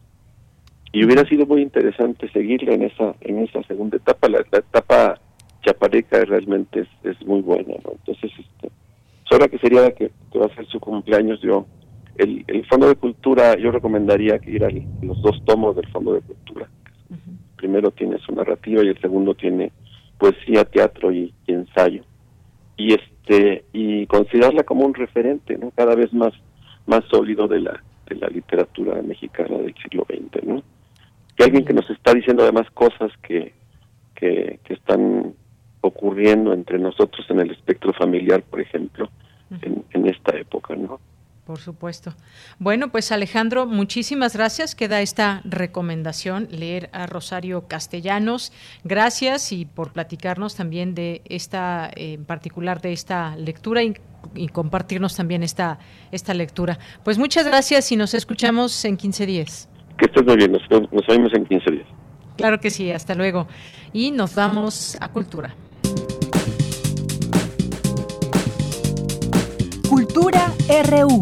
Y 0.93 1.05
hubiera 1.05 1.29
sido 1.29 1.45
muy 1.47 1.63
interesante 1.63 2.31
seguirla 2.31 2.75
en 2.75 2.83
esa 2.83 3.15
en 3.21 3.41
esa 3.41 3.63
segunda 3.65 3.99
etapa. 3.99 4.29
La, 4.29 4.41
etapa 4.41 5.21
chapareca 5.63 6.25
realmente 6.25 6.87
es, 7.03 7.27
muy 7.27 7.43
buena. 7.43 7.75
Entonces, 7.75 8.33
este, 8.39 8.71
ahora 9.31 9.49
que 9.49 9.59
sería 9.59 9.91
que, 9.93 10.11
que 10.33 10.39
va 10.39 10.47
a 10.47 10.55
ser 10.55 10.67
su 10.67 10.81
cumpleaños, 10.81 11.41
yo 11.43 11.67
el, 12.19 12.45
el 12.49 12.67
Fondo 12.67 12.89
de 12.89 12.97
Cultura, 12.97 13.57
yo 13.57 13.71
recomendaría 13.71 14.39
que 14.39 14.51
ir 14.51 14.65
a 14.65 14.71
los 15.03 15.23
dos 15.23 15.43
tomos 15.45 15.77
del 15.77 15.87
Fondo 15.89 16.15
de 16.15 16.21
Cultura. 16.21 16.69
Primero 17.57 17.91
tiene 17.91 18.19
su 18.19 18.33
narrativa 18.33 18.85
y 18.85 18.89
el 18.89 19.01
segundo 19.01 19.35
tiene 19.35 19.73
poesía, 20.19 20.65
teatro 20.65 21.13
y, 21.13 21.33
ensayo. 21.47 22.03
Y 22.77 22.95
este 22.95 23.65
y 23.73 24.07
considerarla 24.07 24.63
como 24.65 24.85
un 24.85 24.95
referente, 24.95 25.57
¿no? 25.59 25.71
Cada 25.73 25.95
vez 25.95 26.13
más 26.13 26.33
más 26.87 27.05
sólido 27.11 27.49
de 27.49 27.61
la 27.61 27.83
de 28.09 28.17
la 28.17 28.29
literatura 28.29 29.01
mexicana 29.03 29.59
del 29.59 29.75
siglo 29.83 30.07
XX, 30.09 30.45
¿no? 30.45 30.63
Y 31.39 31.43
alguien 31.43 31.65
que 31.65 31.73
nos 31.73 31.89
está 31.91 32.15
diciendo 32.15 32.43
además 32.43 32.71
cosas 32.73 33.13
que, 33.23 33.53
que, 34.15 34.59
que 34.65 34.75
están 34.75 35.35
ocurriendo 35.81 36.53
entre 36.53 36.79
nosotros 36.79 37.25
en 37.31 37.41
el 37.41 37.51
espectro 37.53 37.93
familiar, 37.93 38.43
por 38.43 38.61
ejemplo, 38.61 39.09
en, 39.63 39.85
en 39.93 40.07
esta 40.09 40.37
época, 40.37 40.75
¿no? 40.75 40.99
Por 41.49 41.61
supuesto. 41.61 42.13
Bueno, 42.59 42.93
pues 42.93 43.11
Alejandro, 43.11 43.65
muchísimas 43.65 44.37
gracias. 44.37 44.75
Queda 44.75 45.01
esta 45.01 45.41
recomendación, 45.47 46.47
leer 46.51 46.91
a 46.93 47.07
Rosario 47.07 47.67
Castellanos. 47.67 48.53
Gracias 48.85 49.51
y 49.53 49.65
por 49.65 49.95
platicarnos 49.95 50.57
también 50.57 50.95
de 50.95 51.23
esta, 51.25 51.91
en 51.97 52.27
particular 52.27 52.83
de 52.83 52.93
esta 52.93 53.35
lectura 53.37 53.83
y, 53.83 53.95
compartirnos 54.53 55.17
también 55.17 55.43
esta, 55.43 55.79
esta 56.13 56.35
lectura. 56.35 56.79
Pues 57.03 57.17
muchas 57.17 57.47
gracias 57.47 57.91
y 57.93 57.97
nos 57.97 58.13
escuchamos 58.13 58.85
en 58.85 58.99
15 58.99 59.25
días. 59.25 59.71
Que 59.97 60.05
estés 60.05 60.27
muy 60.27 60.37
bien, 60.37 60.53
nos, 60.53 60.61
nos 60.71 61.07
vemos 61.07 61.33
en 61.33 61.47
15 61.47 61.71
días. 61.71 61.87
Claro 62.37 62.61
que 62.61 62.69
sí, 62.69 62.93
hasta 62.93 63.15
luego. 63.15 63.49
Y 63.95 64.11
nos 64.11 64.35
vamos 64.35 64.99
a 65.01 65.09
Cultura. 65.09 65.55
RU. 70.69 71.21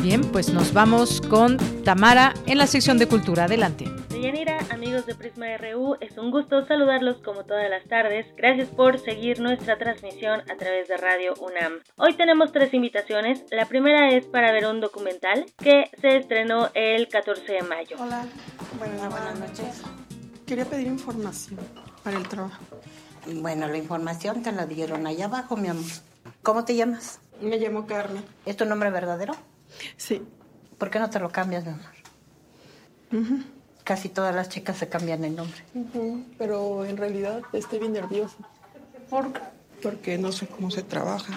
Bien, 0.00 0.22
pues 0.30 0.52
nos 0.52 0.72
vamos 0.72 1.20
con 1.20 1.56
Tamara 1.82 2.32
en 2.46 2.58
la 2.58 2.68
sección 2.68 2.98
de 2.98 3.08
Cultura. 3.08 3.46
Adelante. 3.46 3.86
Deyanira, 4.10 4.56
amigos 4.70 5.04
de 5.06 5.16
Prisma 5.16 5.46
RU, 5.56 5.96
es 6.00 6.16
un 6.16 6.30
gusto 6.30 6.64
saludarlos 6.66 7.16
como 7.24 7.42
todas 7.42 7.68
las 7.68 7.84
tardes. 7.88 8.26
Gracias 8.36 8.68
por 8.68 9.00
seguir 9.00 9.40
nuestra 9.40 9.78
transmisión 9.78 10.42
a 10.42 10.56
través 10.56 10.86
de 10.86 10.96
Radio 10.96 11.34
UNAM. 11.40 11.80
Hoy 11.96 12.14
tenemos 12.14 12.52
tres 12.52 12.72
invitaciones. 12.72 13.42
La 13.50 13.66
primera 13.66 14.10
es 14.10 14.26
para 14.26 14.52
ver 14.52 14.66
un 14.66 14.80
documental 14.80 15.46
que 15.58 15.90
se 16.00 16.18
estrenó 16.18 16.70
el 16.74 17.08
14 17.08 17.52
de 17.52 17.62
mayo. 17.62 17.96
Hola, 17.98 18.26
buenas, 18.78 19.10
buenas 19.10 19.40
noches. 19.40 19.82
Quería 20.46 20.64
pedir 20.66 20.86
información 20.86 21.58
para 22.04 22.16
el 22.16 22.28
trabajo. 22.28 22.62
Bueno, 23.26 23.68
la 23.68 23.76
información 23.78 24.42
te 24.42 24.52
la 24.52 24.66
dieron 24.66 25.06
allá 25.06 25.26
abajo, 25.26 25.56
mi 25.56 25.68
amor. 25.68 25.84
¿Cómo 26.42 26.64
te 26.64 26.76
llamas? 26.76 27.20
Me 27.40 27.58
llamo 27.58 27.86
Carmen. 27.86 28.24
¿Es 28.44 28.56
tu 28.56 28.64
nombre 28.64 28.90
verdadero? 28.90 29.34
Sí. 29.96 30.22
¿Por 30.78 30.90
qué 30.90 30.98
no 30.98 31.10
te 31.10 31.18
lo 31.18 31.30
cambias, 31.30 31.64
mi 31.64 31.72
amor? 31.72 33.44
Casi 33.84 34.08
todas 34.08 34.34
las 34.34 34.48
chicas 34.48 34.76
se 34.76 34.88
cambian 34.88 35.24
el 35.24 35.36
nombre. 35.36 35.62
Pero 36.38 36.84
en 36.84 36.96
realidad 36.96 37.42
estoy 37.52 37.78
bien 37.78 37.92
nerviosa. 37.92 38.36
¿Por 39.08 39.32
qué? 39.32 39.40
Porque 39.82 40.18
no 40.18 40.32
sé 40.32 40.46
cómo 40.46 40.70
se 40.70 40.82
trabaja. 40.82 41.34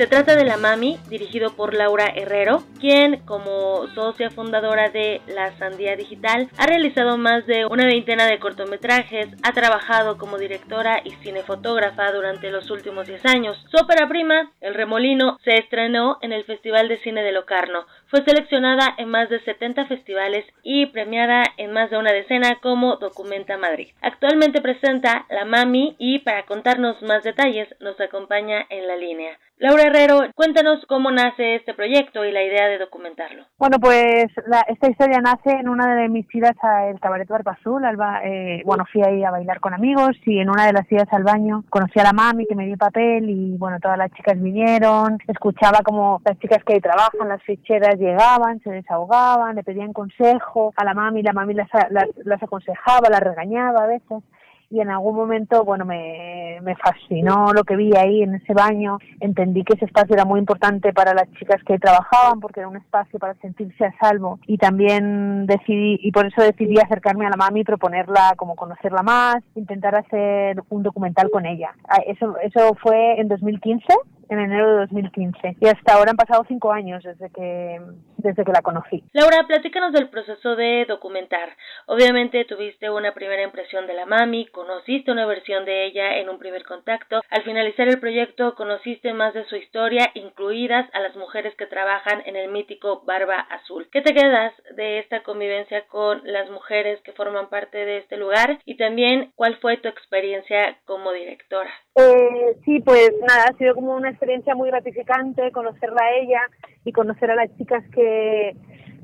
Se 0.00 0.06
trata 0.06 0.34
de 0.34 0.46
La 0.46 0.56
Mami, 0.56 0.98
dirigido 1.10 1.54
por 1.54 1.74
Laura 1.74 2.06
Herrero, 2.06 2.62
quien, 2.80 3.18
como 3.26 3.86
socia 3.94 4.30
fundadora 4.30 4.88
de 4.88 5.20
La 5.26 5.54
Sandía 5.58 5.94
Digital, 5.94 6.48
ha 6.56 6.64
realizado 6.66 7.18
más 7.18 7.44
de 7.44 7.66
una 7.66 7.84
veintena 7.84 8.24
de 8.24 8.38
cortometrajes, 8.38 9.28
ha 9.42 9.52
trabajado 9.52 10.16
como 10.16 10.38
directora 10.38 11.02
y 11.04 11.10
cinefotógrafa 11.22 12.12
durante 12.12 12.50
los 12.50 12.70
últimos 12.70 13.08
10 13.08 13.26
años. 13.26 13.62
Su 13.70 13.76
ópera 13.76 14.08
prima, 14.08 14.50
El 14.62 14.72
Remolino, 14.72 15.36
se 15.44 15.58
estrenó 15.58 16.16
en 16.22 16.32
el 16.32 16.44
Festival 16.44 16.88
de 16.88 16.96
Cine 17.02 17.22
de 17.22 17.32
Locarno. 17.32 17.84
Fue 18.06 18.24
seleccionada 18.24 18.94
en 18.96 19.10
más 19.10 19.28
de 19.28 19.40
70 19.40 19.84
festivales 19.84 20.46
y 20.62 20.86
premiada 20.86 21.44
en 21.58 21.72
más 21.72 21.90
de 21.90 21.98
una 21.98 22.12
decena 22.12 22.58
como 22.62 22.96
Documenta 22.96 23.58
Madrid. 23.58 23.88
Actualmente 24.00 24.62
presenta 24.62 25.26
La 25.28 25.44
Mami 25.44 25.94
y 25.98 26.20
para 26.20 26.46
contarnos 26.46 27.02
más 27.02 27.22
detalles 27.22 27.68
nos 27.80 28.00
acompaña 28.00 28.64
en 28.70 28.88
la 28.88 28.96
línea. 28.96 29.38
Laura 29.60 29.82
Herrero, 29.82 30.20
cuéntanos 30.34 30.82
cómo 30.88 31.10
nace 31.10 31.56
este 31.56 31.74
proyecto 31.74 32.24
y 32.24 32.32
la 32.32 32.42
idea 32.42 32.66
de 32.68 32.78
documentarlo. 32.78 33.44
Bueno, 33.58 33.76
pues 33.78 34.24
esta 34.68 34.90
historia 34.90 35.20
nace 35.20 35.50
en 35.50 35.68
una 35.68 35.96
de 35.96 36.08
mis 36.08 36.24
idas 36.34 36.56
al 36.62 36.98
Cabaret 36.98 37.28
Barba 37.28 37.52
Azul. 37.52 37.82
eh, 38.24 38.62
bueno, 38.64 38.86
fui 38.90 39.02
ahí 39.02 39.22
a 39.22 39.30
bailar 39.30 39.60
con 39.60 39.74
amigos 39.74 40.16
y 40.24 40.38
en 40.38 40.48
una 40.48 40.64
de 40.64 40.72
las 40.72 40.90
idas 40.90 41.12
al 41.12 41.24
baño 41.24 41.64
conocí 41.68 42.00
a 42.00 42.04
la 42.04 42.14
mami 42.14 42.46
que 42.46 42.54
me 42.54 42.64
dio 42.64 42.78
papel 42.78 43.28
y 43.28 43.58
bueno, 43.58 43.76
todas 43.82 43.98
las 43.98 44.10
chicas 44.12 44.40
vinieron. 44.40 45.18
Escuchaba 45.28 45.80
como 45.84 46.22
las 46.24 46.38
chicas 46.38 46.64
que 46.64 46.72
ahí 46.72 46.80
trabajan, 46.80 47.28
las 47.28 47.42
ficheras 47.42 47.96
llegaban, 47.98 48.60
se 48.60 48.70
desahogaban, 48.70 49.56
le 49.56 49.62
pedían 49.62 49.92
consejo 49.92 50.72
a 50.74 50.86
la 50.86 50.94
mami, 50.94 51.22
la 51.22 51.34
mami 51.34 51.52
las, 51.52 51.68
las, 51.90 52.08
las 52.24 52.42
aconsejaba, 52.42 53.10
las 53.10 53.20
regañaba 53.20 53.84
a 53.84 53.88
veces 53.88 54.22
y 54.70 54.80
en 54.80 54.88
algún 54.88 55.16
momento, 55.16 55.64
bueno, 55.64 55.84
me, 55.84 56.60
me 56.62 56.76
fascinó 56.76 57.52
lo 57.52 57.64
que 57.64 57.76
vi 57.76 57.90
ahí 57.96 58.22
en 58.22 58.36
ese 58.36 58.54
baño. 58.54 58.98
Entendí 59.18 59.64
que 59.64 59.74
ese 59.74 59.84
espacio 59.84 60.14
era 60.14 60.24
muy 60.24 60.38
importante 60.38 60.92
para 60.92 61.12
las 61.12 61.30
chicas 61.32 61.62
que 61.64 61.78
trabajaban 61.78 62.38
porque 62.40 62.60
era 62.60 62.68
un 62.68 62.76
espacio 62.76 63.18
para 63.18 63.34
sentirse 63.34 63.84
a 63.84 63.94
salvo 63.98 64.38
y 64.46 64.58
también 64.58 65.46
decidí, 65.46 65.98
y 66.00 66.12
por 66.12 66.26
eso 66.26 66.42
decidí 66.42 66.78
acercarme 66.78 67.26
a 67.26 67.30
la 67.30 67.36
mami 67.36 67.64
proponerla 67.64 68.34
como 68.36 68.54
conocerla 68.54 69.02
más, 69.02 69.42
intentar 69.56 69.96
hacer 69.96 70.62
un 70.68 70.84
documental 70.84 71.30
con 71.30 71.46
ella. 71.46 71.72
Ah, 71.88 72.00
eso, 72.06 72.36
eso 72.38 72.74
fue 72.80 73.20
en 73.20 73.28
2015 73.28 73.84
en 74.30 74.38
enero 74.38 74.70
de 74.70 74.78
2015 74.80 75.56
y 75.60 75.66
hasta 75.66 75.94
ahora 75.94 76.12
han 76.12 76.16
pasado 76.16 76.44
cinco 76.48 76.72
años 76.72 77.02
desde 77.02 77.30
que 77.30 77.80
desde 78.16 78.44
que 78.44 78.52
la 78.52 78.62
conocí. 78.62 79.02
Laura, 79.12 79.44
platícanos 79.46 79.92
del 79.92 80.08
proceso 80.08 80.54
de 80.54 80.84
documentar. 80.86 81.56
Obviamente 81.86 82.44
tuviste 82.44 82.90
una 82.90 83.12
primera 83.12 83.42
impresión 83.42 83.86
de 83.86 83.94
la 83.94 84.06
mami, 84.06 84.46
conociste 84.46 85.10
una 85.10 85.26
versión 85.26 85.64
de 85.64 85.86
ella 85.86 86.18
en 86.18 86.28
un 86.28 86.38
primer 86.38 86.64
contacto. 86.64 87.22
Al 87.30 87.42
finalizar 87.42 87.88
el 87.88 87.98
proyecto 87.98 88.54
conociste 88.54 89.12
más 89.14 89.34
de 89.34 89.44
su 89.46 89.56
historia, 89.56 90.10
incluidas 90.14 90.88
a 90.92 91.00
las 91.00 91.16
mujeres 91.16 91.54
que 91.56 91.66
trabajan 91.66 92.22
en 92.26 92.36
el 92.36 92.50
mítico 92.50 93.02
Barba 93.06 93.40
Azul. 93.40 93.88
¿Qué 93.90 94.02
te 94.02 94.14
quedas 94.14 94.52
de 94.76 94.98
esta 94.98 95.22
convivencia 95.22 95.86
con 95.88 96.20
las 96.24 96.50
mujeres 96.50 97.00
que 97.02 97.12
forman 97.12 97.48
parte 97.48 97.78
de 97.78 97.98
este 97.98 98.16
lugar? 98.16 98.58
Y 98.64 98.76
también, 98.76 99.32
¿cuál 99.34 99.56
fue 99.56 99.78
tu 99.78 99.88
experiencia 99.88 100.78
como 100.84 101.12
directora? 101.12 101.70
Eh, 101.96 102.56
sí, 102.64 102.80
pues 102.80 103.12
nada, 103.26 103.46
ha 103.50 103.58
sido 103.58 103.74
como 103.74 103.94
una 103.94 104.10
experiencia 104.20 104.54
muy 104.54 104.68
gratificante 104.68 105.50
conocerla 105.50 106.02
a 106.02 106.12
ella 106.12 106.40
y 106.84 106.92
conocer 106.92 107.30
a 107.30 107.34
las 107.36 107.56
chicas 107.56 107.82
que, 107.90 108.54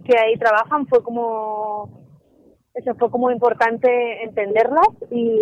que 0.05 0.19
ahí 0.19 0.37
trabajan. 0.37 0.87
Fue 0.87 1.03
como, 1.03 1.89
eso 2.75 2.95
fue 2.97 3.11
como 3.11 3.31
importante 3.31 4.23
entenderlas 4.23 4.89
y 5.11 5.41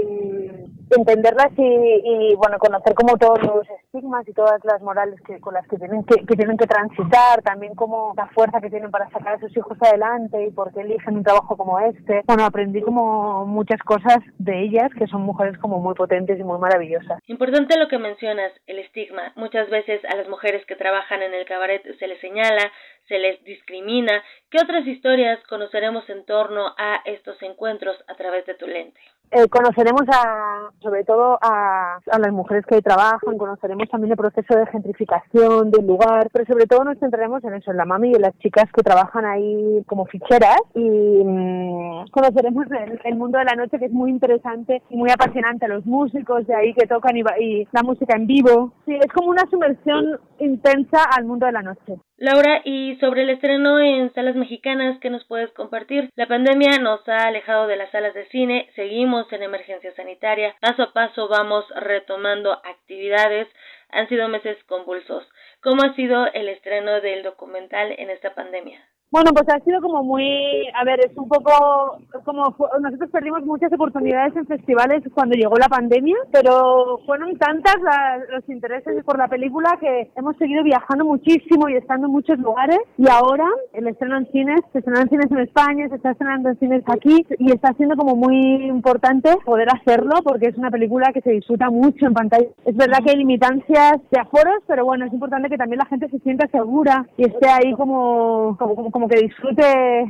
entenderlas 0.90 1.52
y, 1.56 1.62
y, 1.62 2.34
bueno 2.36 2.58
conocer 2.58 2.94
como 2.94 3.16
todos 3.16 3.42
los 3.42 3.68
estigmas 3.84 4.26
y 4.28 4.32
todas 4.32 4.64
las 4.64 4.80
morales 4.82 5.20
que 5.22 5.40
con 5.40 5.54
las 5.54 5.66
que 5.68 5.76
tienen 5.76 6.04
que, 6.04 6.24
que 6.24 6.36
tienen 6.36 6.56
que 6.56 6.66
transitar 6.66 7.42
también 7.42 7.74
como 7.74 8.12
la 8.16 8.26
fuerza 8.28 8.60
que 8.60 8.70
tienen 8.70 8.90
para 8.90 9.08
sacar 9.10 9.34
a 9.34 9.40
sus 9.40 9.56
hijos 9.56 9.76
adelante 9.80 10.44
y 10.44 10.50
por 10.50 10.72
qué 10.72 10.80
eligen 10.80 11.16
un 11.16 11.24
trabajo 11.24 11.56
como 11.56 11.78
este. 11.80 12.22
Bueno 12.26 12.44
aprendí 12.44 12.82
como 12.82 13.46
muchas 13.46 13.80
cosas 13.82 14.18
de 14.38 14.62
ellas 14.62 14.90
que 14.98 15.06
son 15.06 15.22
mujeres 15.22 15.58
como 15.58 15.80
muy 15.80 15.94
potentes 15.94 16.38
y 16.38 16.44
muy 16.44 16.58
maravillosas. 16.58 17.20
Importante 17.26 17.78
lo 17.78 17.88
que 17.88 17.98
mencionas 17.98 18.52
el 18.66 18.78
estigma. 18.78 19.32
Muchas 19.36 19.68
veces 19.70 20.04
a 20.04 20.16
las 20.16 20.28
mujeres 20.28 20.64
que 20.66 20.76
trabajan 20.76 21.22
en 21.22 21.34
el 21.34 21.44
cabaret 21.46 21.82
se 21.98 22.06
les 22.06 22.20
señala 22.20 22.70
se 23.08 23.18
les 23.18 23.42
discrimina. 23.44 24.22
Qué 24.50 24.58
otras 24.62 24.86
historias 24.86 25.38
conoceremos 25.48 26.08
en 26.08 26.24
torno 26.24 26.74
a 26.78 27.02
estos 27.04 27.40
encuentros 27.42 27.96
a 28.08 28.14
través 28.14 28.46
de 28.46 28.54
tu 28.54 28.66
lente 28.66 29.00
eh, 29.30 29.48
conoceremos 29.48 30.02
a, 30.08 30.70
sobre 30.80 31.04
todo 31.04 31.38
a, 31.40 31.98
a, 32.10 32.18
las 32.18 32.32
mujeres 32.32 32.64
que 32.66 32.80
trabajan, 32.82 33.36
conoceremos 33.36 33.88
también 33.88 34.12
el 34.12 34.16
proceso 34.16 34.54
de 34.56 34.66
gentrificación 34.66 35.70
del 35.70 35.86
lugar, 35.86 36.28
pero 36.32 36.44
sobre 36.46 36.66
todo 36.66 36.84
nos 36.84 36.98
centraremos 36.98 37.42
en 37.44 37.54
eso, 37.54 37.70
en 37.70 37.76
la 37.76 37.84
mami 37.84 38.10
y 38.10 38.14
en 38.14 38.22
las 38.22 38.38
chicas 38.38 38.66
que 38.72 38.82
trabajan 38.82 39.24
ahí 39.24 39.82
como 39.86 40.06
ficheras 40.06 40.60
y 40.74 40.88
mmm, 40.88 42.06
conoceremos 42.10 42.66
el, 42.70 43.00
el, 43.02 43.16
mundo 43.16 43.38
de 43.38 43.44
la 43.44 43.54
noche 43.56 43.78
que 43.78 43.86
es 43.86 43.92
muy 43.92 44.10
interesante 44.10 44.82
y 44.90 44.96
muy 44.96 45.10
apasionante, 45.10 45.66
los 45.68 45.84
músicos 45.84 46.46
de 46.46 46.54
ahí 46.54 46.74
que 46.74 46.86
tocan 46.86 47.16
y, 47.16 47.22
y 47.40 47.68
la 47.72 47.82
música 47.82 48.16
en 48.16 48.26
vivo. 48.26 48.72
Sí, 48.86 48.94
es 48.94 49.12
como 49.12 49.30
una 49.30 49.48
sumersión 49.50 50.20
intensa 50.38 51.04
al 51.16 51.24
mundo 51.24 51.46
de 51.46 51.52
la 51.52 51.62
noche. 51.62 51.96
Laura, 52.16 52.60
y 52.64 52.96
sobre 53.00 53.22
el 53.22 53.30
estreno 53.30 53.80
en 53.80 54.12
salas 54.14 54.36
mexicanas, 54.36 54.98
¿qué 55.00 55.10
nos 55.10 55.24
puedes 55.24 55.50
compartir? 55.52 56.10
La 56.14 56.28
pandemia 56.28 56.78
nos 56.78 57.06
ha 57.08 57.26
alejado 57.26 57.66
de 57.66 57.76
las 57.76 57.90
salas 57.90 58.14
de 58.14 58.26
cine, 58.28 58.68
seguimos 58.76 59.13
en 59.30 59.42
emergencia 59.42 59.94
sanitaria, 59.94 60.56
paso 60.60 60.82
a 60.82 60.92
paso 60.92 61.28
vamos 61.28 61.64
retomando 61.76 62.52
actividades, 62.64 63.48
han 63.90 64.08
sido 64.08 64.28
meses 64.28 64.62
convulsos. 64.64 65.24
¿Cómo 65.62 65.84
ha 65.84 65.94
sido 65.94 66.26
el 66.32 66.48
estreno 66.48 67.00
del 67.00 67.22
documental 67.22 67.94
en 67.96 68.10
esta 68.10 68.34
pandemia? 68.34 68.84
Bueno, 69.14 69.30
pues 69.32 69.48
ha 69.48 69.62
sido 69.62 69.80
como 69.80 70.02
muy, 70.02 70.66
a 70.74 70.82
ver, 70.82 70.98
es 71.06 71.16
un 71.16 71.28
poco 71.28 72.00
como 72.24 72.52
nosotros 72.80 73.10
perdimos 73.12 73.44
muchas 73.44 73.72
oportunidades 73.72 74.34
en 74.34 74.44
festivales 74.44 75.04
cuando 75.14 75.36
llegó 75.36 75.54
la 75.54 75.68
pandemia, 75.68 76.16
pero 76.32 76.98
fueron 77.06 77.38
tantas 77.38 77.76
la, 77.80 78.18
los 78.32 78.48
intereses 78.48 79.04
por 79.04 79.16
la 79.16 79.28
película 79.28 79.78
que 79.80 80.10
hemos 80.16 80.36
seguido 80.36 80.64
viajando 80.64 81.04
muchísimo 81.04 81.68
y 81.68 81.76
estando 81.76 82.08
en 82.08 82.12
muchos 82.12 82.40
lugares 82.40 82.80
y 82.98 83.08
ahora 83.08 83.46
el 83.72 83.86
estreno 83.86 84.18
en 84.18 84.26
cines, 84.32 84.60
se 84.72 84.80
estrenó 84.80 85.02
en 85.02 85.08
cines 85.08 85.30
en 85.30 85.38
España, 85.38 85.88
se 85.90 85.94
está 85.94 86.10
estrenando 86.10 86.48
en 86.48 86.58
cines 86.58 86.82
aquí 86.88 87.24
y 87.38 87.52
está 87.52 87.72
siendo 87.74 87.94
como 87.94 88.16
muy 88.16 88.66
importante 88.66 89.36
poder 89.44 89.68
hacerlo 89.68 90.14
porque 90.24 90.48
es 90.48 90.58
una 90.58 90.72
película 90.72 91.12
que 91.12 91.20
se 91.20 91.30
disfruta 91.30 91.70
mucho 91.70 92.06
en 92.06 92.14
pantalla. 92.14 92.48
Es 92.64 92.74
verdad 92.74 92.98
que 93.04 93.12
hay 93.12 93.18
limitancias 93.18 93.92
de 94.10 94.20
aforos, 94.20 94.64
pero 94.66 94.84
bueno, 94.84 95.06
es 95.06 95.12
importante 95.12 95.48
que 95.48 95.56
también 95.56 95.78
la 95.78 95.86
gente 95.86 96.08
se 96.08 96.18
sienta 96.18 96.48
segura 96.48 97.06
y 97.16 97.26
esté 97.26 97.48
ahí 97.48 97.74
como, 97.74 98.56
como, 98.58 98.90
como, 98.90 99.03
como 99.04 99.08
que 99.08 99.26
disfrute 99.26 99.62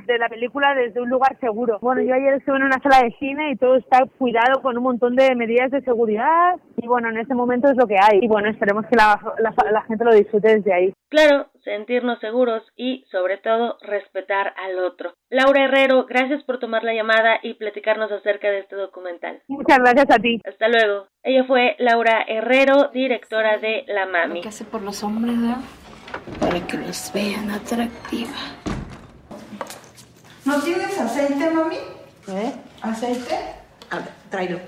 de 0.07 0.19
la 0.19 0.29
película 0.29 0.75
desde 0.75 1.01
un 1.01 1.09
lugar 1.09 1.37
seguro. 1.41 1.79
Bueno, 1.81 2.01
yo 2.03 2.15
ayer 2.15 2.35
estuve 2.35 2.57
en 2.57 2.65
una 2.65 2.81
sala 2.81 3.03
de 3.03 3.16
cine 3.19 3.51
y 3.51 3.57
todo 3.57 3.75
está 3.77 4.05
cuidado 4.19 4.62
con 4.62 4.77
un 4.77 4.85
montón 4.85 5.16
de 5.16 5.35
medidas 5.35 5.71
de 5.73 5.81
seguridad 5.83 6.55
y 6.77 6.87
bueno, 6.87 7.09
en 7.09 7.19
ese 7.19 7.35
momento 7.35 7.69
es 7.69 7.77
lo 7.77 7.87
que 7.87 7.97
hay 8.01 8.21
y 8.23 8.29
bueno, 8.29 8.49
esperemos 8.49 8.87
que 8.87 8.97
la, 8.97 9.19
la, 9.39 9.53
la 9.73 9.83
gente 9.83 10.05
lo 10.05 10.15
disfrute 10.15 10.57
desde 10.57 10.73
ahí. 10.73 10.93
Claro, 11.09 11.49
sentirnos 11.65 12.21
seguros 12.21 12.62
y 12.77 13.05
sobre 13.11 13.39
todo 13.39 13.79
respetar 13.81 14.55
al 14.57 14.79
otro. 14.79 15.15
Laura 15.29 15.65
Herrero, 15.65 16.07
gracias 16.07 16.45
por 16.45 16.61
tomar 16.61 16.85
la 16.85 16.95
llamada 16.95 17.39
y 17.43 17.55
platicarnos 17.55 18.12
acerca 18.12 18.49
de 18.49 18.61
este 18.61 18.77
documental. 18.77 19.43
Muchas 19.49 19.79
gracias 19.79 20.11
a 20.11 20.21
ti. 20.21 20.41
Hasta 20.45 20.69
luego. 20.69 21.07
Ella 21.25 21.45
fue 21.45 21.75
Laura 21.79 22.25
Herrero, 22.29 22.91
directora 22.93 23.59
de 23.59 23.85
La 23.89 24.07
Mami. 24.07 24.43
¿Qué 24.43 24.49
hace 24.49 24.65
por 24.65 24.83
los 24.83 25.03
hombres, 25.03 25.41
¿verdad? 25.41 25.59
Para 26.39 26.65
que 26.66 26.77
los 26.77 27.11
vean 27.12 27.51
atractiva. 27.51 28.31
¿No 30.45 30.61
tienes 30.61 31.01
aceite, 31.01 31.51
mami? 31.51 31.77
¿Eh? 32.29 32.53
¿Aceite? 32.83 33.35
A 33.91 33.99
ver, 33.99 34.09
tráelo. 34.31 34.59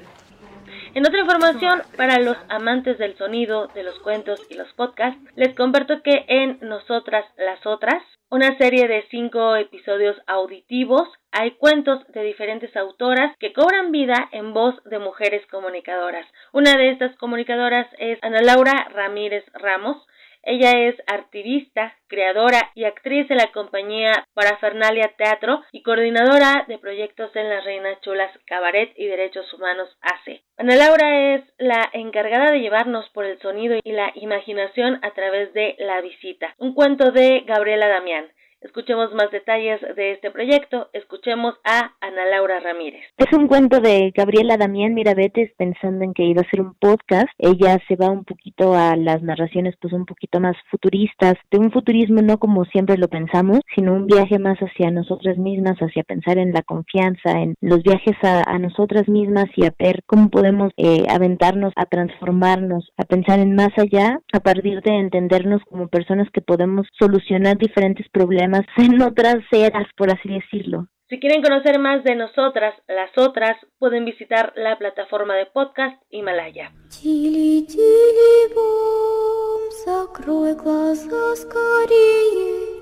En 0.94 1.06
otra 1.06 1.20
información, 1.20 1.82
para 1.98 2.18
los 2.18 2.38
amantes 2.48 2.96
del 2.96 3.18
sonido, 3.18 3.66
de 3.74 3.82
los 3.82 3.98
cuentos 3.98 4.40
y 4.48 4.54
los 4.54 4.72
podcasts, 4.72 5.20
les 5.34 5.54
comparto 5.54 6.02
que 6.02 6.24
en 6.28 6.58
Nosotras 6.62 7.26
las 7.36 7.66
Otras, 7.66 8.02
una 8.30 8.56
serie 8.56 8.88
de 8.88 9.04
cinco 9.10 9.54
episodios 9.56 10.16
auditivos, 10.26 11.06
hay 11.30 11.50
cuentos 11.52 12.00
de 12.14 12.22
diferentes 12.22 12.74
autoras 12.74 13.36
que 13.38 13.52
cobran 13.52 13.92
vida 13.92 14.30
en 14.32 14.54
voz 14.54 14.74
de 14.84 14.98
mujeres 14.98 15.46
comunicadoras. 15.48 16.26
Una 16.54 16.78
de 16.78 16.92
estas 16.92 17.14
comunicadoras 17.18 17.86
es 17.98 18.18
Ana 18.22 18.40
Laura 18.40 18.88
Ramírez 18.94 19.44
Ramos, 19.52 19.98
ella 20.46 20.78
es 20.88 20.94
artivista, 21.08 21.96
creadora 22.06 22.70
y 22.76 22.84
actriz 22.84 23.28
de 23.28 23.34
la 23.34 23.50
compañía 23.50 24.28
Parafernalia 24.32 25.12
Teatro 25.18 25.62
y 25.72 25.82
coordinadora 25.82 26.64
de 26.68 26.78
proyectos 26.78 27.34
en 27.34 27.48
Las 27.48 27.64
Reinas 27.64 28.00
Chulas 28.02 28.30
Cabaret 28.46 28.92
y 28.96 29.06
Derechos 29.06 29.52
Humanos 29.52 29.88
AC. 30.02 30.40
Ana 30.56 30.76
Laura 30.76 31.34
es 31.34 31.42
la 31.58 31.90
encargada 31.92 32.52
de 32.52 32.60
llevarnos 32.60 33.10
por 33.10 33.24
el 33.24 33.40
sonido 33.40 33.76
y 33.82 33.90
la 33.90 34.12
imaginación 34.14 35.00
a 35.02 35.10
través 35.14 35.52
de 35.52 35.74
La 35.80 36.00
Visita, 36.00 36.54
un 36.58 36.74
cuento 36.74 37.10
de 37.10 37.40
Gabriela 37.40 37.88
Damián. 37.88 38.26
Escuchemos 38.66 39.14
más 39.14 39.30
detalles 39.30 39.80
de 39.94 40.10
este 40.10 40.32
proyecto. 40.32 40.88
Escuchemos 40.92 41.54
a 41.62 41.92
Ana 42.00 42.26
Laura 42.26 42.58
Ramírez. 42.58 43.04
Es 43.16 43.32
un 43.32 43.46
cuento 43.46 43.80
de 43.80 44.12
Gabriela 44.12 44.56
Damián 44.56 44.92
Mirabetes 44.92 45.52
pensando 45.56 46.04
en 46.04 46.12
que 46.12 46.24
iba 46.24 46.42
a 46.42 46.50
ser 46.50 46.62
un 46.62 46.74
podcast. 46.74 47.28
Ella 47.38 47.78
se 47.86 47.94
va 47.94 48.10
un 48.10 48.24
poquito 48.24 48.74
a 48.74 48.96
las 48.96 49.22
narraciones 49.22 49.76
pues 49.80 49.92
un 49.92 50.04
poquito 50.04 50.40
más 50.40 50.56
futuristas, 50.68 51.34
de 51.52 51.58
un 51.58 51.70
futurismo 51.70 52.22
no 52.22 52.38
como 52.38 52.64
siempre 52.64 52.98
lo 52.98 53.06
pensamos, 53.06 53.60
sino 53.72 53.94
un 53.94 54.06
viaje 54.06 54.40
más 54.40 54.58
hacia 54.58 54.90
nosotras 54.90 55.38
mismas, 55.38 55.78
hacia 55.78 56.02
pensar 56.02 56.36
en 56.36 56.52
la 56.52 56.62
confianza, 56.62 57.40
en 57.40 57.54
los 57.60 57.84
viajes 57.84 58.16
a, 58.22 58.58
nosotras 58.58 59.06
mismas 59.06 59.46
y 59.54 59.64
a 59.64 59.74
ver 59.78 60.02
cómo 60.06 60.28
podemos 60.28 60.72
eh, 60.76 61.04
aventarnos 61.08 61.72
a 61.76 61.86
transformarnos, 61.86 62.90
a 62.96 63.04
pensar 63.04 63.38
en 63.38 63.54
más 63.54 63.70
allá, 63.76 64.18
a 64.32 64.40
partir 64.40 64.80
de 64.82 64.98
entendernos 64.98 65.62
como 65.66 65.86
personas 65.86 66.28
que 66.32 66.40
podemos 66.40 66.88
solucionar 66.98 67.58
diferentes 67.58 68.08
problemas 68.08 68.55
en 68.55 69.01
otras 69.01 69.43
eras, 69.51 69.87
por 69.95 70.11
así 70.11 70.29
decirlo. 70.29 70.87
Si 71.09 71.19
quieren 71.19 71.41
conocer 71.41 71.77
más 71.77 72.05
de 72.05 72.15
nosotras, 72.15 72.73
las 72.87 73.11
otras, 73.17 73.57
pueden 73.79 74.05
visitar 74.05 74.53
la 74.55 74.77
plataforma 74.77 75.35
de 75.35 75.45
podcast 75.45 76.01
Himalaya. 76.09 76.71
Тили, 76.89 77.65
тили, 77.67 78.53
бом, 78.55 79.61
закрой 79.85 80.55
глаза 80.55 81.35
скорее. 81.35 82.79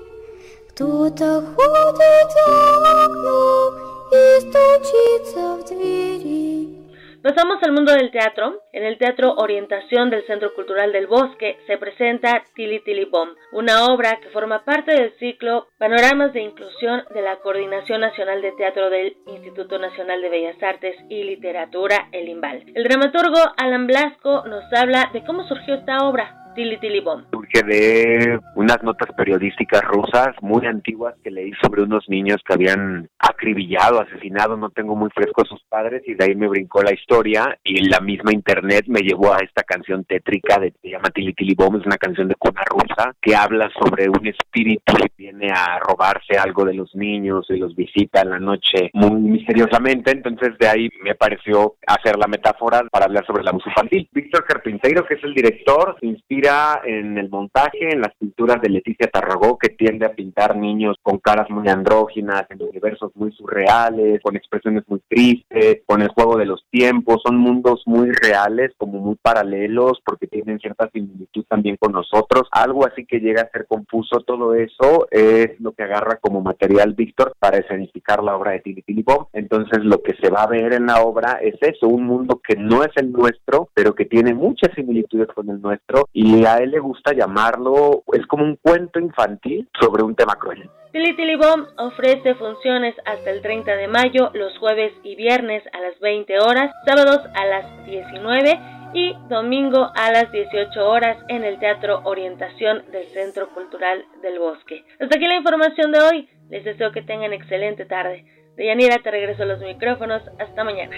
Кто-то 0.68 1.42
ходит 1.42 2.30
за 2.36 3.04
окном 3.04 3.74
и 4.12 4.40
стучится 4.40 5.56
в 5.56 5.68
двери. 5.68 6.83
Pasamos 7.25 7.57
al 7.63 7.71
mundo 7.71 7.91
del 7.91 8.11
teatro. 8.11 8.61
En 8.71 8.83
el 8.83 8.99
Teatro 8.99 9.33
Orientación 9.37 10.11
del 10.11 10.27
Centro 10.27 10.53
Cultural 10.53 10.91
del 10.91 11.07
Bosque 11.07 11.57
se 11.65 11.79
presenta 11.79 12.43
Tili 12.53 12.81
Tili 12.81 13.05
Bomb, 13.05 13.35
una 13.51 13.85
obra 13.85 14.19
que 14.21 14.29
forma 14.29 14.63
parte 14.63 14.91
del 14.91 15.11
ciclo 15.17 15.65
Panoramas 15.79 16.33
de 16.33 16.43
Inclusión 16.43 17.03
de 17.15 17.23
la 17.23 17.37
Coordinación 17.37 18.01
Nacional 18.01 18.43
de 18.43 18.51
Teatro 18.51 18.91
del 18.91 19.17
Instituto 19.25 19.79
Nacional 19.79 20.21
de 20.21 20.29
Bellas 20.29 20.61
Artes 20.61 20.97
y 21.09 21.23
Literatura, 21.23 22.09
el 22.11 22.29
IMBAL. 22.29 22.63
El 22.75 22.83
dramaturgo 22.83 23.39
Alan 23.57 23.87
Blasco 23.87 24.43
nos 24.45 24.71
habla 24.71 25.09
de 25.11 25.23
cómo 25.23 25.47
surgió 25.47 25.73
esta 25.73 26.07
obra. 26.07 26.44
Tili 26.55 26.77
Tili 26.79 27.01
Bomb. 27.01 27.25
Surge 27.31 27.61
de 27.63 28.39
unas 28.55 28.81
notas 28.81 29.09
periodísticas 29.15 29.81
rusas 29.83 30.29
muy 30.41 30.65
antiguas 30.65 31.13
que 31.21 31.29
leí 31.29 31.51
sobre 31.61 31.83
unos 31.83 32.07
niños 32.07 32.37
que 32.47 32.53
habían 32.53 33.09
acribillado, 33.19 33.99
asesinado, 33.99 34.55
no 34.55 34.69
tengo 34.69 34.95
muy 34.95 35.09
fresco 35.13 35.41
a 35.41 35.45
sus 35.45 35.61
padres 35.65 36.01
y 36.05 36.13
de 36.13 36.23
ahí 36.23 36.35
me 36.35 36.47
brincó 36.47 36.81
la 36.81 36.93
historia 36.93 37.57
y 37.63 37.89
la 37.89 37.99
misma 37.99 38.31
internet 38.31 38.85
me 38.87 39.01
llevó 39.01 39.33
a 39.33 39.39
esta 39.39 39.63
canción 39.63 40.05
tétrica 40.05 40.57
de 40.59 40.73
se 40.81 40.89
llama 40.89 41.09
Tili 41.09 41.33
Tili 41.33 41.55
Bomb, 41.55 41.79
es 41.79 41.85
una 41.85 41.97
canción 41.97 42.29
de 42.29 42.35
cuna 42.35 42.61
rusa 42.69 43.13
que 43.21 43.35
habla 43.35 43.69
sobre 43.77 44.07
un 44.07 44.25
espíritu 44.25 44.95
que 44.95 45.11
viene 45.17 45.49
a 45.51 45.79
robarse 45.79 46.37
algo 46.37 46.63
de 46.63 46.73
los 46.73 46.95
niños 46.95 47.47
y 47.49 47.57
los 47.57 47.75
visita 47.75 48.21
en 48.21 48.29
la 48.29 48.39
noche 48.39 48.89
muy 48.93 49.19
misteriosamente, 49.19 50.11
entonces 50.11 50.57
de 50.57 50.67
ahí 50.67 50.89
me 51.03 51.15
pareció 51.15 51.75
hacer 51.85 52.17
la 52.17 52.27
metáfora 52.27 52.81
para 52.89 53.05
hablar 53.05 53.25
sobre 53.25 53.43
la 53.43 53.51
música 53.51 53.71
infantil. 53.71 54.09
Víctor 54.13 54.45
Carpinteiro, 54.45 55.05
que 55.05 55.15
es 55.15 55.23
el 55.23 55.33
director, 55.33 55.97
se 55.99 56.05
inspira 56.05 56.44
en 56.83 57.17
el 57.17 57.29
montaje, 57.29 57.93
en 57.93 58.01
las 58.01 58.13
pinturas 58.15 58.61
de 58.61 58.69
Leticia 58.69 59.07
Tarragó, 59.07 59.57
que 59.57 59.69
tiende 59.69 60.05
a 60.05 60.13
pintar 60.13 60.55
niños 60.55 60.97
con 61.01 61.17
caras 61.17 61.49
muy 61.49 61.67
andróginas, 61.67 62.45
en 62.49 62.61
universos 62.61 63.11
muy 63.15 63.31
surreales, 63.31 64.21
con 64.21 64.35
expresiones 64.35 64.83
muy 64.87 65.01
tristes, 65.07 65.81
con 65.85 66.01
el 66.01 66.09
juego 66.09 66.37
de 66.37 66.45
los 66.45 66.63
tiempos, 66.69 67.21
son 67.25 67.37
mundos 67.37 67.83
muy 67.85 68.11
reales, 68.11 68.71
como 68.77 68.99
muy 68.99 69.15
paralelos, 69.15 70.01
porque 70.05 70.27
tienen 70.27 70.59
cierta 70.59 70.89
similitud 70.91 71.45
también 71.47 71.77
con 71.77 71.91
nosotros, 71.91 72.47
algo 72.51 72.85
así 72.85 73.05
que 73.05 73.19
llega 73.19 73.43
a 73.43 73.49
ser 73.49 73.65
confuso, 73.67 74.19
todo 74.21 74.53
eso 74.53 75.07
es 75.11 75.59
lo 75.59 75.73
que 75.73 75.83
agarra 75.83 76.17
como 76.21 76.41
material 76.41 76.93
Víctor 76.93 77.33
para 77.39 77.57
escenificar 77.57 78.23
la 78.23 78.35
obra 78.35 78.51
de 78.51 78.61
Bomb. 79.05 79.27
Entonces 79.33 79.83
lo 79.83 80.01
que 80.01 80.15
se 80.21 80.29
va 80.29 80.43
a 80.43 80.47
ver 80.47 80.73
en 80.73 80.87
la 80.87 81.01
obra 81.01 81.39
es 81.41 81.55
eso, 81.61 81.87
un 81.87 82.03
mundo 82.03 82.41
que 82.45 82.55
no 82.55 82.83
es 82.83 82.91
el 82.95 83.11
nuestro, 83.11 83.69
pero 83.73 83.93
que 83.93 84.05
tiene 84.05 84.33
muchas 84.33 84.73
similitudes 84.75 85.27
con 85.27 85.49
el 85.49 85.61
nuestro 85.61 86.07
y 86.13 86.34
a 86.43 86.57
él 86.57 86.71
le 86.71 86.79
gusta 86.79 87.13
llamarlo, 87.13 88.03
es 88.13 88.25
como 88.27 88.43
un 88.43 88.57
cuento 88.57 88.99
infantil 88.99 89.69
sobre 89.79 90.03
un 90.03 90.15
tema 90.15 90.35
cruel. 90.35 90.69
Tilly 90.91 91.15
Tilly 91.15 91.35
Bomb 91.35 91.67
ofrece 91.77 92.35
funciones 92.35 92.95
hasta 93.05 93.29
el 93.29 93.41
30 93.41 93.75
de 93.75 93.87
mayo, 93.87 94.31
los 94.33 94.57
jueves 94.57 94.93
y 95.03 95.15
viernes 95.15 95.63
a 95.73 95.81
las 95.81 95.99
20 95.99 96.39
horas, 96.39 96.71
sábados 96.85 97.19
a 97.33 97.45
las 97.45 97.85
19 97.85 98.59
y 98.93 99.13
domingo 99.27 99.91
a 99.93 100.11
las 100.11 100.31
18 100.31 100.89
horas 100.89 101.17
en 101.27 101.43
el 101.43 101.59
Teatro 101.59 101.99
Orientación 102.05 102.83
del 102.91 103.05
Centro 103.07 103.49
Cultural 103.49 104.05
del 104.21 104.39
Bosque. 104.39 104.85
Hasta 104.99 105.17
aquí 105.17 105.27
la 105.27 105.35
información 105.35 105.91
de 105.91 105.99
hoy. 105.99 106.29
Les 106.49 106.63
deseo 106.63 106.91
que 106.91 107.01
tengan 107.01 107.33
excelente 107.33 107.85
tarde. 107.85 108.25
Deyanira, 108.55 108.99
te 108.99 109.11
regreso 109.11 109.43
los 109.43 109.59
micrófonos. 109.59 110.21
Hasta 110.39 110.63
mañana. 110.63 110.95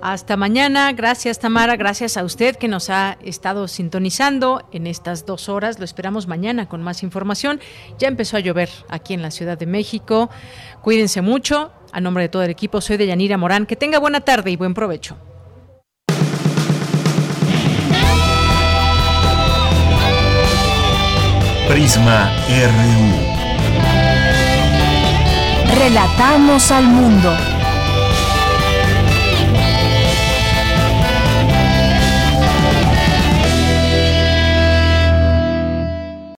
Hasta 0.00 0.36
mañana. 0.36 0.92
Gracias 0.92 1.40
Tamara, 1.40 1.76
gracias 1.76 2.16
a 2.16 2.24
usted 2.24 2.56
que 2.56 2.68
nos 2.68 2.88
ha 2.88 3.18
estado 3.22 3.66
sintonizando 3.66 4.66
en 4.72 4.86
estas 4.86 5.26
dos 5.26 5.48
horas. 5.48 5.78
Lo 5.78 5.84
esperamos 5.84 6.28
mañana 6.28 6.68
con 6.68 6.82
más 6.82 7.02
información. 7.02 7.60
Ya 7.98 8.08
empezó 8.08 8.36
a 8.36 8.40
llover 8.40 8.70
aquí 8.88 9.14
en 9.14 9.22
la 9.22 9.30
Ciudad 9.30 9.58
de 9.58 9.66
México. 9.66 10.30
Cuídense 10.82 11.20
mucho. 11.20 11.72
A 11.90 12.00
nombre 12.00 12.24
de 12.24 12.28
todo 12.28 12.42
el 12.42 12.50
equipo, 12.50 12.80
soy 12.80 12.96
de 12.96 13.06
Yanira 13.06 13.36
Morán. 13.38 13.66
Que 13.66 13.76
tenga 13.76 13.98
buena 13.98 14.20
tarde 14.20 14.50
y 14.50 14.56
buen 14.56 14.74
provecho. 14.74 15.16
Prisma 21.68 22.32
RU. 22.48 23.38
Relatamos 25.78 26.70
al 26.70 26.84
mundo. 26.84 27.57